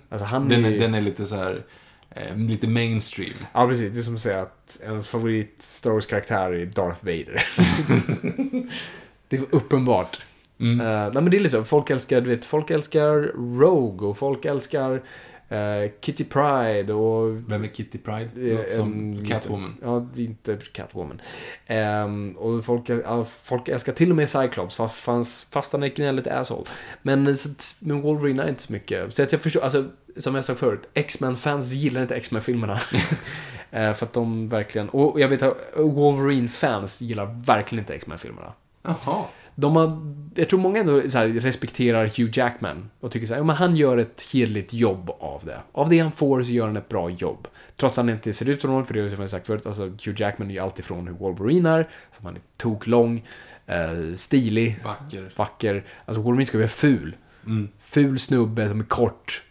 Alltså 0.10 0.26
han. 0.26 0.50
Den 0.50 0.66
är, 0.66 0.72
är, 0.72 0.80
den 0.80 0.94
är 0.94 1.02
lite 1.02 1.26
så 1.26 1.36
här, 1.36 1.64
eh, 2.10 2.38
lite 2.38 2.68
mainstream. 2.68 3.34
Ja, 3.54 3.68
precis. 3.68 3.94
Det 3.94 4.00
är 4.00 4.04
som 4.04 4.16
att 4.16 4.22
säga 4.22 4.42
att 4.42 4.80
ens 4.84 5.08
favorit 5.08 5.62
Star 5.62 5.92
Wars-karaktär 5.92 6.52
är 6.52 6.66
Darth 6.66 7.06
Vader. 7.06 7.44
det 9.28 9.38
är 9.38 9.46
uppenbart. 9.50 10.20
Mm. 10.64 10.80
Eh, 10.80 11.04
nej 11.14 11.22
men 11.22 11.32
det 11.32 11.38
är 11.38 11.42
liksom, 11.42 11.66
folk 11.66 11.90
älskar, 11.90 12.22
du 12.22 12.30
vet, 12.30 12.46
folk 12.46 12.72
älskar 12.72 13.32
Rogue 13.60 14.08
och 14.08 14.18
folk 14.18 14.46
älskar 14.46 15.02
eh, 15.50 15.92
Kitty 16.02 16.24
Pride 16.24 16.94
och... 16.94 17.50
Vem 17.52 17.64
är 17.64 17.68
Kitty 17.68 17.98
Pride? 17.98 18.30
Låter 18.36 18.78
som 18.78 19.26
Catwoman. 19.26 19.78
Ja, 19.82 20.08
det 20.14 20.22
är 20.22 20.26
inte 20.26 20.58
Catwoman. 20.74 21.22
Ehm, 21.68 22.38
och 22.38 22.66
folk, 22.66 22.90
ja, 22.90 23.26
folk 23.44 23.70
älskar 23.70 23.94
till 23.94 24.10
och 24.10 24.16
med 24.16 24.30
Cyclops, 24.30 24.76
fast, 24.76 24.96
fast, 24.96 25.54
fast 25.54 25.72
han 25.72 25.84
är 25.84 25.88
gnälligt 25.88 26.28
asshole. 26.28 26.66
Men, 27.02 27.36
men 27.80 28.02
Wolverine 28.02 28.44
är 28.44 28.50
inte 28.50 28.62
så 28.62 28.74
mycket. 28.74 29.14
Så 29.14 29.24
att 29.24 29.32
jag 29.32 29.42
förstår, 29.42 29.62
alltså, 29.62 29.84
som 30.18 30.36
jag 30.36 30.46
sa 30.46 30.56
förut, 30.56 30.90
X-Men-fans 30.94 31.74
gillar 31.74 32.02
inte 32.02 32.16
X-Men-filmerna. 32.16 32.80
För 33.72 34.04
att 34.06 34.14
de 34.14 34.50
verkligen, 34.50 34.90
och 34.90 35.20
jag 35.20 35.28
vet 35.28 35.42
att 35.42 35.58
Wolverine-fans 35.76 37.02
gillar 37.02 37.44
verkligen 37.46 37.84
inte 37.84 37.94
X-Men-filmerna. 37.94 38.54
Jaha. 38.84 39.24
De 39.56 39.76
har, 39.76 40.14
jag 40.36 40.50
tror 40.50 40.60
många 40.60 40.80
ändå 40.80 41.02
här, 41.14 41.28
respekterar 41.28 42.06
Hugh 42.06 42.32
Jackman 42.34 42.90
och 43.00 43.12
tycker 43.12 43.28
så 43.28 43.34
här, 43.34 43.40
ja, 43.40 43.44
men 43.44 43.56
han 43.56 43.76
gör 43.76 43.98
ett 43.98 44.26
hederligt 44.34 44.74
jobb 44.74 45.10
av 45.20 45.42
det. 45.46 45.60
Av 45.72 45.90
det 45.90 46.00
han 46.00 46.12
får 46.12 46.44
så 46.44 46.52
gör 46.52 46.66
han 46.66 46.78
ett 46.78 46.90
bra 46.90 47.10
jobb. 47.10 47.48
Trots 47.76 47.98
att 47.98 48.06
han 48.06 48.14
inte 48.14 48.34
ser 48.34 48.50
ut 48.50 48.62
som 48.62 48.72
någon, 48.72 48.86
för 48.86 48.94
det 48.94 49.02
har 49.02 49.22
jag 49.22 49.30
sagt 49.30 49.48
förut, 49.48 49.66
alltså 49.66 49.84
Hugh 49.84 50.22
Jackman 50.22 50.50
är 50.50 50.54
ju 50.54 50.60
alltifrån 50.60 51.08
hur 51.08 51.14
Wolverine 51.14 51.70
är, 51.70 51.88
som 52.12 52.26
han 52.26 52.36
är 52.36 52.42
toklång, 52.58 53.28
eh, 53.66 54.14
stilig, 54.16 54.80
Vacker. 54.84 55.34
vacker. 55.36 55.84
Alltså 56.06 56.22
Wolverine 56.22 56.48
ska 56.48 56.58
vara 56.58 56.68
ful. 56.68 57.16
Mm. 57.46 57.70
Ful 57.80 58.20
snubbe 58.20 58.70
som 58.70 58.80
är 58.80 58.84
kort 58.84 59.44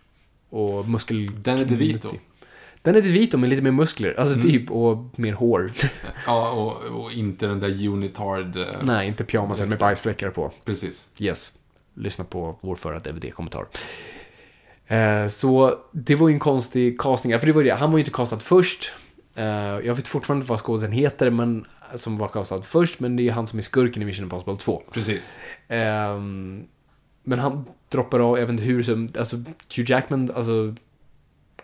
och 0.50 0.88
muskel... 0.88 1.30
Den 1.42 1.58
är 1.58 1.64
DeVito. 1.64 2.10
Den 2.82 2.94
är 2.96 3.00
DeVito 3.02 3.38
med 3.38 3.50
lite 3.50 3.62
mer 3.62 3.70
muskler, 3.70 4.14
alltså 4.20 4.34
Mm. 4.34 4.46
typ, 4.50 4.70
och 4.70 5.18
mer 5.18 5.32
hår. 5.32 5.72
Ja, 6.26 6.50
och, 6.50 7.02
och 7.04 7.12
inte 7.12 7.46
den 7.46 7.60
där 7.60 7.88
unitard... 7.88 8.56
eh, 8.56 8.64
Nej, 8.82 9.08
inte 9.08 9.24
pyjamasen 9.24 9.68
med 9.68 9.78
bajsfläckar 9.78 10.30
på. 10.30 10.52
Precis. 10.64 11.06
Yes. 11.20 11.52
Lyssna 11.94 12.24
på 12.24 12.58
vår 12.60 12.76
förra 12.76 12.98
DVD-kommentar. 12.98 13.66
Eh, 14.86 15.26
så 15.28 15.78
det 15.92 16.14
var 16.14 16.28
ju 16.28 16.32
en 16.34 16.40
konstig 16.40 17.00
casting, 17.00 17.40
för 17.40 17.46
det 17.46 17.52
var 17.52 17.62
ju 17.62 17.68
det, 17.68 17.74
han 17.74 17.90
var 17.90 17.98
ju 17.98 18.00
inte 18.04 18.10
castad 18.10 18.38
först. 18.38 18.92
Eh, 19.34 19.44
jag 19.86 19.94
vet 19.94 20.08
fortfarande 20.08 20.46
vad 20.46 20.60
skådisen 20.60 20.92
heter, 20.92 21.30
men, 21.30 21.64
som 21.94 22.18
var 22.18 22.28
castad 22.28 22.62
först, 22.62 23.00
men 23.00 23.16
det 23.16 23.22
är 23.22 23.24
ju 23.24 23.30
han 23.30 23.46
som 23.46 23.58
är 23.58 23.62
skurken 23.62 24.02
i 24.02 24.06
Mission 24.06 24.22
Impossible 24.24 24.56
2. 24.56 24.82
Precis. 24.92 25.32
Ehm, 25.68 26.64
men 27.24 27.38
han 27.38 27.64
droppar 27.88 28.20
av, 28.20 28.38
jag 28.38 28.46
vet 28.46 28.50
inte 28.52 28.62
hur, 28.64 28.82
som, 28.82 29.08
alltså 29.18 29.36
Hugh 29.76 29.90
Jackman, 29.90 30.30
alltså 30.34 30.74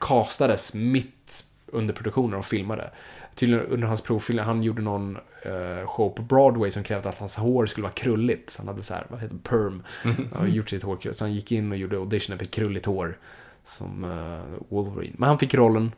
castades 0.01 0.75
mitt 0.75 1.45
under 1.67 1.95
produktionen 1.95 2.39
och 2.39 2.45
filmade. 2.45 2.91
Tydligen 3.35 3.67
under 3.67 3.89
hans 3.89 4.01
provfilm, 4.01 4.39
han 4.39 4.63
gjorde 4.63 4.83
någon 4.83 5.17
eh, 5.43 5.87
show 5.87 6.11
på 6.11 6.23
Broadway 6.23 6.71
som 6.71 6.83
krävde 6.85 7.09
att 7.09 7.19
hans 7.19 7.37
hår 7.37 7.67
skulle 7.67 7.83
vara 7.83 7.93
krulligt. 7.93 8.51
Så 8.51 8.61
han 8.61 8.69
hade 8.69 8.83
så 8.83 8.95
här, 8.95 9.07
vad 9.09 9.21
heter 9.21 9.35
det, 9.35 9.49
perm. 9.49 9.83
Han 10.03 10.29
har 10.33 10.47
gjort 10.47 10.69
sitt 10.69 10.83
hår 10.83 10.97
krulligt. 10.97 11.19
Så 11.19 11.25
han 11.25 11.35
gick 11.35 11.53
in 11.53 11.73
och 11.73 11.79
gjorde 11.79 11.97
auditionen 11.97 12.39
för 12.39 12.47
krulligt 12.47 12.87
hår. 12.87 13.19
Som 13.65 14.05
eh, 14.05 14.59
Wolverine. 14.69 15.15
Men 15.19 15.29
han 15.29 15.39
fick 15.39 15.55
rollen. 15.55 15.93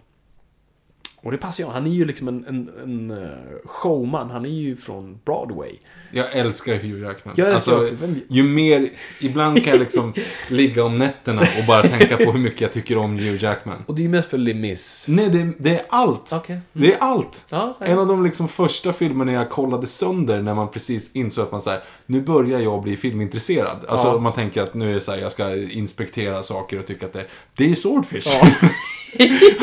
Och 1.22 1.30
det 1.32 1.38
passar 1.38 1.64
ju, 1.64 1.70
han 1.70 1.86
är 1.86 1.90
ju 1.90 2.04
liksom 2.04 2.28
en, 2.28 2.44
en, 2.46 2.70
en 2.82 3.10
eh, 3.24 3.28
showman. 3.64 4.30
Han 4.30 4.44
är 4.44 4.48
ju 4.50 4.76
från 4.76 5.18
Broadway. 5.24 5.72
Jag 6.12 6.32
älskar 6.36 6.74
Hugh 6.74 7.02
Jackman. 7.02 7.34
Jag 7.36 7.48
älskar 7.48 7.72
alltså, 7.72 7.94
också. 7.94 8.06
Vem- 8.06 8.20
Ju 8.28 8.42
mer... 8.42 8.88
Ibland 9.20 9.64
kan 9.64 9.70
jag 9.72 9.80
liksom 9.80 10.14
ligga 10.48 10.84
om 10.84 10.98
nätterna 10.98 11.40
och 11.40 11.66
bara 11.66 11.82
tänka 11.82 12.16
på 12.16 12.32
hur 12.32 12.38
mycket 12.40 12.60
jag 12.60 12.72
tycker 12.72 12.96
om 12.96 13.14
Hugh 13.18 13.42
Jackman. 13.44 13.84
Och 13.86 13.94
det 13.94 14.00
är 14.00 14.04
ju 14.04 14.08
mest 14.08 14.30
för 14.30 14.38
Les 14.38 14.54
Mis. 14.56 15.04
Nej, 15.08 15.30
det, 15.30 15.52
det 15.58 15.70
är 15.78 15.82
allt. 15.88 16.32
Okej. 16.32 16.60
Det 16.72 16.94
är 16.94 16.98
allt. 16.98 17.44
Ja, 17.50 17.76
ja. 17.80 17.86
En 17.86 17.98
av 17.98 18.06
de 18.06 18.24
liksom 18.24 18.48
första 18.48 18.92
filmerna 18.92 19.32
jag 19.32 19.50
kollade 19.50 19.86
sönder 19.86 20.42
när 20.42 20.54
man 20.54 20.68
precis 20.70 21.10
insåg 21.12 21.44
att 21.44 21.52
man 21.52 21.62
så 21.62 21.70
här, 21.70 21.80
nu 22.06 22.20
börjar 22.20 22.60
jag 22.60 22.82
bli 22.82 22.96
filmintresserad. 22.96 23.76
Alltså 23.88 24.06
Ja. 24.06 24.18
man 24.18 24.32
tänker 24.32 24.62
att 24.62 24.74
nu 24.74 24.90
är 24.90 24.94
det 24.94 25.00
så 25.00 25.10
här, 25.10 25.18
jag 25.18 25.32
ska 25.32 25.56
inspektera 25.56 26.42
saker 26.42 26.78
och 26.78 26.86
tycka 26.86 27.06
att 27.06 27.12
det, 27.12 27.26
det 27.56 27.70
är 27.70 27.74
Swordfish. 27.74 28.26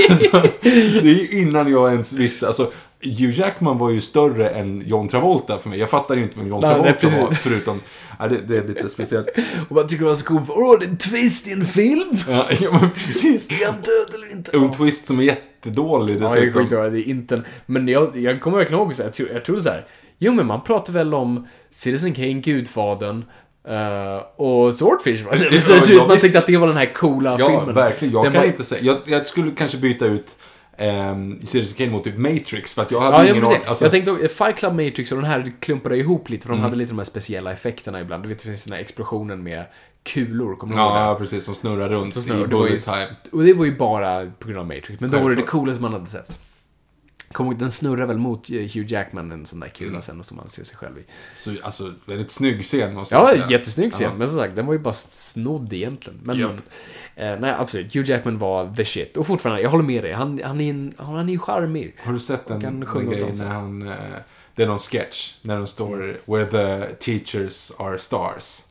alltså, 0.10 0.44
det 0.62 1.10
är 1.10 1.34
innan 1.34 1.72
jag 1.72 1.92
ens 1.92 2.14
visste, 2.14 2.48
alltså 2.48 2.72
Hugh 3.04 3.40
Jackman 3.40 3.78
var 3.78 3.90
ju 3.90 4.02
större 4.02 4.50
än 4.50 4.84
John 4.86 5.08
Travolta 5.08 5.58
för 5.60 5.70
mig. 5.70 5.80
Jag 5.80 5.90
fattar 5.90 6.18
inte 6.18 6.40
vem 6.40 6.48
John 6.48 6.60
Nej, 6.64 6.82
nej, 6.82 6.94
Travolta 6.94 7.26
var, 7.26 7.32
förutom, 7.32 7.80
ja, 8.20 8.28
det, 8.28 8.38
det 8.48 8.58
är 8.58 8.68
lite 8.68 8.90
speciellt. 9.00 9.28
Och 9.70 9.76
vad 9.76 9.90
tycker 9.90 10.04
du 10.04 10.10
var 10.10 10.16
så 10.16 10.26
coolt? 10.26 10.50
Åh, 10.50 10.80
det 10.80 10.86
är 10.86 10.90
en 10.90 10.98
twist 10.98 11.48
i 11.48 11.52
en 11.52 11.66
film! 11.66 12.18
Ja, 12.30 12.46
ja 12.60 12.72
men 12.82 12.92
precis. 12.92 13.62
Är 13.62 13.66
han 13.66 13.76
död 13.76 14.14
eller 14.16 14.32
inte? 14.32 14.58
Och 14.58 14.64
en 14.64 14.72
twist 14.72 15.06
som 15.06 15.20
är 15.20 15.24
jättedålig 15.24 16.16
Ja, 16.16 16.20
det 16.20 16.36
dessutom. 16.36 16.62
skitbra. 16.62 16.90
Det 16.90 17.00
är 17.00 17.10
inte 17.10 17.36
en... 17.36 17.46
Men 17.66 17.88
jag, 17.88 18.18
jag 18.18 18.42
kommer 18.42 18.58
verkligen 18.58 18.82
ihåg 18.82 18.96
så 18.96 19.04
jag 19.04 19.14
tror, 19.14 19.30
jag 19.34 19.46
tror 19.46 19.60
så 19.60 19.70
här. 19.70 19.86
Jo, 20.20 20.34
men 20.34 20.48
man 20.48 20.62
pratar 20.64 20.94
väl 20.94 21.14
om 21.14 21.48
Citizen 21.72 22.14
Kane, 22.14 22.34
Gudfadern 22.34 23.26
eh, 23.68 24.24
och 24.36 24.74
Swordfish, 24.74 25.26
va? 25.26 25.32
Ja, 25.52 25.62
så, 25.62 25.74
ja, 25.74 25.98
man 26.00 26.10
visst. 26.10 26.22
tänkte 26.22 26.40
att 26.40 26.48
det 26.48 26.58
var 26.58 26.68
den 26.68 26.78
här 26.78 26.94
coola 26.94 27.36
Ja, 27.40 27.48
filmen. 27.48 27.76
verkligen. 27.76 28.14
Jag 28.14 28.24
Den 28.26 28.32
kan 28.34 28.42
var- 28.42 28.48
inte 28.48 28.64
säga. 28.64 28.82
Jag, 28.84 28.98
jag 29.06 29.28
skulle 29.28 29.52
kanske 29.52 29.78
byta 29.78 30.06
ut 30.06 30.36
um, 30.80 31.40
Citizen 31.46 31.78
Kane 31.78 31.92
mot 31.92 32.04
typ 32.04 32.18
Matrix. 32.18 32.74
För 32.74 32.82
att 32.82 32.92
jag 32.92 33.02
hade 33.02 33.18
Ja, 33.18 33.32
ingen 33.32 33.46
aning. 33.46 33.60
Alltså, 33.68 33.86
jag 33.86 33.92
tänkte 33.92 34.28
Fight 34.28 34.56
Club 34.56 34.74
Matrix 34.74 35.12
och 35.12 35.18
den 35.18 35.26
här 35.28 35.52
klumpade 35.60 35.98
ihop 35.98 36.30
lite, 36.30 36.44
för 36.44 36.50
Mm. 36.54 36.62
de 36.62 36.64
hade 36.64 36.76
lite 36.78 36.92
de 36.92 36.98
här 36.98 37.06
speciella 37.06 37.52
effekterna 37.52 38.02
ibland. 38.02 38.24
Du 38.24 38.30
vet, 38.30 38.40
det 38.40 38.46
finns 38.46 38.64
den 38.64 38.74
här 38.74 38.80
explosionen 38.82 39.44
med 39.44 39.64
kulor, 40.14 40.56
kommer 40.56 40.76
du 40.76 40.82
ihåg 40.82 40.94
det? 40.94 41.00
ja, 41.00 41.16
precis. 41.16 41.44
Som 41.44 41.56
snurrar 41.56 41.90
runt 41.90 42.18
i 42.18 42.22
snurrar, 42.22 42.48
det 42.48 42.56
var 42.56 42.64
ju, 42.64 42.70
bullet 42.70 42.86
time. 42.86 43.08
och 43.32 43.44
det 43.44 43.54
var 43.54 43.66
ju 43.66 43.78
bara 43.78 44.32
på 44.40 44.48
grund 44.48 44.60
av 44.60 44.66
Matrix, 44.68 45.00
men 45.00 45.12
då 45.12 45.20
var 45.20 45.30
det 45.30 45.36
det 45.36 45.42
coolaste 45.42 45.82
man 45.82 45.94
hade 45.94 46.06
sett. 46.06 46.40
Kom 47.38 47.58
den 47.58 47.72
snurrar 47.72 48.06
väl 48.06 48.18
mot 48.18 48.50
Hugh 48.50 48.92
Jackman, 48.92 49.32
en 49.32 49.46
sån 49.46 49.60
där 49.60 49.68
kula 49.68 49.90
Mm. 49.90 50.02
sen, 50.02 50.20
och 50.20 50.26
som 50.26 50.38
man 50.38 50.50
ser 50.50 50.64
sig 50.64 50.78
själv 50.78 50.98
i. 50.98 51.04
Så, 51.36 51.52
alltså, 51.64 51.94
väldigt 52.06 52.32
snygg 52.32 52.64
scen 52.64 52.94
måste 52.94 53.16
Ja, 53.16 53.28
säga. 53.28 53.46
jättesnygg 53.50 53.92
scen, 53.94 54.18
men 54.18 54.30
som 54.30 54.38
sagt, 54.40 54.56
den 54.56 54.66
var 54.66 54.74
ju 54.74 54.80
bara 54.80 54.94
snodd 54.94 55.74
egentligen. 55.74 56.20
Men, 56.24 56.40
Japp. 56.40 56.52
eh, 57.16 57.34
nej, 57.40 57.52
absolut. 57.52 57.96
Hugh 57.96 58.10
Jackman 58.10 58.38
var 58.38 58.76
the 58.76 58.86
shit. 58.86 59.18
Och 59.18 59.28
fortfarande, 59.28 59.62
jag 59.62 59.70
håller 59.70 59.84
med 59.84 60.04
dig, 60.04 60.12
han, 60.14 60.42
han, 60.44 60.62
är, 60.62 60.70
en, 60.70 60.94
han 60.98 61.30
är 61.30 61.34
ju 61.34 61.40
charmig. 61.40 61.96
Har 62.04 62.14
du 62.14 62.20
sett 62.20 62.48
den, 62.48 62.60
den 62.60 63.10
grejen 63.10 63.38
när 63.38 63.46
han... 63.48 63.88
eh, 63.88 63.94
det 64.56 64.64
är 64.64 64.68
någon 64.68 64.80
sketch. 64.80 65.36
När 65.42 65.58
de 65.58 65.68
står 65.68 66.18
Where 66.26 66.46
the 66.46 66.94
teachers 66.96 67.72
are 67.80 68.00
stars. 68.00 68.62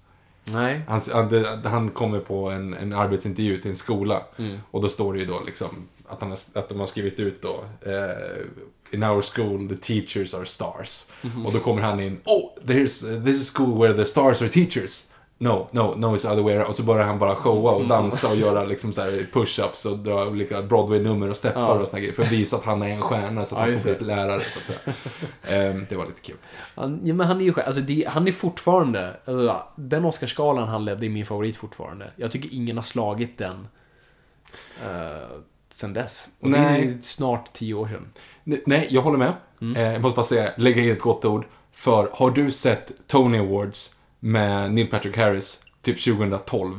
Nej. 0.53 0.81
Han, 0.89 1.01
han, 1.13 1.45
han 1.65 1.89
kommer 1.89 2.21
på 2.21 2.51
en, 2.51 2.75
en 2.75 2.93
arbetsintervju 2.93 3.57
till 3.57 3.71
en 3.71 3.77
skola. 3.77 4.23
Mm. 4.39 4.59
Och 4.71 4.83
då 4.83 4.89
står 4.89 5.13
det 5.13 5.19
ju 5.19 5.27
då 5.27 5.43
liksom 5.47 5.69
att, 6.09 6.21
han 6.21 6.31
har, 6.31 6.39
att 6.55 6.69
de 6.69 6.81
har 6.81 6.87
skrivit 6.87 7.21
ut 7.21 7.43
då 7.43 7.65
eh, 7.87 8.45
In 8.91 9.03
our 9.05 9.23
school 9.23 9.69
the 9.69 9.77
teachers 9.77 10.35
are 10.35 10.47
stars. 10.47 11.05
Mhm. 11.23 11.47
Och 11.47 11.53
då 11.53 11.59
kommer 11.61 11.83
han 11.83 12.01
in. 12.01 12.21
Oh, 12.25 12.51
there's, 12.65 13.25
this 13.25 13.41
is 13.43 13.51
school 13.57 13.81
where 13.83 13.95
the 13.95 14.05
stars 14.05 14.43
are 14.43 14.49
teachers. 14.49 15.05
No, 15.39 15.69
no, 15.73 15.95
no 15.97 16.07
it's 16.17 16.33
other 16.33 16.43
way. 16.43 16.59
Och 16.59 16.75
så 16.77 16.83
börjar 16.83 17.05
han 17.07 17.19
bara 17.19 17.35
showa 17.35 17.71
Mm. 17.71 17.83
och 17.83 17.89
dansa 17.89 18.29
och 18.31 18.37
göra 18.37 18.65
liksom 18.65 18.93
så 18.93 19.01
push-ups 19.33 19.87
och 19.87 19.99
dra 19.99 20.27
olika 20.29 20.63
Broadway-nummer 20.63 21.31
och 21.31 21.37
steppar 21.37 21.61
Ja. 21.61 21.69
och 21.69 21.87
såna 21.89 21.99
grejer. 22.01 22.13
För 22.15 22.23
att 22.23 22.33
visa 22.33 22.57
att 22.57 22.65
han 22.65 22.83
är 22.83 22.89
en 22.89 23.03
stjärna 23.03 23.45
så 23.45 23.55
att 23.55 23.59
Ja, 23.61 23.65
han 23.65 23.73
just 23.73 23.85
får 23.85 23.95
bli 23.95 24.07
lärare 24.07 24.41
så 24.41 24.59
att 24.59 24.67
säga. 24.67 24.79
Ehm, 25.71 25.87
det 25.89 25.97
var 25.97 26.07
lite 26.07 26.21
kul. 26.21 26.37
Han, 26.75 27.01
ja, 27.05 27.15
men 27.15 27.27
han 27.27 27.41
är 27.41 27.45
ju 27.45 27.55
alltså 27.61 27.81
det, 27.81 28.05
han 28.09 28.29
är 28.29 28.33
fortfarande, 28.33 29.17
alltså, 29.25 29.63
den 29.77 30.05
Oscarsgalan 30.05 30.69
han 30.69 30.85
ledde 30.85 31.07
är 31.07 31.11
min 31.11 31.27
favorit 31.27 31.57
fortfarande. 31.57 32.11
Jag 32.17 32.33
tycker 32.33 32.49
ingen 32.55 32.77
har 32.77 32.83
slagit 32.83 33.39
den 33.39 33.69
uh, 34.85 35.41
sen 35.77 35.93
dess. 35.93 36.29
Och 36.41 36.51
det 36.51 36.59
är 36.59 36.63
Nej. 36.71 36.99
snart 37.01 37.53
tio 37.53 37.75
år 37.75 37.89
sedan. 37.89 38.09
Ne- 38.45 38.61
Nej, 38.67 38.87
jag 38.91 39.03
håller 39.03 39.19
med. 39.19 39.33
Mm. 39.61 39.77
Eh, 39.77 39.93
jag 39.93 40.03
måste 40.03 40.17
bara 40.17 40.27
säga, 40.27 40.51
lägga 40.57 40.83
in 40.83 40.93
ett 40.93 41.01
gott 41.01 41.25
ord. 41.25 41.45
För 41.73 42.09
har 42.13 42.31
du 42.31 42.51
sett 42.51 42.93
Tony 43.07 43.39
Awards 43.39 43.95
med 44.21 44.73
Neil 44.75 44.87
Patrick 44.87 45.17
Harris 45.17 45.61
typ 45.83 46.05
2012? 46.05 46.73
Uh, 46.73 46.79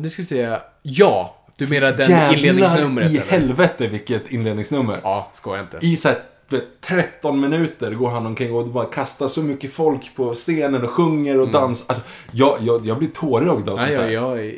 nu 0.00 0.10
ska 0.10 0.22
vi 0.22 0.26
se. 0.26 0.56
Ja, 0.82 1.36
Du 1.56 1.66
menar 1.66 1.92
den 1.92 2.10
Jävlar 2.10 2.38
inledningsnumret? 2.38 3.12
i 3.12 3.16
eller? 3.16 3.26
helvete 3.30 3.86
vilket 3.88 4.30
inledningsnummer. 4.30 5.00
Ja, 5.02 5.30
skoja 5.34 5.60
inte. 5.60 5.78
I 5.82 5.96
så 5.96 6.08
här, 6.08 6.18
vet, 6.48 6.80
13 6.80 7.40
minuter 7.40 7.90
går 7.94 8.10
han 8.10 8.26
omkring 8.26 8.54
och 8.54 8.68
bara 8.68 8.84
kastar 8.84 9.28
så 9.28 9.42
mycket 9.42 9.72
folk 9.72 10.16
på 10.16 10.34
scenen 10.34 10.82
och 10.84 10.90
sjunger 10.90 11.40
och 11.40 11.48
dansar. 11.48 11.84
Alltså, 11.88 12.04
jag, 12.30 12.58
jag, 12.60 12.86
jag 12.86 12.98
blir 12.98 13.08
tårögd 13.08 13.68
av 13.68 13.76
sånt 13.76 13.88
Nej, 13.88 13.96
där. 13.96 14.08
jag, 14.08 14.46
jag, 14.46 14.54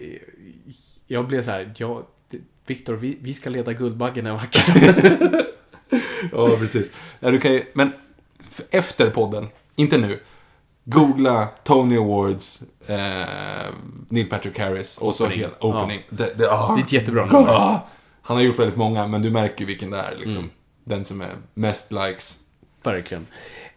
jag 1.07 1.27
blev 1.27 1.43
så 1.43 1.51
här, 1.51 1.73
jag, 1.77 2.03
Viktor, 2.67 2.95
vi, 2.95 3.19
vi 3.21 3.35
ska 3.35 3.51
leda 3.51 3.73
Guldbaggen 3.73 4.27
en 4.27 4.35
vacker. 4.37 5.47
Ja, 6.33 6.57
precis. 6.59 6.93
Ja, 7.21 7.31
du 7.31 7.41
kan 7.41 7.53
ju, 7.53 7.65
men 7.73 7.93
efter 8.71 9.11
podden, 9.11 9.49
inte 9.77 9.99
nu. 9.99 10.21
Googla 10.85 11.49
Tony 11.65 11.97
Awards, 11.97 12.63
eh, 12.87 13.27
Neil 14.09 14.29
Patrick 14.29 14.59
Harris 14.59 14.99
och 14.99 15.15
så 15.15 15.27
hela 15.27 15.53
opening. 15.61 16.03
Det, 16.11 16.39
det, 16.39 16.51
ah, 16.51 16.75
Det 16.75 16.81
är 16.81 16.85
ett 16.85 16.93
jättebra 16.93 17.27
nummer. 17.27 17.49
ah. 17.49 17.87
Han 18.23 18.37
har 18.37 18.45
gjort 18.45 18.59
väldigt 18.59 18.77
många, 18.77 19.07
men 19.07 19.23
du 19.23 19.31
märker 19.31 19.61
ju 19.61 19.67
vilken 19.67 19.91
det 19.91 19.99
är. 19.99 20.17
Liksom. 20.17 20.51
Den 20.85 21.05
som 21.05 21.21
är 21.21 21.37
mest 21.55 21.93
likes. 21.93 22.37
Verkligen. 22.83 23.27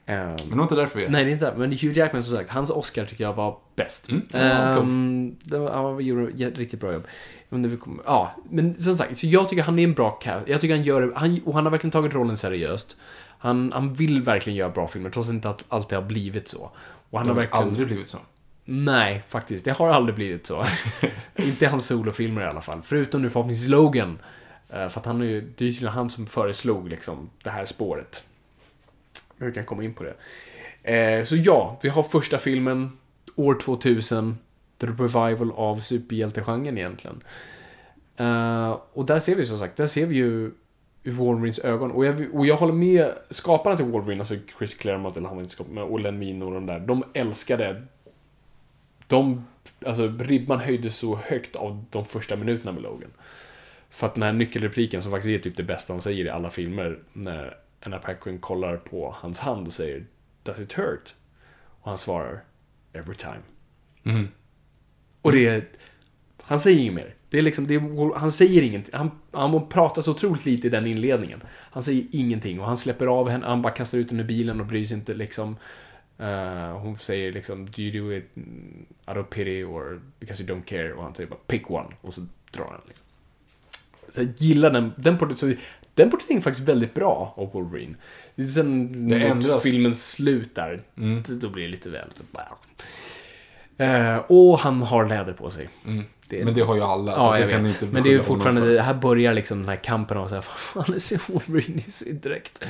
Ehm, 0.10 0.28
Men 0.30 0.49
det 0.49 0.55
var 0.55 0.64
inte 0.64 0.76
därför 0.76 0.99
vi 0.99 1.05
är 1.05 1.10
Nej, 1.10 1.24
det 1.24 1.30
är 1.30 1.34
inte 1.34 1.53
Men 1.57 1.72
Hugh 1.72 1.97
Jackman, 1.97 2.24
som 2.24 2.38
sagt, 2.38 2.49
hans 2.49 2.70
Oscar 2.70 3.05
tycker 3.05 3.24
jag 3.24 3.34
var 3.34 3.57
bäst. 3.76 4.10
Mm. 4.12 4.22
Ja, 4.32 4.39
Ehm, 4.39 5.36
det 5.43 5.57
var, 5.57 5.72
han 5.72 6.05
gjorde 6.05 6.45
ett 6.45 6.57
riktigt 6.57 6.80
bra 6.80 6.93
jobb. 6.93 7.07
Men, 7.49 7.80
ja, 8.05 8.32
men 8.49 8.78
som 8.80 8.97
sagt, 8.97 9.18
så 9.18 9.28
jag 9.28 9.49
tycker 9.49 9.64
han 9.64 9.80
är 9.80 9.84
en 9.84 9.93
bra 9.93 10.12
cast. 10.12 10.47
Jag 10.47 10.62
tycker 10.62 10.76
han 10.76 10.84
gör 10.84 11.14
han, 11.16 11.39
och 11.45 11.53
han 11.53 11.64
har 11.66 11.72
verkligen 11.72 11.91
tagit 11.91 12.14
rollen 12.14 12.38
seriöst. 12.38 12.97
Han, 13.39 13.72
han 13.74 13.93
vill 13.93 14.22
verkligen 14.24 14.57
göra 14.57 14.70
bra 14.70 14.88
filmer, 14.88 15.10
trots 15.10 15.30
inte 15.30 15.49
att 15.49 15.64
alltid 15.70 15.97
har 15.97 16.05
blivit 16.05 16.47
så. 16.47 16.72
Och 17.10 17.20
han 17.20 17.28
Det 17.28 17.34
har 17.34 17.39
verkligen... 17.41 17.68
aldrig 17.68 17.88
blivit 17.88 18.07
så. 18.07 18.18
Nej, 18.66 19.24
faktiskt. 19.28 19.66
Det 19.66 19.72
har 19.72 19.89
aldrig 19.89 20.16
blivit 20.16 20.45
så. 20.45 20.66
inte 21.36 21.68
hans 21.68 21.86
solofilmer 21.86 22.41
i 22.41 22.45
alla 22.45 22.62
fall. 22.62 22.80
Förutom 22.84 23.22
nu 23.22 23.30
förhoppningsvis 23.30 23.70
Logan. 23.70 24.20
Eh, 24.70 24.88
För 24.89 24.99
att 24.99 25.05
han 25.05 25.22
är 25.22 25.26
ju, 25.26 25.53
det 25.57 25.66
är 25.66 25.70
ju 25.70 25.88
han 25.88 26.10
som 26.10 26.26
föreslog 26.28 26.89
liksom 26.89 27.30
det 27.43 27.49
här 27.49 27.66
spåret. 27.66 28.24
Men 29.39 29.47
Vi 29.47 29.53
kan 29.53 29.63
komma 29.63 29.83
in 29.83 29.93
på 29.93 30.03
det. 30.03 30.15
Eh, 30.93 31.23
Så 31.23 31.35
ja, 31.35 31.79
vi 31.83 31.89
har 31.89 32.03
första 32.03 32.37
filmen, 32.37 32.97
år 33.35 33.53
2000. 33.55 34.37
The 34.77 34.87
revival 34.87 35.51
av 35.51 35.79
superhjältegenren 35.79 36.77
egentligen. 36.77 37.23
Eh, 38.17 38.77
Och 38.93 39.05
där 39.05 39.19
ser 39.19 39.35
vi 39.35 39.45
som 39.45 39.57
sagt, 39.57 39.75
där 39.75 39.85
ser 39.85 40.05
vi 40.05 40.15
ju 40.15 40.51
ur 41.03 41.11
Wolverines 41.11 41.59
ögon. 41.59 41.91
Och 41.91 42.05
jag, 42.05 42.35
och 42.35 42.45
jag 42.45 42.57
håller 42.57 42.73
med 42.73 43.13
skaparna 43.29 43.77
till 43.77 43.85
Wolverine, 43.85 44.21
alltså 44.21 44.35
Chris 44.57 44.73
Claremont, 44.73 45.17
eller 45.17 45.27
han 45.27 45.37
var 45.37 45.41
inte 45.43 45.53
skapare, 45.53 45.83
och 45.83 45.99
Len 45.99 46.19
Mino 46.19 46.45
och 46.45 46.51
de 46.51 46.65
där. 46.65 46.79
De 46.79 47.03
älskade 47.13 47.83
de, 49.07 49.45
alltså 49.85 50.07
ribban 50.19 50.59
höjdes 50.59 50.97
så 50.97 51.15
högt 51.15 51.55
av 51.55 51.85
de 51.89 52.05
första 52.05 52.35
minuterna 52.35 52.71
med 52.71 52.83
Logan. 52.83 53.11
För 53.89 54.07
att 54.07 54.13
den 54.13 54.23
här 54.23 54.33
nyckelrepliken 54.33 55.01
som 55.01 55.11
faktiskt 55.11 55.29
är 55.29 55.39
typ 55.49 55.57
det 55.57 55.63
bästa 55.63 55.93
han 55.93 56.01
säger 56.01 56.25
i 56.25 56.29
alla 56.29 56.49
filmer, 56.51 56.99
när 57.13 57.57
Anna 57.86 57.99
Paquin 57.99 58.39
kollar 58.39 58.77
på 58.77 59.15
hans 59.17 59.39
hand 59.39 59.67
och 59.67 59.73
säger 59.73 60.05
Does 60.43 60.59
it 60.59 60.73
hurt? 60.73 61.13
Och 61.82 61.89
han 61.89 61.97
svarar 61.97 62.43
Every 62.93 63.15
time. 63.15 63.41
Mm. 64.03 64.27
Och 65.21 65.32
det 65.32 65.47
är, 65.47 65.67
han 66.41 66.59
säger 66.59 66.80
inget 66.80 66.93
mer. 66.93 67.15
Det 67.30 67.38
är 67.38 67.41
liksom, 67.41 67.67
det 67.67 67.75
är, 67.75 68.19
han 68.19 68.32
säger 68.32 68.61
ingenting. 68.61 68.93
Han, 68.97 69.11
han 69.32 69.69
pratar 69.69 70.01
så 70.01 70.11
otroligt 70.11 70.45
lite 70.45 70.67
i 70.67 70.69
den 70.69 70.88
inledningen. 70.88 71.43
Han 71.47 71.84
säger 71.84 72.05
ingenting 72.11 72.59
och 72.59 72.65
han 72.65 72.77
släpper 72.77 73.07
av 73.07 73.30
henne, 73.30 73.45
han 73.45 73.61
bara 73.61 73.73
kastar 73.73 73.97
ut 73.97 74.11
henne 74.11 74.23
ur 74.23 74.27
bilen 74.27 74.59
och 74.59 74.65
bryr 74.65 74.86
sig 74.86 74.97
inte 74.97 75.13
liksom. 75.13 75.57
Uh, 76.21 76.77
hon 76.77 76.97
säger 76.97 77.32
liksom 77.32 77.65
Do 77.65 77.82
you 77.82 78.03
do 78.03 78.17
it 78.17 78.32
out 79.07 79.17
of 79.17 79.30
pity 79.30 79.63
or 79.63 80.01
because 80.19 80.43
you 80.43 80.55
don't 80.55 80.63
care? 80.63 80.93
Och 80.93 81.03
han 81.03 81.15
säger 81.15 81.30
bara 81.30 81.39
pick 81.47 81.71
one 81.71 81.88
och 82.01 82.13
så 82.13 82.21
drar 82.51 82.65
han. 82.65 82.82
Liksom. 82.88 83.05
Så 84.09 84.21
jag 84.21 84.30
gillar 84.38 84.69
den, 84.69 84.91
den 84.97 85.38
så 85.38 85.53
den 85.99 86.09
porträtteringen 86.11 86.41
är 86.41 86.43
faktiskt 86.43 86.67
väldigt 86.69 86.93
bra 86.93 87.33
av 87.37 87.51
Wolverine. 87.53 87.95
Det 88.35 88.43
är 88.43 88.47
sen 88.47 89.09
Det 89.09 89.15
ändras. 89.15 89.63
filmens 89.63 90.11
slut 90.11 90.55
där, 90.55 90.81
Mm. 90.97 91.23
då 91.27 91.49
blir 91.49 91.63
det 91.63 91.69
lite 91.69 91.89
väl... 91.89 92.07
Eh, 93.77 94.17
och 94.17 94.59
han 94.59 94.81
har 94.81 95.07
läder 95.07 95.33
på 95.33 95.49
sig. 95.49 95.69
Det 96.29 96.41
är- 96.41 96.45
Men 96.45 96.53
det 96.53 96.61
har 96.61 96.75
ju 96.75 96.81
alla. 96.81 97.11
Ja, 97.11 97.39
jag 97.39 97.47
vet. 97.47 97.81
Men 97.91 98.03
det 98.03 98.13
är 98.13 98.19
fortfarande, 98.21 98.81
här 98.81 98.93
börjar 98.93 99.33
liksom 99.33 99.59
den 99.59 99.69
här 99.69 99.75
kampen 99.75 100.17
av 100.17 100.27
så 100.27 100.35
här, 100.35 100.41
fan, 100.41 100.83
det 100.87 100.99
ser 100.99 101.21
Wolverine 101.27 101.81
i 101.87 101.91
sin 101.91 102.19
dräkt. 102.19 102.63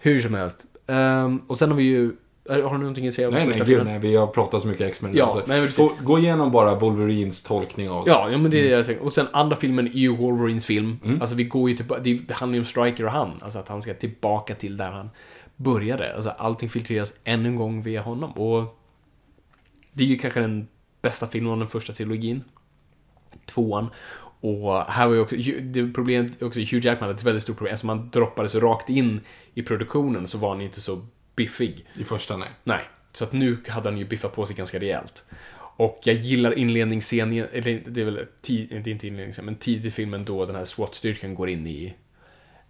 Hur 0.00 0.20
som 0.22 0.34
helst. 0.34 0.66
Ehm, 0.86 1.38
och 1.46 1.58
sen 1.58 1.70
har 1.70 1.76
vi 1.76 1.82
ju, 1.84 2.12
har 2.48 2.72
du 2.72 2.78
någonting 2.78 3.08
att 3.08 3.14
säga 3.14 3.28
om 3.28 3.34
Nej, 3.34 3.46
nej, 3.46 3.52
första 3.52 3.64
gud, 3.64 3.76
filmen? 3.76 3.86
nej, 3.86 4.10
vi 4.10 4.16
har 4.16 4.26
pratat 4.26 4.62
så 4.62 4.68
mycket 4.68 4.88
X-Men. 4.88 5.16
Ja, 5.16 5.24
alltså. 5.24 5.38
nej, 5.46 5.60
men 5.60 5.68
precis. 5.68 5.90
gå, 6.00 6.18
igenom 6.18 6.50
bara 6.50 6.74
Wolverines 6.74 7.42
tolkning 7.42 7.90
av 7.90 8.08
Ja, 8.08 8.30
ja 8.30 8.38
men 8.38 8.50
det 8.50 8.58
är 8.58 8.62
det 8.62 8.68
jag 8.68 8.86
tänker. 8.86 9.04
Och 9.04 9.12
sen 9.12 9.26
andra 9.32 9.56
filmen 9.56 9.86
är 9.86 9.90
ju 9.90 10.16
Wolverines 10.16 10.66
film. 10.66 10.98
Mm. 11.04 11.20
Alltså 11.20 11.36
vi 11.36 11.44
går 11.44 11.70
ju 11.70 11.76
tillbaka, 11.76 12.00
det 12.02 12.32
handlar 12.32 12.54
ju 12.54 12.60
om 12.60 12.64
Striker 12.64 13.04
och 13.04 13.12
han. 13.12 13.30
Alltså 13.40 13.58
att 13.58 13.68
han 13.68 13.82
ska 13.82 13.94
tillbaka 13.94 14.54
till 14.54 14.76
där 14.76 14.90
han 14.90 15.10
började. 15.56 16.14
Alltså 16.14 16.30
allting 16.30 16.68
filtreras 16.68 17.14
än 17.24 17.46
en 17.46 17.56
gång 17.56 17.82
via 17.82 18.02
honom. 18.02 18.32
Och 18.32 18.78
det 19.92 20.04
är 20.04 20.08
ju 20.08 20.18
kanske 20.18 20.40
den 20.40 20.68
bästa 21.02 21.26
filmen 21.26 21.52
av 21.52 21.58
den 21.58 21.68
första 21.68 21.92
trilogin. 21.92 22.44
Tvåan. 23.46 23.86
Och 24.40 24.82
här 24.82 25.06
var 25.06 25.14
ju 25.14 25.20
också, 25.20 25.36
det 25.60 25.92
problemet 25.94 26.42
är 26.42 26.46
också 26.46 26.60
Hugh 26.60 26.86
Jackman 26.86 27.08
hade 27.08 27.14
ett 27.14 27.24
väldigt 27.24 27.42
stort 27.42 27.56
problem. 27.56 27.72
Eftersom 27.72 27.88
han 27.88 28.10
droppade 28.10 28.48
så 28.48 28.60
rakt 28.60 28.88
in 28.88 29.20
i 29.54 29.62
produktionen 29.62 30.26
så 30.26 30.38
var 30.38 30.48
han 30.48 30.60
inte 30.60 30.80
så 30.80 31.00
biffig. 31.36 31.86
i 31.94 32.04
första, 32.04 32.36
nej. 32.36 32.48
Nej, 32.64 32.84
så 33.12 33.24
att 33.24 33.32
nu 33.32 33.58
hade 33.68 33.88
han 33.88 33.98
ju 33.98 34.04
biffat 34.04 34.32
på 34.32 34.46
sig 34.46 34.56
ganska 34.56 34.78
rejält. 34.78 35.24
Och 35.76 36.00
jag 36.04 36.14
gillar 36.16 36.58
inledningsscenen, 36.58 37.46
eller 37.52 37.82
det 37.86 38.00
är 38.00 38.04
väl 38.04 38.26
tid, 38.40 38.68
det 38.68 38.90
är 38.90 38.92
inte 38.92 39.06
inledningsscenen, 39.06 39.46
men 39.46 39.54
tidigt 39.54 39.84
i 39.84 39.90
filmen 39.90 40.24
då 40.24 40.46
den 40.46 40.56
här 40.56 40.64
SWAT-styrkan 40.64 41.34
går 41.34 41.48
in 41.48 41.66
i, 41.66 41.94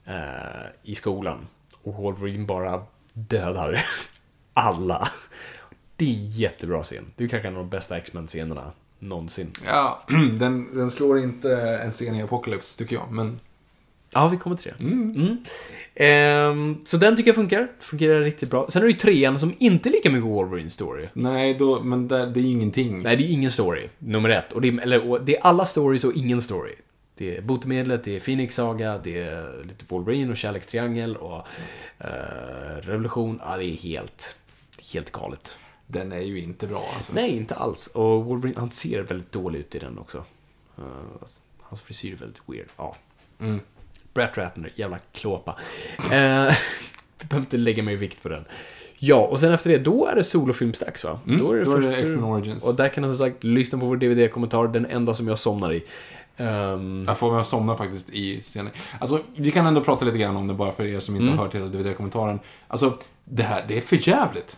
eh, 0.04 0.66
i 0.82 0.94
skolan. 0.94 1.46
Och 1.82 1.94
Wolverine 1.94 2.44
bara 2.44 2.84
dödar 3.12 3.84
alla. 4.52 5.08
Det 5.96 6.04
är 6.04 6.08
en 6.08 6.28
jättebra 6.28 6.82
scen. 6.82 7.12
Det 7.16 7.24
är 7.24 7.28
kanske 7.28 7.48
en 7.48 7.56
av 7.56 7.60
de 7.60 7.70
bästa 7.70 7.96
X-Men-scenerna 7.96 8.72
någonsin. 8.98 9.52
Ja, 9.66 10.06
den, 10.38 10.76
den 10.76 10.90
slår 10.90 11.18
inte 11.18 11.56
en 11.56 11.92
scen 11.92 12.14
i 12.14 12.22
Apocalypse, 12.22 12.78
tycker 12.78 12.96
jag. 12.96 13.12
Men 13.12 13.40
Ja, 14.14 14.28
vi 14.28 14.36
kommer 14.36 14.56
till 14.56 14.72
det. 14.78 14.84
Mm. 14.84 15.36
Ehm, 15.94 16.78
så 16.84 16.96
den 16.96 17.16
tycker 17.16 17.28
jag 17.28 17.36
funkar. 17.36 17.68
Fungerar 17.80 18.20
riktigt 18.20 18.50
bra. 18.50 18.66
Sen 18.70 18.82
är 18.82 18.86
det 18.86 18.92
ju 18.92 18.98
trean 18.98 19.38
som 19.38 19.54
inte 19.58 19.88
är 19.88 19.90
lika 19.90 20.10
mycket 20.10 20.28
Wolverine 20.30 20.70
story. 20.70 21.08
nej, 21.12 21.54
då, 21.54 21.82
men 21.82 22.08
det, 22.08 22.26
det 22.26 22.40
är 22.40 22.44
ingenting. 22.44 23.02
Nej, 23.02 23.16
det 23.16 23.24
är 23.24 23.32
ingen 23.32 23.50
story, 23.50 23.88
nummer 23.98 24.28
ett. 24.28 24.52
Och 24.52 24.60
det, 24.60 24.68
är, 24.68 24.80
eller, 24.80 25.10
och 25.10 25.24
det 25.24 25.36
är 25.36 25.42
alla 25.42 25.64
stories 25.64 26.04
och 26.04 26.12
ingen 26.12 26.42
story. 26.42 26.74
Det 27.14 27.36
är 27.36 27.42
botemedlet, 27.42 28.04
det 28.04 28.16
är 28.16 28.20
Phoenix 28.20 28.54
Saga, 28.54 28.98
det 28.98 29.22
är 29.22 29.64
lite 29.68 29.84
Wolverine 29.88 30.30
och 30.30 30.36
kärlekstriangel 30.36 31.16
och 31.16 31.46
eh, 31.98 32.06
revolution. 32.80 33.40
Ja, 33.44 33.56
det 33.56 33.64
är 33.64 33.76
helt, 33.76 34.36
helt 34.92 35.12
galet. 35.12 35.58
Den 35.86 36.12
är 36.12 36.20
ju 36.20 36.40
inte 36.40 36.66
bra 36.66 36.90
alltså. 36.94 37.12
Nej, 37.14 37.36
inte 37.36 37.54
alls. 37.54 37.86
Och 37.86 38.24
Wolverine, 38.24 38.58
han 38.58 38.70
ser 38.70 39.02
väldigt 39.02 39.32
dålig 39.32 39.58
ut 39.58 39.74
i 39.74 39.78
den 39.78 39.98
också. 39.98 40.24
Eh, 40.78 40.84
hans 41.60 41.82
frisyr 41.82 42.12
är 42.12 42.16
väldigt 42.16 42.42
weird. 42.46 42.66
Ja. 42.76 42.96
Mm. 43.40 43.60
Brett 44.14 44.38
Ratner, 44.38 44.72
jävla 44.74 44.98
klåpa. 45.12 45.56
Eh, 45.98 46.54
vi 47.20 47.26
behöver 47.28 47.38
inte 47.46 47.56
lägga 47.56 47.82
mer 47.82 47.96
vikt 47.96 48.22
på 48.22 48.28
den. 48.28 48.44
Ja, 48.98 49.16
och 49.16 49.40
sen 49.40 49.52
efter 49.52 49.70
det, 49.70 49.78
då 49.78 50.06
är 50.06 50.14
det 50.16 50.24
solofilmsdags 50.24 51.04
va? 51.04 51.20
Mm, 51.26 51.38
då 51.40 51.52
är 51.52 51.56
det, 51.58 51.64
då 51.64 51.76
är 51.76 51.80
det 51.80 51.96
X-Men 51.96 52.24
Origins. 52.24 52.64
Och 52.64 52.74
där 52.74 52.88
kan 52.88 53.02
du 53.02 53.08
som 53.08 53.18
sagt 53.18 53.44
lyssna 53.44 53.78
på 53.78 53.86
vår 53.86 53.96
DVD-kommentar, 53.96 54.68
den 54.68 54.86
enda 54.86 55.14
som 55.14 55.28
jag 55.28 55.38
somnar 55.38 55.72
i. 55.72 55.84
Ehm, 56.36 57.04
Jag 57.06 57.18
får 57.18 57.32
mig 57.32 57.40
att 57.40 57.46
somna 57.46 57.76
faktiskt 57.76 58.10
i 58.10 58.40
scenen. 58.40 58.72
Alltså, 59.00 59.20
vi 59.36 59.50
kan 59.50 59.66
ändå 59.66 59.80
prata 59.80 60.04
lite 60.04 60.18
grann 60.18 60.36
om 60.36 60.46
det 60.48 60.54
bara 60.54 60.72
för 60.72 60.84
er 60.84 61.00
som 61.00 61.16
inte 61.16 61.22
Mm. 61.26 61.38
har 61.38 61.44
hört 61.44 61.54
hela 61.54 61.66
DVD-kommentaren. 61.66 62.38
Alltså, 62.68 62.98
det 63.24 63.42
här, 63.42 63.64
det 63.68 63.76
är 63.76 63.80
för 63.80 64.08
jävligt. 64.08 64.56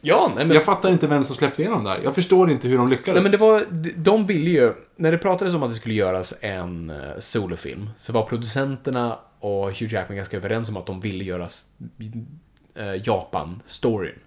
Ja, 0.00 0.32
nej 0.36 0.46
men... 0.46 0.54
Jag 0.54 0.64
fattar 0.64 0.92
inte 0.92 1.06
vem 1.06 1.24
som 1.24 1.36
släppte 1.36 1.62
igenom 1.62 1.84
det 1.84 1.90
här. 1.90 2.00
Jag 2.04 2.14
förstår 2.14 2.50
inte 2.50 2.68
hur 2.68 2.78
de 2.78 2.88
lyckades. 2.88 3.14
Nej 3.14 3.22
men 3.22 3.32
det 3.32 3.38
var, 3.38 3.62
de 3.96 4.26
ville 4.26 4.50
ju, 4.50 4.72
när 4.96 5.12
det 5.12 5.18
pratades 5.18 5.54
om 5.54 5.62
att 5.62 5.70
det 5.70 5.74
skulle 5.74 5.94
göras 5.94 6.34
en 6.40 6.90
eh, 6.90 7.18
solofilm, 7.18 7.90
så 7.98 8.12
var 8.12 8.22
producenterna 8.22 9.18
och 9.40 9.66
Hugh 9.66 9.94
Jackman 9.94 10.16
ganska 10.16 10.36
överens 10.36 10.68
om 10.68 10.76
att 10.76 10.86
de 10.86 11.00
ville 11.00 11.24
göra 11.24 11.48
eh, 12.74 13.06
Japan-storyn. 13.06 14.18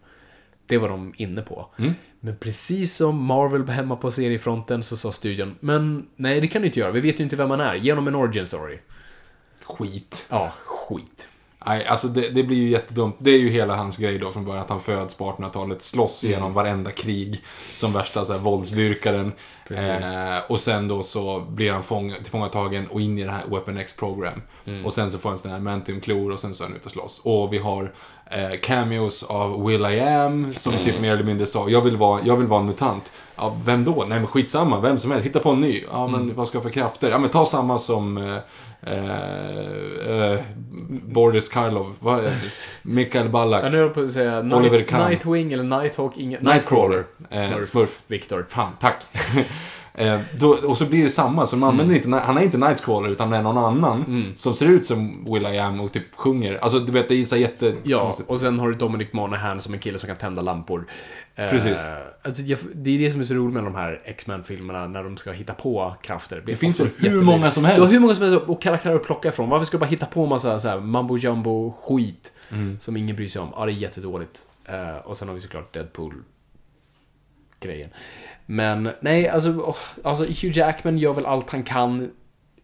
Det 0.65 0.77
var 0.77 0.89
de 0.89 1.13
inne 1.17 1.41
på. 1.41 1.67
Mm. 1.79 1.93
Men 2.19 2.37
precis 2.37 2.95
som 2.95 3.25
Marvel 3.25 3.69
hemma 3.69 3.95
på 3.95 4.11
seriefronten 4.11 4.83
så 4.83 4.97
sa 4.97 5.11
studion, 5.11 5.55
men 5.59 6.07
nej 6.15 6.41
det 6.41 6.47
kan 6.47 6.61
du 6.61 6.67
inte 6.67 6.79
göra, 6.79 6.91
vi 6.91 6.99
vet 6.99 7.19
ju 7.19 7.23
inte 7.23 7.35
vem 7.35 7.49
man 7.49 7.61
är, 7.61 7.75
ge 7.75 7.91
honom 7.91 8.07
en 8.07 8.15
origin 8.15 8.45
story. 8.45 8.79
Skit. 9.63 10.27
Ja, 10.29 10.51
skit. 10.65 11.29
Nej, 11.65 11.85
alltså 11.85 12.07
det, 12.07 12.29
det 12.29 12.43
blir 12.43 12.57
ju 12.57 12.69
jättedumt. 12.69 13.15
Det 13.19 13.31
är 13.31 13.37
ju 13.39 13.49
hela 13.49 13.75
hans 13.75 13.97
grej 13.97 14.17
då 14.19 14.31
från 14.31 14.45
början, 14.45 14.61
att 14.63 14.69
han 14.69 14.79
föds 14.79 15.15
på 15.15 15.31
1800-talet, 15.31 15.81
slåss 15.81 16.23
Mm. 16.23 16.31
igenom 16.33 16.53
varenda 16.53 16.91
krig 16.91 17.41
som 17.75 17.93
värsta 17.93 18.25
så 18.25 18.31
här, 18.33 18.39
våldsdyrkaren. 18.39 19.31
Eh, 19.69 20.37
och 20.47 20.59
sen 20.59 20.87
då 20.87 21.03
så 21.03 21.39
blir 21.39 21.71
han 21.71 21.83
fång, 21.83 22.13
tillfångatagen 22.23 22.87
och 22.87 23.01
in 23.01 23.17
i 23.17 23.23
det 23.23 23.31
här 23.31 23.43
Weapon 23.49 23.77
X 23.77 23.95
program. 23.95 24.41
Mm. 24.65 24.85
Och 24.85 24.93
sen 24.93 25.11
så 25.11 25.17
får 25.17 25.29
han 25.29 25.37
sån 25.39 25.51
här 25.51 25.59
Mantium 25.59 26.01
klor 26.01 26.31
och 26.31 26.39
sen 26.39 26.53
så 26.53 26.63
är 26.63 26.67
han 26.67 26.75
ute 26.75 26.85
och 26.85 26.91
slåss. 26.91 27.21
Och 27.23 27.53
vi 27.53 27.57
har 27.57 27.93
eh, 28.31 28.59
cameos 28.63 29.23
av 29.23 29.65
Will 29.65 29.85
I 29.85 29.99
Am 29.99 30.53
som 30.53 30.73
typ 30.73 31.01
mer 31.01 31.13
eller 31.13 31.23
mindre 31.23 31.45
sa 31.45 31.69
jag 31.69 31.81
vill 31.81 31.97
vara, 31.97 32.21
jag 32.25 32.37
vill 32.37 32.47
vara 32.47 32.59
en 32.59 32.65
mutant. 32.65 33.11
Ja, 33.35 33.57
vem 33.65 33.83
då? 33.85 34.05
Nej 34.07 34.19
men 34.19 34.27
skitsamma, 34.27 34.79
vem 34.79 34.99
som 34.99 35.11
helst. 35.11 35.25
Hitta 35.25 35.39
på 35.39 35.49
en 35.49 35.61
ny. 35.61 35.83
Ja 35.91 36.07
men 36.07 36.35
vad 36.35 36.47
ska 36.47 36.55
jag 36.55 36.63
för 36.63 36.71
krafter? 36.71 37.11
Ja 37.11 37.17
men 37.17 37.29
ta 37.29 37.45
samma 37.45 37.79
som 37.79 38.17
eh, 38.17 38.37
eh, 38.81 40.33
eh, 40.33 40.39
Boris 40.89 41.49
Karloff. 41.49 41.87
Vad 41.99 42.25
är? 42.25 42.33
Mikael 42.81 43.29
Ballack. 43.29 43.63
Höll 43.63 43.73
jag 43.73 43.93
på 43.93 44.01
att 44.01 44.11
säga 44.11 44.39
Oliver 44.39 44.77
Night, 44.77 44.89
Kahn. 44.89 45.09
Nighwing 45.09 45.53
eller 45.53 45.63
Nighthawk. 45.63 46.17
Inga, 46.17 46.39
Nightcrawler. 46.39 47.03
Eh, 47.29 47.47
Smurf. 47.47 47.69
Smurf. 47.69 47.99
Victor. 48.07 48.45
Fan, 48.49 48.71
tack. 48.79 49.03
Eh, 49.99 50.19
då, 50.37 50.49
och 50.49 50.77
så 50.77 50.85
blir 50.85 51.03
det 51.03 51.09
samma, 51.09 51.47
så 51.47 51.57
man 51.57 51.69
använder 51.69 51.95
inte, 51.95 52.09
han 52.09 52.37
är 52.37 52.41
inte 52.41 52.57
Nightcrawler 52.57 53.09
utan 53.09 53.29
det 53.29 53.37
är 53.37 53.41
någon 53.41 53.57
annan 53.57 54.33
som 54.35 54.55
ser 54.55 54.65
ut 54.65 54.85
som 54.85 55.25
Will 55.33 55.45
I 55.45 55.59
Am 55.59 55.79
och 55.81 55.91
typ 55.91 56.15
sjunger. 56.15 56.57
Alltså 56.57 56.79
du 56.79 56.91
vet, 56.91 57.07
det 57.09 57.15
är 57.15 57.25
så 57.25 57.37
jätte... 57.37 57.75
Ja, 57.83 58.17
och 58.27 58.39
sen 58.39 58.59
har 58.59 58.67
du 58.67 58.73
Dominic 58.73 59.13
Monaghan 59.13 59.61
som 59.61 59.73
en 59.73 59.79
kille 59.79 59.97
som 59.97 60.07
kan 60.07 60.15
tända 60.17 60.41
lampor. 60.41 60.87
Eh, 61.35 61.49
Precis. 61.49 61.79
alltså, 62.23 62.43
det 62.73 62.89
är 62.89 62.99
det 62.99 63.11
som 63.11 63.21
är 63.21 63.25
så 63.25 63.33
roligt 63.33 63.53
med 63.53 63.63
de 63.63 63.75
här 63.75 64.01
X-Men-filmerna, 64.05 64.87
när 64.87 65.03
de 65.03 65.17
ska 65.17 65.31
hitta 65.31 65.53
på 65.53 65.95
krafter. 66.01 66.43
Det 66.45 66.55
finns 66.55 66.79
väl 66.79 67.11
hur 67.11 67.21
många 67.21 67.51
som 67.51 67.65
helst. 67.65 67.75
Du 67.77 67.81
har 67.81 67.89
hur 67.91 67.99
många 67.99 68.15
som 68.15 68.25
helst 68.25 68.47
och 68.47 68.61
karaktärer 68.61 68.95
att 68.95 69.03
plocka 69.03 69.29
ifrån. 69.29 69.49
Varför 69.49 69.65
ska 69.65 69.77
du 69.77 69.79
bara 69.79 69.85
hitta 69.89 70.05
på 70.05 70.25
massa 70.25 70.59
så 70.59 70.67
här 70.67 70.79
mambo 70.79 71.17
jumbo 71.17 71.71
skit 71.81 72.33
Mm. 72.51 72.77
som 72.81 72.97
ingen 72.97 73.15
bryr 73.15 73.27
sig 73.27 73.41
om? 73.41 73.49
Ja, 73.55 73.65
det 73.65 73.71
är 73.71 73.73
jättedåligt. 73.73 74.39
Eh, 74.65 74.95
och 75.05 75.17
sen 75.17 75.27
har 75.27 75.35
vi 75.35 75.41
såklart 75.41 75.73
Deadpool 75.73 76.13
grejen. 77.59 77.89
Men 78.51 78.89
nej, 79.01 79.27
alltså, 79.29 79.49
åh, 79.65 79.75
alltså 80.03 80.23
Hugh 80.23 80.57
Jackman 80.57 80.97
gör 80.97 81.13
väl 81.13 81.25
allt 81.25 81.49
han 81.49 81.63
kan 81.63 82.01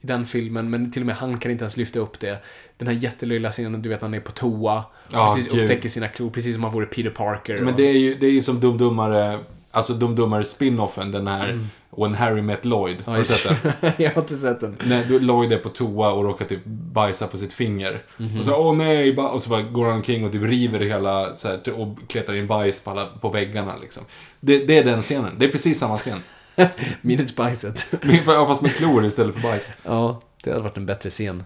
i 0.01 0.07
den 0.07 0.25
filmen, 0.25 0.69
men 0.69 0.91
till 0.91 1.01
och 1.01 1.05
med 1.05 1.15
han 1.15 1.37
kan 1.37 1.51
inte 1.51 1.63
ens 1.63 1.77
lyfta 1.77 1.99
upp 1.99 2.19
det. 2.19 2.37
Den 2.77 2.87
här 2.87 2.95
jättelilla 2.95 3.51
scenen, 3.51 3.81
du 3.81 3.89
vet, 3.89 4.01
han 4.01 4.13
är 4.13 4.19
på 4.19 4.31
toa. 4.31 4.83
Ja, 5.11 5.25
precis 5.35 5.51
gud. 5.51 5.61
upptäcker 5.63 5.89
sina 5.89 6.07
klor, 6.07 6.29
precis 6.29 6.53
som 6.55 6.63
han 6.63 6.73
vore 6.73 6.85
Peter 6.85 7.09
Parker. 7.09 7.57
Men 7.57 7.67
och- 7.67 7.77
det 7.79 7.83
är 7.83 7.93
ju, 7.93 8.15
det 8.15 8.25
är 8.25 8.31
ju 8.31 8.43
som 8.43 8.59
Dum 8.59 8.77
Dummare, 8.77 9.39
alltså 9.71 9.93
Dum 9.93 10.15
Dummare 10.15 10.43
spin-offen, 10.43 11.11
den 11.11 11.27
här 11.27 11.69
When 11.97 12.15
Harry 12.15 12.41
Met 12.41 12.65
Lloyd. 12.65 12.95
Mm. 12.95 13.05
Har 13.05 13.17
du 13.17 13.25
sett 13.25 13.61
den? 13.61 13.91
jag 13.97 14.11
har 14.11 14.21
inte 14.21 14.35
sett 14.35 14.59
den. 14.59 14.77
Då 15.09 15.19
Lloyd 15.19 15.53
är 15.53 15.57
på 15.57 15.69
toa 15.69 16.11
och 16.11 16.23
råkar 16.23 16.45
typ 16.45 16.65
bajsa 16.65 17.27
på 17.27 17.37
sitt 17.37 17.53
finger. 17.53 18.03
Mhm. 18.17 18.39
Och 18.39 18.45
så 18.45 18.55
åh 18.55 18.75
nej, 18.75 19.13
ba-" 19.13 19.29
och 19.29 19.41
så 19.41 19.49
bara 19.49 19.61
går 19.61 19.85
han 19.85 19.95
omkring 19.95 20.25
och 20.25 20.31
typ 20.31 20.43
river 20.43 20.79
hela, 20.79 21.37
så 21.37 21.47
här, 21.47 21.71
och 21.79 21.97
kletar 22.07 22.33
in 22.35 22.47
bajs 22.47 22.79
på, 22.79 22.91
alla, 22.91 23.05
på 23.05 23.29
väggarna 23.29 23.77
liksom. 23.81 24.03
Det, 24.39 24.65
det 24.65 24.77
är 24.77 24.83
den 24.83 25.01
scenen, 25.01 25.35
det 25.37 25.45
är 25.45 25.49
precis 25.49 25.79
samma 25.79 25.97
scen. 25.97 26.19
Minus 27.01 27.35
bajset. 27.35 27.87
Ja, 28.27 28.47
Fast 28.47 28.61
med 28.61 28.75
klor 28.75 29.05
istället 29.05 29.35
för 29.35 29.41
bajs. 29.41 29.69
ja, 29.83 30.21
det 30.43 30.51
hade 30.51 30.63
varit 30.63 30.77
en 30.77 30.85
bättre 30.85 31.09
scen. 31.09 31.43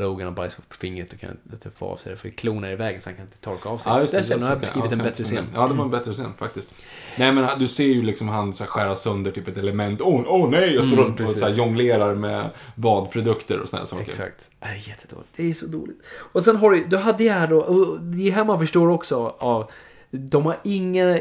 Logan 0.00 0.26
har 0.26 0.34
bajs 0.34 0.54
på 0.54 0.62
fingret 0.74 1.12
och 1.12 1.20
kan 1.20 1.36
inte 1.52 1.70
få 1.70 1.86
av 1.86 1.96
sig 1.96 2.12
det, 2.12 2.16
för 2.18 2.28
klorna 2.28 2.68
är 2.68 2.72
i 2.72 2.76
vägen 2.76 3.00
så 3.00 3.08
han 3.08 3.16
kan 3.16 3.24
inte 3.24 3.38
torka 3.38 3.68
av 3.68 3.78
sig. 3.78 3.92
Ja, 3.92 4.00
just 4.00 4.12
det. 4.12 4.20
det 4.28 4.36
man, 4.36 4.42
har 4.42 4.48
jag 4.50 4.56
så- 4.56 4.60
beskrivit 4.60 4.90
ja, 4.90 4.98
en 4.98 5.04
bättre 5.04 5.24
scen. 5.24 5.44
Ja, 5.54 5.68
det 5.68 5.74
var 5.74 5.84
en 5.84 5.90
bättre 5.90 6.12
scen 6.12 6.32
faktiskt. 6.38 6.74
Nej, 7.16 7.32
men 7.32 7.58
du 7.58 7.68
ser 7.68 7.84
ju 7.84 8.02
liksom 8.02 8.28
han 8.28 8.54
så 8.54 8.64
här, 8.64 8.70
skära 8.70 8.96
sönder 8.96 9.30
typ 9.30 9.48
ett 9.48 9.58
element. 9.58 10.00
Åh, 10.00 10.24
åh 10.26 10.50
nej! 10.50 10.74
Jag 10.74 10.84
står 10.84 10.98
Mm, 11.04 11.12
och 11.12 11.28
så 11.28 11.44
här, 11.44 11.52
jonglerar 11.52 12.14
med 12.14 12.50
badprodukter 12.74 13.60
och 13.60 13.68
här 13.72 13.84
saker. 13.84 14.02
Exakt. 14.02 14.50
Det 14.60 14.66
är 14.66 14.88
jättedåligt. 14.88 15.28
Det 15.36 15.50
är 15.50 15.54
så 15.54 15.66
dåligt. 15.66 16.06
Och 16.32 16.42
sen 16.42 16.56
har 16.56 16.70
du, 16.70 16.84
du 16.84 16.96
hade 16.96 17.24
ju 17.24 17.30
här 17.30 17.46
då, 17.46 17.60
och 17.60 18.00
det 18.00 18.28
är 18.28 18.32
här 18.32 18.44
man 18.44 18.58
förstår 18.58 18.88
också 18.88 19.34
av, 19.38 19.70
de 20.10 20.46
har 20.46 20.56
inga, 20.64 21.18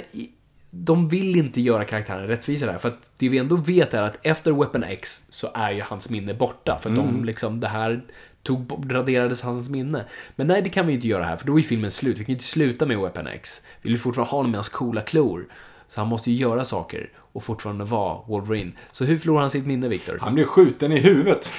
de 0.70 1.10
vill 1.10 1.36
inte 1.36 1.62
göra 1.62 1.86
karaktären 1.86 2.28
rättvisa 2.28 2.66
där. 2.66 2.78
För 2.78 2.90
att 2.90 3.12
det 3.18 3.30
vi 3.30 3.38
ändå 3.38 3.56
vet 3.56 3.94
är 3.94 4.02
att 4.02 4.18
efter 4.22 4.52
Weapon 4.52 4.84
X 4.84 5.22
så 5.30 5.52
är 5.54 5.72
ju 5.72 5.82
hans 5.82 6.10
minne 6.10 6.34
borta. 6.34 6.80
För 6.82 6.90
de 6.90 7.26
liksom, 7.26 7.60
det 7.60 7.68
här 7.68 8.02
tog, 8.48 8.86
raderades 8.90 9.42
hans 9.42 9.70
minne. 9.70 10.06
Men 10.36 10.48
nej, 10.48 10.62
det 10.62 10.70
kan 10.70 10.88
vi 10.88 10.94
inte 10.94 11.08
göra 11.08 11.24
här, 11.24 11.38
för 11.38 11.48
då 11.48 11.60
är 11.60 11.64
filmen 11.64 11.92
slut. 11.92 12.20
Vi 12.20 12.24
kan 12.24 12.28
ju 12.28 12.34
inte 12.34 12.46
sluta 12.46 12.86
med 12.86 13.00
Weapon 13.00 13.28
X. 13.28 13.62
Vi 13.82 13.90
vill 13.90 14.00
fortfarande 14.00 14.32
ha 14.32 14.38
honom 14.38 14.52
med 14.52 14.58
hans 14.58 14.70
coola 14.70 15.02
klor. 15.02 15.48
Så 15.88 16.02
han 16.02 16.08
måste 16.08 16.32
ju 16.32 16.38
göra 16.38 16.66
saker 16.66 17.10
och 17.34 17.44
fortfarande 17.44 17.84
vara 17.84 18.20
Wolverine. 18.28 18.72
Så 18.92 19.06
hur 19.06 19.18
förlorar 19.18 19.42
han 19.42 19.50
sitt 19.50 19.66
minne, 19.66 19.88
Victor? 19.88 20.18
Han 20.22 20.34
blir 20.34 20.46
skjuten 20.46 20.92
i 20.92 21.00
huvudet. 21.00 21.52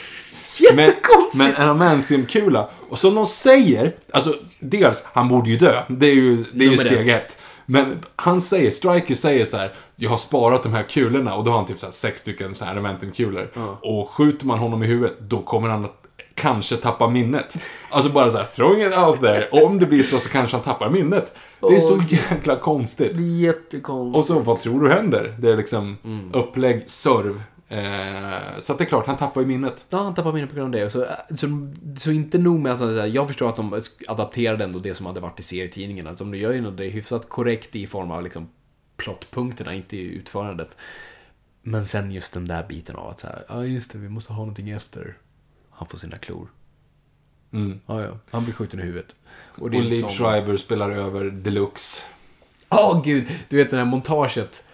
Jättekonstigt! 0.60 1.38
med 1.38 1.48
en 1.48 1.62
adamantiumkula. 1.62 2.68
Och 2.88 2.98
som 2.98 3.14
de 3.14 3.26
säger, 3.26 3.94
alltså 4.12 4.34
dels, 4.58 5.02
han 5.04 5.28
borde 5.28 5.50
ju 5.50 5.56
dö. 5.56 5.82
Det 5.88 6.06
är 6.06 6.14
ju, 6.14 6.44
det 6.52 6.64
är 6.64 6.70
ju 6.70 6.78
steg 6.78 7.08
ett. 7.08 7.38
Men 7.66 7.98
han 8.16 8.40
säger, 8.40 8.70
Striker 8.70 9.14
säger 9.14 9.44
så 9.44 9.56
här, 9.56 9.74
jag 9.96 10.10
har 10.10 10.16
sparat 10.16 10.62
de 10.62 10.72
här 10.72 10.82
kulorna 10.82 11.34
och 11.34 11.44
då 11.44 11.50
har 11.50 11.58
han 11.58 11.66
typ 11.66 11.80
så 11.80 11.92
sex 11.92 12.20
stycken 12.20 12.54
så 12.54 12.64
här 12.64 12.72
adamantiumkulor. 12.72 13.50
Och 13.82 14.10
skjuter 14.10 14.46
man 14.46 14.58
honom 14.58 14.82
i 14.82 14.86
huvudet, 14.86 15.20
då 15.20 15.42
kommer 15.42 15.68
han 15.68 15.84
att 15.84 16.07
kanske 16.38 16.76
tappa 16.76 17.08
minnet. 17.08 17.56
Alltså 17.90 18.10
bara 18.12 18.30
så 18.30 18.38
här, 18.38 18.44
throwing 18.44 18.82
it 18.82 18.96
out 18.98 19.20
there. 19.20 19.48
Och 19.52 19.64
om 19.64 19.78
det 19.78 19.86
blir 19.86 20.02
så 20.02 20.20
så 20.20 20.28
kanske 20.28 20.56
han 20.56 20.64
tappar 20.64 20.90
minnet. 20.90 21.34
Det 21.60 21.76
är 21.76 21.80
så 21.80 22.02
jäkla 22.08 22.56
konstigt. 22.56 23.16
Det 23.16 23.22
är 23.22 23.26
jättekonstigt. 23.26 24.18
Och 24.18 24.24
så, 24.24 24.38
vad 24.38 24.60
tror 24.60 24.80
du 24.80 24.90
händer? 24.90 25.34
Det 25.38 25.50
är 25.50 25.56
liksom 25.56 25.96
Mm. 26.04 26.34
upplägg, 26.34 26.82
serv. 26.90 27.42
Eh, 27.68 28.60
så 28.62 28.72
att 28.72 28.78
det 28.78 28.84
är 28.84 28.86
klart, 28.86 29.06
han 29.06 29.16
tappar 29.16 29.40
ju 29.40 29.46
minnet. 29.46 29.84
Ja, 29.90 29.98
han 29.98 30.14
tappar 30.14 30.32
minnet 30.32 30.50
på 30.50 30.56
grund 30.56 30.74
av 30.74 30.80
det. 30.80 30.90
Så, 30.90 31.06
så, 31.34 31.72
så 31.98 32.10
inte 32.10 32.38
nog 32.38 32.60
med 32.60 32.72
att 32.72 32.78
säger, 32.78 33.06
jag 33.06 33.26
förstår 33.26 33.48
att 33.48 33.56
de 33.56 33.80
adapterade 34.08 34.64
ändå 34.64 34.78
det 34.78 34.94
som 34.94 35.06
hade 35.06 35.20
varit 35.20 35.40
i 35.40 35.42
serietidningen. 35.42 36.06
Alltså, 36.06 36.24
de 36.24 36.38
gör 36.38 36.52
ju 36.52 36.60
något 36.60 36.76
det 36.76 36.88
hyfsat 36.88 37.28
korrekt 37.28 37.76
i 37.76 37.86
form 37.86 38.10
av 38.10 38.22
liksom 38.22 38.48
plottpunkterna, 38.96 39.74
inte 39.74 39.96
i 39.96 40.00
utförandet. 40.00 40.76
Men 41.62 41.86
sen 41.86 42.10
just 42.10 42.32
den 42.32 42.44
där 42.44 42.66
biten 42.68 42.96
av 42.96 43.08
att 43.08 43.20
så 43.20 43.26
här, 43.26 43.44
ja 43.48 43.64
just 43.64 43.92
det, 43.92 43.98
vi 43.98 44.08
måste 44.08 44.32
ha 44.32 44.38
någonting 44.40 44.70
efter. 44.70 45.16
Han 45.78 45.88
får 45.88 45.98
sina 45.98 46.16
klor. 46.16 46.48
Mm. 47.52 47.80
Ja, 47.86 48.02
ja. 48.02 48.18
Han 48.30 48.44
blir 48.44 48.54
skjuten 48.54 48.80
i 48.80 48.82
huvudet. 48.82 49.16
Och 49.54 49.62
Och 49.62 49.70
det 49.70 49.80
Lee 49.80 50.00
sån... 50.00 50.10
Schreiber 50.10 50.56
spelar 50.56 50.90
över 50.90 51.24
deluxe. 51.24 52.02
Åh 52.68 53.02
gud! 53.04 53.26
Du 53.48 53.56
vet 53.56 53.70
det 53.70 53.76
här 53.76 53.84
montaget. 53.84 54.64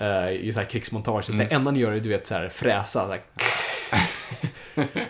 Uh, 0.00 0.32
I 0.32 0.52
så 0.52 0.60
här 0.60 0.66
krigsmontaget. 0.66 1.28
Mm. 1.28 1.38
Det 1.38 1.54
enda 1.54 1.70
han 1.70 1.80
gör 1.80 1.92
är 1.92 2.00
du 2.00 2.08
vet 2.08 2.26
så 2.26 2.34
här 2.34 2.48
fräsa. 2.48 3.06
Så 3.06 3.12
här. 3.12 3.22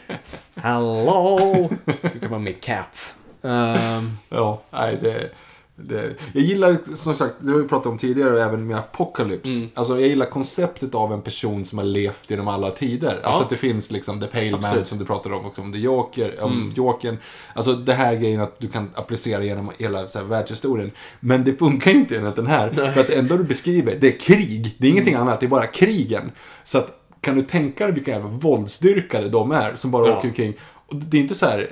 Hello! 0.55 1.70
Skulle 1.98 2.18
kunna 2.18 2.28
vara 2.28 2.40
med 2.40 2.60
Cats. 2.60 3.18
Ehm, 3.43 4.16
Ja, 4.28 4.62
nej 4.70 4.98
det... 5.02 5.31
Det, 5.76 6.14
jag 6.32 6.42
gillar, 6.42 6.78
som 6.94 7.14
sagt, 7.14 7.34
det 7.38 7.52
har 7.52 7.59
vi 7.59 7.68
pratat 7.68 7.86
om 7.86 7.98
tidigare, 7.98 8.42
även 8.42 8.66
med 8.66 8.76
Apocalypse. 8.76 9.56
Mm. 9.56 9.68
Alltså, 9.74 10.01
jag 10.01 10.09
gillar 10.09 10.26
konceptet 10.26 10.94
av 10.94 11.12
en 11.12 11.22
person 11.22 11.64
som 11.64 11.78
har 11.78 11.84
levt 11.84 12.30
genom 12.30 12.48
alla 12.48 12.70
tider. 12.70 13.20
Alltså 13.22 13.42
att 13.42 13.51
det 13.51 13.56
finns 13.56 13.90
liksom 13.90 14.20
The 14.20 14.26
Pale 14.26 14.44
Man 14.51 14.55
Absolut. 14.55 14.74
Mm. 14.76 14.84
som 14.84 14.98
du 14.98 15.05
pratade 15.05 15.34
om, 15.34 15.44
också 15.46 15.60
om 15.60 15.72
The 15.72 15.78
Joker, 15.78 16.40
om 16.42 16.72
Jokern. 16.76 17.18
Alltså 17.55 17.72
det 17.72 17.92
här 17.92 18.14
grejen 18.14 18.40
att 18.40 18.60
du 18.60 18.68
kan 18.68 18.90
applicera 18.94 19.44
genom 19.44 19.70
hela 19.78 20.06
så 20.06 20.18
här, 20.18 20.24
världshistorien. 20.26 20.90
Men 21.20 21.44
det 21.44 21.55
funkar 21.55 21.90
ju 21.90 21.96
inte 21.96 22.16
enligt 22.18 22.36
den 22.36 22.46
här. 22.46 22.92
För 22.94 23.01
att 23.01 23.09
det 23.09 23.14
enda 23.14 23.36
du 23.36 23.44
beskriver, 23.44 23.96
det 24.01 24.06
är 24.14 24.18
krig. 24.20 24.74
Det 24.78 24.86
är 24.86 24.90
ingenting 24.90 25.14
Mm. 25.14 25.28
annat, 25.28 25.40
det 25.40 25.46
är 25.46 25.51
bara 25.51 25.66
krigen. 25.66 26.32
Så 26.64 26.78
att, 26.78 27.01
kan 27.20 27.34
du 27.36 27.42
tänka 27.42 27.84
dig 27.84 27.94
vilka 27.94 28.10
jävla 28.10 28.28
våldsdyrkare 28.28 29.28
de 29.28 29.51
är, 29.52 29.76
som 29.76 29.90
bara 29.90 30.09
Ja. 30.09 30.18
åker 30.18 30.28
omkring. 30.28 30.55
Och 30.86 30.96
det 30.96 31.16
är 31.16 31.20
inte 31.20 31.34
så 31.34 31.46
här 31.46 31.70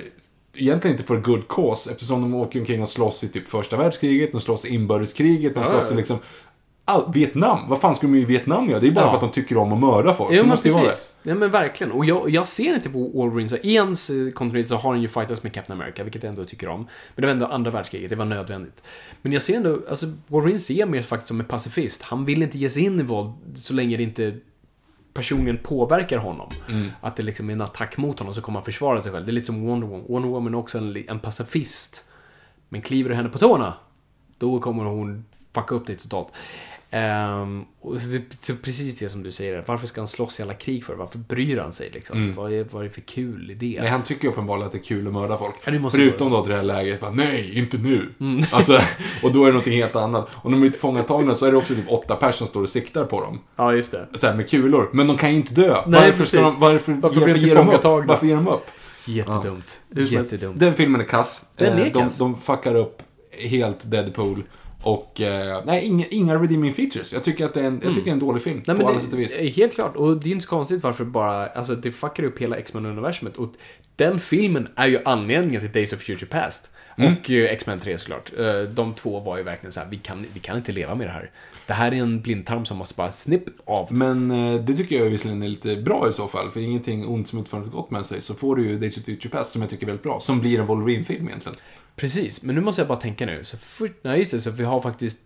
egentligen 0.55 0.97
inte 0.97 1.07
för 1.07 1.17
good 1.17 1.47
cause 1.47 1.91
eftersom 1.91 2.21
de 2.21 2.35
åker 2.35 2.59
omkring 2.59 2.81
och 2.81 2.89
slåss 2.89 3.23
i 3.23 3.27
typ 3.29 3.49
första 3.49 3.77
världskriget, 3.77 4.31
de 4.31 4.41
slåss 4.41 4.65
i 4.65 4.73
inbördeskriget, 4.73 5.55
de 5.55 5.65
slåss 5.65 5.91
i 5.91 5.95
liksom 5.95 6.17
all, 6.85 7.11
Vietnam. 7.13 7.69
Vad 7.69 7.81
fan 7.81 7.95
ska 7.95 8.07
de 8.07 8.15
i 8.15 8.25
Vietnam 8.25 8.69
göra? 8.69 8.79
Det 8.79 8.87
är 8.87 8.91
bara 8.91 9.05
Ja. 9.05 9.09
för 9.09 9.15
att 9.27 9.33
de 9.33 9.41
tycker 9.41 9.57
om 9.57 9.73
att 9.73 9.79
mörda 9.79 10.13
folk. 10.13 10.31
Jo, 10.33 10.43
det 10.43 10.49
måste 10.49 10.69
vara 10.69 10.83
det. 10.83 10.95
Ja, 11.23 11.35
men 11.35 11.51
verkligen. 11.51 11.91
Och 11.91 12.05
jag, 12.05 12.29
jag 12.29 12.47
ser 12.47 12.73
inte 12.75 12.89
på 12.89 12.99
Wolverine 13.07 13.49
så. 13.49 13.57
I 13.57 13.77
hans 13.77 14.09
eh, 14.09 14.29
kontinuitet 14.29 14.69
så 14.69 14.75
har 14.75 14.91
han 14.91 15.01
ju 15.01 15.07
fightats 15.07 15.43
med 15.43 15.53
Captain 15.53 15.81
America, 15.81 16.03
vilket 16.03 16.23
jag 16.23 16.29
ändå 16.29 16.45
tycker 16.45 16.69
om. 16.69 16.79
Men 17.15 17.21
det 17.21 17.27
var 17.27 17.33
ändå 17.33 17.45
andra 17.45 17.71
världskriget, 17.71 18.09
det 18.09 18.15
var 18.15 18.25
nödvändigt. 18.25 18.83
Men 19.21 19.31
jag 19.31 19.41
ser 19.41 19.55
ändå, 19.57 19.79
alltså 19.89 20.05
Wolverine 20.27 20.59
ser 20.59 20.73
jag 20.73 20.89
mer 20.89 21.01
faktiskt 21.01 21.27
som 21.27 21.39
en 21.39 21.45
pacifist. 21.45 22.03
Han 22.03 22.25
vill 22.25 22.43
inte 22.43 22.57
ge 22.57 22.69
sig 22.69 22.83
in 22.83 22.99
i 22.99 23.03
våld 23.03 23.31
så 23.55 23.73
länge 23.73 23.97
det 23.97 24.03
inte 24.03 24.37
personligen 25.13 25.57
påverkar 25.57 26.17
honom. 26.17 26.49
Mm. 26.69 26.89
Att 27.01 27.15
det 27.15 27.23
liksom 27.23 27.49
är 27.49 27.53
en 27.53 27.61
attack 27.61 27.97
mot 27.97 28.19
honom 28.19 28.33
så 28.33 28.41
kommer 28.41 28.59
han 28.59 28.65
försvara 28.65 29.01
sig 29.01 29.11
själv. 29.11 29.25
Det 29.25 29.31
är 29.31 29.33
lite 29.33 29.45
som 29.45 29.67
Wonder 29.67 29.87
Woman. 29.87 30.05
Wonder 30.07 30.29
Woman 30.29 30.53
är 30.53 30.57
också 30.57 30.77
en, 30.77 31.03
en 31.07 31.19
pacifist. 31.19 32.03
Men 32.69 32.81
kliver 32.81 33.09
du 33.09 33.15
henne 33.15 33.29
på 33.29 33.37
tårna, 33.37 33.73
då 34.37 34.59
kommer 34.59 34.83
hon 34.83 35.25
fucka 35.53 35.75
upp 35.75 35.87
dig 35.87 35.97
totalt. 35.97 36.27
Ehm, 36.95 37.63
och 37.81 38.01
så, 38.01 38.19
så 38.39 38.55
precis 38.55 38.95
det 38.95 39.09
som 39.09 39.23
du 39.23 39.31
säger, 39.31 39.63
varför 39.67 39.87
ska 39.87 40.01
han 40.01 40.07
slåss 40.07 40.39
i 40.39 40.43
alla 40.43 40.53
krig 40.53 40.85
för? 40.85 40.95
Varför 40.95 41.17
bryr 41.17 41.57
han 41.57 41.71
sig 41.71 41.89
liksom? 41.93 42.31
Vad, 42.31 42.53
är, 42.53 42.65
vad 42.71 42.81
är 42.81 42.83
det 42.83 42.93
för 42.93 43.01
kul 43.01 43.51
i 43.51 43.53
det? 43.53 43.77
Nej, 43.81 43.89
han 43.89 44.03
tycker 44.03 44.27
uppenbarligen 44.27 44.65
att 44.65 44.71
det 44.71 44.77
är 44.77 44.83
kul 44.83 45.07
att 45.07 45.13
mörda 45.13 45.37
folk. 45.37 45.55
Ja, 45.65 45.89
Förutom 45.91 46.31
då 46.31 46.41
till 46.41 46.49
det 46.51 46.55
här 46.55 46.63
läget, 46.63 46.99
bara, 46.99 47.11
nej, 47.11 47.57
inte 47.59 47.77
nu. 47.77 48.09
Mm. 48.19 48.43
Alltså, 48.51 48.81
och 49.23 49.31
då 49.31 49.41
är 49.41 49.45
det 49.45 49.51
någonting 49.51 49.73
helt 49.73 49.95
annat. 49.95 50.27
Och 50.33 50.51
när 50.51 50.57
de 50.59 50.65
är 50.65 50.69
tillfångatagna 50.71 51.35
så 51.35 51.45
är 51.45 51.51
det 51.51 51.57
också 51.57 51.75
typ 51.75 51.91
åtta 51.91 52.15
personer 52.15 52.31
som 52.31 52.47
står 52.47 52.61
och 52.61 52.69
siktar 52.69 53.05
på 53.05 53.21
dem. 53.21 53.39
Ja, 53.55 53.73
just 53.73 53.91
det. 53.91 54.07
Så 54.13 54.27
här, 54.27 54.35
med 54.35 54.49
kulor. 54.49 54.89
Men 54.93 55.07
de 55.07 55.17
kan 55.17 55.29
ju 55.29 55.35
inte 55.35 55.53
dö. 55.53 55.77
Nej, 55.87 56.11
varför, 56.11 56.23
ska 56.23 56.41
de, 56.41 56.59
varför, 56.59 56.93
Varför 56.93 57.21
de 57.25 57.39
ger 57.39 57.55
de 57.55 57.69
upp? 57.69 57.83
Varför 57.83 58.25
ger 58.27 58.35
de 58.35 58.47
upp? 58.47 58.65
Jättedumt. 59.05 59.81
Helst, 59.95 60.11
Jättedumt. 60.11 60.59
Den 60.59 60.73
filmen 60.73 61.01
är 61.01 61.05
kass. 61.05 61.41
Den 61.55 61.73
är 61.73 61.85
Eh, 61.85 61.91
de, 61.93 62.03
kass. 62.03 62.17
de 62.17 62.37
fuckar 62.37 62.75
upp 62.75 63.01
helt 63.37 63.91
Deadpool. 63.91 64.43
Och, 64.83 65.21
eh, 65.21 65.61
nej, 65.65 65.85
inga, 65.85 66.05
inga 66.09 66.35
redeeming 66.35 66.73
features. 66.73 67.13
Jag 67.13 67.23
tycker 67.23 67.45
att 67.45 67.53
det 67.53 67.61
är 67.61 67.67
en, 67.67 67.81
jag 67.83 67.93
tycker 67.93 68.03
det 68.03 68.09
är 68.09 68.13
en 68.13 68.19
dålig 68.19 68.41
film. 68.41 68.63
Nej, 68.67 68.77
på 68.77 68.87
alla 68.87 68.99
sätt 68.99 69.13
och 69.13 69.19
vis. 69.19 69.35
är 69.35 69.49
Helt 69.49 69.73
klart. 69.73 69.95
Och 69.95 70.17
det 70.17 70.29
är 70.29 70.31
inte 70.31 70.43
så 70.43 70.49
konstigt 70.49 70.83
varför 70.83 71.05
bara, 71.05 71.47
alltså 71.47 71.75
det 71.75 71.91
fuckar 71.91 72.23
upp 72.23 72.39
hela 72.39 72.57
X-Men-universumet. 72.57 73.37
Och 73.37 73.53
den 73.95 74.19
filmen 74.19 74.67
är 74.75 74.87
ju 74.87 74.99
anledningen 75.05 75.61
till 75.61 75.71
Days 75.71 75.93
of 75.93 75.99
Future 75.99 76.25
Past. 76.25 76.71
Och 76.97 77.31
eh, 77.31 77.51
X-Men 77.51 77.79
3 77.79 77.97
såklart. 77.97 78.31
Eh, 78.37 78.61
De 78.61 78.93
två 78.93 79.19
var 79.19 79.37
ju 79.37 79.43
verkligen 79.43 79.71
så 79.71 79.79
här, 79.79 79.87
vi 79.89 79.97
kan, 79.97 80.25
vi 80.33 80.39
kan 80.39 80.57
inte 80.57 80.71
leva 80.71 80.95
med 80.95 81.07
det 81.07 81.11
här. 81.11 81.31
Det 81.67 81.73
här 81.73 81.91
är 81.91 81.95
en 81.95 82.21
blindtarm 82.21 82.65
som 82.65 82.77
måste 82.77 82.95
bara 82.95 83.11
snipp 83.11 83.43
av. 83.65 83.93
Men 83.93 84.31
eh, 84.31 84.61
det 84.61 84.73
tycker 84.73 84.99
jag 85.03 85.09
visserligen 85.09 85.43
är 85.43 85.47
lite 85.47 85.75
bra 85.75 86.09
i 86.09 86.13
så 86.13 86.27
fall, 86.27 86.51
för 86.51 86.59
ingenting 86.59 87.07
ont 87.07 87.27
som 87.27 87.39
inte 87.39 87.51
för 87.51 87.57
något 87.57 87.71
gott 87.71 87.91
med 87.91 88.05
sig, 88.05 88.21
så 88.21 88.35
får 88.35 88.55
du 88.55 88.69
ju 88.69 88.79
Days 88.79 88.97
of 88.97 89.03
Future 89.03 89.29
Past 89.29 89.51
som 89.51 89.61
jag 89.61 89.69
tycker 89.69 89.83
är 89.83 89.87
väldigt 89.87 90.03
bra, 90.03 90.19
som 90.19 90.39
blir 90.39 90.59
en 90.59 90.65
Wolverine-film 90.65 91.27
egentligen. 91.27 91.57
Precis, 91.95 92.43
men 92.43 92.55
nu 92.55 92.61
måste 92.61 92.81
jag 92.81 92.87
bara 92.87 92.99
tänka 92.99 93.25
nu. 93.25 93.43
Så 93.43 93.57
för, 93.57 93.91
nej, 94.01 94.19
just 94.19 94.31
det, 94.31 94.41
så 94.41 94.51
vi 94.51 94.63
har 94.63 94.79
faktiskt 94.81 95.19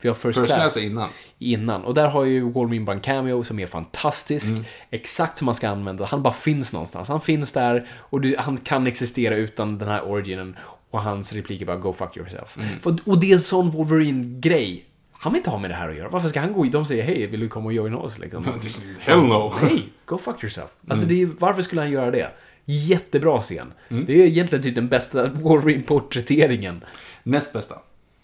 vi 0.00 0.08
har 0.08 0.14
First, 0.14 0.38
First 0.38 0.46
Class, 0.46 0.72
Class 0.72 0.76
innan. 0.84 1.08
innan. 1.38 1.84
Och 1.84 1.94
där 1.94 2.08
har 2.08 2.24
ju 2.24 2.40
Wolverine 2.40 2.84
bara 2.84 2.92
en 2.92 3.00
cameo 3.00 3.44
som 3.44 3.58
är 3.58 3.66
fantastisk. 3.66 4.46
Mm. 4.50 4.64
Exakt 4.90 5.38
som 5.38 5.46
man 5.46 5.54
ska 5.54 5.68
använda. 5.68 6.04
Han 6.06 6.22
bara 6.22 6.32
finns 6.32 6.72
någonstans. 6.72 7.08
Han 7.08 7.20
finns 7.20 7.52
där 7.52 7.88
och 7.94 8.20
du, 8.20 8.34
han 8.38 8.56
kan 8.56 8.86
existera 8.86 9.36
utan 9.36 9.78
den 9.78 9.88
här 9.88 10.04
originen. 10.04 10.56
Och 10.90 11.02
hans 11.02 11.32
replik 11.32 11.62
är 11.62 11.66
bara 11.66 11.76
“Go 11.76 11.92
fuck 11.92 12.16
yourself”. 12.16 12.56
Mm. 12.56 12.68
För, 12.80 12.96
och 13.04 13.20
det 13.20 13.30
är 13.30 13.34
en 13.34 13.40
sån 13.40 13.70
Wolverine-grej. 13.70 14.84
Han 15.12 15.32
vill 15.32 15.38
inte 15.40 15.50
ha 15.50 15.58
med 15.58 15.70
det 15.70 15.74
här 15.74 15.88
att 15.88 15.96
göra. 15.96 16.08
Varför 16.08 16.28
ska 16.28 16.40
han 16.40 16.52
gå? 16.52 16.64
De 16.64 16.84
säger 16.84 17.02
“Hej, 17.04 17.26
vill 17.26 17.40
du 17.40 17.48
komma 17.48 17.66
och 17.66 17.72
joina 17.72 17.98
oss?” 17.98 18.18
liksom. 18.18 18.44
Hell 19.00 19.18
no! 19.22 19.54
Nej, 19.62 19.88
go 20.04 20.18
fuck 20.18 20.42
yourself. 20.44 20.70
Alltså, 20.88 21.06
Mm. 21.06 21.20
är, 21.22 21.30
varför 21.38 21.62
skulle 21.62 21.80
han 21.80 21.90
göra 21.90 22.10
det? 22.10 22.30
Jättebra 22.72 23.40
scen. 23.40 23.72
Det 23.88 24.12
är 24.22 24.26
egentligen 24.26 24.62
typ 24.62 24.74
den 24.74 24.88
bästa 24.88 25.28
Wolverine-porträtteringen. 25.32 26.84
Näst 27.22 27.52
bästa. 27.52 27.74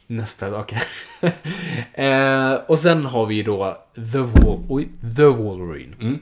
Nästa, 0.07 0.59
okej. 0.61 0.83
eh, 1.95 2.53
och 2.55 2.79
sen 2.79 3.05
har 3.05 3.27
vi 3.27 3.43
då 3.43 3.79
The, 3.95 4.19
Wol- 4.19 4.67
oj, 4.69 4.89
The 5.17 5.25
Wolverine. 5.25 6.19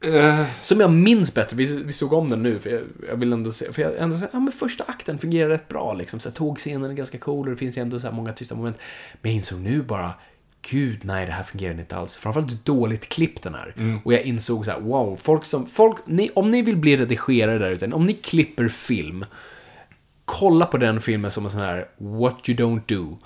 Eh, 0.00 0.44
Som 0.62 0.80
jag 0.80 0.92
minns 0.92 1.34
bättre, 1.34 1.56
vi, 1.56 1.82
vi 1.84 1.92
såg 1.92 2.12
om 2.12 2.28
den 2.30 2.42
nu, 2.42 2.58
för 2.58 2.70
jag, 2.70 2.82
jag 3.08 3.16
vill 3.16 3.32
ändå 3.32 3.52
se, 3.52 3.72
för 3.72 3.82
jag 3.82 3.96
ändå 3.98 4.18
säga, 4.18 4.28
ja 4.32 4.40
men 4.40 4.52
första 4.52 4.84
akten 4.86 5.18
fungerar 5.18 5.48
rätt 5.48 5.68
bra 5.68 5.94
liksom, 5.94 6.20
så 6.20 6.28
här, 6.28 6.36
tågscenen 6.36 6.90
är 6.90 6.94
ganska 6.94 7.18
cool 7.18 7.46
och 7.46 7.50
det 7.50 7.56
finns 7.58 7.78
ändå 7.78 8.00
så 8.00 8.06
här 8.06 8.14
många 8.14 8.32
tysta 8.32 8.54
moment. 8.54 8.76
Men 9.22 9.30
jag 9.32 9.36
insåg 9.36 9.60
nu 9.60 9.82
bara, 9.82 10.10
gud 10.70 10.98
nej 11.04 11.26
det 11.26 11.32
här 11.32 11.42
fungerar 11.42 11.80
inte 11.80 11.96
alls. 11.96 12.16
Framförallt 12.16 12.50
hur 12.52 12.58
dåligt 12.64 13.08
klippt 13.08 13.42
den 13.42 13.54
är. 13.54 14.00
Och 14.04 14.12
jag 14.12 14.22
insåg 14.22 14.64
så 14.64 14.70
här, 14.70 14.80
wow, 14.80 15.16
folk 15.16 15.44
som, 15.44 15.66
folk, 15.66 15.96
ni, 16.06 16.30
om 16.34 16.50
ni 16.50 16.62
vill 16.62 16.76
bli 16.76 16.96
redigerare 16.96 17.58
där 17.58 17.70
ute, 17.70 17.86
om 17.86 18.04
ni 18.04 18.12
klipper 18.12 18.68
film, 18.68 19.24
kolla 20.24 20.66
på 20.66 20.76
den 20.76 21.00
filmen 21.00 21.30
som 21.30 21.44
en 21.44 21.50
sån 21.50 21.60
här 21.60 21.88
what 21.98 22.48
you 22.48 22.58
don't 22.58 22.80
do. 22.86 23.18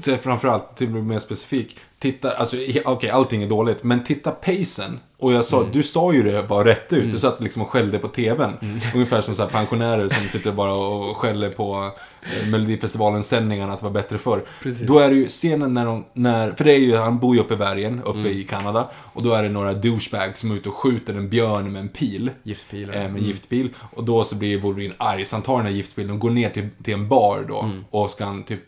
så 0.00 0.16
framförallt, 0.16 0.76
till 0.76 0.86
att 0.86 0.92
bli 0.92 1.02
mer 1.02 1.18
specifik. 1.18 1.76
Titta, 1.98 2.30
alltså 2.30 2.56
okej 2.84 3.10
allting 3.10 3.42
är 3.42 3.48
dåligt, 3.48 3.82
men 3.84 4.04
titta 4.04 4.30
pacen. 4.30 5.00
Och 5.18 5.32
jag 5.32 5.44
sa, 5.44 5.66
du 5.72 5.82
sa 5.82 6.12
ju 6.12 6.22
det 6.22 6.42
bara 6.48 6.64
rätt 6.64 6.92
ut. 6.92 7.12
Du 7.12 7.18
satt 7.18 7.40
liksom 7.40 7.62
och 7.62 7.70
skällde 7.70 7.98
på 7.98 8.08
tvn. 8.08 8.80
Ungefär 8.94 9.20
som 9.20 9.34
så 9.34 9.42
här 9.42 9.50
pensionärer 9.50 10.08
som 10.08 10.28
sitter 10.32 10.52
bara 10.52 10.72
och 10.72 11.16
skäller 11.16 11.50
på 11.50 11.92
Melodifestivalen-sändningarna 12.50 13.72
att 13.72 13.78
det 13.78 13.84
var 13.84 13.92
bättre 13.92 14.18
förr. 14.18 14.42
Precis. 14.62 14.86
Då 14.86 14.98
är 14.98 15.10
det 15.10 15.16
ju 15.16 15.26
scenen 15.28 15.74
när 15.74 15.86
de, 15.86 16.04
när, 16.12 16.50
för 16.50 16.64
det 16.64 16.72
är 16.72 16.78
ju, 16.78 16.96
han 16.96 17.18
bor 17.18 17.34
ju 17.34 17.40
uppe 17.40 17.54
i 17.54 17.56
bergen, 17.56 18.02
uppe 18.04 18.28
i 18.28 18.44
Kanada. 18.44 18.90
Och 18.94 19.22
då 19.22 19.32
är 19.32 19.42
det 19.42 19.48
några 19.48 19.72
douchebags 19.72 20.40
som 20.40 20.50
är 20.50 20.54
ute 20.54 20.68
och 20.68 20.74
skjuter 20.74 21.14
en 21.14 21.28
björn 21.28 21.72
med 21.72 21.80
en 21.80 21.88
pil. 21.88 22.30
Giftpilar. 22.42 22.94
Eh, 22.94 23.10
med 23.10 23.22
giftpil. 23.22 23.70
Och 23.94 24.04
då 24.04 24.24
så 24.24 24.36
blir 24.36 24.60
Wolverine 24.60 24.94
arg, 24.98 25.24
så 25.24 25.36
han 25.36 25.42
tar 25.42 25.56
den 25.56 25.66
här 25.66 25.72
giftpilen 25.72 26.10
och 26.10 26.18
går 26.18 26.30
ner 26.30 26.50
till, 26.50 26.68
till 26.82 26.94
en 26.94 27.08
bar 27.08 27.44
då. 27.48 27.60
Mm. 27.62 27.84
Och 27.90 28.10
ska 28.10 28.24
han 28.24 28.42
typ 28.42 28.60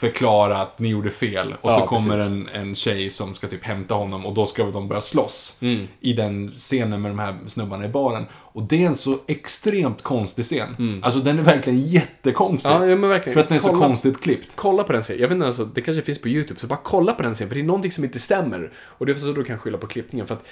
förklara 0.00 0.58
att 0.58 0.78
ni 0.78 0.88
gjorde 0.88 1.10
fel. 1.10 1.54
Och 1.60 1.70
Ja, 1.70 1.78
så 1.80 1.86
kommer 1.86 2.16
precis. 2.16 2.30
en, 2.30 2.48
en 2.48 2.74
tjej 2.74 3.10
som 3.10 3.34
ska 3.34 3.48
typ 3.48 3.64
hämta 3.64 3.94
honom 3.94 4.26
och 4.26 4.34
då 4.34 4.46
ska 4.46 4.64
de 4.64 4.88
börja 4.88 5.00
slåss. 5.00 5.56
Mm. 5.60 5.88
I 6.00 6.12
den 6.12 6.50
scenen 6.56 7.02
med 7.02 7.10
de 7.10 7.18
här 7.18 7.36
snubbarna 7.46 7.84
i 7.84 7.88
baren. 7.88 8.26
Och 8.32 8.62
det 8.62 8.82
är 8.82 8.86
en 8.86 8.96
så 8.96 9.18
extremt 9.26 10.02
konstig 10.02 10.44
scen. 10.44 11.00
Alltså 11.04 11.20
den 11.20 11.38
är 11.38 11.42
verkligen 11.42 11.80
jättekonstig. 11.80 12.70
Mm. 12.70 12.82
Ja, 12.82 12.88
ja, 12.88 12.96
men 12.96 13.10
verkligen. 13.10 13.34
För 13.34 13.40
att 13.40 13.48
den 13.48 13.56
är 13.56 13.62
så 13.62 13.68
Kolla- 13.68 13.86
konstigt 13.86 14.20
klippt. 14.20 14.52
Kolla 14.56 14.84
på 14.84 14.92
den 14.92 15.04
serien. 15.04 15.22
Jag 15.22 15.28
vet 15.28 15.34
inte, 15.34 15.46
alltså, 15.46 15.64
det 15.64 15.80
kanske 15.80 16.02
finns 16.02 16.18
på 16.20 16.28
YouTube, 16.28 16.60
så 16.60 16.66
bara 16.66 16.80
kolla 16.84 17.12
på 17.14 17.22
den 17.22 17.34
serien, 17.34 17.48
för 17.48 17.54
det 17.54 17.60
är 17.60 17.64
någonting 17.66 17.92
som 17.92 18.04
inte 18.04 18.20
stämmer. 18.20 18.72
Och 18.78 19.06
det 19.06 19.12
är 19.12 19.16
så 19.16 19.32
du 19.32 19.44
kan 19.44 19.58
skylla 19.58 19.78
på 19.78 19.86
klippningen, 19.86 20.26
för 20.26 20.34
att 20.34 20.44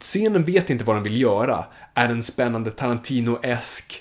scenen 0.00 0.44
vet 0.44 0.70
inte 0.70 0.84
vad 0.84 0.96
den 0.96 1.02
vill 1.02 1.20
göra. 1.20 1.64
Är 1.94 2.08
en 2.08 2.22
spännande 2.22 2.70
Tarantino-esk 2.70 4.00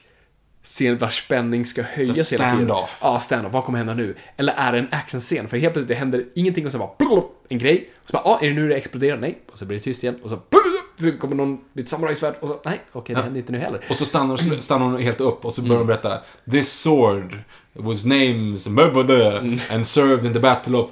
scen 0.64 0.98
vars 0.98 1.24
spänning 1.26 1.66
ska 1.66 1.82
höjas 1.82 2.34
hela 2.34 2.44
tiden? 2.44 2.66
stand-off. 2.66 3.00
Ja, 3.02 3.20
stand-off. 3.20 3.54
Vad 3.54 3.64
kommer 3.64 3.78
hända 3.78 3.94
nu? 3.94 4.16
Eller 4.38 4.54
är 4.54 4.72
det 4.72 4.80
en 4.80 4.88
actionscen? 4.92 5.48
För 5.48 5.58
helt 5.58 5.74
plötsligt 5.74 5.88
det 5.88 5.96
händer 5.96 6.26
ingenting 6.36 6.66
och 6.66 6.72
så 6.72 6.78
bara 6.78 6.90
blub, 7.00 7.24
en 7.50 7.58
grej. 7.58 7.90
Och 8.04 8.10
så 8.10 8.14
bara, 8.18 8.24
ja, 8.26 8.40
är 8.42 8.48
det 8.50 8.54
nu 8.56 8.70
det 8.70 8.76
exploderar? 8.76 9.18
Nej. 9.18 9.38
Och 9.52 9.58
så 9.58 9.66
blir 9.66 9.78
det 9.78 9.84
tyst 9.84 10.04
igen. 10.04 10.20
Och 10.24 10.30
så 10.30 10.36
blub, 10.50 11.12
så 11.14 11.18
kommer 11.18 11.36
någon 11.36 11.60
med 11.74 11.84
ett 11.84 11.90
samurajsvärd 11.90 12.34
och 12.40 12.48
så, 12.48 12.60
nej, 12.66 12.82
okej, 12.92 13.16
det 13.16 13.22
händer 13.22 13.40
inte 13.40 13.52
nu 13.52 13.58
heller. 13.60 13.82
Och 13.90 13.96
så 13.96 14.06
stannar, 14.06 14.38
stannar 14.62 14.86
hon 14.86 15.02
helt 15.02 15.22
upp 15.22 15.46
och 15.46 15.54
så 15.54 15.62
börjar 15.62 15.78
hon 15.78 15.88
berätta 15.88 16.22
This 16.52 16.74
sword 16.82 17.38
was 17.74 18.06
named 18.06 18.60
Mm. 18.68 19.60
and 19.70 19.88
served 19.88 20.26
in 20.26 20.34
the 20.34 20.40
battle 20.40 20.78
of. 20.78 20.90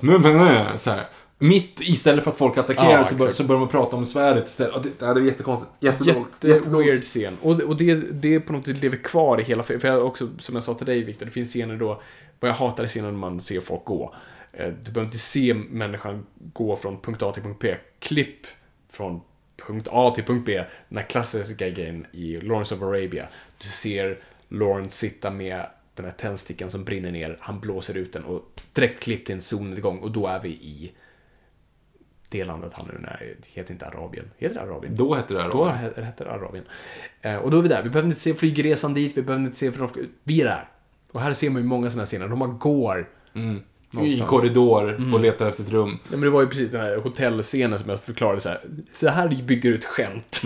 Så 0.77 0.91
här. 0.91 1.07
Mitt 1.41 1.81
istället 1.81 2.23
för 2.23 2.31
att 2.31 2.37
folk 2.37 2.57
attackerar 2.57 2.91
Ja, 2.91 3.03
så, 3.05 3.15
bör, 3.15 3.23
exakt. 3.25 3.37
så 3.37 3.43
börjar 3.43 3.59
man 3.59 3.67
prata 3.69 3.95
om 3.95 4.05
svärdet 4.05 4.47
istället. 4.47 4.75
Och 4.75 4.81
det, 4.83 4.89
det 4.99 5.05
är 5.05 5.19
jättekonstigt. 5.19 5.71
Jättedåligt. 5.79 6.43
Jätte-weird 6.43 7.01
scen. 7.01 7.37
Och, 7.41 7.57
det- 7.57 7.63
och 7.63 7.77
det, 7.77 7.93
det 7.95 8.35
är 8.35 8.39
på 8.39 8.53
något 8.53 8.65
sätt 8.65 8.81
lever 8.81 8.97
kvar 8.97 9.39
i 9.41 9.43
hela 9.43 9.63
För 9.63 9.85
jag 9.87 10.05
också, 10.05 10.29
som 10.39 10.55
jag 10.55 10.63
sa 10.63 10.73
till 10.73 10.85
dig 10.85 11.03
Viktor, 11.03 11.25
det 11.25 11.31
finns 11.31 11.49
scener 11.49 11.75
då, 11.77 12.01
vad 12.39 12.49
jag 12.49 12.55
hatar 12.55 12.83
är 12.83 12.87
scener 12.87 13.11
när 13.11 13.17
man 13.19 13.41
ser 13.41 13.59
folk 13.59 13.85
gå. 13.85 14.15
Eh, 14.53 14.67
Du 14.67 14.91
behöver 14.91 15.05
inte 15.05 15.17
se 15.17 15.53
människan 15.53 16.25
gå 16.53 16.75
från 16.75 16.99
punkt 17.01 17.21
A 17.23 17.31
till 17.31 17.43
punkt 17.43 17.57
B. 17.61 17.75
Klipp 17.99 18.47
från 18.89 19.21
punkt 19.67 19.87
A 19.91 20.11
till 20.15 20.23
punkt 20.23 20.43
B. 20.45 20.63
Den 20.89 20.97
här 20.97 21.05
klassiska 21.05 21.69
grejen 21.69 22.05
i 22.11 22.35
Lawrence 22.41 22.75
of 22.75 22.81
Arabia. 22.81 23.27
Du 23.57 23.67
ser 23.67 24.19
Lawrence 24.49 24.97
sitta 24.97 25.31
med 25.31 25.65
den 25.95 26.05
här 26.05 26.13
tändstickan 26.13 26.69
som 26.69 26.83
brinner 26.83 27.11
ner, 27.11 27.37
han 27.39 27.59
blåser 27.59 27.97
ut 27.97 28.13
den 28.13 28.23
och 28.23 28.41
direkt 28.73 29.03
klipp 29.03 29.25
till 29.25 29.35
en 29.35 29.41
solnedgång 29.41 29.97
och 29.99 30.11
då 30.11 30.27
är 30.27 30.39
vi 30.39 30.49
i 30.49 30.91
det 32.31 32.43
landet 32.43 32.71
han 32.73 32.85
nu 32.87 33.07
är, 33.07 33.19
det 33.19 33.47
heter 33.59 33.73
inte 33.73 33.85
Arabien. 33.85 34.25
Heter 34.37 34.55
det 34.55 34.61
Arabien? 34.61 34.95
Då 34.95 35.13
hette 35.15 35.33
det 35.33 35.41
här 35.41 35.49
Då 35.49 35.57
då. 35.57 35.65
he- 35.71 36.05
heter 36.05 36.25
det 36.25 36.31
Arabien. 36.31 36.65
Eh, 37.21 37.35
och 37.35 37.51
då 37.51 37.57
är 37.57 37.61
vi 37.61 37.67
där. 37.67 37.83
Vi 37.83 37.89
behöver 37.89 38.09
inte 38.09 38.21
se 38.21 38.33
flygresan 38.33 38.93
dit, 38.93 39.17
vi 39.17 39.21
behöver 39.21 39.45
inte 39.45 39.57
se... 39.57 39.71
För 39.71 39.89
vi 40.23 40.41
är 40.41 40.45
där. 40.45 40.69
Och 41.13 41.21
här 41.21 41.33
ser 41.33 41.49
man 41.49 41.61
ju 41.61 41.67
många 41.67 41.91
sådana 41.91 42.05
scener. 42.05 42.27
De 42.27 42.39
bara 42.39 42.49
går. 42.49 43.09
I 43.33 43.39
någonstans. 43.91 44.29
korridor 44.29 45.13
och 45.13 45.19
letar 45.19 45.45
efter 45.49 45.63
ett 45.63 45.69
rum. 45.69 45.89
Nej, 45.89 45.99
men 46.09 46.21
det 46.21 46.29
var 46.29 46.41
ju 46.41 46.47
precis 46.47 46.71
den 46.71 46.81
här 46.81 46.95
hotellscenen 46.97 47.79
som 47.79 47.89
jag 47.89 47.99
förklarade 48.01 48.39
så 48.39 48.49
här. 48.49 48.61
Så 48.93 49.09
här 49.09 49.27
bygger 49.43 49.69
du 49.69 49.75
ett 49.75 49.85
skämt. 49.85 50.41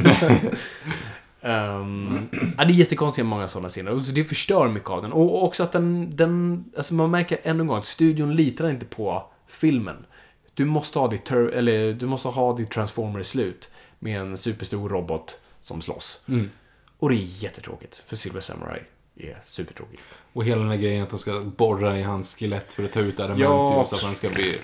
um, 1.41 2.29
ja, 2.57 2.65
det 2.65 2.73
är 2.73 2.75
jättekonstiga 2.75 3.25
många 3.25 3.47
sådana 3.47 3.69
scener. 3.69 3.91
Och 3.91 4.05
så 4.05 4.13
det 4.13 4.23
förstör 4.23 4.67
mycket 4.67 4.89
av 4.89 5.01
den. 5.01 5.11
Och 5.13 5.43
också 5.43 5.63
att 5.63 5.71
den, 5.71 6.15
den... 6.15 6.63
Alltså 6.77 6.93
man 6.93 7.11
märker 7.11 7.37
ännu 7.43 7.61
en 7.61 7.67
gång 7.67 7.77
att 7.77 7.85
studion 7.85 8.35
litar 8.35 8.69
inte 8.69 8.85
på 8.85 9.23
filmen. 9.47 9.95
Du 10.55 10.65
måste 10.65 10.99
ha 10.99 11.07
ditt, 11.07 11.31
eller, 11.31 11.93
du 11.93 12.05
måste 12.05 12.27
ha 12.27 12.53
ditt 12.57 12.69
Transformers-slut 12.71 13.69
med 13.99 14.19
en 14.21 14.37
superstor 14.37 14.89
robot 14.89 15.39
som 15.61 15.81
slåss. 15.81 16.21
Och 16.99 17.09
det 17.09 17.15
är 17.15 17.43
jättetråkigt, 17.43 18.03
för 18.05 18.15
Silver 18.15 18.41
Samurai 18.41 18.81
är 19.19 19.37
supertråkig. 19.45 19.99
Och 20.33 20.43
hela 20.45 20.61
den 20.61 20.69
här 20.69 20.77
grejen 20.77 21.03
att 21.03 21.09
de 21.09 21.19
ska 21.19 21.39
borra 21.57 21.99
i 21.99 22.03
hans 22.03 22.35
skelett 22.35 22.73
för 22.73 22.83
att 22.83 22.91
ta 22.91 22.99
ut 22.99 23.19
adamant 23.19 23.39
Ja. 23.41 23.81
typ, 23.81 23.89
så 23.89 23.95
att 23.95 24.01
han 24.01 24.15
ska 24.15 24.29
bli... 24.29 24.57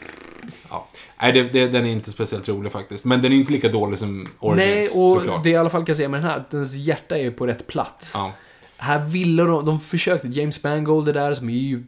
Ja. 0.69 0.87
Nej, 1.21 1.31
det, 1.33 1.43
det, 1.43 1.67
den 1.67 1.85
är 1.85 1.89
inte 1.91 2.11
speciellt 2.11 2.47
rolig 2.49 2.71
faktiskt. 2.71 3.03
Men 3.05 3.21
den 3.21 3.31
är 3.31 3.35
inte 3.35 3.51
lika 3.51 3.69
dålig 3.69 3.99
som 3.99 4.27
Origins, 4.39 4.91
Nej, 4.93 5.03
och 5.03 5.17
såklart. 5.19 5.43
det 5.43 5.49
jag 5.49 5.57
i 5.57 5.59
alla 5.59 5.69
fall 5.69 5.85
kan 5.85 5.95
säga 5.95 6.09
med 6.09 6.21
den 6.21 6.29
här, 6.29 6.37
att 6.37 6.49
dens 6.51 6.75
hjärta 6.75 7.17
är 7.17 7.31
på 7.31 7.47
rätt 7.47 7.67
plats. 7.67 8.11
Ja. 8.15 8.33
Här 8.77 9.05
ville 9.05 9.43
de, 9.43 9.65
de 9.65 9.79
försökte, 9.79 10.27
James 10.27 10.63
Mangold 10.63 11.09
är 11.09 11.13
där 11.13 11.33
som 11.33 11.49
är 11.49 11.53
ju, 11.53 11.83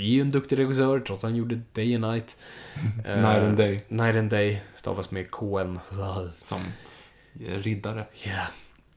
är 0.00 0.04
ju 0.04 0.20
en 0.20 0.30
duktig 0.30 0.58
regissör, 0.58 1.00
trots 1.00 1.24
att 1.24 1.30
han 1.30 1.36
gjorde 1.36 1.60
Day 1.72 1.94
and 1.94 2.04
Night. 2.12 2.36
Eh, 3.04 3.16
Night 3.22 3.42
and 3.42 3.56
Day. 3.56 3.80
Night 3.88 4.16
and 4.16 4.30
Day, 4.30 4.62
stavas 4.74 5.10
med 5.10 5.30
KN. 5.30 5.78
Som 6.42 6.60
riddare. 7.46 8.06
Yeah. 8.24 8.46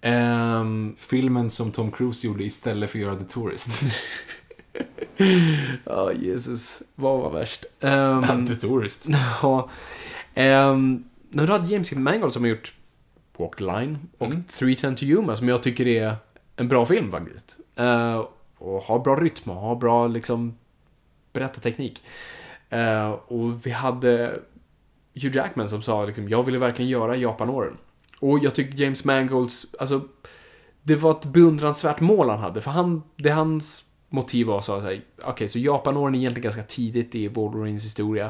Ehm, 0.02 0.96
Filmen 1.00 1.50
som 1.50 1.72
Tom 1.72 1.92
Cruise 1.92 2.28
gjorde 2.28 2.44
istället 2.44 2.90
för 2.90 3.00
att 3.00 3.04
göra 3.04 3.16
The 3.16 3.26
Tourist. 3.26 3.70
Ja, 5.84 6.14
Jesus. 6.14 6.82
Vad 6.96 7.20
var 7.20 7.32
värst? 7.32 7.66
Um, 7.80 8.48
The 8.48 8.56
Tourist. 8.56 9.06
ja. 9.42 9.70
Um, 10.36 11.04
nu 11.30 11.48
har 11.48 11.60
du 11.60 11.66
James 11.68 11.92
Mangold 11.92 12.34
som 12.34 12.44
har 12.44 12.50
gjort 12.50 12.74
Walk 13.38 13.56
the 13.56 13.64
Line 13.64 13.98
och 14.18 14.26
Mm. 14.28 14.44
310 14.44 14.96
to 14.96 15.04
Yuma 15.06 15.36
som 15.36 15.50
jag 15.50 15.64
tycker 15.64 15.88
är 15.88 16.16
en 16.56 16.68
bra 16.68 16.86
film 16.86 17.12
faktiskt. 17.12 17.58
Eh, 17.76 18.26
och 18.58 18.82
har 18.84 19.00
bra 19.00 19.16
rytm 19.16 19.50
och 19.52 19.62
har 19.62 19.76
bra 19.76 20.08
liksom 20.08 20.58
berättarteknik. 21.34 22.04
Uh, 22.74 23.10
och 23.10 23.66
vi 23.66 23.72
hade 23.72 24.40
Hugh 25.14 25.36
Jackman 25.36 25.70
som 25.70 25.82
sa 25.82 26.06
liksom, 26.06 26.30
jag 26.30 26.44
ville 26.44 26.58
verkligen 26.58 26.90
göra 26.90 27.16
Japanåren. 27.16 27.78
Och 28.20 28.40
jag 28.40 28.56
tycker 28.56 28.84
James 28.84 29.06
Mangolds, 29.06 29.66
alltså, 29.80 30.02
det 30.82 30.96
var 30.96 31.12
ett 31.12 31.26
beundransvärt 31.26 32.00
mål 32.00 32.30
han 32.30 32.40
hade. 32.40 32.62
För 32.62 32.72
han, 32.72 33.04
det 33.16 33.30
hans 33.30 33.84
motiv 34.10 34.48
var 34.48 34.62
så 34.62 34.76
att 34.76 35.00
okej, 35.24 35.50
så 35.50 35.60
Japanåren 35.60 36.16
är 36.16 36.20
egentligen 36.20 36.44
ganska 36.44 36.64
tidigt 36.64 37.16
i 37.16 37.28
Wolverines 37.28 37.86
historia. 37.86 38.26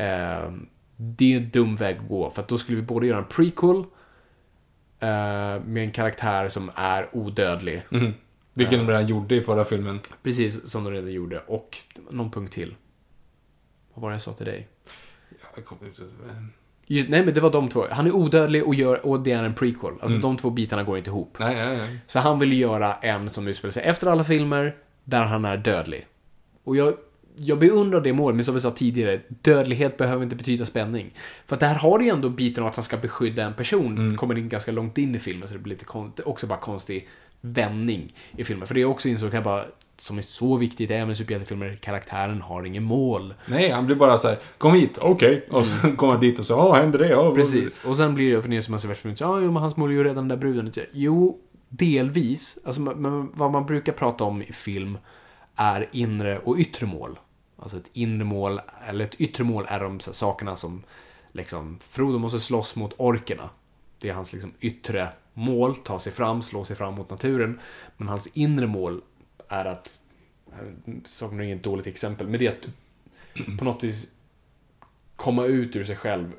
Uh, 0.00 0.56
det 0.96 1.32
är 1.32 1.36
en 1.36 1.50
dum 1.50 1.76
väg 1.76 1.96
att 1.96 2.08
gå, 2.08 2.30
för 2.30 2.42
att 2.42 2.48
då 2.48 2.58
skulle 2.58 2.76
vi 2.76 2.82
både 2.82 3.06
göra 3.06 3.18
en 3.18 3.24
prequel 3.24 3.76
uh, 3.76 5.64
med 5.64 5.76
en 5.76 5.90
karaktär 5.90 6.48
som 6.48 6.70
är 6.74 7.08
odödlig. 7.12 7.82
Mm. 7.92 8.12
Vilken 8.56 8.78
de 8.78 8.88
redan 8.88 9.06
gjorde 9.06 9.34
i 9.36 9.42
förra 9.42 9.64
filmen. 9.64 10.00
Precis 10.22 10.68
som 10.70 10.84
de 10.84 10.92
redan 10.92 11.12
gjorde. 11.12 11.38
Och 11.46 11.76
någon 12.10 12.30
punkt 12.30 12.52
till. 12.52 12.74
Vad 13.94 14.02
var 14.02 14.10
det 14.10 14.14
jag 14.14 14.22
sa 14.22 14.32
till 14.32 14.46
dig? 14.46 14.68
Jag 15.56 15.64
kom 15.64 15.78
ut- 15.86 16.00
Just, 16.86 17.08
nej, 17.08 17.24
men 17.24 17.34
det 17.34 17.40
var 17.40 17.50
de 17.52 17.68
två. 17.68 17.86
Han 17.90 18.06
är 18.06 18.12
odödlig 18.14 18.66
och, 18.66 18.74
gör, 18.74 19.06
och 19.06 19.20
det 19.20 19.32
är 19.32 19.42
en 19.42 19.54
prequel. 19.54 19.92
Alltså 20.00 20.18
de 20.18 20.36
två 20.36 20.50
bitarna 20.50 20.82
går 20.82 20.98
inte 20.98 21.10
ihop. 21.10 21.36
Nej, 21.40 21.54
nej, 21.54 21.76
nej. 21.76 21.98
Så 22.06 22.18
han 22.18 22.38
vill 22.38 22.52
göra 22.60 22.94
en 22.94 23.30
som 23.30 23.48
utspelar 23.48 23.70
sig 23.72 23.82
efter 23.82 24.06
alla 24.06 24.24
filmer, 24.24 24.76
där 25.04 25.22
han 25.22 25.44
är 25.44 25.56
dödlig. 25.56 26.06
Och 26.64 26.76
jag, 26.76 26.94
jag 27.36 27.58
beundrar 27.58 28.00
det 28.00 28.12
målet, 28.12 28.36
men 28.36 28.44
som 28.44 28.54
vi 28.54 28.60
sa 28.60 28.70
tidigare, 28.70 29.20
dödlighet 29.28 29.96
behöver 29.96 30.22
inte 30.22 30.36
betyda 30.36 30.66
spänning. 30.66 31.14
För 31.46 31.56
att 31.56 31.60
där 31.60 31.74
har 31.74 31.98
det 31.98 32.04
ju 32.04 32.10
ändå 32.10 32.28
biten 32.28 32.62
av 32.64 32.68
att 32.70 32.76
han 32.76 32.82
ska 32.82 32.96
beskydda 32.96 33.42
en 33.44 33.54
person, 33.54 34.16
kommer 34.16 34.38
in 34.38 34.48
ganska 34.48 34.72
långt 34.72 34.98
in 34.98 35.14
i 35.14 35.18
filmen, 35.18 35.48
så 35.48 35.54
det 35.54 35.60
blir 35.60 35.72
lite 35.74 35.84
kon- 35.84 36.12
också 36.24 36.46
bara 36.46 36.58
konstig 36.58 37.08
vändning 37.46 38.14
i 38.36 38.44
filmen. 38.44 38.66
För 38.66 38.74
det 38.74 38.80
är 38.80 38.84
också 38.84 39.08
insåg 39.08 39.34
jag 39.34 39.44
bara, 39.44 39.64
som 39.96 40.18
är 40.18 40.22
så 40.22 40.56
viktigt 40.56 40.90
även 40.90 41.10
i 41.10 41.16
superhjältefilmer, 41.16 41.78
karaktären 41.80 42.42
har 42.42 42.64
ingen 42.64 42.82
mål. 42.82 43.34
Nej, 43.46 43.70
han 43.70 43.86
blir 43.86 43.96
bara 43.96 44.18
så 44.18 44.28
här, 44.28 44.38
kom 44.58 44.74
hit, 44.74 44.98
okej. 45.00 45.46
Och 45.50 45.66
så 45.66 45.96
kommer 45.96 46.12
han 46.12 46.22
dit 46.22 46.38
och 46.38 46.46
så, 46.46 46.52
ja, 46.52 46.74
händer 46.74 46.98
det? 46.98 47.08
Ja, 47.08 47.34
Precis. 47.34 47.80
Och 47.84 47.96
sen 47.96 48.14
blir 48.14 48.36
det, 48.36 48.42
för 48.42 48.48
ni 48.48 48.62
som 48.62 48.74
har 48.74 48.78
sett 48.78 48.90
världsfilmen, 48.90 49.16
ja, 49.20 49.40
jo, 49.40 49.52
men 49.52 49.62
hans 49.62 49.76
mål 49.76 49.90
är 49.90 49.94
ju 49.94 50.04
redan 50.04 50.16
den 50.16 50.28
där 50.28 50.36
bruden. 50.36 50.72
Jo, 50.92 51.38
delvis. 51.68 52.58
Alltså, 52.64 52.80
men 52.80 53.30
vad 53.34 53.50
man 53.50 53.66
brukar 53.66 53.92
prata 53.92 54.24
om 54.24 54.42
i 54.42 54.52
film 54.52 54.98
är 55.56 55.88
inre 55.92 56.38
och 56.38 56.56
yttre 56.58 56.86
mål. 56.86 57.18
Alltså 57.58 57.76
ett 57.76 57.90
inre 57.92 58.24
mål, 58.24 58.60
eller 58.88 59.04
ett 59.04 59.20
yttre 59.20 59.44
mål 59.44 59.66
är 59.68 59.80
de 59.80 60.00
sakerna 60.00 60.56
som, 60.56 60.82
liksom, 61.32 61.78
Frodo 61.90 62.18
måste 62.18 62.40
slåss 62.40 62.76
mot 62.76 62.94
orkerna. 62.96 63.50
Det 64.00 64.08
är 64.08 64.14
hans 64.14 64.32
liksom 64.32 64.52
yttre 64.60 65.08
mål, 65.38 65.76
ta 65.76 65.98
sig 65.98 66.12
fram, 66.12 66.42
slå 66.42 66.64
sig 66.64 66.76
fram 66.76 66.94
mot 66.94 67.10
naturen. 67.10 67.60
Men 67.96 68.08
hans 68.08 68.28
inre 68.32 68.66
mål 68.66 69.02
är 69.48 69.64
att, 69.64 69.98
är 71.22 71.42
inget 71.42 71.62
dåligt 71.62 71.86
exempel, 71.86 72.28
men 72.28 72.40
det 72.40 72.46
är 72.46 72.52
att 72.52 72.68
på 73.58 73.64
något 73.64 73.84
vis 73.84 74.08
komma 75.16 75.44
ut 75.44 75.76
ur 75.76 75.84
sig 75.84 75.96
själv, 75.96 76.32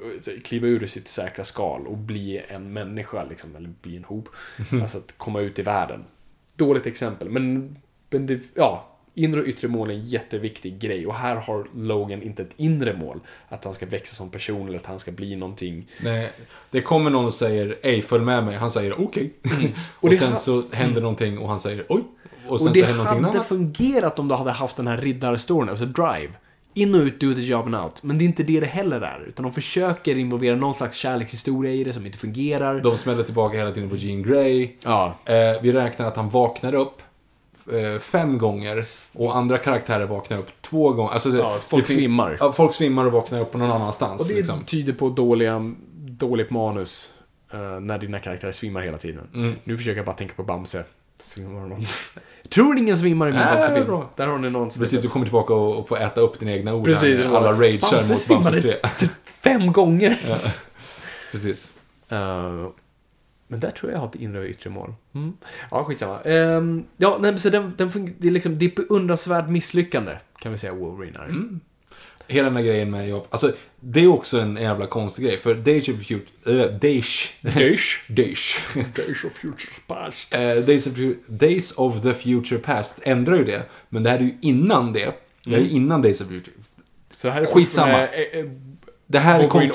kliva 0.44 0.68
ur 0.68 0.88
sitt 0.88 1.08
säkra 1.08 1.44
skal 1.44 1.88
och 1.88 1.98
bli 1.98 2.44
en 2.48 2.74
människa, 2.74 3.24
liksom, 3.24 3.56
eller 3.56 3.70
bli 3.82 3.98
en 3.98 4.04
hob. 4.04 4.30
Alltså 4.82 4.98
att 4.98 5.18
komma 5.18 5.40
ut 5.40 5.60
i 5.60 5.62
världen. 5.62 6.04
Dåligt 6.56 6.86
exempel, 6.86 7.30
men, 7.30 7.78
men 8.10 8.26
det, 8.26 8.42
ja, 8.54 8.97
inre 9.18 9.42
och 9.42 9.48
yttre 9.48 9.68
mål 9.68 9.90
är 9.90 9.94
en 9.94 10.04
jätteviktig 10.04 10.80
grej 10.80 11.08
och 11.08 11.16
här 11.16 11.36
har 11.36 11.68
Logan 11.76 12.22
inte 12.22 12.42
ett 12.42 12.54
inre 12.58 12.94
mål, 12.98 13.20
att 13.50 13.64
han 13.64 13.74
ska 13.74 13.86
växa 13.86 14.16
som 14.16 14.30
person 14.30 14.68
eller 14.68 14.78
att 14.78 14.86
han 14.86 15.00
ska 15.00 15.12
bli 15.12 15.36
någonting. 15.36 15.88
Nej, 16.04 16.32
det 16.72 16.82
kommer 16.82 17.10
någon 17.10 17.26
och 17.26 17.34
säger, 17.34 17.78
ej, 17.84 18.02
följ 18.02 18.24
med 18.24 18.44
mig. 18.46 18.56
Han 18.56 18.72
säger, 18.72 19.02
okej. 19.02 19.34
och, 19.44 20.04
Och 20.04 20.10
det 20.10 20.16
sen 20.16 20.38
så 20.38 20.64
händer 20.72 21.02
någonting 21.02 21.38
och 21.38 21.50
han 21.50 21.60
säger, 21.60 21.86
oj. 21.90 22.04
Och 22.48 22.62
Och 22.62 22.72
det 22.74 22.82
hade 22.82 23.10
annat. 23.10 23.48
fungerat 23.48 24.20
om 24.20 24.28
du 24.28 24.36
hade 24.36 24.52
haft 24.52 24.78
den 24.78 24.88
här 24.88 24.98
riddarstoryn, 24.98 25.70
alltså 25.70 25.86
Drive. 25.86 26.30
In 26.74 26.96
och 26.96 27.02
ut, 27.02 27.20
do 27.20 27.34
the 27.34 27.42
job 27.42 27.66
and 27.66 27.76
out. 27.76 28.04
Men 28.04 28.18
det 28.18 28.24
är 28.24 28.26
inte 28.26 28.44
det 28.44 28.60
det 28.60 28.66
heller 28.66 29.02
är, 29.02 29.26
utan 29.28 29.44
de 29.44 29.54
försöker 29.54 30.18
involvera 30.18 30.56
någon 30.56 30.74
slags 30.74 30.98
kärlekshistoria 30.98 31.72
i 31.72 31.84
det 31.84 31.94
som 31.94 32.06
inte 32.06 32.18
fungerar. 32.18 32.80
De 32.82 32.98
smäller 32.98 33.24
tillbaka 33.24 33.58
hela 33.58 33.72
tiden 33.72 33.90
på 33.90 33.96
Jean 33.96 34.24
Grey. 34.24 34.70
Ja, 34.84 35.16
Eh, 35.26 35.62
vi 35.62 35.72
räknar 35.72 36.06
att 36.06 36.16
han 36.16 36.30
vaknar 36.30 36.74
upp 36.76 37.02
fem 38.00 38.38
gånger 38.38 38.82
och 39.14 39.38
andra 39.38 39.58
karaktärer 39.58 40.06
vaknar 40.06 40.38
upp 40.38 40.48
två 40.62 40.94
gånger. 40.94 41.14
Alltså 41.14 41.30
det, 41.30 41.38
Ja, 41.38 41.58
folk 41.68 41.88
det 41.88 41.94
svimmar. 41.94 42.38
Ja, 42.40 42.52
folk 42.52 42.74
svimmar 42.74 43.06
och 43.06 43.12
vaknar 43.12 43.42
upp 43.42 43.52
på 43.52 43.58
någon 43.58 43.72
annanstans. 43.72 44.22
Och 44.22 44.28
det 44.28 44.34
liksom. 44.34 44.64
tyder 44.64 44.94
på 44.94 45.10
dåliga, 45.10 45.74
dåligt 45.96 46.50
manus. 46.50 47.10
eh, 47.54 47.60
när 47.80 47.98
dina 47.98 48.20
karaktärer 48.20 48.52
svimmar 48.52 48.82
hela 48.82 48.98
tiden. 48.98 49.28
Mm. 49.34 49.56
Nu 49.64 49.78
försöker 49.78 49.98
jag 49.98 50.06
bara 50.06 50.16
tänka 50.16 50.34
på 50.34 50.44
Bamse. 50.44 50.84
Svimmar 51.22 51.68
någon? 51.68 51.86
Tror 52.50 52.78
ingen 52.78 52.98
svimmar 52.98 53.28
i 53.28 53.32
min 53.32 53.42
Bamse-film. 53.42 54.02
Där 54.16 54.28
har 54.28 54.38
ni 54.38 54.50
någon 54.50 54.70
Precis, 54.70 55.02
du 55.02 55.08
kommer 55.08 55.26
tillbaka 55.26 55.54
och, 55.54 55.80
och 55.80 55.88
får 55.88 56.02
äta 56.02 56.22
upp 56.22 56.40
dina 56.40 56.52
egna 56.52 56.74
ord. 56.74 56.86
Precis, 56.86 57.20
här. 57.20 57.26
Alla 57.26 57.52
ragear 57.52 57.72
mot 57.74 57.92
Bamse 57.92 58.16
svimmade 58.16 58.62
3. 58.62 58.76
fem 59.44 59.72
gånger. 59.72 60.20
Precis. 61.32 61.70
Eh, 62.10 62.68
men 63.48 63.60
där 63.60 63.72
tror 63.72 63.92
jag 63.92 63.98
jag 63.98 64.02
har 64.02 64.10
ett 64.10 64.16
inre 64.16 64.40
och 64.40 64.46
yttre 64.46 64.70
mål. 64.70 64.94
Mm. 65.16 65.34
Ja, 65.72 65.84
skitsamma. 65.84 66.22
Um, 66.24 66.86
ja, 66.98 67.18
nej, 67.22 67.40
så 67.40 67.50
den, 67.50 67.74
den 67.78 68.16
det 68.20 68.28
är 68.28 68.32
liksom, 68.32 68.60
det 68.60 68.66
är 68.66 68.76
beundransvärt 68.76 69.50
misslyckande, 69.50 70.12
kan 70.40 70.52
vi 70.52 70.58
säga 70.58 70.74
Wolverine 70.74 71.20
är. 71.20 71.24
Mm. 71.24 71.60
Hela 72.28 72.48
den 72.48 72.56
här 72.58 72.64
grejen 72.64 72.92
med 72.92 73.10
jobb. 73.10 73.28
Alltså, 73.30 73.54
det 73.80 74.00
är 74.00 74.08
också 74.08 74.40
en 74.40 74.56
jävla 74.56 74.88
konstig 74.88 75.26
grej. 75.26 75.38
För 75.38 75.56
Days 75.56 75.90
of 75.90 75.96
Future... 75.96 76.22
Äh, 76.46 76.80
Days. 76.80 77.30
Days. 77.42 77.82
Days. 78.08 78.56
Days 78.96 79.24
of 79.24 79.32
Future 79.32 79.74
Past. 79.88 80.34
Eh, 80.34 80.40
Days, 80.40 80.88
of, 80.88 80.94
Days 81.28 81.72
of 81.72 82.02
the 82.02 82.14
Future 82.14 82.62
Past 82.62 83.00
ändrar 83.04 83.36
ju 83.36 83.44
det. 83.44 83.64
Men 83.90 84.04
det 84.04 84.10
här 84.10 84.18
är 84.18 84.24
ju 84.24 84.38
innan 84.42 84.94
det. 84.94 85.14
Det 85.44 85.50
här 85.52 85.58
är 85.58 85.62
ju 85.62 85.70
innan 85.70 86.02
Days 86.02 86.22
of 86.22 86.28
Future. 86.28 86.56
Så 87.12 87.30
här 87.30 87.42
är 87.42 87.46
Skitsamma. 87.46 87.88
fortfarande, 87.88 88.26
eh, 88.26 88.40
eh, 88.40 88.46
Det 89.10 89.20
här, 89.20 89.40
är 89.40 89.48
kontinuit- 89.48 89.74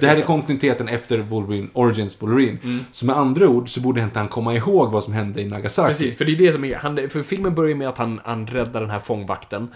det 0.00 0.06
här 0.06 0.16
är 0.16 0.20
kontinuiteten 0.20 0.88
efter 0.88 1.18
Wolverine, 1.18 1.68
Origins 1.72 2.22
Wolverine. 2.22 2.58
Så 2.92 3.06
med 3.06 3.16
andra 3.16 3.48
ord 3.48 3.68
så 3.68 3.80
borde 3.80 4.00
inte 4.00 4.18
han 4.18 4.28
komma 4.28 4.54
ihåg 4.54 4.92
vad 4.92 5.04
som 5.04 5.12
hände 5.12 5.42
i 5.42 5.46
Nagasaki. 5.46 5.88
Precis, 5.88 6.18
för 6.18 6.24
det 6.24 6.32
är 6.32 6.36
det 6.36 6.52
som 6.52 6.64
är... 6.64 6.74
Han, 6.76 6.96
för 7.10 7.22
filmen 7.22 7.54
börjar 7.54 7.76
med 7.76 7.88
att 7.88 7.98
han, 7.98 8.20
han 8.24 8.46
räddar 8.46 8.80
den 8.80 8.90
här 8.90 8.98
fångvakten 8.98 9.68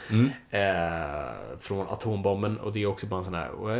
eh, 0.51 0.61
från 1.61 1.87
atombomben 1.89 2.59
och 2.59 2.73
det 2.73 2.83
är 2.83 2.87
också 2.87 3.07
bara 3.07 3.19
en 3.19 3.25
sån 3.25 3.35
här... 3.35 3.51
och 3.61 3.71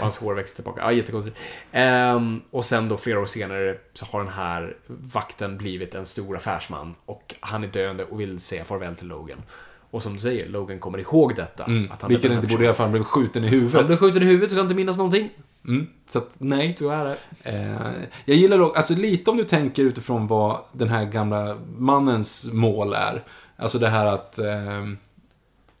hans 0.00 0.18
hår 0.18 0.34
växer 0.34 0.54
tillbaka. 0.54 0.80
Ja, 0.82 0.92
jättekonstigt. 0.92 1.38
Ehm, 1.72 2.40
och 2.50 2.64
sen 2.64 2.88
då 2.88 2.96
flera 2.96 3.20
år 3.20 3.26
senare 3.26 3.76
så 3.92 4.04
har 4.06 4.18
den 4.24 4.32
här 4.32 4.76
vakten 4.86 5.58
blivit 5.58 5.94
en 5.94 6.06
stor 6.06 6.36
affärsman 6.36 6.94
och 7.06 7.34
han 7.40 7.64
är 7.64 7.68
döende 7.68 8.04
och 8.04 8.20
vill 8.20 8.40
säga 8.40 8.64
farväl 8.64 8.96
till 8.96 9.06
Logan. 9.08 9.42
Och 9.90 10.02
som 10.02 10.12
du 10.14 10.18
säger, 10.18 10.48
Logan 10.48 10.78
kommer 10.78 10.98
ihåg 10.98 11.36
detta. 11.36 11.64
Mm. 11.64 11.90
Att 11.92 12.02
han 12.02 12.08
Vilket 12.08 12.32
inte 12.32 12.46
borde 12.46 12.64
i 12.64 12.66
alla 12.66 12.76
fall 12.76 12.90
bli 12.90 13.04
skjuten 13.04 13.44
i 13.44 13.46
personen. 13.46 13.62
Han 13.62 13.70
huvudet. 13.70 13.86
blev 13.86 13.96
skjuten 13.96 14.22
i 14.22 14.26
huvudet 14.26 14.50
så 14.50 14.56
kan 14.56 14.64
inte 14.64 14.74
minnas 14.74 14.96
någonting. 14.96 15.30
Mm. 15.68 15.86
Så 16.08 16.18
att, 16.18 16.34
nej. 16.38 16.76
Så 16.78 16.90
är 16.90 17.04
det. 17.04 17.16
Eh, 17.42 17.92
jag 18.24 18.36
gillar 18.36 18.58
dock, 18.58 18.76
alltså 18.76 18.94
lite 18.94 19.30
om 19.30 19.36
du 19.36 19.44
tänker 19.44 19.84
utifrån 19.84 20.26
vad 20.26 20.58
den 20.72 20.88
här 20.88 21.04
gamla 21.04 21.56
mannens 21.76 22.48
mål 22.52 22.92
är. 22.92 23.24
Alltså 23.56 23.78
det 23.78 23.88
här 23.88 24.06
att, 24.06 24.38
eh, 24.38 24.86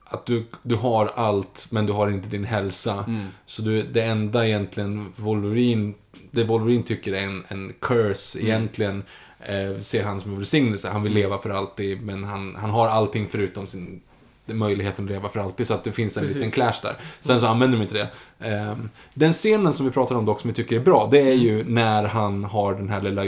att 0.04 0.26
du, 0.26 0.46
du 0.62 0.74
har 0.74 1.12
allt 1.14 1.66
men 1.70 1.86
du 1.86 1.92
har 1.92 2.10
inte 2.10 2.28
din 2.28 2.44
hälsa. 2.44 3.04
Så 3.46 3.62
du, 3.62 3.82
det 3.82 4.02
enda 4.02 4.46
egentligen 4.46 5.12
Wolverine, 5.16 5.94
det 6.30 6.44
Wolverine 6.44 6.82
tycker 6.82 7.12
är 7.12 7.24
en, 7.24 7.44
en 7.48 7.72
curse 7.80 8.38
egentligen. 8.42 9.02
Eh, 9.46 9.80
ser 9.80 10.04
han 10.04 10.20
som 10.20 10.30
en 10.30 10.36
välsignelse. 10.36 10.88
Han 10.88 11.02
vill 11.02 11.12
leva 11.12 11.38
för 11.38 11.50
alltid 11.50 12.02
men 12.02 12.24
han, 12.24 12.56
han 12.56 12.70
har 12.70 12.88
allting 12.88 13.28
förutom 13.28 13.66
sin 13.66 14.00
möjligheten 14.46 15.04
att 15.04 15.10
leva 15.10 15.28
för 15.28 15.40
alltid. 15.40 15.66
Så 15.66 15.74
att 15.74 15.84
det 15.84 15.92
finns 15.92 16.16
en 16.16 16.22
Precis. 16.22 16.36
liten 16.36 16.50
clash 16.50 16.74
där. 16.82 16.96
Sen 17.20 17.40
så 17.40 17.46
använder 17.46 17.78
de 17.78 17.82
inte 17.82 17.94
det. 17.94 18.08
Ehm, 18.48 18.90
den 19.14 19.32
scenen 19.32 19.72
som 19.72 19.86
vi 19.86 19.92
pratade 19.92 20.18
om 20.18 20.26
dock 20.26 20.40
som 20.40 20.48
vi 20.50 20.54
tycker 20.54 20.76
är 20.76 20.80
bra, 20.80 21.08
det 21.12 21.18
är 21.18 21.34
ju 21.34 21.64
när 21.64 22.04
han 22.04 22.44
har 22.44 22.74
den 22.74 22.88
här 22.88 23.00
lilla 23.00 23.22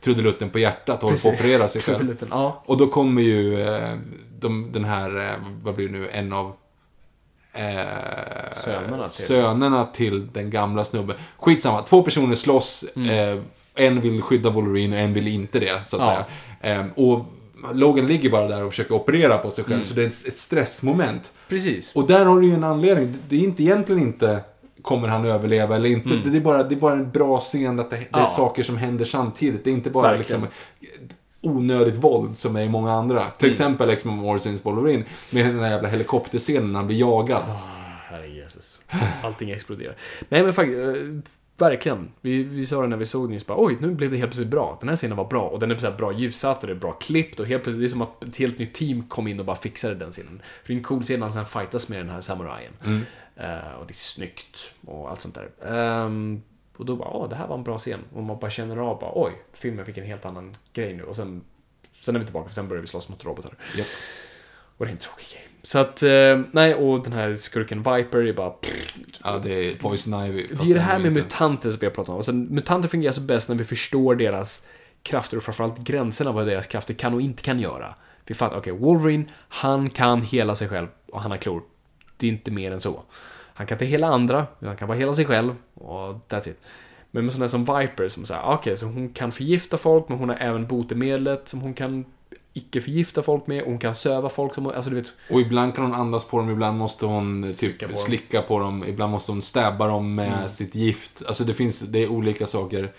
trudelutten 0.00 0.50
på 0.50 0.58
hjärtat 0.58 0.96
och 0.96 1.02
håller 1.02 1.22
på 1.22 1.28
att 1.28 1.34
operera 1.34 1.68
sig 1.68 1.82
själv. 1.82 2.16
Ja. 2.30 2.62
Och 2.66 2.76
då 2.76 2.86
kommer 2.86 3.22
ju 3.22 3.60
eh, 3.60 3.96
de, 4.38 4.72
den 4.72 4.84
här, 4.84 5.30
eh, 5.30 5.36
vad 5.62 5.74
blir 5.74 5.88
det 5.88 5.92
nu, 5.98 6.08
en 6.08 6.32
av 6.32 6.52
eh, 7.52 7.62
Sönerna 8.52 9.08
till. 9.08 9.24
sönerna 9.24 9.86
till 9.86 10.32
den 10.32 10.50
gamla 10.50 10.84
snubben. 10.84 11.16
Skitsamma, 11.38 11.82
två 11.82 12.02
personer 12.02 12.36
slåss. 12.36 12.82
Eh, 12.82 13.38
en 13.80 14.00
vill 14.00 14.22
skydda 14.22 14.50
Wolverine 14.50 14.96
och 14.96 15.02
en 15.02 15.12
vill 15.14 15.28
inte 15.28 15.58
det, 15.58 15.86
så 15.86 15.96
att 15.96 16.02
Mm. 16.08 16.14
Ja. 16.14 16.24
säga. 16.62 16.80
Eh, 16.80 16.86
och 17.04 17.24
Logan 17.74 18.06
ligger 18.06 18.30
bara 18.30 18.48
där 18.48 18.64
och 18.64 18.70
försöker 18.70 18.94
operera 18.94 19.38
på 19.38 19.50
sig 19.50 19.64
själv, 19.64 19.74
Mm. 19.74 19.84
så 19.84 19.94
det 19.94 20.02
är 20.02 20.06
ett, 20.06 20.38
stressmoment. 20.38 21.32
Precis. 21.48 21.92
Och 21.94 22.06
där 22.06 22.24
har 22.24 22.40
du 22.40 22.46
ju 22.46 22.54
en 22.54 22.64
anledning. 22.64 23.14
Det 23.28 23.36
är 23.36 23.40
inte 23.40 23.62
egentligen 23.62 24.02
inte 24.02 24.40
kommer 24.82 25.08
han 25.08 25.24
överleva 25.24 25.76
eller 25.76 25.88
inte. 25.88 26.08
Det, 26.30 26.36
är 26.36 26.40
bara, 26.40 26.62
det 26.62 26.74
är 26.74 26.80
bara 26.80 26.92
en 26.92 27.10
bra 27.10 27.40
scen 27.40 27.80
att 27.80 27.90
det, 27.90 27.96
det 27.96 28.02
är 28.12 28.18
Mm. 28.18 28.26
Saker 28.30 28.62
som 28.62 28.76
händer 28.76 29.04
samtidigt. 29.04 29.64
Det 29.64 29.70
är 29.70 29.74
inte 29.74 29.90
bara 29.90 30.12
Verkligen. 30.16 30.40
liksom 30.40 30.54
onödigt 31.42 31.96
våld 31.96 32.38
som 32.38 32.56
är 32.56 32.62
i 32.62 32.68
många 32.68 32.92
andra. 32.92 33.24
Till 33.38 33.46
Mm. 33.46 33.50
exempel 33.50 33.88
liksom 33.88 34.24
Origins 34.24 34.64
Wolverine 34.66 35.04
med 35.30 35.46
den 35.46 35.56
där 35.58 35.70
jävla 35.70 35.88
helikopterscenen 35.88 36.72
när 36.72 36.78
han 36.78 36.86
blir 36.86 36.98
jagad. 36.98 37.42
Herre 38.10 38.28
Jesus. 38.28 38.80
Allting 39.22 39.50
exploderar. 39.50 39.94
Nej 40.28 40.42
men 40.42 40.52
faktiskt, 40.52 40.78
eh, 40.78 40.92
verkligen. 41.60 42.12
Vi, 42.20 42.42
vi 42.42 42.66
sa 42.66 42.82
det 42.82 42.88
när 42.88 42.96
vi 42.96 43.06
såg 43.06 43.24
den 43.24 43.34
just 43.34 43.46
bara, 43.46 43.64
oj, 43.64 43.76
nu 43.80 43.90
blev 43.94 44.10
det 44.10 44.16
helt 44.16 44.30
plötsligt 44.30 44.48
bra. 44.48 44.76
Den 44.80 44.88
här 44.88 44.96
scenen 44.96 45.16
var 45.16 45.24
bra 45.24 45.48
och 45.48 45.58
den 45.58 45.70
är 45.70 45.76
så 45.76 45.90
bra 45.90 46.12
ljussatt 46.12 46.60
och 46.60 46.66
det 46.66 46.72
är 46.72 46.78
bra 46.78 46.92
klippt 46.92 47.40
och 47.40 47.46
helt 47.46 47.62
plötsligt, 47.62 47.82
det 47.82 47.86
är 47.86 47.88
som 47.88 48.02
att 48.02 48.24
ett 48.24 48.36
helt 48.36 48.58
nytt 48.58 48.74
team 48.74 49.08
kom 49.08 49.28
in 49.28 49.40
och 49.40 49.46
bara 49.46 49.56
fixade 49.56 49.94
den 49.94 50.10
scenen. 50.10 50.42
För 50.62 50.68
det 50.68 50.72
är 50.72 50.76
en 50.76 50.82
cool 50.84 51.02
scen 51.02 51.20
när 51.20 51.26
han 51.26 51.32
sen 51.32 51.46
fightas 51.46 51.88
med 51.88 51.98
den 51.98 52.10
här 52.10 52.20
samurajen. 52.20 52.72
Eh, 53.36 53.72
och 53.80 53.86
det 53.86 53.92
är 53.92 53.94
snyggt 53.94 54.70
och 54.86 55.10
allt 55.10 55.20
sånt 55.20 55.34
där. 55.34 55.50
Ehm, 55.66 56.42
och 56.76 56.86
då 56.86 56.96
bara, 56.96 57.08
åh, 57.08 57.28
det 57.28 57.36
här 57.36 57.46
var 57.46 57.56
en 57.56 57.64
bra 57.64 57.78
scen. 57.78 58.00
Och 58.14 58.22
man 58.22 58.38
bara 58.38 58.50
känner 58.50 58.76
av, 58.76 59.00
bara, 59.00 59.12
oj, 59.14 59.32
filmen 59.52 59.86
fick 59.86 59.98
en 59.98 60.04
helt 60.06 60.24
annan 60.24 60.56
grej 60.72 60.94
nu. 60.94 61.02
Och 61.02 61.16
sen, 61.16 61.44
sen 62.00 62.14
är 62.14 62.18
vi 62.18 62.24
tillbaka, 62.24 62.48
för 62.48 62.54
sen 62.54 62.68
börjar 62.68 62.80
vi 62.80 62.86
slåss 62.86 63.08
mot 63.08 63.24
robotar. 63.24 63.54
Japp. 63.76 63.86
Och 64.76 64.86
det 64.86 64.90
är 64.90 64.92
en 64.92 64.98
tråkig 64.98 65.26
grej. 65.32 65.49
Så 65.62 65.78
att, 65.78 66.02
eh, 66.02 66.40
nej, 66.52 66.74
och 66.74 67.02
den 67.04 67.12
här 67.12 67.34
skurken 67.34 67.78
Viper 67.78 68.18
är 68.26 68.32
bara... 68.32 68.52
Ja, 69.24 69.38
det 69.42 69.50
är 69.68 69.72
Poison 69.74 70.24
Ivy. 70.26 70.46
det 70.46 70.70
är 70.70 70.74
det 70.74 70.80
här 70.80 70.98
med 70.98 71.06
inte- 71.06 71.20
mutanter 71.22 71.70
som 71.70 71.78
vi 71.80 71.86
har 71.86 71.92
pratat 71.92 72.08
om. 72.08 72.16
Alltså, 72.16 72.32
mutanter 72.32 72.88
fungerar 72.88 73.12
så 73.12 73.20
bäst 73.20 73.48
när 73.48 73.56
vi 73.56 73.64
förstår 73.64 74.14
deras 74.14 74.62
krafter 75.02 75.36
och 75.36 75.42
framförallt 75.42 75.78
gränserna 75.78 76.32
vad 76.32 76.46
deras 76.46 76.66
krafter 76.66 76.94
kan 76.94 77.14
och 77.14 77.20
inte 77.20 77.42
kan 77.42 77.60
göra. 77.60 77.94
Vi 78.26 78.34
fattar, 78.34 78.56
okej, 78.56 78.72
Wolverine, 78.72 79.24
han 79.48 79.90
kan 79.90 80.22
hela 80.22 80.54
sig 80.54 80.68
själv 80.68 80.86
och 81.12 81.22
han 81.22 81.30
har 81.30 81.38
klor. 81.38 81.62
Det 82.16 82.26
är 82.26 82.30
inte 82.30 82.50
mer 82.50 82.72
än 82.72 82.80
så. 82.80 83.02
Han 83.54 83.66
kan 83.66 83.74
inte 83.76 83.84
hela 83.86 84.06
andra, 84.06 84.46
han 84.60 84.76
kan 84.76 84.88
bara 84.88 84.98
hela 84.98 85.14
sig 85.14 85.24
själv 85.24 85.54
och 85.74 86.26
that's 86.28 86.48
it. 86.48 86.60
Men 87.10 87.24
med 87.24 87.32
sådana 87.32 87.48
som 87.48 87.64
Viper 87.64 88.08
som 88.08 88.24
säger, 88.24 88.42
okej, 88.44 88.76
så 88.76 88.86
hon 88.86 89.08
kan 89.08 89.32
förgifta 89.32 89.78
folk, 89.78 90.08
men 90.08 90.18
hon 90.18 90.28
har 90.28 90.36
även 90.36 90.66
botemedlet 90.66 91.48
som 91.48 91.60
hon 91.60 91.74
kan 91.74 92.04
icke 92.52 92.80
förgifta 92.80 93.22
folk 93.22 93.46
med, 93.46 93.62
hon 93.64 93.78
kan 93.78 93.94
söva 93.94 94.28
folk 94.28 94.54
som, 94.54 94.66
alltså 94.66 94.90
du 94.90 94.96
vet, 94.96 95.12
Och 95.30 95.40
ibland 95.40 95.74
kan 95.74 95.84
hon 95.84 95.94
andas 95.94 96.24
på 96.24 96.36
dem, 96.38 96.50
ibland 96.50 96.78
måste 96.78 97.06
hon 97.06 97.42
typ 97.42 97.56
Slicka 97.56 97.86
på 97.86 97.92
dem. 97.92 98.02
slicka 98.02 98.42
på 98.42 98.58
dem, 98.58 98.84
ibland 98.88 99.12
måste 99.12 99.32
hon 99.32 99.42
stäbba 99.42 99.86
dem 99.86 100.14
med 100.14 100.32
Mm. 100.36 100.48
sitt 100.48 100.74
gift. 100.74 101.22
Alltså 101.26 101.44
det 101.44 101.54
finns, 101.54 101.80
det 101.80 101.98
är 101.98 102.08
olika 102.08 102.46
saker. 102.46 102.92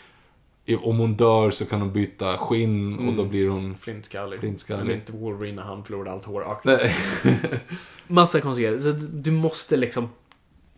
Om 0.82 0.98
hon 1.00 1.14
dör 1.16 1.52
så 1.52 1.66
kan 1.66 1.82
hon 1.82 1.94
byta 1.94 2.38
skinn 2.38 2.96
och 2.96 3.02
Mm. 3.04 3.18
då 3.18 3.26
blir 3.26 3.48
hon... 3.50 3.76
flintskallig. 3.76 4.40
Flintskallig. 4.40 4.86
Men 4.86 4.96
inte 4.96 5.12
Wolverine 5.12 5.56
när 5.56 5.64
han 5.64 5.84
förlorade 5.84 6.12
allt 6.12 6.26
hår. 6.26 6.58
Massa 8.08 8.42
konstigheter. 8.42 8.80
Så 8.80 8.92
du 9.14 9.32
måste 9.32 9.78
liksom... 9.78 10.10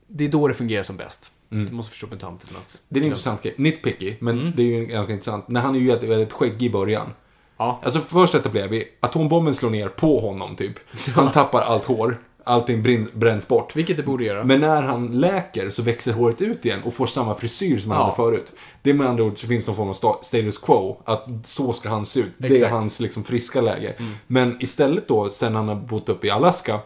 Det 0.08 0.24
är 0.24 0.30
då 0.30 0.48
det 0.48 0.54
fungerar 0.54 0.84
som 0.84 0.98
bäst. 0.98 1.32
Mm. 1.52 1.66
Du 1.66 1.72
måste 1.72 1.92
förstå 1.92 2.08
mutanternas... 2.08 2.82
Det 2.90 3.00
är 3.00 3.02
en 3.02 3.08
intressant 3.08 3.44
grej. 3.44 3.54
Nitpicky, 3.58 4.16
men 4.20 4.40
Mm. 4.40 4.54
det 4.56 4.64
är 4.64 4.66
ju 4.80 4.86
ganska 4.86 5.14
intressant. 5.14 5.48
När 5.48 5.62
han 5.62 5.76
är 5.76 5.80
ju 5.80 5.96
väldigt 5.96 6.34
skäggig 6.34 6.64
i 6.64 6.70
början. 6.70 7.10
Ja. 7.58 7.80
Alltså 7.84 8.00
först 8.00 8.36
etablerar 8.36 8.68
vi, 8.68 8.88
atombomben 9.00 9.56
slår 9.56 9.70
ner 9.70 9.88
på 9.90 10.20
honom 10.20 10.56
typ. 10.56 10.74
Han 11.16 11.32
tappar 11.32 11.62
allt 11.62 11.86
hår. 11.86 12.18
Allting 12.46 13.08
bränns 13.14 13.48
bort. 13.48 13.76
Vilket 13.76 13.98
det 13.98 14.04
borde 14.04 14.24
göra. 14.24 14.44
Men 14.44 14.60
när 14.62 14.82
han 14.82 15.08
läker 15.20 15.70
så 15.70 15.82
växer 15.84 16.14
håret 16.14 16.42
ut 16.42 16.66
igen 16.66 16.80
och 16.86 16.94
får 16.94 17.06
samma 17.08 17.36
frisyr 17.36 17.80
som 17.80 17.92
han 17.92 18.00
Ja. 18.00 18.04
hade 18.06 18.16
förut. 18.16 18.54
Det 18.82 18.90
är 18.90 18.94
med 18.94 19.08
andra 19.08 19.24
ord 19.24 19.40
så 19.42 19.48
finns 19.48 19.68
någon 19.68 19.76
form 19.76 19.88
av 19.90 19.94
sta- 19.96 20.22
status 20.24 20.58
quo. 20.58 21.02
Att 21.06 21.28
så 21.46 21.74
ska 21.74 21.90
han 21.90 22.06
se 22.06 22.20
ut. 22.20 22.32
Det 22.38 22.48
är 22.48 22.52
Exakt. 22.52 22.70
Mm. 22.70 22.82
hans 22.82 23.00
liksom 23.00 23.24
friska 23.24 23.62
läge. 23.62 23.94
Men 24.28 24.58
istället 24.60 25.08
då, 25.08 25.30
sen 25.30 25.56
han 25.56 25.68
har 25.68 25.76
bott 25.76 26.10
uppe 26.10 26.28
i 26.28 26.30
Alaska. 26.30 26.80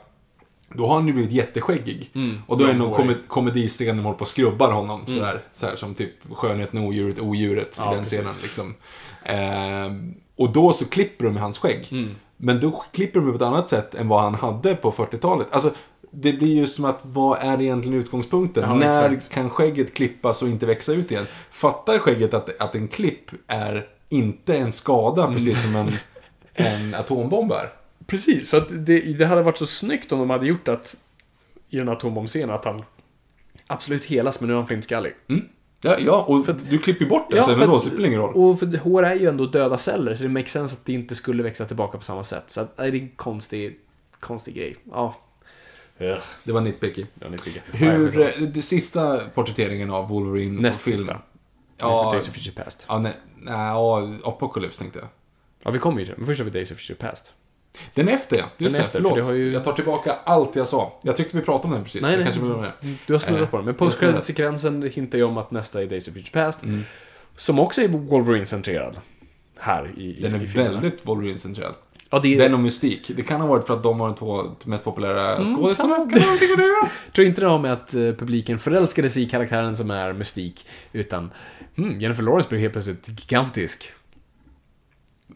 Då 0.70 0.88
har 0.88 0.96
han 0.96 1.08
ju 1.08 1.14
blivit 1.14 1.32
jätteskäggig. 1.32 2.12
Och 2.48 2.58
då 2.58 2.64
är 2.64 2.68
det 2.68 2.74
någon 2.74 2.94
kom 2.96 3.16
komediscen 3.28 3.98
de 3.98 4.04
håller 4.04 4.18
på 4.18 4.22
och 4.22 4.28
skrubbar 4.28 4.72
honom. 4.72 5.02
Sådär, 5.08 5.42
sådär, 5.54 5.76
som 5.76 5.96
typ 5.96 6.14
skönheten, 6.34 6.80
odjuret, 6.86 7.20
odjuret. 7.20 7.76
Ja, 7.80 7.92
I 7.92 7.96
den 7.96 8.04
precis. 8.04 8.20
scenen 8.20 8.34
liksom. 8.42 8.76
Ehm, 9.24 10.14
och 10.38 10.50
då 10.50 10.74
så 10.74 10.86
klipper 10.86 11.26
de 11.26 11.38
i 11.38 11.40
hans 11.40 11.58
skägg. 11.58 11.88
Mm. 11.92 12.16
Men 12.38 12.60
då 12.60 12.84
klipper 12.94 13.20
de 13.20 13.30
på 13.30 13.36
ett 13.36 13.42
annat 13.42 13.70
sätt 13.70 13.96
än 13.96 14.08
vad 14.08 14.22
han 14.22 14.36
hade 14.36 14.76
på 14.76 14.92
40-talet. 14.92 15.48
Alltså, 15.52 15.72
det 16.12 16.34
blir 16.34 16.56
ju 16.56 16.68
som 16.68 16.86
att, 16.86 17.00
vad 17.04 17.40
är 17.42 17.62
egentligen 17.62 18.00
utgångspunkten? 18.00 18.64
Ja, 18.64 18.76
När 18.76 19.10
exakt. 19.14 19.34
kan 19.34 19.50
skägget 19.50 19.94
klippas 19.94 20.42
och 20.42 20.48
inte 20.50 20.66
växa 20.66 20.94
ut 20.94 21.12
igen? 21.12 21.26
Fattar 21.52 22.00
skägget 22.00 22.34
att, 22.34 22.62
att 22.62 22.76
en 22.76 22.88
klipp 22.88 23.32
är 23.48 23.88
inte 24.10 24.58
en 24.58 24.72
skada, 24.72 25.22
Mm. 25.24 25.36
precis 25.36 25.62
som 25.64 25.76
en, 25.76 25.96
en 26.54 26.96
atombomb 26.96 27.52
är? 27.52 27.70
Precis, 28.08 28.50
för 28.50 28.58
att 28.58 28.86
det, 28.86 29.00
det 29.00 29.26
hade 29.26 29.42
varit 29.42 29.58
så 29.58 29.66
snyggt 29.66 30.12
om 30.12 30.20
de 30.20 30.30
hade 30.30 30.48
gjort 30.48 30.68
att 30.68 30.98
i 31.70 31.78
den 31.78 31.90
atombomb-scenen 31.90 32.56
att 32.56 32.66
han 32.66 32.84
absolut 33.68 34.06
helas, 34.06 34.40
men 34.42 34.48
nu 34.48 34.54
är 34.54 34.58
han 34.58 34.68
flintskallig. 34.68 35.14
Ja, 35.82 35.96
ja 36.00 36.24
och 36.28 36.46
du 36.70 36.78
klipper 36.78 37.06
bort 37.06 37.32
det, 37.32 37.38
så 37.38 37.44
för 37.44 37.52
även 37.52 37.68
då 37.70 37.76
att- 37.76 37.82
så 37.82 37.88
spelar 37.88 38.02
det 38.02 38.08
ingen 38.08 38.22
roll. 38.22 38.34
Och 38.36 38.60
för 38.60 38.78
hår 38.78 39.04
är 39.06 39.16
ju 39.16 39.30
ändå 39.30 39.46
döda 39.46 39.78
celler, 39.78 40.14
så 40.14 40.24
det 40.24 40.30
makes 40.30 40.52
sense 40.52 40.76
att 40.80 40.86
det 40.86 40.94
inte 40.94 41.16
skulle 41.16 41.44
växa 41.44 41.66
tillbaka 41.66 41.98
på 41.98 42.04
samma 42.04 42.24
sätt. 42.24 42.44
Så 42.52 42.62
att, 42.62 42.78
nej, 42.78 42.92
det 42.92 42.98
är 42.98 43.02
en 43.02 43.10
konstig, 43.16 43.80
konstig 44.20 44.56
grej. 44.56 44.76
Ja. 44.92 45.16
Det 46.44 46.52
var 46.52 46.62
nitpicky. 46.62 47.06
vet 47.16 47.48
inte. 47.48 47.62
Hur, 47.72 48.20
eh, 48.20 48.48
det 48.48 48.62
sista 48.62 49.18
porträtteringen 49.34 49.92
av 49.92 50.08
Wolverine 50.10 50.62
Näst 50.62 50.82
film. 50.82 50.98
sista. 50.98 51.20
Ja, 51.78 52.10
Days 52.12 52.28
of 52.30 52.34
Future 52.34 52.64
Past. 52.64 52.86
ja, 52.90 53.00
nej, 53.00 53.14
nej, 53.38 53.54
ja, 53.54 54.08
Apocalypse 54.24 54.80
tänkte 54.82 55.00
jag. 55.00 55.08
Ja, 55.64 55.72
vi 55.72 55.80
kommer 55.80 56.00
ju 56.00 56.06
till 56.06 56.14
det. 56.14 56.18
Men 56.18 56.28
först 56.28 56.40
har 56.40 56.46
vi 56.46 56.52
Days 56.52 56.72
of 56.72 56.78
Future 56.78 57.10
Past. 57.10 57.34
Den 57.94 58.08
efter 58.08 58.38
ja, 58.38 58.44
just 58.58 58.76
Den 58.76 58.82
det, 58.82 58.86
efter, 58.86 59.02
förlåt. 59.02 59.26
för 59.26 59.32
det 59.34 59.38
ju- 59.40 59.52
Jag 59.54 59.64
tar 59.64 59.74
tillbaka 59.74 60.16
allt 60.24 60.56
jag 60.56 60.68
sa. 60.68 60.94
Jag 61.02 61.16
tyckte 61.16 61.38
vi 61.38 61.44
pratade 61.44 61.68
om 61.68 61.74
den 61.74 61.84
precis. 61.84 62.02
Nej, 62.02 62.12
Jag 62.12 62.18
nej. 62.18 62.26
Kanske 62.26 62.42
med. 62.42 62.72
Du 63.08 63.14
har 63.14 63.20
snurrat 63.20 63.42
Eh, 63.42 63.48
på 63.50 63.58
den. 63.58 63.66
Men 63.66 63.72
jag 63.74 63.78
postcredit-sekvensen 63.80 64.82
hintar 64.94 65.18
ju 65.18 65.24
om 65.24 65.38
att 65.38 65.52
nästa 65.52 65.82
är 65.82 65.86
Days 65.86 66.08
of 66.08 66.14
Future 66.14 66.46
Past. 66.46 66.64
Mm. 66.64 66.84
Som 67.38 67.60
också 67.60 67.82
är 67.82 67.88
Wolverine-centrerad. 67.88 68.98
Här 69.60 69.94
i, 69.98 70.18
i 70.18 70.22
Den 70.22 70.36
är 70.36 70.44
i 70.44 70.48
filmerna. 70.48 70.80
väldigt 70.80 71.06
Wolverine-centrerad. 71.06 71.74
Ja, 72.10 72.20
det 72.20 72.36
är, 72.36 72.40
Den 72.40 72.54
och 72.54 72.60
Mystik. 72.60 73.12
Det 73.16 73.22
kan 73.24 73.42
ha 73.42 73.48
varit 73.48 73.68
för 73.68 73.74
att 73.74 73.84
de 73.84 73.98
var 74.00 74.08
de 74.08 74.16
två 74.16 74.44
mest 74.64 74.84
populära 74.84 75.36
Mm, 75.36 75.56
skådisarna. 75.56 76.06
Det 76.06 76.16
att 76.16 76.60
göra? 76.60 76.90
tror 77.14 77.28
inte 77.28 77.42
det 77.42 77.48
har 77.48 77.60
med 77.60 77.74
att 77.74 77.94
eh, 77.94 78.00
publiken 78.02 78.60
förälskade 78.60 79.10
sig 79.10 79.24
i 79.24 79.30
karaktären 79.30 79.78
som 79.78 79.92
är 79.92 80.14
mystik. 80.14 80.66
Utan, 80.92 81.32
hmm, 81.76 82.02
Jennifer 82.02 82.24
Lawrence 82.24 82.50
blev 82.50 82.62
helt 82.62 82.74
plötsligt 82.74 83.08
gigantisk. 83.10 83.94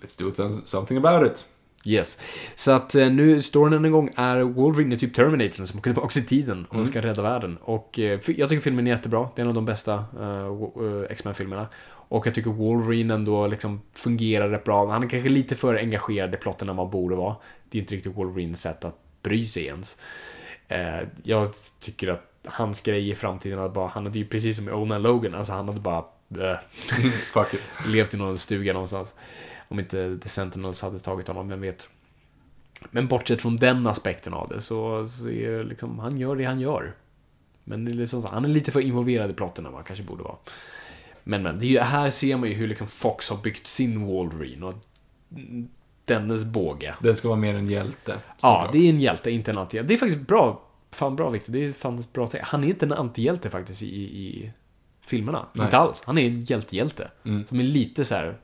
Let's 0.01 0.19
do 0.19 0.29
some- 0.29 0.61
something 0.65 0.97
about 1.05 1.31
it. 1.31 1.45
Yes. 1.85 2.17
Så 2.55 2.71
att 2.71 2.95
eh, 2.95 3.09
nu, 3.11 3.41
storyn 3.41 3.73
än 3.73 3.85
en 3.85 3.91
gång 3.91 4.09
är 4.15 4.39
Wolverine 4.41 4.95
är 4.95 4.99
typ 4.99 5.13
Terminatorn 5.13 5.67
som 5.67 5.79
åker 5.79 5.93
tillbaka 5.93 6.19
i 6.19 6.23
tiden 6.23 6.65
och 6.65 6.75
Mm. 6.75 6.85
ska 6.85 7.01
rädda 7.01 7.21
världen. 7.21 7.57
Och 7.61 7.99
eh, 7.99 8.19
jag 8.27 8.49
tycker 8.49 8.59
filmen 8.61 8.87
är 8.87 8.91
jättebra. 8.91 9.29
Det 9.35 9.41
är 9.41 9.43
en 9.43 9.49
av 9.49 9.53
de 9.53 9.65
bästa 9.65 9.93
eh, 9.93 11.03
X-Men-filmerna. 11.09 11.67
Och 11.87 12.27
jag 12.27 12.35
tycker 12.35 12.51
Wolverine 12.51 13.13
ändå 13.13 13.47
liksom 13.47 13.81
fungerar 13.93 14.49
rätt 14.49 14.63
bra. 14.63 14.91
Han 14.91 15.03
är 15.03 15.09
kanske 15.09 15.29
lite 15.29 15.55
för 15.55 15.75
engagerad 15.75 16.33
i 16.33 16.37
plotten 16.37 16.69
än 16.69 16.75
man 16.75 16.89
borde 16.91 17.15
vara. 17.15 17.35
Det 17.69 17.77
är 17.77 17.81
inte 17.81 17.95
riktigt 17.95 18.15
Wolverines 18.17 18.61
sätt 18.61 18.85
att 18.85 18.95
bry 19.23 19.45
sig 19.45 19.65
ens. 19.65 19.97
Eh, 20.67 21.07
jag 21.23 21.47
tycker 21.79 22.07
att 22.07 22.27
hans 22.45 22.81
grej 22.81 23.09
i 23.09 23.15
framtiden, 23.15 23.59
att 23.59 23.73
bara, 23.73 23.87
han 23.87 24.05
hade 24.05 24.19
ju 24.19 24.25
precis 24.25 24.57
som 24.57 24.69
i 24.69 24.71
Onan 24.71 25.01
Logan, 25.01 25.35
alltså 25.35 25.53
han 25.53 25.67
hade 25.67 25.79
bara 25.79 25.97
eh, 26.39 26.57
Fuck 27.33 27.53
it. 27.53 27.61
levt 27.87 28.13
i 28.13 28.17
någon 28.17 28.37
stuga 28.37 28.73
någonstans. 28.73 29.15
Om 29.71 29.79
inte 29.79 30.17
The 30.23 30.29
Sentinels 30.29 30.81
hade 30.81 30.99
tagit 30.99 31.27
honom, 31.27 31.47
vem 31.47 31.61
vet. 31.61 31.87
Men 32.91 33.07
bortsett 33.07 33.41
från 33.41 33.55
den 33.55 33.87
aspekten 33.87 34.33
av 34.33 34.49
det 34.49 34.61
så, 34.61 35.07
så 35.07 35.29
är 35.29 35.51
det 35.51 35.63
liksom, 35.63 35.99
han 35.99 36.17
gör 36.17 36.35
det 36.35 36.43
han 36.43 36.59
gör. 36.59 36.95
Men 37.63 37.85
det 37.85 37.91
är 37.91 37.93
liksom, 37.93 38.25
han 38.31 38.45
är 38.45 38.49
lite 38.49 38.71
för 38.71 38.79
involverad 38.79 39.31
i 39.31 39.33
plotten 39.33 39.65
än 39.65 39.71
vad 39.71 39.79
han 39.79 39.85
kanske 39.85 40.03
borde 40.03 40.23
vara. 40.23 40.35
Men, 41.23 41.43
men, 41.43 41.59
det 41.59 41.65
är 41.65 41.67
ju, 41.67 41.79
här 41.79 42.09
ser 42.09 42.37
man 42.37 42.49
ju 42.49 42.55
hur 42.55 42.67
liksom 42.67 42.87
Fox 42.87 43.29
har 43.29 43.37
byggt 43.37 43.67
sin 43.67 44.05
Wolverine 44.05 44.65
och 44.65 44.73
dennes 46.05 46.45
båge. 46.45 46.95
Den 46.99 47.15
ska 47.15 47.27
vara 47.27 47.39
mer 47.39 47.55
en 47.55 47.69
hjälte. 47.69 48.17
Ja, 48.41 48.69
det 48.71 48.77
är 48.77 48.89
en 48.89 49.01
hjälte, 49.01 49.31
inte 49.31 49.51
en 49.51 49.57
antihjälte. 49.57 49.87
Det 49.87 49.93
är 49.93 49.97
faktiskt 49.97 50.27
bra. 50.27 50.67
Fan 50.91 51.15
bra 51.15 51.29
Victor, 51.29 51.53
det 51.53 51.65
är 51.65 51.71
fan 51.71 52.03
bra 52.13 52.27
tänkt. 52.27 52.47
Han 52.47 52.63
är 52.63 52.67
inte 52.67 52.85
en 52.85 52.93
antihjälte 52.93 53.49
faktiskt 53.49 53.83
i, 53.83 54.01
i 54.01 54.51
filmerna. 55.01 55.45
Nej. 55.53 55.65
Inte 55.65 55.77
alls. 55.77 56.03
Han 56.05 56.17
är 56.17 56.27
en 56.27 56.39
hjältehjälte. 56.39 57.11
Mm. 57.25 57.45
Som 57.45 57.59
är 57.59 57.63
lite 57.63 58.05
så 58.05 58.15
här 58.15 58.37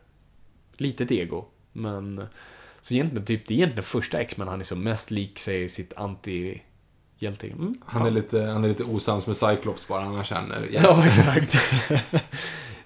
litet 0.77 1.11
ego. 1.11 1.45
Men, 1.73 2.21
så 2.81 2.93
egentligen, 2.93 3.25
typ, 3.25 3.47
det 3.47 3.53
är 3.53 3.55
egentligen 3.55 3.83
första 3.83 4.21
X-Men 4.21 4.47
han 4.47 4.59
är 4.59 4.63
som 4.63 4.83
mest 4.83 5.11
lik 5.11 5.39
sig 5.39 5.69
sitt 5.69 5.93
anti-hjälte. 5.93 7.47
Mm, 7.47 7.75
Han 7.85 8.05
är, 8.07 8.11
lite, 8.11 8.41
han 8.41 8.63
är 8.63 8.67
lite 8.67 8.83
osams 8.83 9.27
med 9.27 9.37
Cyclops 9.37 9.87
bara, 9.87 10.03
annars 10.03 10.27
känner 10.27 10.67
jag. 10.71 10.83
Ja, 10.83 11.05
exakt. 11.05 11.55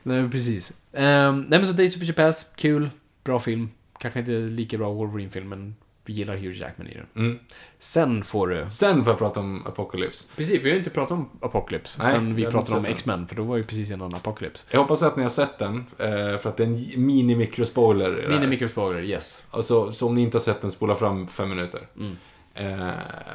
nej, 0.04 0.22
men 0.22 0.32
precis. 0.32 0.72
Um, 0.92 1.42
nej, 1.42 1.60
men 1.60 1.68
så 1.68 1.74
Days 1.74 1.96
of 1.96 2.00
Future 2.00 2.26
Past, 2.26 2.56
kul, 2.56 2.90
bra 3.24 3.40
film. 3.40 3.70
Kanske 4.00 4.20
inte 4.20 4.32
lika 4.32 4.78
bra 4.78 4.92
Wolverine-film, 4.94 5.50
men 5.50 5.76
gillar 6.06 6.36
Hugh 6.36 6.58
Jackman 6.58 6.88
i 6.88 6.94
den. 6.94 7.26
Mm. 7.26 7.40
Sen 7.80 8.24
får 8.24 8.48
du... 8.48 8.66
Sen 8.70 9.04
får 9.04 9.12
jag 9.12 9.18
prata 9.18 9.40
om 9.40 9.68
Apocalypse. 9.68 10.26
Precis, 10.36 10.62
vi 10.62 10.70
har 10.70 10.74
ju 10.74 10.78
inte 10.78 10.90
pratat 10.90 11.12
om 11.12 11.30
Apocalypse 11.42 12.04
Nej, 12.04 12.12
sen 12.12 12.36
vi 12.36 12.46
vi 12.46 12.52
pratade 12.52 12.80
om 12.80 12.86
X-Men, 12.86 13.28
för 13.28 13.36
då 13.36 13.44
var 13.44 13.58
ju 13.58 13.64
precis 13.64 13.92
innan 13.92 14.16
Apocalypse. 14.16 14.66
Jag 14.72 14.80
hoppas 14.80 15.04
att 15.04 15.16
ni 15.16 15.24
har 15.24 15.30
sett 15.30 15.60
den, 15.60 15.86
eh, 15.98 16.38
för 16.38 16.48
att 16.50 16.58
det 16.58 16.64
är 16.64 16.68
en 16.68 17.06
mini-mikrospoiler. 17.06 18.20
i 18.20 18.22
det 18.22 18.22
här. 18.22 18.30
Mini 18.30 18.48
microspoiler, 18.48 19.02
yes. 19.02 19.44
Alltså, 19.52 19.92
så 19.92 20.08
om 20.08 20.16
ni 20.16 20.22
inte 20.22 20.38
har 20.38 20.42
sett 20.42 20.62
den, 20.62 20.72
spola 20.72 20.96
fram 20.96 21.28
fem 21.28 21.50
minuter. 21.50 21.88
Mm. 21.98 22.18
Eh, 22.54 22.94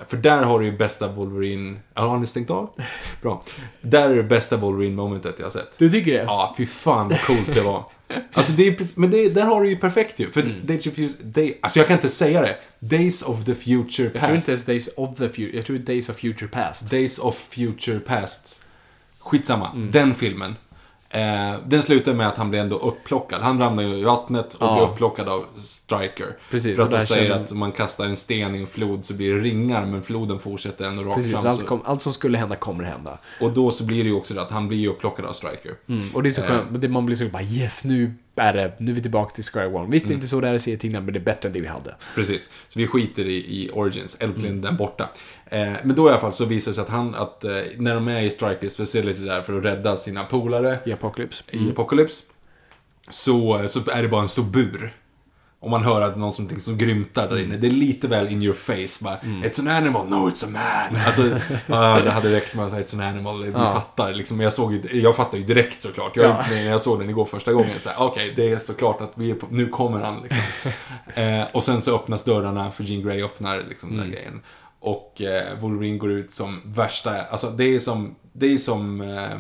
för 0.09 0.17
där 0.17 0.43
har 0.43 0.61
du 0.61 0.67
ju 0.67 0.77
bästa 0.77 1.09
Wolverine... 1.09 1.77
Ja, 1.95 2.03
har 2.03 2.19
ni 2.19 2.27
stängt 2.27 2.51
av? 2.51 2.71
Bra. 3.23 3.43
Där 3.81 4.11
är 4.11 4.17
det 4.17 4.23
bästa 4.23 4.57
Wolverine-momentet 4.57 5.35
jag 5.39 5.47
har 5.47 5.51
sett. 5.51 5.79
Du 5.79 5.91
tycker 5.91 6.13
det? 6.13 6.25
Ja, 6.25 6.55
fy 6.59 6.67
fan 6.67 7.09
vad 7.09 7.21
coolt 7.21 7.55
det 7.55 7.61
var. 7.61 7.85
Alltså 8.33 8.53
det 8.53 8.69
är, 8.69 8.77
men 9.01 9.11
det, 9.11 9.29
där 9.29 9.43
har 9.43 9.63
du 9.63 9.69
ju 9.69 9.77
perfekt 9.77 10.19
ju. 10.21 10.31
För 10.31 10.41
Mm. 10.43 10.53
Days 10.67 10.87
of 10.87 10.95
Future, 10.95 11.23
day, 11.25 11.59
alltså 11.61 11.79
jag 11.79 11.87
kan 11.89 11.97
inte 11.97 12.09
säga 12.09 12.43
det. 12.43 12.57
Days 12.79 13.23
of 13.23 13.45
the 13.45 13.55
Future 13.55 14.05
Jag 14.05 14.13
tror 14.13 14.21
Past. 14.21 14.35
inte 14.35 14.51
ens 14.51 14.65
Days 14.65 14.89
of 14.97 15.17
the 15.17 15.29
Future, 15.29 15.57
jag 15.57 15.67
tror 15.67 15.79
Days 15.79 16.09
of 16.09 16.17
Future 16.17 16.49
Past. 16.49 16.91
Days 16.91 17.19
of 17.19 17.49
Future 17.51 17.99
Past. 18.01 18.63
Skitsamma, 19.19 19.71
Mm. 19.75 19.91
den 19.91 20.15
filmen. 20.15 20.55
Eh, 21.17 21.59
den 21.65 21.83
slutar 21.83 22.15
med 22.15 22.29
att 22.29 22.37
han 22.37 22.51
blir 22.51 22.61
ändå 22.61 22.77
upplockad. 22.77 23.41
Han 23.41 23.59
ramlar 23.59 23.83
ju 23.83 23.95
i 23.97 24.03
vattnet 24.03 24.55
och 24.55 24.67
Ja. 24.67 24.75
blir 24.77 24.85
upplockad 24.89 25.29
av 25.29 25.45
Striker. 25.63 26.37
Precis, 26.51 26.77
För 26.77 26.83
att 26.85 26.91
de 26.91 27.01
säger 27.07 27.29
känner- 27.31 27.45
att 27.45 27.53
om 27.53 27.59
man 27.59 27.73
kastar 27.73 28.05
en 28.05 28.17
sten 28.17 28.55
i 28.55 28.59
en 28.61 28.67
flod 28.67 29.05
så 29.05 29.15
blir 29.15 29.35
det 29.35 29.41
ringar, 29.41 29.87
men 29.87 30.03
floden 30.03 30.39
fortsätter 30.39 30.85
ändå 30.85 31.03
rakt 31.03 31.15
Precis, 31.17 31.33
fram. 31.33 31.47
allt, 31.47 31.61
Så, 31.61 31.67
kom, 31.67 31.81
allt 31.85 32.03
som 32.03 32.13
skulle 32.13 32.39
hända 32.39 32.57
kommer 32.57 32.85
hända. 32.85 33.19
och 33.41 33.51
då 33.51 33.71
så 33.71 33.85
blir 33.85 34.05
det 34.05 34.11
ju 34.11 34.17
också 34.17 34.35
det 34.35 34.43
att 34.43 34.51
han 34.51 34.69
blir 34.69 34.89
upplockad 34.89 35.25
av 35.25 35.33
Striker. 35.33 35.73
Mm, 35.89 36.09
och 36.15 36.23
det 36.23 36.29
är 36.29 36.31
så 36.31 36.43
Eh. 36.43 36.49
skönt, 36.49 36.81
det, 36.81 36.89
man 36.89 37.07
blir 37.07 37.17
så 37.17 37.25
bara 37.29 37.43
yes, 37.43 37.85
nu 37.85 38.15
är 38.39 38.53
det, 38.53 38.73
nu 38.79 38.91
är 38.91 38.95
vi 38.95 39.03
tillbaka 39.03 39.35
till 39.35 39.45
Square 39.45 39.67
One. 39.67 39.91
Visst, 39.91 40.07
det 40.09 40.13
är 40.13 40.15
inte 40.15 40.29
så 40.29 40.41
det 40.41 40.49
är 40.49 40.55
i 40.55 40.59
serietidningarna, 40.59 41.05
men 41.05 41.15
det 41.15 41.19
är 41.21 41.25
bättre 41.25 41.49
än 41.49 41.53
det 41.53 41.61
vi 41.61 41.67
hade. 41.67 41.95
Precis. 42.15 42.51
Så 42.69 42.79
vi 42.79 42.87
skiter 42.87 43.25
i, 43.25 43.37
i 43.37 43.71
Origins, 43.73 44.17
äntligen 44.21 44.51
Mm. 44.53 44.63
den 44.63 44.77
borta. 44.77 45.09
Eh, 45.47 45.69
men 45.85 45.97
då 45.97 46.07
i 46.07 46.11
alla 46.11 46.19
fall 46.21 46.33
så 46.33 46.45
visar 46.45 46.71
det 46.71 46.75
sig 46.75 46.83
att 46.83 46.89
han, 46.91 47.15
att 47.15 47.45
eh, 47.45 47.51
när 47.77 47.95
de 47.95 48.09
är 48.09 48.21
i 48.23 48.31
Strikers 48.31 48.77
facility 48.77 49.21
där 49.25 49.43
för 49.43 49.59
att 49.59 49.65
rädda 49.65 49.97
sina 49.97 50.25
polare 50.25 50.79
I 50.87 50.93
Apocalypse. 50.93 51.45
i 51.51 51.71
Apocalypse. 51.71 52.23
så, 53.11 53.65
så 53.69 53.91
är 53.91 54.03
det 54.03 54.09
bara 54.09 54.23
en 54.23 54.29
stor 54.29 54.45
bur. 54.45 54.95
Och 55.67 55.71
man 55.71 55.85
hör 55.85 56.03
att 56.03 56.17
någon 56.17 56.33
som, 56.33 56.61
som 56.61 56.79
grymtar 56.79 57.29
där 57.29 57.43
inne. 57.43 57.57
Det 57.57 57.67
är 57.67 57.71
lite 57.71 58.09
väl 58.09 58.29
in 58.29 58.43
your 58.43 58.55
face. 58.55 59.05
Bara, 59.05 59.17
It's 59.17 59.61
an 59.61 59.69
animal, 59.69 60.09
no 60.09 60.31
it's 60.31 60.45
a 60.45 60.49
man. 60.49 61.01
Alltså, 61.07 61.23
ja, 61.67 62.01
det 62.05 62.11
hade 62.11 62.33
räckt 62.33 62.55
med 62.55 62.65
att 62.65 62.71
säga 62.73 62.85
It's 62.85 62.95
an 62.95 63.01
animal. 63.01 63.45
Vi 63.45 63.53
fattar 63.53 64.13
liksom. 64.15 64.41
Jag, 64.41 64.53
såg 64.53 64.73
ju, 64.73 65.01
jag 65.01 65.17
fattar 65.17 65.39
ju 65.39 65.45
direkt 65.45 65.83
såklart. 65.83 66.17
Jag, 66.17 66.27
Ja. 66.27 66.45
När 66.51 66.69
jag 66.69 66.81
såg 66.81 66.99
den 66.99 67.11
igår 67.11 67.25
första 67.25 67.53
gången. 67.53 67.71
Okej, 67.99 68.33
det 68.37 68.53
är 68.53 68.59
såklart 68.59 69.01
att 69.01 69.13
vi 69.15 69.31
är 69.31 69.35
på, 69.35 69.47
nu 69.51 69.69
kommer 69.69 70.01
han. 70.01 70.23
Liksom. 70.23 70.43
eh, 71.23 71.45
och 71.53 71.65
sen 71.65 71.83
så 71.83 71.95
öppnas 71.95 72.25
dörrarna, 72.25 72.71
för 72.71 72.85
Jean 72.85 73.03
Grey 73.03 73.23
öppnar 73.25 73.65
liksom 73.69 73.89
den 73.89 73.99
där 73.99 74.13
grejen. 74.13 74.41
Och 74.81 75.23
eh, 75.23 75.59
Wolverine 75.59 75.99
går 75.99 76.11
ut 76.11 76.35
som 76.35 76.61
värsta, 76.65 77.23
alltså 77.23 77.51
det 77.51 77.65
är 77.65 77.79
som, 77.81 78.15
det 78.33 78.47
är 78.55 78.59
som 78.59 79.01
eh, 79.01 79.39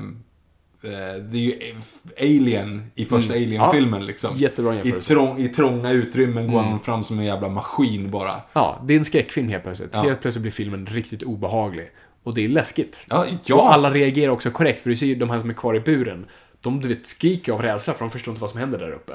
det 1.31 1.39
är 1.39 1.41
ju 1.41 1.75
Alien 2.21 2.91
i 2.95 3.05
första 3.05 3.35
Alien-filmen 3.35 4.07
liksom. 4.07 4.31
Jättebra 4.37 4.75
I, 4.75 4.77
jämförelse. 4.77 5.09
trång, 5.15 5.39
I 5.39 5.49
trånga 5.49 5.91
utrymmen 5.93 6.53
går 6.53 6.61
han 6.61 6.81
fram 6.81 7.05
som 7.05 7.19
en 7.19 7.25
jävla 7.25 7.49
maskin 7.49 8.11
bara. 8.11 8.41
Ja, 8.53 8.81
det 8.85 8.95
är 8.95 8.99
en 8.99 9.05
skräckfilm 9.05 9.49
helt 9.49 9.65
plötsligt. 9.65 9.91
Ja. 9.93 10.03
Helt 10.03 10.21
plötsligt 10.21 10.43
blir 10.43 10.53
filmen 10.53 10.87
riktigt 10.87 11.23
obehaglig. 11.23 11.91
Och 12.23 12.35
det 12.35 12.45
är 12.45 12.49
läskigt. 12.49 13.05
Ja, 13.09 13.21
Och 13.21 13.27
ja. 13.45 13.73
alla 13.73 13.91
reagerar 13.91 14.33
också 14.33 14.51
korrekt, 14.51 14.81
för 14.81 14.91
du 14.91 14.97
ser 14.97 15.07
ju 15.07 15.15
de 15.15 15.31
här 15.31 15.39
som 15.39 15.51
är 15.51 15.55
kvar 15.55 15.75
i 15.77 15.81
buren. 15.81 16.27
De, 16.61 16.81
du 16.81 16.89
vet, 16.89 17.07
skriker 17.07 17.53
av 17.53 17.63
rädsla, 17.63 17.95
för 17.95 18.05
de 18.05 18.11
förstår 18.11 18.33
inte 18.33 18.41
vad 18.41 18.51
som 18.51 18.61
händer 18.61 18.79
där 18.79 18.91
uppe. 18.93 19.13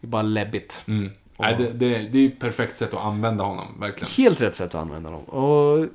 Det 0.00 0.06
är 0.06 0.08
bara 0.08 0.22
läbbigt. 0.22 0.82
Mm. 0.88 1.10
Nej, 1.38 1.54
det, 1.58 1.64
det, 1.64 1.88
det 1.98 2.18
är 2.18 2.22
ju 2.22 2.30
perfekt 2.30 2.76
sätt 2.76 2.94
att 2.94 3.00
använda 3.04 3.44
honom, 3.44 3.80
verkligen. 3.80 4.10
Helt 4.16 4.40
rätt 4.42 4.54
sätt 4.56 4.74
att 4.74 4.80
använda 4.80 5.10
dem. 5.10 5.24
Och, 5.24 5.86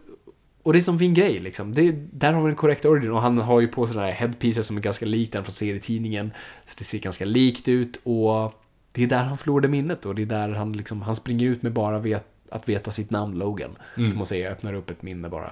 och 0.64 0.74
det 0.74 0.80
är 0.80 0.82
som 0.82 1.00
fin 1.00 1.14
grej 1.14 1.40
liksom. 1.40 1.74
Det, 1.74 1.92
där 2.12 2.34
har 2.34 2.42
vi 2.42 2.48
den 2.48 2.56
korrekta 2.56 2.90
origin. 2.90 3.12
Och 3.12 3.22
han 3.22 3.38
har 3.38 3.60
ju 3.60 3.68
på 3.68 3.88
sig 3.88 3.96
den 3.96 4.06
här 4.06 4.12
headpieces 4.12 4.68
som 4.68 4.78
är 4.78 4.82
ganska 4.82 5.06
lik 5.06 5.32
den 5.32 5.44
från 5.44 5.54
serietidningen. 5.54 6.32
Så 6.66 6.76
det 6.78 6.84
ser 6.84 7.00
ganska 7.00 7.26
likt 7.26 7.68
ut 7.68 8.00
och 8.04 8.54
det 8.92 9.04
är 9.04 9.08
där 9.08 9.24
han 9.24 9.38
förlorade 9.38 9.68
minnet 9.68 10.06
och 10.06 10.16
det 10.16 10.22
är 10.22 10.26
där 10.26 10.50
han 10.50 10.74
liksom, 10.74 11.02
han 11.02 11.16
springer 11.16 11.48
ut 11.48 11.62
med 11.62 11.74
bara 11.74 12.00
vet, 12.00 12.26
att 12.50 12.70
veta 12.70 12.92
sitt 12.92 13.12
namn, 13.12 13.38
Logan. 13.38 13.78
Som 13.96 14.18
hon 14.18 14.26
säger, 14.26 14.52
öppnar 14.52 14.74
upp 14.74 14.90
ett 14.90 15.02
minne 15.02 15.30
bara. 15.30 15.52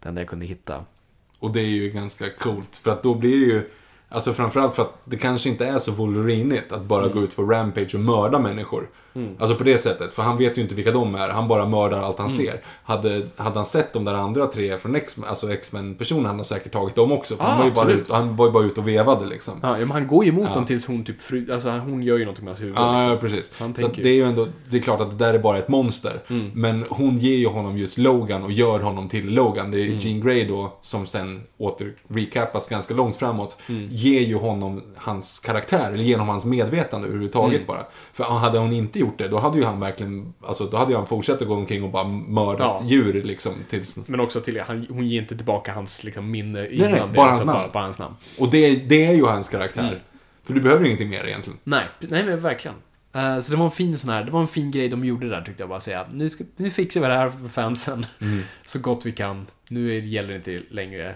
Den 0.00 0.14
där 0.14 0.22
jag 0.22 0.28
kunde 0.28 0.46
hitta. 0.46 0.84
Och 1.38 1.52
det 1.52 1.60
är 1.60 1.68
ju 1.68 1.90
ganska 1.90 2.30
coolt, 2.30 2.76
för 2.76 2.90
att 2.90 3.02
då 3.02 3.14
blir 3.14 3.40
det 3.40 3.52
ju... 3.52 3.70
Alltså 4.08 4.32
framförallt 4.32 4.74
för 4.74 4.82
att 4.82 5.00
det 5.04 5.16
kanske 5.16 5.48
inte 5.48 5.66
är 5.66 5.78
så 5.78 5.92
Wolverinigt 5.92 6.72
att 6.72 6.84
bara 6.84 7.08
gå 7.08 7.22
ut 7.22 7.36
på 7.36 7.42
Rampage 7.42 7.94
och 7.94 8.00
mörda 8.00 8.38
människor. 8.38 8.88
Alltså 9.38 9.56
på 9.56 9.64
det 9.64 9.78
sättet, 9.78 10.14
för 10.14 10.22
han 10.22 10.38
vet 10.38 10.58
ju 10.58 10.62
inte 10.62 10.74
vilka 10.74 10.90
de 10.92 11.14
är. 11.14 11.28
Han 11.28 11.48
bara 11.48 11.66
mördar 11.66 12.02
allt 12.02 12.18
han 12.18 12.30
ser. 12.30 12.60
Hade, 12.84 13.26
hade 13.36 13.56
han 13.56 13.66
sett 13.66 13.92
de 13.92 14.04
där 14.04 14.14
andra 14.14 14.46
tre 14.46 14.78
från 14.78 14.94
X-Men, 14.96 15.28
alltså 15.28 15.52
X-Men-personerna, 15.52 16.28
han 16.28 16.36
har 16.36 16.44
säkert 16.44 16.72
tagit 16.72 16.94
dem 16.94 17.12
också. 17.12 17.34
Ah, 17.38 17.44
han, 17.44 17.58
var 17.58 17.64
ju 17.64 17.70
bara 17.72 17.90
ut, 17.90 18.10
han 18.10 18.36
var 18.36 18.46
ju 18.46 18.52
bara 18.52 18.64
ute 18.64 18.80
och 18.80 18.88
vevade 18.88 19.26
liksom. 19.26 19.54
Ja, 19.62 19.76
men 19.78 19.90
han 19.90 20.06
går 20.06 20.24
ju 20.24 20.30
emot 20.30 20.46
Ja. 20.48 20.54
dem 20.54 20.64
tills 20.64 20.86
hon 20.86 21.04
typ 21.04 21.22
fru, 21.22 21.52
alltså 21.52 21.70
hon 21.70 22.02
gör 22.02 22.16
ju 22.18 22.24
någonting 22.24 22.44
med 22.44 22.50
hans 22.50 22.62
huvud. 22.62 22.74
Ja, 22.76 22.96
liksom. 22.96 23.12
ja, 23.12 23.18
precis. 23.18 23.46
Så 23.56 23.72
Så 23.82 23.88
det 24.02 24.08
är 24.08 24.14
ju. 24.14 24.22
ändå, 24.24 24.46
det 24.70 24.76
är 24.76 24.80
klart 24.82 25.00
att 25.00 25.10
det 25.18 25.24
där 25.24 25.34
är 25.34 25.38
bara 25.38 25.58
ett 25.58 25.68
monster. 25.68 26.12
Mm. 26.28 26.50
Men 26.54 26.84
hon 26.90 27.18
ger 27.18 27.36
ju 27.36 27.46
honom 27.46 27.78
just 27.78 27.98
Logan 27.98 28.44
och 28.44 28.52
gör 28.52 28.80
honom 28.80 29.08
till 29.08 29.34
Logan. 29.34 29.70
Det 29.70 29.80
är 29.80 29.86
Mm. 29.86 29.98
Jean 29.98 30.20
Grey 30.20 30.44
då, 30.48 30.72
som 30.80 31.06
sen 31.06 31.42
åter 31.58 31.92
recapas 32.08 32.68
ganska 32.68 32.94
långt 32.94 33.16
framåt, 33.16 33.56
Mm. 33.68 33.88
ger 33.90 34.20
ju 34.20 34.34
honom 34.36 34.82
hans 34.96 35.38
karaktär, 35.38 35.92
eller 35.92 36.04
ger 36.04 36.14
honom 36.14 36.28
hans 36.28 36.44
medvetande 36.44 37.06
överhuvudtaget 37.06 37.56
Mm. 37.56 37.66
bara. 37.66 37.86
För 38.12 38.24
hade 38.24 38.58
hon 38.58 38.72
inte 38.72 38.98
gjort 38.98 39.05
det, 39.18 39.28
då 39.28 39.38
hade 39.38 39.58
ju 39.58 39.64
han 39.64 39.80
verkligen, 39.80 40.34
alltså 40.42 40.66
då 40.66 40.76
hade 40.76 40.90
ju 40.90 40.96
han 40.96 41.06
fortsatt 41.06 41.42
att 41.42 41.48
gå 41.48 41.54
omkring 41.54 41.84
och 41.84 41.90
bara 41.90 42.04
mördat 42.08 42.80
Ja. 42.80 42.86
djur 42.86 43.22
liksom. 43.22 43.52
Tills... 43.68 43.96
Men 44.06 44.20
också 44.20 44.40
till 44.40 44.60
han, 44.60 44.86
hon 44.90 45.06
ger 45.06 45.22
inte 45.22 45.36
tillbaka 45.36 45.72
hans 45.72 46.04
liksom, 46.04 46.30
minne 46.30 46.60
nej, 46.60 46.74
innan 46.74 46.92
det, 46.92 46.98
bara 46.98 47.08
utan 47.08 47.28
hans 47.28 47.44
namn. 47.44 47.58
Bara, 47.58 47.68
bara 47.72 47.84
hans 47.84 47.98
namn. 47.98 48.14
Och 48.38 48.50
det, 48.50 48.76
det 48.76 49.04
är 49.04 49.12
ju 49.12 49.24
hans 49.24 49.48
karaktär. 49.48 49.88
Mm. 49.88 49.98
För 50.44 50.54
du 50.54 50.60
behöver 50.60 50.84
ingenting 50.84 51.08
mer 51.08 51.26
egentligen. 51.26 51.58
Nej, 51.64 51.84
nej 51.98 52.24
men 52.24 52.40
verkligen. 52.40 52.76
Eh, 53.12 53.40
så 53.40 53.50
det 53.50 53.56
var 53.58 53.64
en 53.64 53.70
fin 53.70 53.98
sån 53.98 54.10
här, 54.10 54.24
det 54.24 54.30
var 54.30 54.40
en 54.40 54.46
fin 54.46 54.70
grej 54.70 54.88
de 54.88 55.04
gjorde 55.04 55.28
där 55.28 55.42
tyckte 55.42 55.62
jag 55.62 55.68
bara 55.68 55.80
säga. 55.80 56.06
Nu, 56.12 56.30
ska, 56.30 56.44
nu 56.56 56.70
fixar 56.70 57.00
vi 57.00 57.06
det 57.06 57.14
här 57.14 57.28
för 57.28 57.48
fansen. 57.48 58.06
Mm. 58.20 58.40
Så 58.64 58.78
gott 58.78 59.06
vi 59.06 59.12
kan. 59.12 59.46
Nu 59.70 59.96
är, 59.96 60.00
gäller 60.00 60.28
det 60.28 60.36
inte 60.36 60.62
längre 60.74 61.14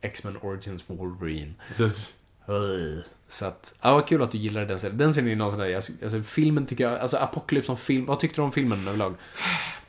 X-Men 0.00 0.36
Origins 0.36 0.84
Wolverine. 0.86 1.54
Så 3.32 3.46
att, 3.46 3.74
ja 3.82 3.94
vad 3.94 4.06
kul 4.06 4.22
att 4.22 4.30
du 4.30 4.38
gillade 4.38 4.66
den 4.66 4.78
serien. 4.78 4.98
Den 4.98 5.14
serien 5.14 5.32
är 5.32 5.36
någon 5.36 5.50
sån 5.50 5.60
där, 5.60 5.74
alltså, 5.74 6.22
filmen 6.22 6.66
tycker 6.66 6.84
jag, 6.84 6.98
alltså 6.98 7.16
Apocalypse 7.16 7.66
som 7.66 7.76
film, 7.76 8.06
vad 8.06 8.18
tyckte 8.18 8.40
du 8.40 8.44
om 8.44 8.52
filmen 8.52 8.88
överlag? 8.88 9.14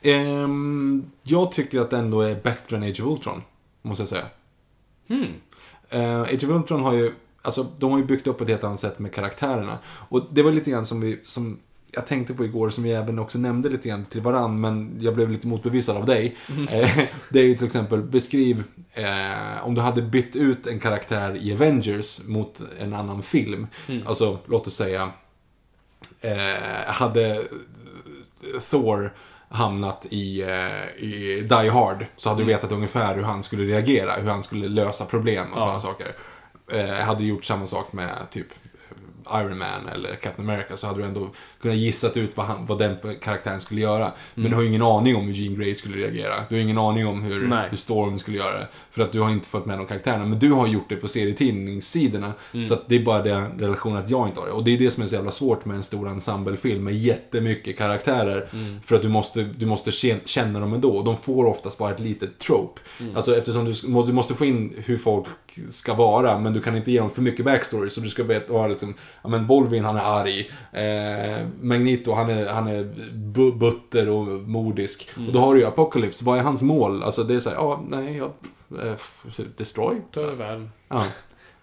Ehm, 0.02 1.11
jag 1.24 1.52
tycker 1.52 1.80
att 1.80 1.90
det 1.90 1.98
ändå 1.98 2.22
är 2.22 2.36
bättre 2.36 2.78
än 2.78 2.84
Age 2.84 3.02
of 3.02 3.07
Ultron, 3.07 3.41
måste 3.82 4.02
jag 4.02 4.10
säga. 4.10 4.26
Hmm. 5.07 5.34
Eh, 5.90 6.22
Age 6.22 6.44
of 6.44 6.49
Ultron 6.49 6.84
har 6.84 6.94
ju, 6.94 7.14
alltså 7.41 7.64
de 7.80 7.91
har 7.91 7.98
ju 7.98 8.06
byggt 8.06 8.28
upp 8.28 8.41
ett 8.41 8.48
helt 8.48 8.64
annat 8.64 8.80
sätt 8.80 8.99
med 8.99 9.14
karaktärerna. 9.14 9.78
Och 9.86 10.28
det 10.32 10.44
var 10.44 10.52
lite 10.52 10.72
grann 10.72 10.86
som 10.86 11.02
vi, 11.02 11.20
som 11.24 11.60
jag 11.91 12.07
tänkte 12.07 12.34
på 12.34 12.45
igår, 12.45 12.70
som 12.70 12.84
vi 12.84 12.91
även 12.91 13.20
också 13.20 13.38
nämnde 13.38 13.70
lite 13.70 13.90
grann 13.90 14.06
till 14.06 14.22
varann, 14.22 14.61
men 14.61 14.98
jag 14.99 15.15
blev 15.15 15.30
lite 15.30 15.48
motbevisad 15.48 15.98
av 15.98 16.06
dig. 16.06 16.36
Eh, 16.72 16.99
det 17.30 17.40
är 17.40 17.44
ju 17.44 17.56
till 17.56 17.65
exempel, 17.65 18.02
beskriv 18.02 18.64
eh, 18.94 19.65
om 19.68 19.76
du 19.76 19.82
hade 19.82 20.02
bytt 20.02 20.36
ut 20.36 20.68
en 20.68 20.80
karaktär 20.80 21.36
i 21.36 21.53
Avengers 21.53 22.22
mot 22.28 22.61
en 22.80 22.94
annan 22.94 23.22
film. 23.22 23.68
Alltså, 24.06 24.38
låt 24.45 24.68
oss 24.68 24.76
säga, 24.76 25.11
eh, 26.22 26.94
hade 26.94 27.41
Thor 28.70 29.14
hamnat 29.49 30.06
i, 30.10 30.41
eh, 30.41 31.03
i 31.03 31.41
Die 31.49 31.70
Hard 31.70 32.06
så 32.18 32.30
hade 32.30 32.41
du 32.41 32.45
vetat 32.45 32.72
ungefär 32.72 33.15
hur 33.15 33.24
han 33.24 33.44
skulle 33.44 33.64
reagera, 33.64 34.14
hur 34.14 34.30
han 34.30 34.44
skulle 34.44 34.68
lösa 34.68 35.06
problem 35.06 35.52
och 35.52 35.57
Ja. 35.57 35.61
sådana 35.61 35.80
saker. 35.80 36.15
Eh, 36.72 36.90
hade 37.06 37.24
gjort 37.24 37.45
samma 37.45 37.65
sak 37.65 37.94
med 37.94 38.15
typ 38.32 38.48
Iron 39.34 39.58
Man 39.58 39.88
eller 39.94 40.16
Captain 40.16 40.50
America 40.50 40.78
så 40.78 40.88
hade 40.88 41.00
du 41.00 41.06
ändå 41.06 41.30
kunnat 41.62 41.78
gissat 41.78 42.18
ut 42.18 42.38
vad, 42.38 42.45
han, 42.45 42.66
vad 42.66 42.80
den 42.80 42.95
karaktären 43.22 43.62
skulle 43.62 43.82
göra. 43.82 44.12
Men 44.36 44.50
du 44.50 44.56
har 44.56 44.62
ju 44.62 44.68
ingen 44.68 44.82
aning 44.82 45.16
om 45.16 45.26
hur 45.26 45.34
Jean 45.34 45.56
Grey 45.56 45.76
skulle 45.76 45.98
reagera. 45.98 46.34
Du 46.50 46.56
har 46.56 46.62
ingen 46.62 46.78
aning 46.78 47.08
om 47.08 47.22
hur, 47.24 47.48
Nej. 47.48 47.68
hur 47.70 47.78
Storm 47.78 48.20
skulle 48.20 48.38
göra 48.38 48.60
det. 48.60 48.68
För 48.91 49.02
att 49.02 49.12
du 49.12 49.22
har 49.22 49.30
inte 49.32 49.48
fått 49.48 49.66
med 49.66 49.78
de 49.78 49.88
karaktärerna. 49.88 50.26
Men 50.26 50.40
du 50.40 50.52
har 50.52 50.68
gjort 50.68 50.90
det 50.90 50.95
på 50.95 51.08
serietidningssidorna. 51.08 52.34
Så 52.68 52.74
att 52.74 52.90
det 52.90 52.95
är 52.95 53.04
bara 53.04 53.22
den 53.24 53.60
relationen 53.60 53.98
att 53.98 54.10
jag 54.10 54.28
inte 54.28 54.40
har 54.40 54.48
det. 54.48 54.54
Och 54.54 54.64
det 54.64 54.74
är 54.74 54.78
det 54.78 54.91
som 54.91 55.04
är 55.04 55.08
så 55.08 55.16
jävla 55.16 55.32
svårt 55.32 55.66
med 55.66 55.76
en 55.76 55.84
stor 55.84 56.10
ensemblefilm 56.10 56.84
med 56.84 56.94
jättemycket 56.98 57.78
karaktärer. 57.78 58.50
För 58.86 58.95
att 58.95 59.02
du 59.02 59.10
måste, 59.10 59.44
du 59.44 59.66
måste 59.66 59.91
kä- 59.91 60.20
känna 60.26 60.60
dem 60.60 60.74
ändå. 60.74 60.98
Och 60.98 61.04
de 61.04 61.18
får 61.18 61.45
oftast 61.45 61.78
bara 61.78 61.91
ett 61.91 62.00
litet 62.00 62.40
trope. 62.40 62.82
Alltså 63.16 63.38
eftersom 63.38 63.66
du, 63.66 63.74
du 64.08 64.14
måste 64.14 64.34
få 64.34 64.45
in 64.45 64.74
hur 64.86 64.98
folk 64.98 65.26
ska 65.72 65.94
vara. 65.94 66.40
Men 66.40 66.54
du 66.54 66.62
kan 66.62 66.76
inte 66.78 66.91
ge 66.91 67.00
dem 67.00 67.10
för 67.10 67.22
mycket 67.22 67.45
backstory. 67.45 67.90
Så 67.90 68.02
du 68.02 68.10
ska 68.10 68.24
veta, 68.24 68.68
liksom, 68.68 68.94
ja 69.24 69.30
men 69.30 69.48
Wolverine 69.48 69.86
han 69.88 69.95
är 69.95 70.20
arg. 70.22 70.52
Eh, 70.72 71.48
Magneto 71.62 72.14
han 72.14 72.30
är, 72.30 72.48
han 72.48 72.68
är 72.68 72.84
bu- 73.14 73.58
butter 73.58 74.10
och 74.10 74.28
modisk. 74.28 75.10
Och 75.28 75.34
då 75.34 75.40
har 75.40 75.54
du 75.54 75.60
ju 75.60 75.66
Apocalypse, 75.68 76.26
vad 76.26 76.40
är 76.40 76.44
hans 76.44 76.62
mål? 76.62 77.04
Alltså 77.04 77.24
det 77.24 77.34
är 77.36 77.40
såhär, 77.40 77.58
ja 77.58 77.84
nej, 77.90 78.18
jag, 78.18 78.32
eh, 78.88 78.94
destroy. 79.58 79.95
Överväl. 80.16 80.70
Ja. 80.90 81.06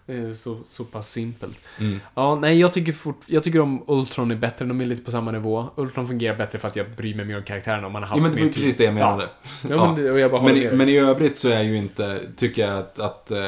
Det 0.05 0.13
är 0.17 0.33
så, 0.33 0.57
så 0.65 0.83
pass 0.83 1.11
simpelt. 1.11 1.59
Mm. 1.79 1.99
Ja, 2.15 2.35
nej, 2.35 2.59
jag 2.59 2.73
tycker, 2.73 2.93
fort, 2.93 3.21
jag 3.25 3.43
tycker 3.43 3.59
om 3.59 3.83
Ultron 3.87 4.31
är 4.31 4.35
bättre, 4.35 4.65
de 4.65 4.81
är 4.81 4.85
lite 4.85 5.03
på 5.03 5.11
samma 5.11 5.31
nivå. 5.31 5.67
Ultron 5.75 6.07
fungerar 6.07 6.37
bättre 6.37 6.59
för 6.59 6.67
att 6.67 6.75
jag 6.75 6.91
bryr 6.91 7.15
mig 7.15 7.25
mer 7.25 7.37
om 7.37 7.43
karaktärerna 7.43 7.87
om 7.87 7.93
man 7.93 8.03
har 8.03 8.09
haft 8.09 8.17
Ja, 8.17 8.23
men 8.23 8.31
det 8.31 8.37
mer 8.41 8.45
var 8.45 8.53
precis 8.53 8.77
det 8.77 8.83
jag 8.83 8.93
menade. 8.93 9.29
Ja, 9.63 9.69
ja 9.69 9.85
men 9.91 10.03
det, 10.05 10.19
jag 10.19 10.43
Men, 10.43 10.57
i, 10.57 10.71
men 10.71 10.89
i 10.89 10.97
övrigt 10.97 11.37
så 11.37 11.49
är 11.49 11.61
ju 11.61 11.77
inte, 11.77 12.19
tycker 12.37 12.67
jag 12.67 12.77
att, 12.79 12.99
att 12.99 13.31
eh, 13.31 13.39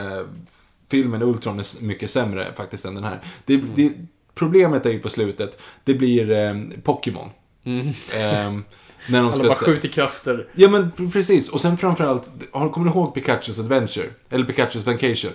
filmen 0.94 1.22
Ultron 1.22 1.60
är 1.60 1.84
mycket 1.84 2.12
sämre 2.12 2.54
faktiskt 2.58 2.86
än 2.86 2.96
den 2.96 3.04
här. 3.04 3.20
Det, 3.46 3.54
Mm. 3.54 3.70
det, 3.76 3.92
problemet 4.36 4.86
är 4.86 4.90
ju 4.92 5.00
på 5.00 5.10
slutet, 5.10 5.62
det 5.84 5.94
blir 5.94 6.32
eh, 6.32 6.54
Pokémon. 6.84 7.30
Eh, 7.66 7.72
när 8.14 8.62
de 9.10 9.26
Alla 9.34 9.44
bara 9.44 9.54
skjuter 9.56 9.90
krafter. 9.90 10.48
Ja 10.56 10.70
men 10.70 10.92
precis, 11.12 11.50
och 11.50 11.62
sen 11.62 11.78
framförallt, 11.78 12.30
kommer 12.52 12.84
du 12.84 12.90
ihåg 12.90 13.18
Pikachu's 13.18 13.60
Adventure? 13.60 14.08
Eller 14.30 14.46
Pikachu's 14.46 14.86
Vacation? 14.86 15.32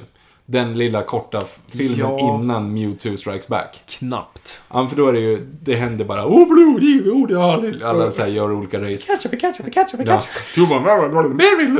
Den 0.50 0.78
lilla 0.78 1.02
korta 1.02 1.40
filmen 1.68 1.98
Ja. 1.98 2.18
innan 2.18 2.74
Mewtwo 2.74 3.16
Strikes 3.16 3.48
Back. 3.48 3.82
Knappt. 3.86 4.60
Ja, 4.70 4.86
för 4.88 4.96
då 4.96 5.06
är 5.08 5.12
det 5.12 5.20
ju, 5.20 5.46
det 5.62 5.74
händer 5.74 6.04
bara 6.04 6.26
oh, 6.26 6.48
blue, 6.54 6.80
di- 6.80 7.10
oh, 7.10 7.28
det 7.28 7.34
har-" 7.36 7.82
Alla 7.84 8.10
så 8.10 8.22
här 8.22 8.28
gör 8.28 8.52
olika 8.52 8.78
race. 8.80 8.96
Pikachu, 9.06 9.28
Pikachu, 9.28 9.62
Pikachu, 9.62 9.96
Ja. 9.96 9.98
Pikachu. 9.98 10.26
Så 10.54 10.66
bara, 10.66 11.28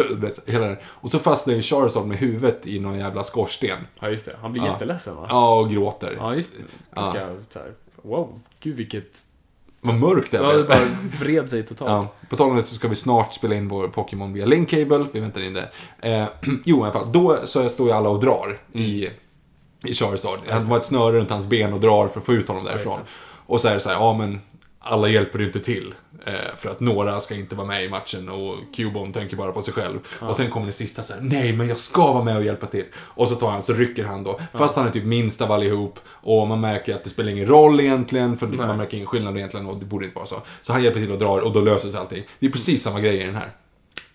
Du 0.09 0.17
vet, 0.17 0.49
hela 0.49 0.67
det. 0.67 0.79
Och 0.85 1.11
så 1.11 1.19
fastnar 1.19 1.55
ju 1.55 1.63
Charizard 1.63 2.07
med 2.07 2.19
huvudet 2.19 2.67
i 2.67 2.79
någon 2.81 2.99
jävla 2.99 3.25
skorsten. 3.25 3.79
Ja, 4.01 4.09
just 4.09 4.27
det. 4.27 4.37
Han 4.43 4.53
blir 4.53 4.63
Ja. 4.63 4.73
jätteledsen 4.73 5.17
va? 5.17 5.27
Ja, 5.29 5.59
och 5.61 5.71
gråter. 5.71 6.17
Ja, 6.19 6.35
just 6.35 6.53
det. 6.53 6.59
Ja. 6.95 7.01
Det 7.01 7.05
ska, 7.11 7.21
så 7.51 7.59
här, 7.59 7.73
wow, 8.03 8.41
gud 8.61 8.77
vilket... 8.77 9.19
Vad 9.81 9.95
mörkt 9.95 10.31
det 10.31 10.37
Ja, 10.37 10.43
det 10.53 10.55
blev. 10.55 10.67
bara 10.67 10.81
vred 11.21 11.51
sig 11.51 11.67
totalt. 11.67 11.91
Ja, 12.21 12.27
på 12.29 12.37
tal 12.37 12.51
om 12.51 12.57
det 12.57 12.63
så 12.63 12.75
ska 12.75 12.89
vi 12.89 12.97
snart 12.97 13.35
spela 13.35 13.55
in 13.55 13.69
vår 13.69 13.89
Pokémon 13.89 14.33
via 14.33 14.47
Link 14.47 14.71
Cable. 14.71 15.07
Vi 15.13 15.21
väntar 15.21 15.41
in 15.41 15.55
det. 15.55 15.69
Eh, 16.01 16.25
jo, 16.65 16.79
i 16.79 16.83
alla 16.83 16.93
fall. 16.93 17.13
Då 17.13 17.39
så 17.45 17.69
står 17.69 17.87
ju 17.89 17.93
alla 17.93 18.09
och 18.09 18.21
drar 18.21 18.61
i, 18.73 19.09
i 19.85 19.95
Charizard. 19.95 20.39
Han 20.51 20.63
har 20.63 20.77
ett 20.77 20.85
snöre 20.85 21.17
runt 21.17 21.31
hans 21.31 21.47
ben 21.47 21.73
och 21.73 21.81
drar 21.81 22.09
för 22.09 22.21
att 22.21 22.27
få 22.27 22.33
ut 22.35 22.49
honom 22.49 22.65
därifrån. 22.65 22.99
och 23.47 23.61
så 23.61 23.69
är 23.69 23.75
det 23.75 23.81
så 23.81 23.89
här, 23.89 23.97
ja 23.97 24.15
men 24.15 24.41
alla 24.81 25.09
hjälper 25.09 25.43
inte 25.43 25.61
till. 25.61 25.95
Eh, 26.27 26.33
för 26.59 26.69
att 26.69 26.81
några 26.81 27.21
ska 27.21 27.35
inte 27.35 27.55
vara 27.55 27.67
med 27.67 27.85
i 27.85 27.89
matchen 27.89 28.29
och 28.29 28.57
Cubone 28.77 29.13
tänker 29.13 29.37
bara 29.37 29.53
på 29.53 29.63
sig 29.63 29.75
själv. 29.75 29.99
Och 30.21 30.37
sen 30.37 30.51
kommer 30.51 30.67
det 30.67 30.73
sista 30.73 31.03
så 31.03 31.13
här: 31.13 31.21
nej 31.21 31.53
men 31.53 31.69
jag 31.69 31.79
ska 31.79 32.13
vara 32.13 32.25
med 32.25 32.37
och 32.37 32.45
hjälpa 32.45 32.67
till. 32.67 32.85
Och 32.97 33.29
så 33.29 33.35
tar 33.35 33.51
han, 33.51 33.63
så 33.63 33.73
rycker 33.73 34.05
han 34.05 34.23
då. 34.25 34.41
Fast 34.55 34.77
han 34.77 34.87
är 34.87 34.91
typ 34.91 35.05
minst 35.05 35.41
av 35.41 35.53
allihop. 35.53 36.01
Och 36.09 36.49
man 36.49 36.61
märker 36.61 36.95
att 36.95 37.05
det 37.05 37.11
spelar 37.11 37.31
ingen 37.33 37.47
roll 37.47 37.81
egentligen, 37.81 38.37
för 38.37 38.47
man 38.47 38.77
märker 38.77 38.97
ingen 38.97 39.07
skillnad 39.07 39.37
egentligen 39.37 39.67
och 39.67 39.77
det 39.77 39.87
borde 39.87 40.05
inte 40.05 40.17
vara 40.17 40.27
så. 40.27 40.43
Så 40.63 40.73
han 40.73 40.83
hjälper 40.85 41.01
till 41.01 41.13
och 41.13 41.19
drar 41.19 41.39
och 41.39 41.53
då 41.53 41.61
löser 41.61 41.89
sig 41.89 42.01
allting. 42.01 42.25
Det 42.39 42.47
är 42.47 42.51
precis 42.51 42.83
samma 42.83 43.01
grej 43.01 43.21
i 43.21 43.25
den 43.25 43.35
här. 43.35 43.53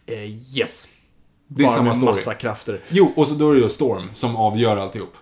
Eh, 0.05 0.57
yes. 0.57 0.87
Det 1.47 1.63
är 1.63 1.67
Bara 1.67 1.75
samma 1.75 1.87
med 1.87 1.95
story. 1.97 2.11
massa 2.11 2.33
krafter. 2.33 2.79
Jo, 2.89 3.13
och 3.15 3.27
så 3.27 3.33
då 3.33 3.49
är 3.51 3.55
det 3.55 3.61
ju 3.61 3.69
Storm 3.69 4.09
som 4.13 4.35
avgör 4.35 4.77
alltihop. 4.77 5.13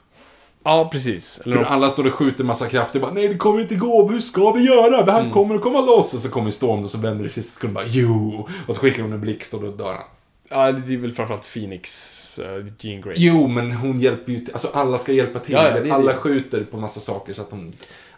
Ja, 0.63 0.89
precis. 0.91 1.41
Eller 1.45 1.55
För 1.55 1.63
de- 1.63 1.69
alla 1.69 1.89
står 1.89 2.07
och 2.07 2.13
skjuter 2.13 2.43
massa 2.43 2.69
krafter 2.69 2.99
bara 2.99 3.13
nej 3.13 3.27
det 3.27 3.38
kommer 3.38 3.61
inte 3.61 3.75
gå, 3.75 4.09
hur 4.09 4.19
ska 4.19 4.51
vi 4.51 4.63
göra? 4.63 5.11
Han 5.11 5.31
kommer 5.31 5.55
att 5.55 5.61
komma 5.61 5.81
loss 5.81 6.13
och 6.13 6.19
så 6.19 6.29
kommer 6.29 6.51
Storm 6.51 6.83
och 6.83 6.91
så 6.91 6.97
vänder 6.97 7.23
det 7.23 7.29
i 7.29 7.33
sista 7.33 7.53
sekund 7.53 7.73
bara 7.73 7.85
jo 7.88 8.47
och 8.67 8.75
så 8.75 8.81
skickar 8.81 9.03
hon 9.03 9.13
en 9.13 9.21
blixt 9.21 9.53
och 9.53 9.61
då 9.61 9.71
dör 9.71 9.93
han. 9.93 10.03
Ja, 10.49 10.71
det 10.71 10.93
är 10.93 10.97
väl 10.97 11.11
framförallt 11.11 11.53
Phoenix, 11.53 12.17
uh, 12.39 12.67
Jean 12.79 13.01
Grey. 13.01 13.15
Jo, 13.17 13.47
men 13.47 13.71
hon 13.71 13.99
hjälper 13.99 14.31
ju 14.31 14.39
till. 14.39 14.53
Alltså 14.53 14.69
alla 14.73 14.97
ska 14.97 15.11
hjälpa 15.11 15.39
till. 15.39 15.53
Ja, 15.53 15.69
ja, 15.69 15.79
det 15.79 15.91
alla 15.91 16.11
det. 16.11 16.17
skjuter 16.17 16.63
på 16.63 16.77
massa 16.77 16.99
saker 16.99 17.33
så 17.33 17.41
att 17.41 17.49
de... 17.49 17.71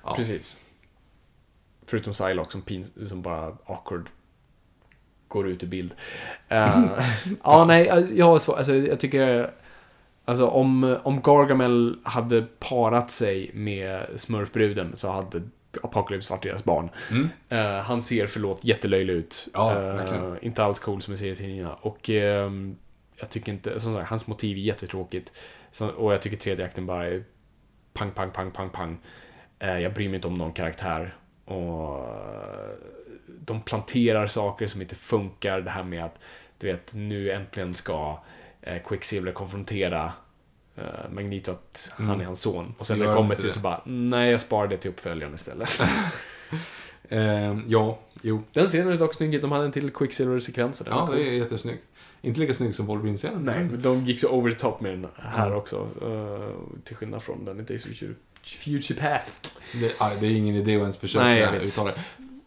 Ja. 0.03 0.15
Precis. 0.15 0.57
Förutom 1.85 2.13
Psylocke 2.13 2.51
som, 2.51 2.61
pin, 2.61 2.85
som 3.05 3.21
bara 3.21 3.57
awkward 3.65 4.09
går 5.27 5.47
ut 5.47 5.63
ur 5.63 5.67
bild. 5.67 5.93
Eh, 6.49 6.81
ja, 7.43 7.65
nej, 7.65 8.11
jag 8.13 8.25
har 8.25 8.39
svår, 8.39 8.57
alltså, 8.57 8.75
jag 8.75 8.99
tycker... 8.99 9.51
Alltså 10.25 10.47
om, 10.47 10.97
om 11.03 11.21
Gargamel 11.21 11.97
hade 12.03 12.41
parat 12.59 13.11
sig 13.11 13.51
med 13.53 14.05
Smurfbruden 14.15 14.91
så 14.95 15.09
hade 15.09 15.41
Apocalypse 15.83 16.33
varit 16.33 16.43
deras 16.43 16.63
barn. 16.63 16.89
Eh, 17.49 17.79
han 17.79 18.01
ser, 18.01 18.27
förlåt, 18.27 18.63
jättelöjlig 18.63 19.13
ut. 19.13 19.47
Ja, 19.53 19.79
verkligen. 19.79 20.37
inte 20.41 20.63
alls 20.63 20.79
cool 20.79 21.01
som 21.01 21.13
i 21.13 21.17
serietidningarna. 21.17 21.73
Och 21.73 22.09
ehm, 22.09 22.75
jag 23.19 23.29
tycker 23.29 23.51
inte, 23.51 23.79
som 23.79 23.93
sagt, 23.93 24.09
hans 24.09 24.27
motiv 24.27 24.57
är 24.57 24.61
jättetråkigt. 24.61 25.31
Så, 25.71 25.87
och 25.87 26.13
jag 26.13 26.21
tycker 26.21 26.37
tredje 26.37 26.65
akten 26.65 26.85
bara 26.85 27.07
är 27.07 27.23
pang, 27.93 28.11
pang, 28.11 28.31
pang, 28.31 28.51
pang, 28.51 28.69
pang. 28.69 28.97
Eh, 29.59 29.79
jag 29.79 29.93
bryr 29.93 30.09
mig 30.09 30.15
inte 30.15 30.27
om 30.27 30.33
någon 30.33 30.53
karaktär. 30.53 31.15
Och 31.45 32.07
de 33.27 33.61
planterar 33.61 34.27
saker 34.27 34.67
som 34.67 34.81
inte 34.81 34.95
funkar. 34.95 35.61
Det 35.61 35.69
här 35.69 35.83
med 35.83 36.05
att, 36.05 36.19
du 36.57 36.67
vet, 36.67 36.93
nu 36.93 37.31
äntligen 37.31 37.73
ska 37.73 38.23
Quicksilver 38.85 39.31
konfrontera 39.31 40.11
eh, 40.75 40.83
Magneto 41.11 41.51
att 41.51 41.91
han 41.95 42.21
är 42.21 42.25
hans 42.25 42.41
son. 42.41 42.75
Och 42.77 42.87
sen 42.87 42.99
när 42.99 43.07
det 43.07 43.13
kommer 43.13 43.35
till 43.35 43.45
det. 43.45 43.51
så 43.51 43.59
bara, 43.59 43.81
nej 43.85 44.31
jag 44.31 44.41
sparar 44.41 44.67
det 44.67 44.77
till 44.77 44.91
uppföljaren 44.91 45.33
istället. 45.33 45.81
Eh, 47.09 47.57
ja, 47.67 47.99
jo. 48.21 48.43
Den 48.53 48.65
scenen 48.67 48.93
är 48.93 48.97
dock 48.97 49.13
snygg, 49.15 49.41
de 49.41 49.51
hade 49.51 49.65
en 49.65 49.71
till 49.71 49.91
Quicksilver-sekvens. 49.93 50.83
Ja, 50.89 51.07
cool. 51.07 51.15
det 51.15 51.21
är 51.29 51.31
jättesnygg. 51.31 51.77
Inte 52.21 52.39
lika 52.39 52.53
snygg 52.53 52.75
som 52.75 52.85
Wolverine-scenen. 52.85 53.41
Nej, 53.45 53.59
men- 53.63 53.81
de 53.81 54.05
gick 54.05 54.19
så 54.19 54.29
over 54.29 54.51
the 54.53 54.59
top 54.59 54.81
med 54.81 54.91
den 54.91 55.07
här 55.15 55.45
Mm. 55.47 55.57
också. 55.57 55.87
eh, 56.01 56.81
till 56.83 56.95
skillnad 56.95 57.23
från 57.23 57.45
den 57.45 57.59
i 57.59 57.63
Days 57.63 57.85
of 57.85 57.91
Future, 58.45 58.99
Path. 59.01 59.31
Det, 59.73 59.95
aj, 60.01 60.17
det 60.19 60.27
är 60.27 60.31
ingen 60.31 60.55
idé 60.55 60.75
att 60.75 60.81
ens 60.81 60.97
försöka 60.97 61.25
Nej, 61.25 61.59
uttala 61.63 61.91
det. 61.91 61.99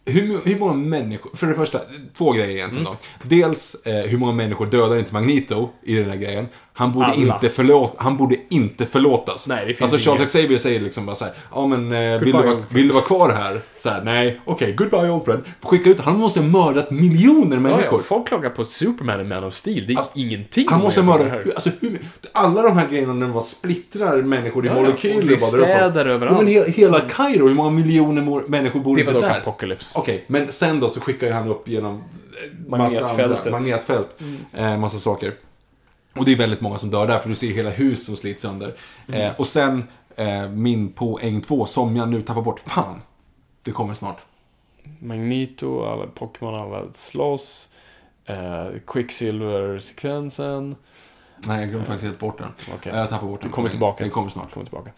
Hur, 0.08 0.40
hur 0.44 0.58
många 0.58 0.72
människor, 0.74 1.30
för 1.36 1.46
det 1.46 1.54
första, 1.54 1.80
två 2.16 2.32
grejer 2.32 2.50
egentligen 2.56 2.86
Mm. 2.86 2.98
då. 3.22 3.28
Dels, 3.28 3.74
eh, 3.84 3.94
hur 4.10 4.18
många 4.18 4.32
människor 4.32 4.66
dödar 4.66 4.98
inte 4.98 5.12
Magneto 5.14 5.68
i 5.82 5.94
den 5.94 6.10
här 6.10 6.16
grejen? 6.16 6.46
Han 6.78 6.92
borde, 6.92 7.06
Alla. 7.06 7.34
inte, 7.34 7.48
förlåt, 7.48 7.94
han 7.98 8.16
borde 8.16 8.36
inte 8.48 8.86
förlåtas. 8.86 9.46
Nej, 9.46 9.66
det 9.66 9.74
finns 9.74 9.92
alltså 9.92 10.10
Charles. 10.10 10.32
Xavier 10.32 10.58
säger 10.58 10.80
liksom 10.80 11.06
bara 11.06 11.16
så 11.16 11.24
här, 11.24 11.34
ja 11.54 11.66
men 11.66 11.92
eh, 11.92 12.18
vill, 12.20 12.26
du 12.26 12.32
vara, 12.32 12.42
old 12.44 12.50
friend." 12.52 12.64
vill 12.72 12.88
du 12.88 12.94
vara 12.94 13.04
kvar 13.04 13.30
här? 13.32 13.60
Så 13.78 13.88
här, 13.90 14.02
nej, 14.04 14.40
okej, 14.44 14.72
goodbye 14.72 15.10
old 15.10 15.24
friend. 15.24 15.42
Skicka 15.62 15.90
ut, 15.90 16.00
han 16.00 16.18
måste 16.18 16.40
ha 16.40 16.46
mördat 16.46 16.90
miljoner 16.90 17.56
Ja, 17.56 17.60
människor. 17.60 17.98
ja, 17.98 17.98
folk 17.98 18.28
klagar 18.28 18.50
på 18.50 18.64
Superman 18.64 19.20
och 19.20 19.26
Man 19.26 19.44
of 19.44 19.54
Steel, 19.54 19.86
det 19.86 19.92
är 19.92 19.96
Alltså, 19.96 20.12
ingenting. 20.14 20.66
Han 20.70 20.80
måste 20.80 21.02
man 21.02 21.18
jämför 21.20 21.24
mörda, 21.34 21.42
det 21.44 21.48
här. 21.48 21.54
alltså 21.54 21.70
hur, 21.80 21.98
alla 22.32 22.62
de 22.62 22.76
här 22.78 22.88
grejerna 22.88 23.12
när 23.12 23.26
de 23.26 23.32
bara 23.32 23.42
splittrar 23.42 24.22
människor 24.22 24.64
i 24.64 24.68
Ja, 24.68 24.74
ja, 24.74 24.80
molekyler 24.82 25.18
och 25.22 25.26
det 25.26 25.34
är 25.34 25.36
städer 25.38 26.06
överallt. 26.06 26.36
Ja, 26.38 26.42
men 26.44 26.52
hela, 26.52 26.66
hela 26.66 27.00
Kairo, 27.00 27.48
hur 27.48 27.54
många 27.54 27.70
miljoner 27.70 28.48
människor 28.48 28.80
bor 28.80 28.94
Det 28.96 29.00
inte 29.00 29.12
var 29.14 29.20
dock 29.20 29.30
där? 29.30 29.40
Apocalypse. 29.40 29.98
Okej, 29.98 30.24
men 30.26 30.52
sen 30.52 30.80
då 30.80 30.88
så 30.88 31.00
skickar 31.00 31.26
ju 31.26 31.32
han 31.32 31.48
upp 31.48 31.68
genom 31.68 31.94
eh, 31.94 32.00
massa 32.70 32.82
Magnetfältet. 32.94 33.38
andra- 33.46 33.50
magnetfält. 33.50 34.08
Eh, 34.52 34.78
massa 34.78 34.98
saker. 34.98 35.32
Och 36.18 36.24
det 36.24 36.32
är 36.32 36.36
väldigt 36.36 36.60
många 36.60 36.78
som 36.78 36.90
dör 36.90 37.06
där, 37.06 37.18
för 37.18 37.28
du 37.28 37.34
ser 37.34 37.48
hela 37.48 37.70
hus 37.70 38.06
som 38.06 38.16
slits 38.16 38.42
sönder. 38.42 38.76
Eh, 39.08 39.32
och 39.38 39.46
sen, 39.46 39.84
eh, 40.16 40.48
min 40.48 40.92
poäng 40.92 41.40
två, 41.40 41.66
som 41.66 41.96
jag 41.96 42.08
nu 42.08 42.22
tappar 42.22 42.42
bort. 42.42 42.60
Fan! 42.60 43.00
Det 43.62 43.70
kommer 43.70 43.94
snart. 43.94 44.18
Magneto, 44.98 45.84
alla 45.84 46.06
Pokémon, 46.06 46.54
alla 46.54 46.92
slåss. 46.92 47.68
Uh, 48.30 48.78
Quicksilver-sekvensen. 48.86 50.76
Nej, 51.46 51.60
jag 51.60 51.68
glömde 51.68 51.86
faktiskt 51.86 52.04
helt 52.04 52.18
bort 52.18 52.38
den. 52.38 52.48
Okej. 52.74 52.92
Jag 52.94 53.08
tappar 53.08 53.26
bort 53.26 53.40
den. 53.40 53.50
Det 53.50 53.54
kommer 53.54 53.68
tillbaka. 53.68 54.04
Den 54.04 54.10
kommer 54.10 54.30
snart. 54.30 54.52
Kommer 54.52 54.64
tillbaka. 54.64 54.90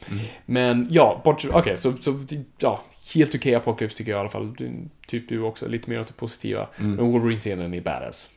Men 0.46 0.86
ja, 0.90 1.20
bort, 1.24 1.44
okej, 1.52 1.78
så, 1.78 1.92
så 2.00 2.24
ja, 2.58 2.80
helt 3.14 3.34
okej 3.34 3.54
Apocalypse 3.54 3.98
tycker 3.98 4.12
jag 4.12 4.18
i 4.18 4.20
alla 4.20 4.28
fall. 4.28 4.54
Du, 4.54 4.88
typ 5.06 5.28
du 5.28 5.42
också, 5.42 5.68
lite 5.68 5.90
mer 5.90 6.00
åt 6.00 6.06
det 6.06 6.12
positiva. 6.12 6.68
Mm. 6.76 6.94
Men 6.94 7.12
Wolverine-scenen 7.12 7.74
är 7.74 7.80
badass. 7.80 8.28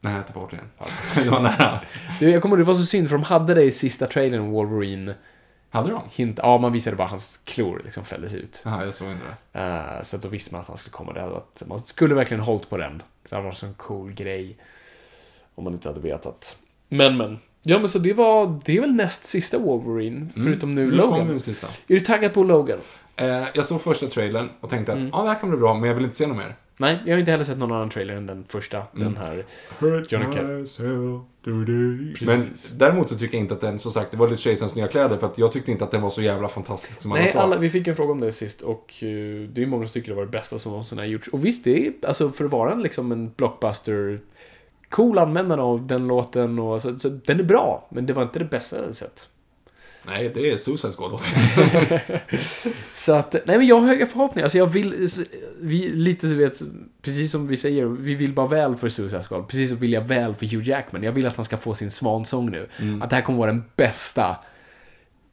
Nej, 0.00 0.14
jag 0.14 0.26
tappar 0.26 0.40
bort 0.40 0.50
den. 0.50 0.70
det 1.24 1.30
var 1.30 1.40
nära. 1.40 1.80
Du, 2.20 2.30
jag 2.30 2.42
kommer 2.42 2.56
ihåg, 2.56 2.66
det 2.66 2.68
var 2.68 2.74
så 2.74 2.84
synd 2.84 3.08
för 3.08 3.16
de 3.16 3.22
hade 3.24 3.54
det 3.54 3.62
i 3.62 3.70
sista 3.70 4.06
trailern, 4.06 4.50
Wolverine. 4.50 5.14
Hade 5.70 5.90
de? 5.90 6.02
Hint, 6.10 6.38
ja, 6.42 6.58
man 6.58 6.72
visade 6.72 6.96
bara 6.96 7.08
hans 7.08 7.40
klor 7.44 7.80
liksom 7.84 8.04
fälldes 8.04 8.34
ut. 8.34 8.62
Jaha, 8.64 8.84
jag 8.84 8.94
såg 8.94 9.10
inte 9.10 9.24
det. 9.52 9.60
Eh, 9.60 10.02
så 10.02 10.16
att 10.16 10.22
då 10.22 10.28
visste 10.28 10.52
man 10.54 10.60
att 10.60 10.68
han 10.68 10.76
skulle 10.76 10.92
komma. 10.92 11.12
Det 11.12 11.20
varit, 11.26 11.62
man 11.66 11.78
skulle 11.78 12.14
verkligen 12.14 12.40
hållit 12.42 12.70
på 12.70 12.76
den. 12.76 13.02
Det 13.28 13.34
hade 13.36 13.46
varit 13.46 13.62
en 13.62 13.74
cool 13.74 14.12
grej. 14.12 14.56
Om 15.54 15.64
man 15.64 15.72
inte 15.72 15.88
hade 15.88 16.00
vetat. 16.00 16.56
Men, 16.88 17.16
men. 17.16 17.38
Ja, 17.62 17.78
men 17.78 17.88
så 17.88 17.98
det 17.98 18.12
var, 18.12 18.60
det 18.64 18.76
är 18.76 18.80
väl 18.80 18.94
näst 18.94 19.24
sista 19.24 19.58
Wolverine, 19.58 20.28
förutom 20.34 20.70
nu 20.70 20.84
Nu 20.84 20.90
kommer 20.90 21.06
Logan. 21.06 21.28
den 21.28 21.40
sista. 21.40 21.66
Är 21.66 21.94
du 21.94 22.00
taggad 22.00 22.34
på 22.34 22.42
Logan? 22.42 22.78
Eh, 23.16 23.44
jag 23.54 23.64
såg 23.64 23.80
första 23.80 24.06
trailern 24.06 24.48
och 24.60 24.70
tänkte 24.70 24.92
att 24.92 24.98
Mm. 24.98 25.10
ja, 25.12 25.22
det 25.22 25.28
här 25.28 25.38
kan 25.40 25.50
bli 25.50 25.58
bra, 25.58 25.74
men 25.74 25.88
jag 25.88 25.94
vill 25.94 26.04
inte 26.04 26.16
se 26.16 26.26
något 26.26 26.36
mer. 26.36 26.56
Nej, 26.76 26.98
jag 27.06 27.14
har 27.14 27.18
inte 27.18 27.30
heller 27.30 27.44
sett 27.44 27.58
någon 27.58 27.72
annan 27.72 27.90
trailer 27.90 28.14
än 28.14 28.26
den 28.26 28.44
första. 28.48 28.82
Den 28.92 29.16
här. 29.16 29.44
Johnny 30.08 30.26
Cash. 30.32 30.82
Men 32.26 32.48
däremot 32.74 33.08
så 33.08 33.14
tycker 33.14 33.34
jag 33.34 33.42
inte 33.44 33.54
att 33.54 33.60
den, 33.60 33.78
som 33.78 33.92
sagt, 33.92 34.10
det 34.10 34.16
var 34.16 34.28
lite 34.28 34.48
Jasons 34.50 34.74
nya 34.74 34.88
kläder 34.88 35.16
för 35.16 35.26
att 35.26 35.38
jag 35.38 35.52
tyckte 35.52 35.70
inte 35.70 35.84
att 35.84 35.90
den 35.90 36.02
var 36.02 36.10
så 36.10 36.22
jävla 36.22 36.48
fantastisk 36.48 37.02
som 37.02 37.12
alla 37.12 37.20
Nej, 37.20 37.32
sa. 37.32 37.40
alla, 37.40 37.56
vi 37.58 37.70
fick 37.70 37.86
en 37.86 37.96
fråga 37.96 38.12
om 38.12 38.20
det 38.20 38.32
sist 38.32 38.62
och 38.62 38.94
eh, 39.02 39.48
det 39.48 39.62
är 39.62 39.66
många 39.66 39.86
som 39.86 39.92
tycker 39.92 40.08
det 40.08 40.14
var 40.16 40.24
det 40.24 40.30
bästa 40.30 40.58
som 40.58 40.72
någonsin 40.72 40.98
har 40.98 41.04
gjorts. 41.04 41.28
Och 41.28 41.44
visst, 41.44 41.64
det 41.64 41.86
är 41.86 41.92
alltså 42.06 42.30
för 42.30 42.44
att 42.44 42.50
vara 42.50 42.72
en, 42.72 42.82
liksom 42.82 43.12
en 43.12 43.32
blockbuster 43.36 44.20
cool 44.88 45.18
användare 45.18 45.62
av 45.62 45.86
den 45.86 46.06
låten 46.06 46.58
och 46.58 46.82
så, 46.82 46.98
så 46.98 47.08
den 47.08 47.40
är 47.40 47.44
bra, 47.44 47.88
men 47.90 48.06
det 48.06 48.12
var 48.12 48.22
inte 48.22 48.38
det 48.38 48.44
bästa 48.44 48.84
jag 48.86 48.94
sett. 48.94 49.28
Nej, 50.02 50.30
det 50.34 50.50
är 50.50 50.56
Suicide 50.56 50.92
Squad. 50.92 51.20
Så 52.92 53.12
att, 53.12 53.32
nej 53.32 53.58
men 53.58 53.66
jag 53.66 53.80
har 53.80 53.86
höga 53.86 54.06
förhoppningar. 54.06 54.44
Alltså 54.44 54.58
jag 54.58 54.66
vill, 54.66 55.08
vi, 55.60 55.88
lite 55.88 56.28
så 56.28 56.34
vet, 56.34 56.62
precis 57.02 57.32
som 57.32 57.46
vi 57.46 57.56
säger, 57.56 57.84
vi 57.84 58.14
vill 58.14 58.32
bara 58.32 58.46
väl 58.46 58.76
för 58.76 58.88
Suicide 58.88 59.22
Squad. 59.22 59.48
Precis 59.48 59.70
så 59.70 59.76
vill 59.76 59.92
jag 59.92 60.02
väl 60.02 60.34
för 60.34 60.46
Hugh 60.46 60.68
Jackman. 60.68 61.02
Jag 61.02 61.12
vill 61.12 61.26
att 61.26 61.36
han 61.36 61.44
ska 61.44 61.56
få 61.56 61.74
sin 61.74 61.90
svansång 61.90 62.50
nu. 62.50 62.68
Att 63.00 63.10
det 63.10 63.16
här 63.16 63.22
kommer 63.22 63.38
vara 63.38 63.52
den 63.52 63.64
bästa 63.76 64.36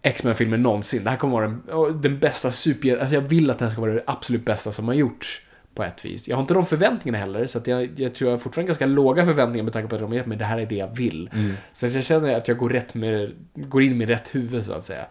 X-Men-filmen 0.02 0.64
någonsin. 0.64 1.04
Det 1.04 1.10
här 1.10 1.18
kommer 1.18 1.34
vara 1.34 1.48
den, 1.48 2.02
den 2.02 2.20
bästa 2.20 2.52
super... 2.52 2.98
Alltså 2.98 3.16
jag 3.16 3.22
vill 3.22 3.50
att 3.50 3.60
det 3.60 3.66
här 3.66 3.72
ska 3.72 3.82
vara 3.82 3.94
det 3.94 4.04
absolut 4.08 4.46
bästa 4.46 4.72
som 4.72 4.88
har 4.88 4.94
gjorts. 4.94 5.42
På 5.78 5.84
ett 5.84 6.06
vis. 6.06 6.28
Jag 6.28 6.36
har 6.36 6.42
inte 6.42 6.54
de 6.54 6.66
förväntningarna 6.66 7.18
heller, 7.18 7.46
så 7.46 7.60
jag, 7.66 8.00
jag 8.00 8.16
tror 8.16 8.30
jag 8.30 8.38
har 8.38 8.40
fortfarande 8.40 8.68
ganska 8.68 8.86
låga 8.86 9.26
förväntningar 9.26 9.64
med 9.64 9.74
tanke 9.74 9.90
på 9.90 9.96
att 9.96 10.02
de 10.02 10.12
har 10.12 10.16
gett 10.16 10.26
mig 10.26 10.38
det 10.38 10.46
här 10.46 10.58
är 10.58 10.66
det 10.66 10.76
jag 10.76 10.96
vill. 10.96 11.30
Så 11.74 11.86
att 11.86 11.94
jag 11.94 12.04
känner 12.04 12.34
att 12.34 12.48
jag 12.48 12.58
går, 12.58 12.70
rätt 12.70 12.94
med, 12.94 13.32
går 13.54 13.82
in 13.82 13.98
med 13.98 14.08
rätt 14.08 14.36
huvud, 14.36 14.66
så 14.66 14.74
att 14.74 14.86
säga. 14.86 15.06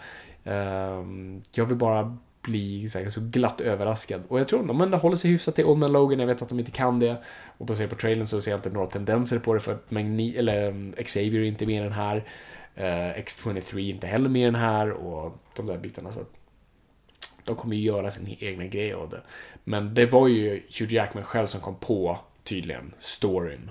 Ehm, 0.44 1.42
jag 1.54 1.66
vill 1.66 1.76
bara 1.76 2.16
bli 2.42 2.88
så, 2.88 2.98
här, 2.98 3.10
så 3.10 3.20
glatt 3.20 3.60
överraskad. 3.60 4.22
Och 4.28 4.40
jag 4.40 4.48
tror 4.48 4.60
att 4.60 4.90
de 4.90 4.92
håller 4.92 5.16
sig 5.16 5.30
hyfsat 5.30 5.54
till 5.54 5.64
Old 5.64 5.78
Man 5.78 5.92
Logan, 5.92 6.18
jag 6.18 6.26
vet 6.26 6.42
att 6.42 6.48
de 6.48 6.58
inte 6.58 6.70
kan 6.70 6.98
det. 6.98 7.16
Och 7.58 7.66
baserat 7.66 7.90
på 7.90 7.96
trailern 7.96 8.26
så 8.26 8.40
ser 8.40 8.50
jag 8.50 8.58
inte 8.58 8.70
några 8.70 8.86
tendenser 8.86 9.38
på 9.38 9.54
det 9.54 9.60
för 9.60 9.72
att 9.72 9.90
Magni 9.90 10.36
eller 10.36 10.68
um, 10.68 10.94
Xavier 11.04 11.40
är 11.40 11.44
inte 11.44 11.66
med 11.66 11.76
i 11.76 11.82
den 11.82 11.92
här. 11.92 12.24
Eh, 12.74 13.22
X23 13.22 13.74
är 13.74 13.94
inte 13.94 14.06
heller 14.06 14.28
med 14.28 14.42
i 14.42 14.44
den 14.44 14.54
här 14.54 14.90
och 14.90 15.38
de 15.56 15.66
där 15.66 15.78
bitarna. 15.78 16.12
Så 16.12 16.20
att 16.20 16.32
de 17.46 17.56
kommer 17.56 17.76
ju 17.76 17.82
göra 17.82 18.10
sin 18.10 18.36
egna 18.40 18.64
grej 18.64 18.92
av 18.92 19.10
det. 19.10 19.20
Men 19.64 19.94
det 19.94 20.06
var 20.06 20.28
ju 20.28 20.62
Hugh 20.78 20.94
Jackman 20.94 21.24
själv 21.24 21.46
som 21.46 21.60
kom 21.60 21.74
på, 21.74 22.18
tydligen, 22.44 22.92
storyn. 22.98 23.70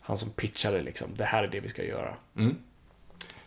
Han 0.00 0.16
som 0.16 0.30
pitchade 0.30 0.82
liksom, 0.82 1.08
det 1.16 1.24
här 1.24 1.44
är 1.44 1.48
det 1.48 1.60
vi 1.60 1.68
ska 1.68 1.84
göra. 1.84 2.14
Mm. 2.36 2.56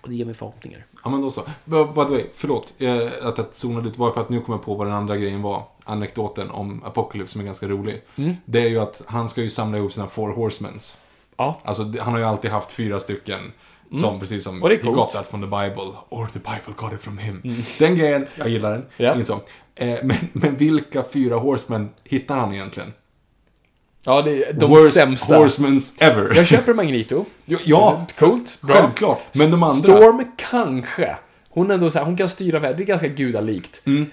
Och 0.02 0.10
det 0.10 0.16
ger 0.16 0.26
mig 0.26 0.34
förhoppningar. 0.34 0.86
Ja, 1.04 1.10
men 1.10 1.22
då 1.22 1.32
så. 1.32 1.42
By 1.66 1.84
by 1.84 2.04
the 2.04 2.12
way, 2.12 2.26
förlåt 2.36 2.74
eh, 2.78 3.28
att 3.28 3.38
jag 3.38 3.48
zonade 3.52 3.90
ut. 3.90 3.98
Bara 3.98 4.14
för 4.14 4.22
att 4.22 4.30
nu 4.30 4.42
kommer 4.42 4.58
jag 4.58 4.66
på 4.66 4.76
vad 4.76 4.88
den 4.88 4.96
andra 4.96 5.18
grejen 5.18 5.42
var. 5.42 5.64
Anekdoten 5.84 6.52
om 6.52 6.84
Apocalypse 6.84 7.32
som 7.32 7.42
är 7.42 7.46
ganska 7.46 7.68
rolig. 7.68 8.02
Det 8.46 8.60
är 8.60 8.68
ju 8.68 8.80
att 8.80 9.02
han 9.08 9.30
ska 9.30 9.42
ju 9.42 9.50
samla 9.50 9.78
ihop 9.78 9.94
sina 9.94 10.08
four 10.08 10.34
horsemans. 10.34 10.98
Ja. 11.38 11.60
Alltså, 11.64 11.84
han 11.84 12.14
har 12.14 12.20
ju 12.20 12.26
alltid 12.26 12.52
haft 12.52 12.72
fyra 12.72 13.00
stycken 13.00 13.52
Som 13.94 14.20
precis 14.20 14.44
som 14.44 14.64
Och 14.64 14.70
det 14.70 14.76
är 14.76 14.84
He 14.84 14.92
got 14.92 15.12
that 15.12 15.30
from 15.30 15.42
the 15.42 15.48
Bible, 15.48 15.92
or 16.10 16.26
the 16.28 16.40
Bible 16.40 16.74
got 16.76 16.94
it 16.94 17.02
from 17.02 17.18
him. 17.18 17.64
Den 17.80 17.98
grejen, 17.98 18.26
jag 18.36 18.50
gillar 18.50 18.72
den. 18.72 18.86
Ja. 18.98 19.14
Ingen. 19.14 19.26
Eh, 19.76 19.98
men, 20.04 20.18
men 20.34 20.58
vilka 20.58 21.04
fyra 21.12 21.36
horsemen 21.36 21.90
hittar 22.04 22.36
han 22.36 22.54
egentligen? 22.54 22.94
Ja, 24.06 24.22
det 24.22 24.44
är 24.44 24.54
de 24.54 24.70
Worst 24.70 24.94
sämsta. 24.94 25.38
horsemans 25.38 25.96
ever. 26.00 26.36
Jag 26.36 26.48
köper 26.48 26.74
Magneto. 26.74 27.26
Ja, 27.46 27.58
ja 27.66 28.06
Coolt. 28.20 28.58
Bra. 28.62 28.76
självklart. 28.76 29.22
Men 29.36 29.52
de 29.52 29.64
andra... 29.64 29.98
Storm 29.98 30.28
kanske. 30.36 31.18
Hon 31.50 31.72
ändå 31.72 31.90
så 31.90 32.00
här, 32.00 32.06
hon 32.06 32.18
kan 32.18 32.30
styra 32.30 32.60
är 32.70 32.74
ganska 32.74 33.08
gudalikt. 33.08 33.82
Mm. 33.86 34.06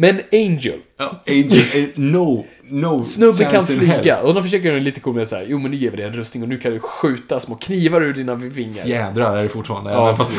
Men 0.00 0.20
Angel. 0.32 0.78
Ja, 0.96 1.22
Angel, 1.26 1.64
eh, 1.74 1.88
no, 1.94 2.44
no 2.68 3.02
Snubben 3.02 3.50
kan 3.50 3.66
flyga. 3.66 4.22
Och 4.22 4.34
de 4.34 4.42
försöker 4.42 4.66
göra 4.66 4.78
det 4.78 4.84
lite 4.84 5.00
coolt 5.00 5.16
med 5.16 5.28
så 5.28 5.36
här, 5.36 5.46
jo 5.48 5.58
men 5.58 5.70
nu 5.70 5.76
ger 5.76 5.90
vi 5.90 5.96
dig 5.96 6.06
en 6.06 6.12
rustning 6.12 6.42
och 6.42 6.48
nu 6.48 6.58
kan 6.58 6.72
du 6.72 6.80
skjuta 6.80 7.40
små 7.40 7.54
knivar 7.54 8.00
ur 8.00 8.12
dina 8.12 8.34
vingar. 8.34 8.86
Jädrar 8.86 9.36
är 9.36 9.42
det 9.42 9.48
fortfarande. 9.48 9.90
Ja, 9.90 10.16
fast... 10.16 10.38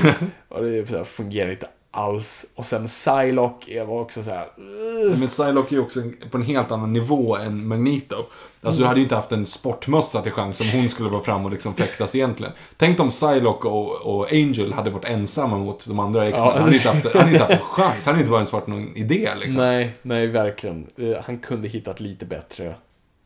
Och 0.49 0.64
det 0.64 1.07
fungerar 1.07 1.52
inte 1.52 1.68
alls. 1.91 2.45
Och 2.56 2.66
sen 2.66 2.86
Psylocke 2.86 3.84
var 3.84 4.02
också 4.02 4.24
så 4.24 4.30
här. 4.32 4.48
"Ugh." 4.57 5.20
Men 5.20 5.28
Psylocke 5.28 5.76
är 5.76 5.80
också 5.80 5.99
på 6.32 6.38
en 6.38 6.44
helt 6.44 6.72
annan 6.72 6.94
nivå 6.94 7.38
än 7.38 7.68
Magneto. 7.68 8.16
Alltså 8.16 8.78
Mm. 8.78 8.82
du 8.82 8.88
hade 8.88 8.99
ju 8.99 9.03
inte 9.03 9.16
haft 9.16 9.32
en 9.32 9.45
sportmössa 9.45 10.22
till 10.22 10.32
chans 10.32 10.60
om 10.74 10.80
hon 10.80 10.90
skulle 10.90 11.10
vara 11.10 11.24
fram 11.24 11.45
och 11.45 11.52
liksom 11.52 11.74
fäktas 11.76 12.16
egentligen. 12.16 12.53
Tänk 12.78 12.99
om 12.99 13.10
Psylocke 13.10 13.68
och, 13.68 14.02
och 14.02 14.32
Angel 14.32 14.74
hade 14.74 14.90
varit 14.90 15.06
ensamma 15.06 15.57
mot 15.57 15.88
de 15.88 15.99
andra 15.99 16.28
X-Men. 16.28 16.45
Ja. 16.48 16.52
Han 16.53 16.61
hade 16.64 16.76
inte 16.76 16.90
haft, 16.90 17.03
han 17.14 17.22
hade 17.22 17.32
inte 17.32 17.44
haft 17.44 17.53
en 17.53 17.60
chans. 17.68 18.06
Han 18.06 18.14
hade 18.16 18.26
inte 18.26 18.36
ens 18.38 18.53
varit 18.53 18.68
någon 18.68 18.95
idé 18.98 19.30
liksom. 19.36 19.53
Nej, 19.61 19.94
nej 20.02 20.28
verkligen. 20.28 20.88
Eh, 20.98 21.24
Han 21.26 21.38
kunde 21.38 21.68
hittat 21.68 21.99
lite 21.99 22.26
bättre 22.26 22.76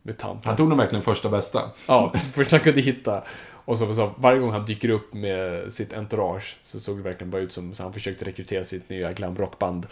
mutanter. 0.04 0.48
Han 0.48 0.56
tog 0.56 0.70
nog 0.70 0.78
verkligen 0.78 1.04
första 1.04 1.30
bästa. 1.30 1.62
Ja, 1.88 2.14
först 2.34 2.52
han 2.52 2.60
kunde 2.60 2.82
hitta. 2.82 3.22
Och 3.66 3.78
så, 3.78 3.94
så 3.94 4.12
varje 4.18 4.40
gång 4.40 4.52
han 4.52 4.66
dyker 4.66 4.90
upp 4.90 5.14
med 5.14 5.74
sitt 5.74 5.94
entourage 5.94 6.58
så 6.64 6.80
såg 6.80 6.98
det 6.98 7.04
verkligen 7.04 7.32
bara 7.32 7.42
ut 7.42 7.52
som 7.52 7.74
så 7.74 7.84
han 7.84 7.94
försökte 7.94 8.26
rekrytera 8.26 8.64
sitt 8.64 8.90
nya 8.90 9.12
glamrockband. 9.12 9.88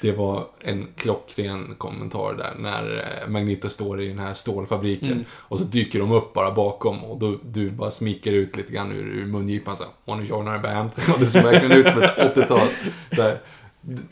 Det 0.00 0.12
var 0.12 0.46
en 0.60 0.88
klockren 0.96 1.74
kommentar 1.78 2.34
där 2.34 2.52
när 2.58 2.98
eh, 3.22 3.28
Magneto 3.28 3.68
står 3.70 4.00
i 4.02 4.08
den 4.08 4.18
här 4.18 4.34
stålfabriken 4.34 5.12
Mm. 5.12 5.24
och 5.30 5.58
så 5.58 5.64
dyker 5.64 5.98
de 5.98 6.12
upp 6.12 6.32
bara 6.32 6.50
bakom 6.50 7.04
och 7.04 7.18
då, 7.18 7.38
du 7.42 7.70
bara 7.70 7.90
smikar 7.90 8.32
ut 8.32 8.56
lite 8.56 8.72
grann 8.72 8.92
ur, 8.92 9.06
ur 9.06 9.26
mungipan 9.26 9.76
såhär 9.76 9.92
Wanna 10.04 10.22
join 10.24 10.48
our 10.48 10.58
band? 10.58 10.90
Och 11.14 11.20
det 11.20 11.26
ser 11.26 11.42
verkligen 11.42 11.72
ut 11.72 11.88
som 11.88 12.02
ett 12.02 12.16
80-tal. 12.36 12.68
Så 13.16 13.22
här, 13.22 13.38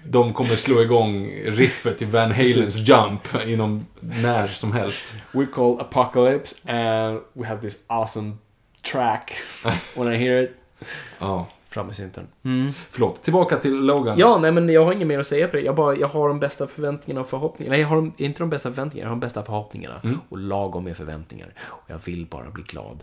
De 0.04 0.32
kommer 0.32 0.56
slå 0.56 0.82
igång 0.82 1.30
riffet 1.44 1.98
till 1.98 2.06
Van 2.06 2.32
Halens 2.32 2.88
Jump 2.88 3.28
inom 3.46 3.86
när 4.00 4.48
som 4.48 4.72
helst. 4.72 5.14
We 5.32 5.46
call 5.46 5.80
Apocalypse 5.80 6.56
and 6.72 7.20
we 7.32 7.46
have 7.46 7.60
this 7.60 7.84
awesome 7.86 8.32
track. 8.92 9.32
When 9.96 10.12
I 10.12 10.16
hear 10.16 10.42
it. 10.42 10.50
Ja, 11.18 11.46
Fram 11.68 11.86
med 11.86 11.96
synten. 11.96 12.26
förlåt. 12.90 13.22
Tillbaka 13.22 13.56
till 13.56 13.74
Logan. 13.74 14.18
Ja, 14.18 14.38
nej 14.38 14.52
men 14.52 14.68
jag 14.68 14.84
har 14.84 14.92
inget 14.92 15.06
mer 15.08 15.18
att 15.18 15.26
säga 15.26 15.48
på 15.48 15.56
det. 15.56 15.62
Jag, 15.62 15.74
bara, 15.74 15.96
jag 15.96 16.08
har 16.08 16.28
de 16.28 16.40
bästa 16.40 16.66
förväntningarna 16.66 17.20
och 17.20 17.26
förhoppningarna. 17.28 17.72
Nej, 17.72 17.80
jag 17.80 17.88
har 17.88 17.96
de, 17.96 18.12
inte 18.16 18.38
de 18.42 18.50
bästa 18.50 18.68
förväntningarna, 18.70 19.06
jag 19.06 19.10
har 19.10 19.16
de 19.16 19.20
bästa 19.20 19.42
förhoppningarna. 19.42 20.00
Och 20.28 20.38
lagom 20.38 20.84
med 20.84 20.96
förväntningar. 20.96 21.54
Och 21.70 21.90
jag 21.90 21.98
vill 22.04 22.26
bara 22.26 22.50
bli 22.50 22.62
glad. 22.62 23.02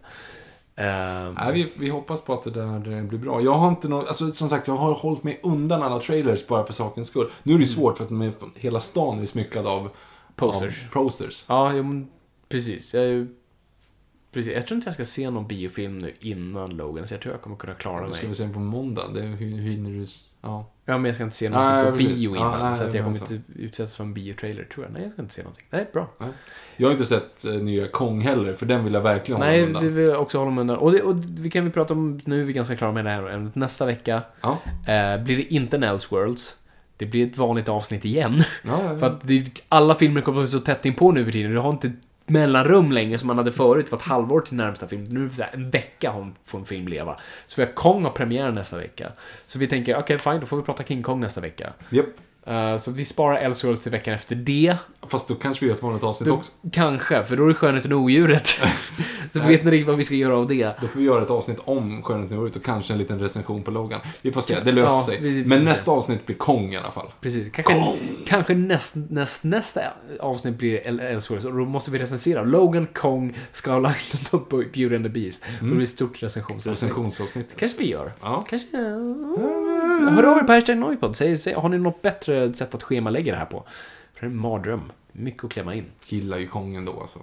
Ehm, 0.76 1.34
Nej, 1.34 1.53
vi, 1.53 1.72
vi 1.76 1.90
hoppas 1.90 2.22
på 2.22 2.34
att 2.34 2.44
det 2.44 2.52
där 2.52 3.03
blir 3.08 3.20
bra. 3.20 3.41
Jag 3.41 3.53
har 3.53 3.68
inte 3.70 3.88
någon, 3.88 4.08
alltså 4.08 4.32
som 4.32 4.49
sagt, 4.49 4.68
jag 4.68 4.76
har 4.76 4.94
hållit 4.94 5.24
mig 5.24 5.40
undan 5.44 5.84
alla 5.84 5.99
trailers 5.99 6.48
bara 6.48 6.66
för 6.66 6.74
sakens 6.74 7.08
skull. 7.08 7.30
Nu 7.44 7.53
är 7.53 7.58
det 7.58 7.64
ju 7.64 7.68
svårt 7.68 7.98
för 7.98 8.03
att 8.03 8.12
hela 8.56 8.80
stan 8.80 9.20
är 9.22 9.26
smyckad 9.26 9.68
av 9.68 9.90
Posters. 10.36 10.86
Av 10.86 10.91
posters. 10.94 11.45
Ja, 11.48 11.74
jo, 11.74 11.84
men 11.84 12.08
precis. 12.49 12.94
Jag, 12.94 13.03
är 13.03 13.08
ju- 13.08 13.36
precis. 14.32 14.53
Jag 14.53 14.68
tror 14.68 14.76
inte 14.76 14.88
jag 14.88 14.94
ska 14.94 15.06
se 15.06 15.30
någon 15.30 15.48
biofilm 15.48 15.98
nu 15.99 16.14
innan 16.20 16.70
Logan, 16.78 17.08
så 17.08 17.14
jag 17.14 17.22
tror 17.22 17.34
jag 17.34 17.41
kommer 17.41 17.56
kunna 17.56 17.74
klara 17.74 18.08
Då 18.08 18.14
ska 18.14 18.22
vi 18.22 18.28
mig. 18.28 18.36
se 18.36 18.48
på 18.48 18.60
måndag. 18.60 19.02
Det, 19.14 19.22
hur, 19.22 19.58
hinner 19.62 19.90
du... 19.90 20.06
Ja. 20.41 20.66
Ja, 20.86 20.98
men 20.98 21.06
jag 21.06 21.16
ska 21.16 21.24
inte 21.24 21.36
se 21.36 21.49
Nej, 21.49 21.60
någonting 21.84 21.91
på 21.91 21.98
precis. 21.98 22.18
bio 22.20 22.36
Ja, 22.36 22.40
innan, 22.56 22.60
nej, 22.70 22.76
så 22.76 22.84
att 22.84 22.94
jag 22.94 23.03
kommer 23.06 23.18
så. 23.18 23.34
inte 23.34 23.52
utsättas 23.56 23.95
för 23.95 24.03
en 24.03 24.14
biotrailer, 24.14 24.64
tror 24.64 24.86
jag. 24.86 24.94
Nej, 24.94 25.03
jag 25.03 25.12
ska 25.14 25.22
inte 25.22 25.34
se 25.34 25.41
någonting. 25.44 25.66
Nej, 25.70 25.90
bra. 25.94 26.08
Jag 26.78 26.88
har 26.88 26.91
inte 26.91 27.06
sett 27.06 27.45
eh, 27.45 27.52
nya 27.53 27.88
Kong 27.88 28.22
heller, 28.22 28.53
för 28.53 28.66
den 28.66 28.84
vill 28.84 28.94
jag 28.94 29.02
verkligen 29.02 29.41
hålla 29.41 29.52
Nej, 29.52 29.64
undan. 29.64 29.84
det 29.84 29.90
vill 29.90 30.08
jag 30.08 30.22
också 30.22 30.38
hålla 30.38 30.52
mig 30.52 30.62
undan. 30.62 30.78
Och, 30.78 30.91
det, 30.91 31.02
och 31.02 31.16
vi 31.30 31.49
kan 31.49 31.66
vi 31.66 31.72
prata 31.72 31.94
om, 31.94 32.20
nu 32.26 32.41
är 32.41 32.45
vi 32.45 32.53
ganska 32.53 32.76
klara 32.76 32.91
med 32.91 33.06
det 33.06 33.12
här 33.12 33.30
ämnet. 33.30 33.56
Nästa 33.56 33.86
vecka 33.86 34.22
Ja. 34.41 34.52
eh, 34.94 35.24
blir 35.24 35.38
det 35.38 35.53
inte 35.53 35.78
en 35.78 35.84
Elseworlds. 35.84 36.58
Det 36.98 37.06
blir 37.06 37.28
ett 37.28 37.38
vanligt 37.38 37.70
avsnitt 37.70 38.06
igen. 38.06 38.44
Ja, 38.64 38.84
ja, 38.84 38.98
För 38.98 39.08
att 39.08 39.28
det, 39.28 39.64
alla 39.70 39.95
filmer 39.95 40.22
kommer 40.22 40.45
så 40.45 40.60
tätt 40.60 40.86
in 40.86 40.95
på 40.95 41.12
nu 41.12 41.26
för 41.26 41.32
tiden. 41.32 41.52
Du 41.52 41.58
har 41.58 41.70
inte 41.70 41.91
mellanrum 42.32 42.91
längre 42.91 43.18
som 43.18 43.28
man 43.28 43.38
hade 43.38 43.52
förut 43.52 43.90
för 43.90 43.98
ett 43.98 44.03
halvår 44.03 44.41
till 44.41 44.56
närmsta 44.58 44.88
film. 44.88 45.03
Nu 45.03 45.26
är 45.26 45.30
det 45.38 45.44
en 45.44 45.70
vecka 45.70 46.12
har- 46.12 46.32
får 46.45 46.60
en 46.60 46.66
film 46.66 46.88
leva. 46.88 47.18
Så 47.48 47.62
vi 47.62 47.66
har 47.68 47.74
Kong 47.74 48.03
har 48.03 48.12
premiär 48.12 48.52
nästa 48.52 48.78
vecka. 48.78 49.12
Så 49.48 49.60
vi 49.60 49.68
tänker, 49.68 49.98
okej 49.98 50.20
fine, 50.20 50.40
då 50.40 50.45
får 50.45 50.58
vi 50.58 50.64
prata 50.64 50.84
King 50.84 51.03
Kong 51.03 51.20
nästa 51.20 51.41
vecka. 51.41 51.74
Yep. 51.91 52.06
Eh, 52.47 52.77
så 52.77 52.91
vi 52.91 53.05
sparar 53.05 53.38
Elseworlds 53.38 53.84
till 53.84 53.91
veckan 53.91 54.13
efter 54.13 54.35
det. 54.35 54.76
Fast 55.07 55.27
då 55.27 55.35
kanske 55.35 55.65
vi 55.65 55.69
gör 55.69 55.76
ett 55.77 55.84
vanligt 55.84 56.03
avsnitt 56.03 56.27
Då, 56.30 56.35
också. 56.35 56.51
kanske, 56.72 57.23
för 57.23 57.38
då 57.38 57.43
är 57.43 57.47
det 57.47 57.53
Skönheten 57.53 57.93
och 57.93 57.99
Odjuret. 57.99 58.47
så 59.34 59.39
vet 59.39 59.63
ni 59.63 59.72
riktigt 59.72 59.88
vad 59.88 59.97
vi 59.97 60.03
ska 60.03 60.15
göra 60.15 60.38
av 60.38 60.47
det. 60.47 60.76
Då 60.81 60.88
får 60.88 60.99
vi 60.99 61.05
göra 61.05 61.22
ett 61.23 61.30
avsnitt 61.30 61.57
om 61.65 62.01
Skönheten 62.03 62.38
och 62.38 62.45
ut 62.45 62.55
och 62.55 62.63
kanske 62.63 62.93
en 62.93 62.99
liten 62.99 63.19
recension 63.19 63.63
på 63.63 63.72
Logan. 63.72 63.99
Vi 64.22 64.31
får 64.31 64.41
se, 64.41 64.59
det 64.65 64.72
löser 64.72 64.88
Ja, 64.95 65.03
sig. 65.05 65.18
vi- 65.22 65.30
vi 65.30 65.45
Men 65.45 65.59
se. 65.59 65.65
nästa 65.65 65.91
avsnitt 65.91 66.26
blir 66.26 66.35
Kong 66.35 66.73
i 66.73 66.77
alla 66.77 66.91
fall. 66.91 67.07
Precis. 67.22 67.51
Kanske, 67.51 67.97
kanske 68.26 68.53
näst, 68.55 68.95
näst, 69.09 69.43
nästa 69.43 69.81
avsnitt 70.19 70.57
blir 70.57 70.88
El- 70.88 70.99
Elseworlds 70.99 71.45
och 71.45 71.53
då 71.53 71.65
måste 71.65 71.91
vi 71.91 71.99
recensera 71.99 72.43
Logan, 72.43 72.88
Kong, 72.93 73.38
Island 73.53 73.85
och 74.31 74.47
Beauty 74.49 74.95
and 74.95 75.05
the 75.05 75.09
Beast. 75.09 75.43
Och 75.61 75.65
det 75.68 75.72
blir 75.72 75.84
ett 75.84 75.89
stort 75.89 76.23
recensionsavsnitt. 76.23 76.84
Recensionsavsnitt. 76.91 77.49
kanske 77.55 77.77
vi 77.77 77.88
gör. 77.89 78.13
Ja. 78.22 78.45
Kanske... 78.49 78.68
Hör 80.10 80.23
av 80.32 80.38
er 80.38 80.44
på 80.44 80.52
hashtag 80.53 80.78
Noipod. 80.78 81.15
Säg, 81.15 81.38
säg, 81.38 81.53
har 81.53 81.69
ni 81.69 81.78
något 81.78 82.02
bättre 82.02 82.53
sätt 82.53 82.76
att 82.76 82.84
schemalägga 82.84 83.32
det 83.32 83.38
här 83.40 83.45
på? 83.45 83.64
För 84.14 84.22
det 84.22 84.26
är 84.26 84.30
en 84.30 84.38
mardröm. 84.38 84.91
Mycket 85.11 85.44
att 85.44 85.52
klämma 85.52 85.76
in. 85.76 85.86
Gillar 86.07 86.38
ju 86.38 86.48
Kong 86.48 86.76
ändå 86.76 86.99
alltså. 87.02 87.19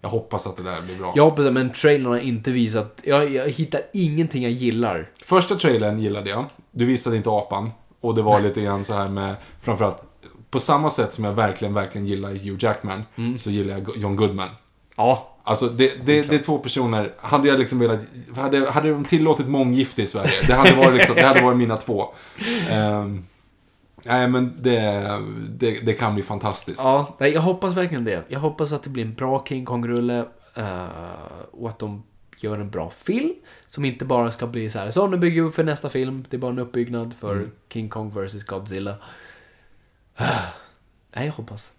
Jag 0.00 0.08
hoppas 0.08 0.46
att 0.46 0.56
det 0.56 0.62
där 0.62 0.82
blir 0.82 0.98
bra. 0.98 1.12
Jag 1.16 1.24
hoppas 1.24 1.46
att- 1.46 1.52
men 1.52 1.70
trailern 1.70 2.06
har 2.06 2.18
inte 2.18 2.50
visat... 2.50 3.00
Jag, 3.04 3.30
jag 3.32 3.48
hittar 3.48 3.80
ingenting 3.92 4.42
jag 4.42 4.52
gillar. 4.52 5.10
Första 5.22 5.54
trailern 5.54 5.98
gillade 5.98 6.30
jag. 6.30 6.44
Du 6.70 6.84
visade 6.84 7.16
inte 7.16 7.30
apan. 7.30 7.70
Och 8.00 8.14
det 8.14 8.22
var 8.22 8.40
lite 8.42 8.60
grann 8.60 8.84
så 8.84 8.94
här 8.94 9.08
med, 9.08 9.34
framförallt, 9.62 10.02
på 10.50 10.60
samma 10.60 10.90
sätt 10.90 11.14
som 11.14 11.24
jag 11.24 11.32
verkligen, 11.32 11.74
verkligen 11.74 12.06
gillar 12.06 12.28
Hugh 12.28 12.56
Jackman, 12.64 13.02
Mm. 13.16 13.38
så 13.38 13.50
gillar 13.50 13.74
jag 13.78 13.96
John 13.96 14.16
Goodman. 14.16 14.48
Ja. 14.96 15.36
Alltså, 15.50 15.68
det, 15.68 16.06
det, 16.06 16.22
det 16.22 16.34
är 16.34 16.42
två 16.42 16.58
personer, 16.58 17.12
hade 17.18 17.48
jag 17.48 17.58
liksom 17.58 17.78
velat, 17.78 18.00
hade, 18.36 18.70
hade 18.70 18.90
de 18.90 19.04
tillåtit 19.04 19.46
månggifte 19.46 20.02
i 20.02 20.06
Sverige, 20.06 20.46
det 20.46 20.54
hade 20.54 20.74
varit, 20.74 20.94
liksom, 20.94 21.14
det 21.14 21.22
hade 21.22 21.42
varit 21.42 21.58
mina 21.58 21.76
två. 21.76 22.14
Ehm, 22.70 23.24
nej, 24.04 24.28
men 24.28 24.52
det, 24.56 24.80
det, 25.48 25.80
det 25.80 25.92
kan 25.92 26.14
bli 26.14 26.22
fantastiskt. 26.22 26.80
Ja, 26.82 27.16
jag 27.18 27.40
hoppas 27.40 27.76
verkligen 27.76 28.04
det. 28.04 28.24
Jag 28.28 28.40
hoppas 28.40 28.72
att 28.72 28.82
det 28.82 28.90
blir 28.90 29.04
en 29.04 29.14
bra 29.14 29.44
King 29.48 29.64
Kong-rulle 29.64 30.24
eh, 30.54 30.86
och 31.50 31.68
att 31.68 31.78
de 31.78 32.02
gör 32.36 32.58
en 32.58 32.70
bra 32.70 32.90
film 32.90 33.34
som 33.66 33.84
inte 33.84 34.04
bara 34.04 34.32
ska 34.32 34.46
bli 34.46 34.70
så 34.70 34.78
här. 34.78 34.90
Så 34.90 35.06
nu 35.06 35.16
bygger 35.16 35.42
vi 35.42 35.50
för 35.50 35.64
nästa 35.64 35.88
film. 35.88 36.24
Det 36.30 36.36
är 36.36 36.38
bara 36.38 36.52
en 36.52 36.58
uppbyggnad 36.58 37.14
för 37.14 37.50
King 37.72 37.88
Kong 37.88 38.10
vs 38.10 38.44
Godzilla. 38.44 38.96
nej, 41.14 41.26
jag 41.26 41.32
hoppas. 41.32 41.72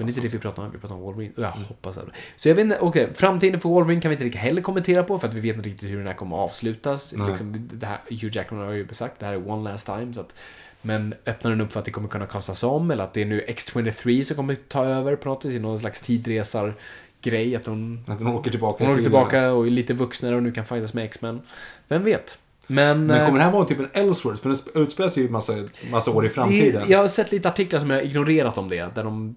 Men 0.00 0.06
det 0.06 0.12
är 0.12 0.24
inte 0.24 0.28
det 0.28 0.36
vi 0.36 0.42
pratar 0.42 0.62
om, 0.62 0.70
vi 0.72 0.78
pratar 0.78 0.94
om 0.94 1.00
Wolverine. 1.00 1.32
Och 1.36 1.42
jag 1.42 1.50
hoppas 1.50 1.98
att... 1.98 2.04
Så 2.36 2.48
jag 2.48 2.54
vet 2.54 2.64
inte, 2.64 2.78
okej, 2.80 3.08
framtiden 3.14 3.60
för 3.60 3.68
Wolverine 3.68 4.00
kan 4.00 4.08
vi 4.08 4.14
inte 4.14 4.24
riktigt 4.24 4.40
heller 4.40 4.62
kommentera 4.62 5.02
på 5.02 5.18
för 5.18 5.28
att 5.28 5.34
vi 5.34 5.40
vet 5.40 5.56
inte 5.56 5.68
riktigt 5.68 5.90
hur 5.90 5.98
den 5.98 6.06
här 6.06 6.14
kommer 6.14 6.36
att 6.36 6.50
avslutas. 6.50 7.14
Nej. 7.16 7.28
Liksom, 7.28 7.68
det 7.72 7.86
här, 7.86 8.00
Hugh 8.08 8.36
Jackman 8.36 8.60
har 8.66 8.72
ju 8.72 8.88
sagt 8.90 9.18
det 9.18 9.26
här 9.26 9.32
är 9.32 9.50
one 9.50 9.70
last 9.70 9.86
time. 9.86 10.14
Så 10.14 10.20
att, 10.20 10.34
men 10.82 11.14
öppnar 11.26 11.50
den 11.50 11.60
upp 11.60 11.72
för 11.72 11.78
att 11.78 11.84
det 11.84 11.90
kommer 11.90 12.08
kunna 12.08 12.26
kastas 12.26 12.62
om 12.62 12.90
eller 12.90 13.04
att 13.04 13.14
det 13.14 13.22
är 13.22 13.26
nu 13.26 13.40
X-23 13.46 14.22
som 14.22 14.36
kommer 14.36 14.54
ta 14.54 14.84
över 14.84 15.16
på 15.16 15.28
något 15.28 15.44
vis 15.44 15.54
i 15.54 15.58
någon 15.58 15.78
slags 15.78 16.00
tidresar 16.00 16.74
grej 17.22 17.56
att 17.56 17.66
hon, 17.66 18.04
Att 18.08 18.18
de 18.18 18.34
åker 18.34 18.50
tillbaka 18.50 18.84
hon 18.84 18.92
åker 18.92 19.02
tillbaka 19.02 19.52
och 19.52 19.66
är 19.66 19.70
lite 19.70 19.94
vuxnare 19.94 20.36
och 20.36 20.42
nu 20.42 20.52
kan 20.52 20.64
fightas 20.64 20.94
med 20.94 21.04
X-Men. 21.04 21.40
Vem 21.88 22.04
vet? 22.04 22.38
Men... 22.66 23.06
Men 23.06 23.20
eh, 23.20 23.26
kommer 23.26 23.38
det 23.38 23.44
här 23.44 23.52
vara 23.52 23.64
typ 23.64 23.78
en 23.78 23.88
Ellsworth? 23.92 24.42
För 24.42 24.48
den 24.48 24.58
sp- 24.58 24.82
utspelar 24.82 25.10
sig 25.10 25.22
ju 25.22 25.28
massa, 25.28 25.52
massa 25.90 26.10
år 26.10 26.24
i 26.24 26.28
det, 26.28 26.34
framtiden. 26.34 26.84
jag 26.88 26.98
har 26.98 27.08
sett 27.08 27.32
lite 27.32 27.48
artiklar 27.48 27.80
som 27.80 27.90
jag 27.90 27.96
har 27.96 28.02
ignorerat 28.02 28.58
om 28.58 28.68
det, 28.68 28.94
där 28.94 29.04
de 29.04 29.36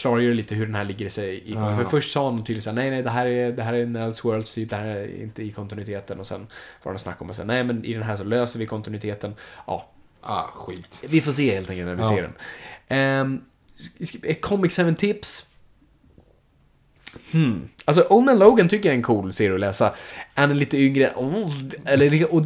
klargör 0.00 0.34
lite 0.34 0.54
hur 0.54 0.66
den 0.66 0.74
här 0.74 0.84
ligger 0.84 1.06
i 1.06 1.10
sig. 1.10 1.50
I. 1.50 1.54
För 1.54 1.84
först 1.84 2.12
sa 2.12 2.24
de 2.24 2.44
tydligt 2.44 2.64
såhär, 2.64 2.74
nej 2.74 2.90
nej 2.90 3.02
det 3.02 3.10
här 3.10 3.26
är, 3.26 3.52
det 3.52 3.62
här 3.62 3.72
är 3.74 3.82
en 3.82 3.96
Elseworlds 3.96 4.54
typ, 4.54 4.70
det 4.70 4.76
här 4.76 4.86
är 4.86 5.22
inte 5.22 5.42
i 5.42 5.52
kontinuiteten. 5.52 6.20
Och 6.20 6.26
sen 6.26 6.46
var 6.82 6.92
det 6.92 6.98
snack 6.98 7.22
om 7.22 7.30
att 7.30 7.36
säga, 7.36 7.46
nej 7.46 7.64
men 7.64 7.84
i 7.84 7.94
den 7.94 8.02
här 8.02 8.16
så 8.16 8.24
löser 8.24 8.58
vi 8.58 8.66
kontinuiteten. 8.66 9.34
Ja, 9.66 9.90
Ah, 10.22 10.42
skit. 10.42 11.04
vi 11.08 11.20
får 11.20 11.32
se 11.32 11.54
helt 11.54 11.70
enkelt 11.70 11.86
när 11.86 11.94
vi 11.94 12.02
Ja. 12.02 12.08
ser 12.08 12.32
den. 12.88 13.20
Um, 13.20 13.42
ett 14.22 14.40
Comic 14.40 14.78
7-tips. 14.78 15.46
Hmm. 17.32 17.68
Alltså, 17.84 18.20
Man 18.20 18.38
Logan 18.38 18.68
tycker 18.68 18.88
jag 18.88 18.92
är 18.94 18.96
en 18.96 19.02
cool 19.02 19.32
serie 19.32 19.54
att 19.54 19.60
läsa. 19.60 19.94
Han 20.34 20.50
är 20.50 20.54
lite 20.54 20.78
yngre. 20.78 21.12
Oh, 21.16 21.52
eller, 21.84 22.34
och 22.34 22.44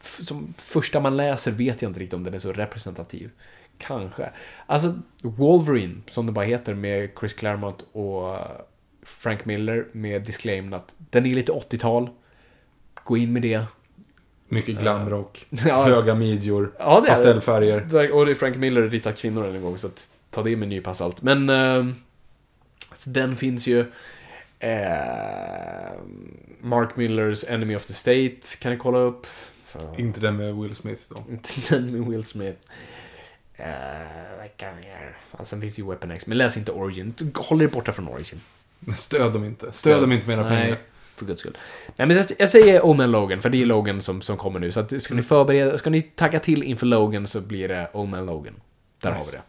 som 0.00 0.54
första 0.58 1.00
man 1.00 1.16
läser 1.16 1.50
vet 1.52 1.82
jag 1.82 1.88
inte 1.90 2.00
riktigt 2.00 2.14
om 2.14 2.24
den 2.24 2.34
är 2.34 2.38
så 2.38 2.52
representativ. 2.52 3.30
Kanske. 3.78 4.30
Alltså, 4.66 4.94
Wolverine, 5.22 5.94
som 6.10 6.26
det 6.26 6.32
bara 6.32 6.44
heter, 6.44 6.74
med 6.74 7.10
Chris 7.20 7.32
Claremont 7.34 7.84
och 7.92 8.38
Frank 9.02 9.44
Miller 9.44 9.86
med 9.92 10.22
disclaimen 10.22 10.74
att 10.74 10.94
den 10.98 11.26
är 11.26 11.34
lite 11.34 11.52
80-tal. 11.52 12.10
gå 13.04 13.16
in 13.16 13.32
med 13.32 13.42
det. 13.42 13.64
Mycket 14.48 14.80
glamrock, 14.80 15.46
Ja. 15.50 15.84
höga 15.84 16.14
midjor, 16.14 16.72
Ja, 16.78 17.04
pastellfärger. 17.08 18.12
Och 18.12 18.26
det 18.26 18.32
är 18.32 18.34
Frank 18.34 18.56
Miller 18.56 18.82
ritar 18.82 19.12
kvinnor 19.12 19.46
en 19.56 19.62
gång, 19.62 19.78
så 19.78 19.86
att 19.86 20.10
ta 20.30 20.42
det 20.42 20.56
med 20.56 20.62
en 20.62 20.68
nypa 20.68 20.94
salt. 20.94 21.22
Men 21.22 21.50
eh, 21.50 21.86
så 22.94 23.10
den 23.10 23.36
finns 23.36 23.66
ju. 23.66 23.84
Eh, 24.60 25.92
Mark 26.60 26.96
Millers 26.96 27.44
Enemy 27.48 27.76
of 27.76 27.86
the 27.86 27.92
State 27.92 28.36
kan 28.60 28.72
ni 28.72 28.78
kolla 28.78 28.98
upp. 28.98 29.26
För, 29.66 30.00
Inte 30.00 30.20
den 30.20 30.36
med 30.36 30.54
Will 30.56 30.74
Smith 30.74 31.02
då. 31.08 31.16
inte 31.32 31.48
den 31.68 31.92
med 31.92 32.10
Will 32.10 32.24
Smith. 32.24 32.58
Vi? 33.58 33.64
Ja, 35.38 35.44
sen 35.44 35.60
finns 35.60 35.78
ju 35.78 35.86
Weapon 35.86 36.10
X, 36.10 36.26
men 36.26 36.38
läs 36.38 36.56
inte 36.56 36.72
Origin. 36.72 37.14
Håll 37.34 37.62
er 37.62 37.66
borta 37.66 37.92
från 37.92 38.08
Origin. 38.08 38.40
Stöd 38.96 39.32
dem 39.32 39.44
inte. 39.44 39.72
Stöd 39.72 40.00
dem 40.00 40.12
inte 40.12 40.26
med 40.26 40.38
era 40.38 40.48
pengar. 40.48 40.78
för 41.16 41.26
guds 41.26 41.40
skull. 41.40 41.58
Nej, 41.96 42.08
men 42.08 42.24
jag, 42.38 42.48
säger 42.48 42.84
Old 42.84 42.98
Man 42.98 43.10
Logan, 43.10 43.42
för 43.42 43.50
det 43.50 43.62
är 43.62 43.66
Logan 43.66 44.00
som, 44.00 44.22
som 44.22 44.36
kommer 44.36 44.60
nu. 44.60 44.72
Så 44.72 44.80
att 44.80 45.02
ska 45.02 45.14
ni 45.14 45.22
förbereda, 45.22 45.78
ska 45.78 45.90
ni 45.90 46.02
tagga 46.02 46.40
till 46.40 46.62
inför 46.62 46.86
Logan 46.86 47.26
så 47.26 47.40
blir 47.40 47.68
det 47.68 47.90
Old 47.92 48.10
Man 48.10 48.26
Logan. 48.26 48.54
Där 49.00 49.12
har 49.12 49.24
vi 49.24 49.30
det. 49.30 49.42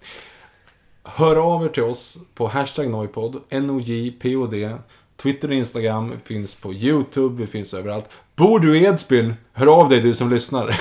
Hör 1.03 1.35
av 1.35 1.65
er 1.65 1.69
till 1.69 1.83
oss 1.83 2.17
på 2.33 2.47
hashtag 2.47 2.89
Noipod, 2.89 3.41
N-O-J-P-O-D. 3.49 4.75
Twitter 5.17 5.47
och 5.47 5.53
Instagram 5.53 6.13
finns 6.23 6.55
på 6.55 6.73
YouTube, 6.73 7.41
vi 7.41 7.47
finns 7.47 7.73
överallt. 7.73 8.09
Bor 8.35 8.59
du 8.59 8.77
i 8.77 8.85
Edsbyn? 8.85 9.35
Hör 9.53 9.67
av 9.67 9.89
dig 9.89 10.01
du 10.01 10.15
som 10.15 10.29
lyssnar. 10.29 10.79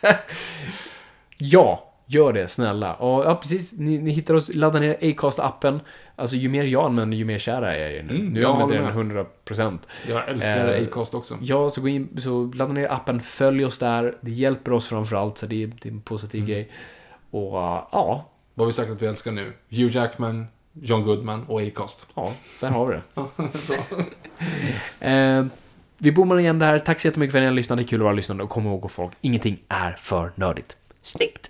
Ja, 1.42 1.89
gör 2.10 2.32
det 2.32 2.48
snälla. 2.48 2.94
Och 2.94 3.24
ja, 3.24 3.34
precis. 3.34 3.72
Ni, 3.78 3.98
ni 3.98 4.10
hittar 4.10 4.34
oss, 4.34 4.54
ladda 4.54 4.78
ner 4.78 4.96
Acast-appen. 5.00 5.80
Alltså 6.16 6.36
ju 6.36 6.48
mer 6.48 6.64
jag 6.64 6.84
använder, 6.84 7.16
ju 7.16 7.24
mer 7.24 7.38
kär 7.38 7.62
är 7.62 7.78
jag 7.78 7.92
i 7.92 7.96
den. 7.96 8.10
Mm, 8.10 8.24
nu 8.24 8.40
jag 8.40 8.50
använder 8.50 8.76
jag 8.76 8.96
den 8.96 9.26
100%. 9.48 9.78
Jag 10.08 10.28
älskar 10.28 10.68
Eh, 10.68 10.82
Acast 10.82 11.14
också. 11.14 11.38
Ja, 11.42 11.70
så 11.70 11.80
gå 11.80 11.88
in, 11.88 12.20
så 12.20 12.52
ladda 12.54 12.72
ner 12.72 12.92
appen, 12.92 13.20
följ 13.20 13.64
oss 13.64 13.78
där. 13.78 14.14
Det 14.20 14.30
hjälper 14.30 14.72
oss 14.72 14.88
framförallt, 14.88 15.38
så 15.38 15.46
det 15.46 15.62
är, 15.62 15.66
det 15.66 15.88
är 15.88 15.92
en 15.92 16.00
positiv 16.00 16.40
Mm. 16.40 16.50
grej. 16.50 16.70
Och 17.30 17.52
uh, 17.54 17.88
ja, 17.92 18.30
Vad 18.54 18.64
har 18.64 18.66
vi 18.66 18.72
sagt 18.72 18.90
att 18.90 19.02
vi 19.02 19.06
älskar 19.06 19.32
nu? 19.32 19.52
Hugh 19.68 19.96
Jackman, 19.96 20.46
John 20.72 21.04
Goodman 21.04 21.44
och 21.48 21.62
Acast. 21.62 22.06
ja, 22.14 22.32
där 22.60 22.68
har 22.70 22.86
vi 22.86 22.94
det. 22.94 23.02
eh, 25.10 25.46
vi 25.98 26.12
bommar 26.12 26.38
igen 26.38 26.58
det 26.58 26.64
här. 26.66 26.78
Tack 26.78 27.00
så 27.00 27.08
jättemycket 27.08 27.32
för 27.32 27.38
att 27.38 27.42
ni 27.42 27.46
har 27.46 27.54
lyssnat. 27.54 27.78
Det 27.78 27.82
är 27.82 27.86
kul 27.86 28.00
att 28.00 28.04
vara 28.04 28.12
lyssnande. 28.12 28.44
Och 28.44 28.50
kom 28.50 28.66
ihåg 28.66 28.90
folk, 28.90 29.12
ingenting 29.20 29.58
är 29.68 29.92
för 29.92 30.32
nördigt. 30.34 30.76
Snyggt! 31.02 31.49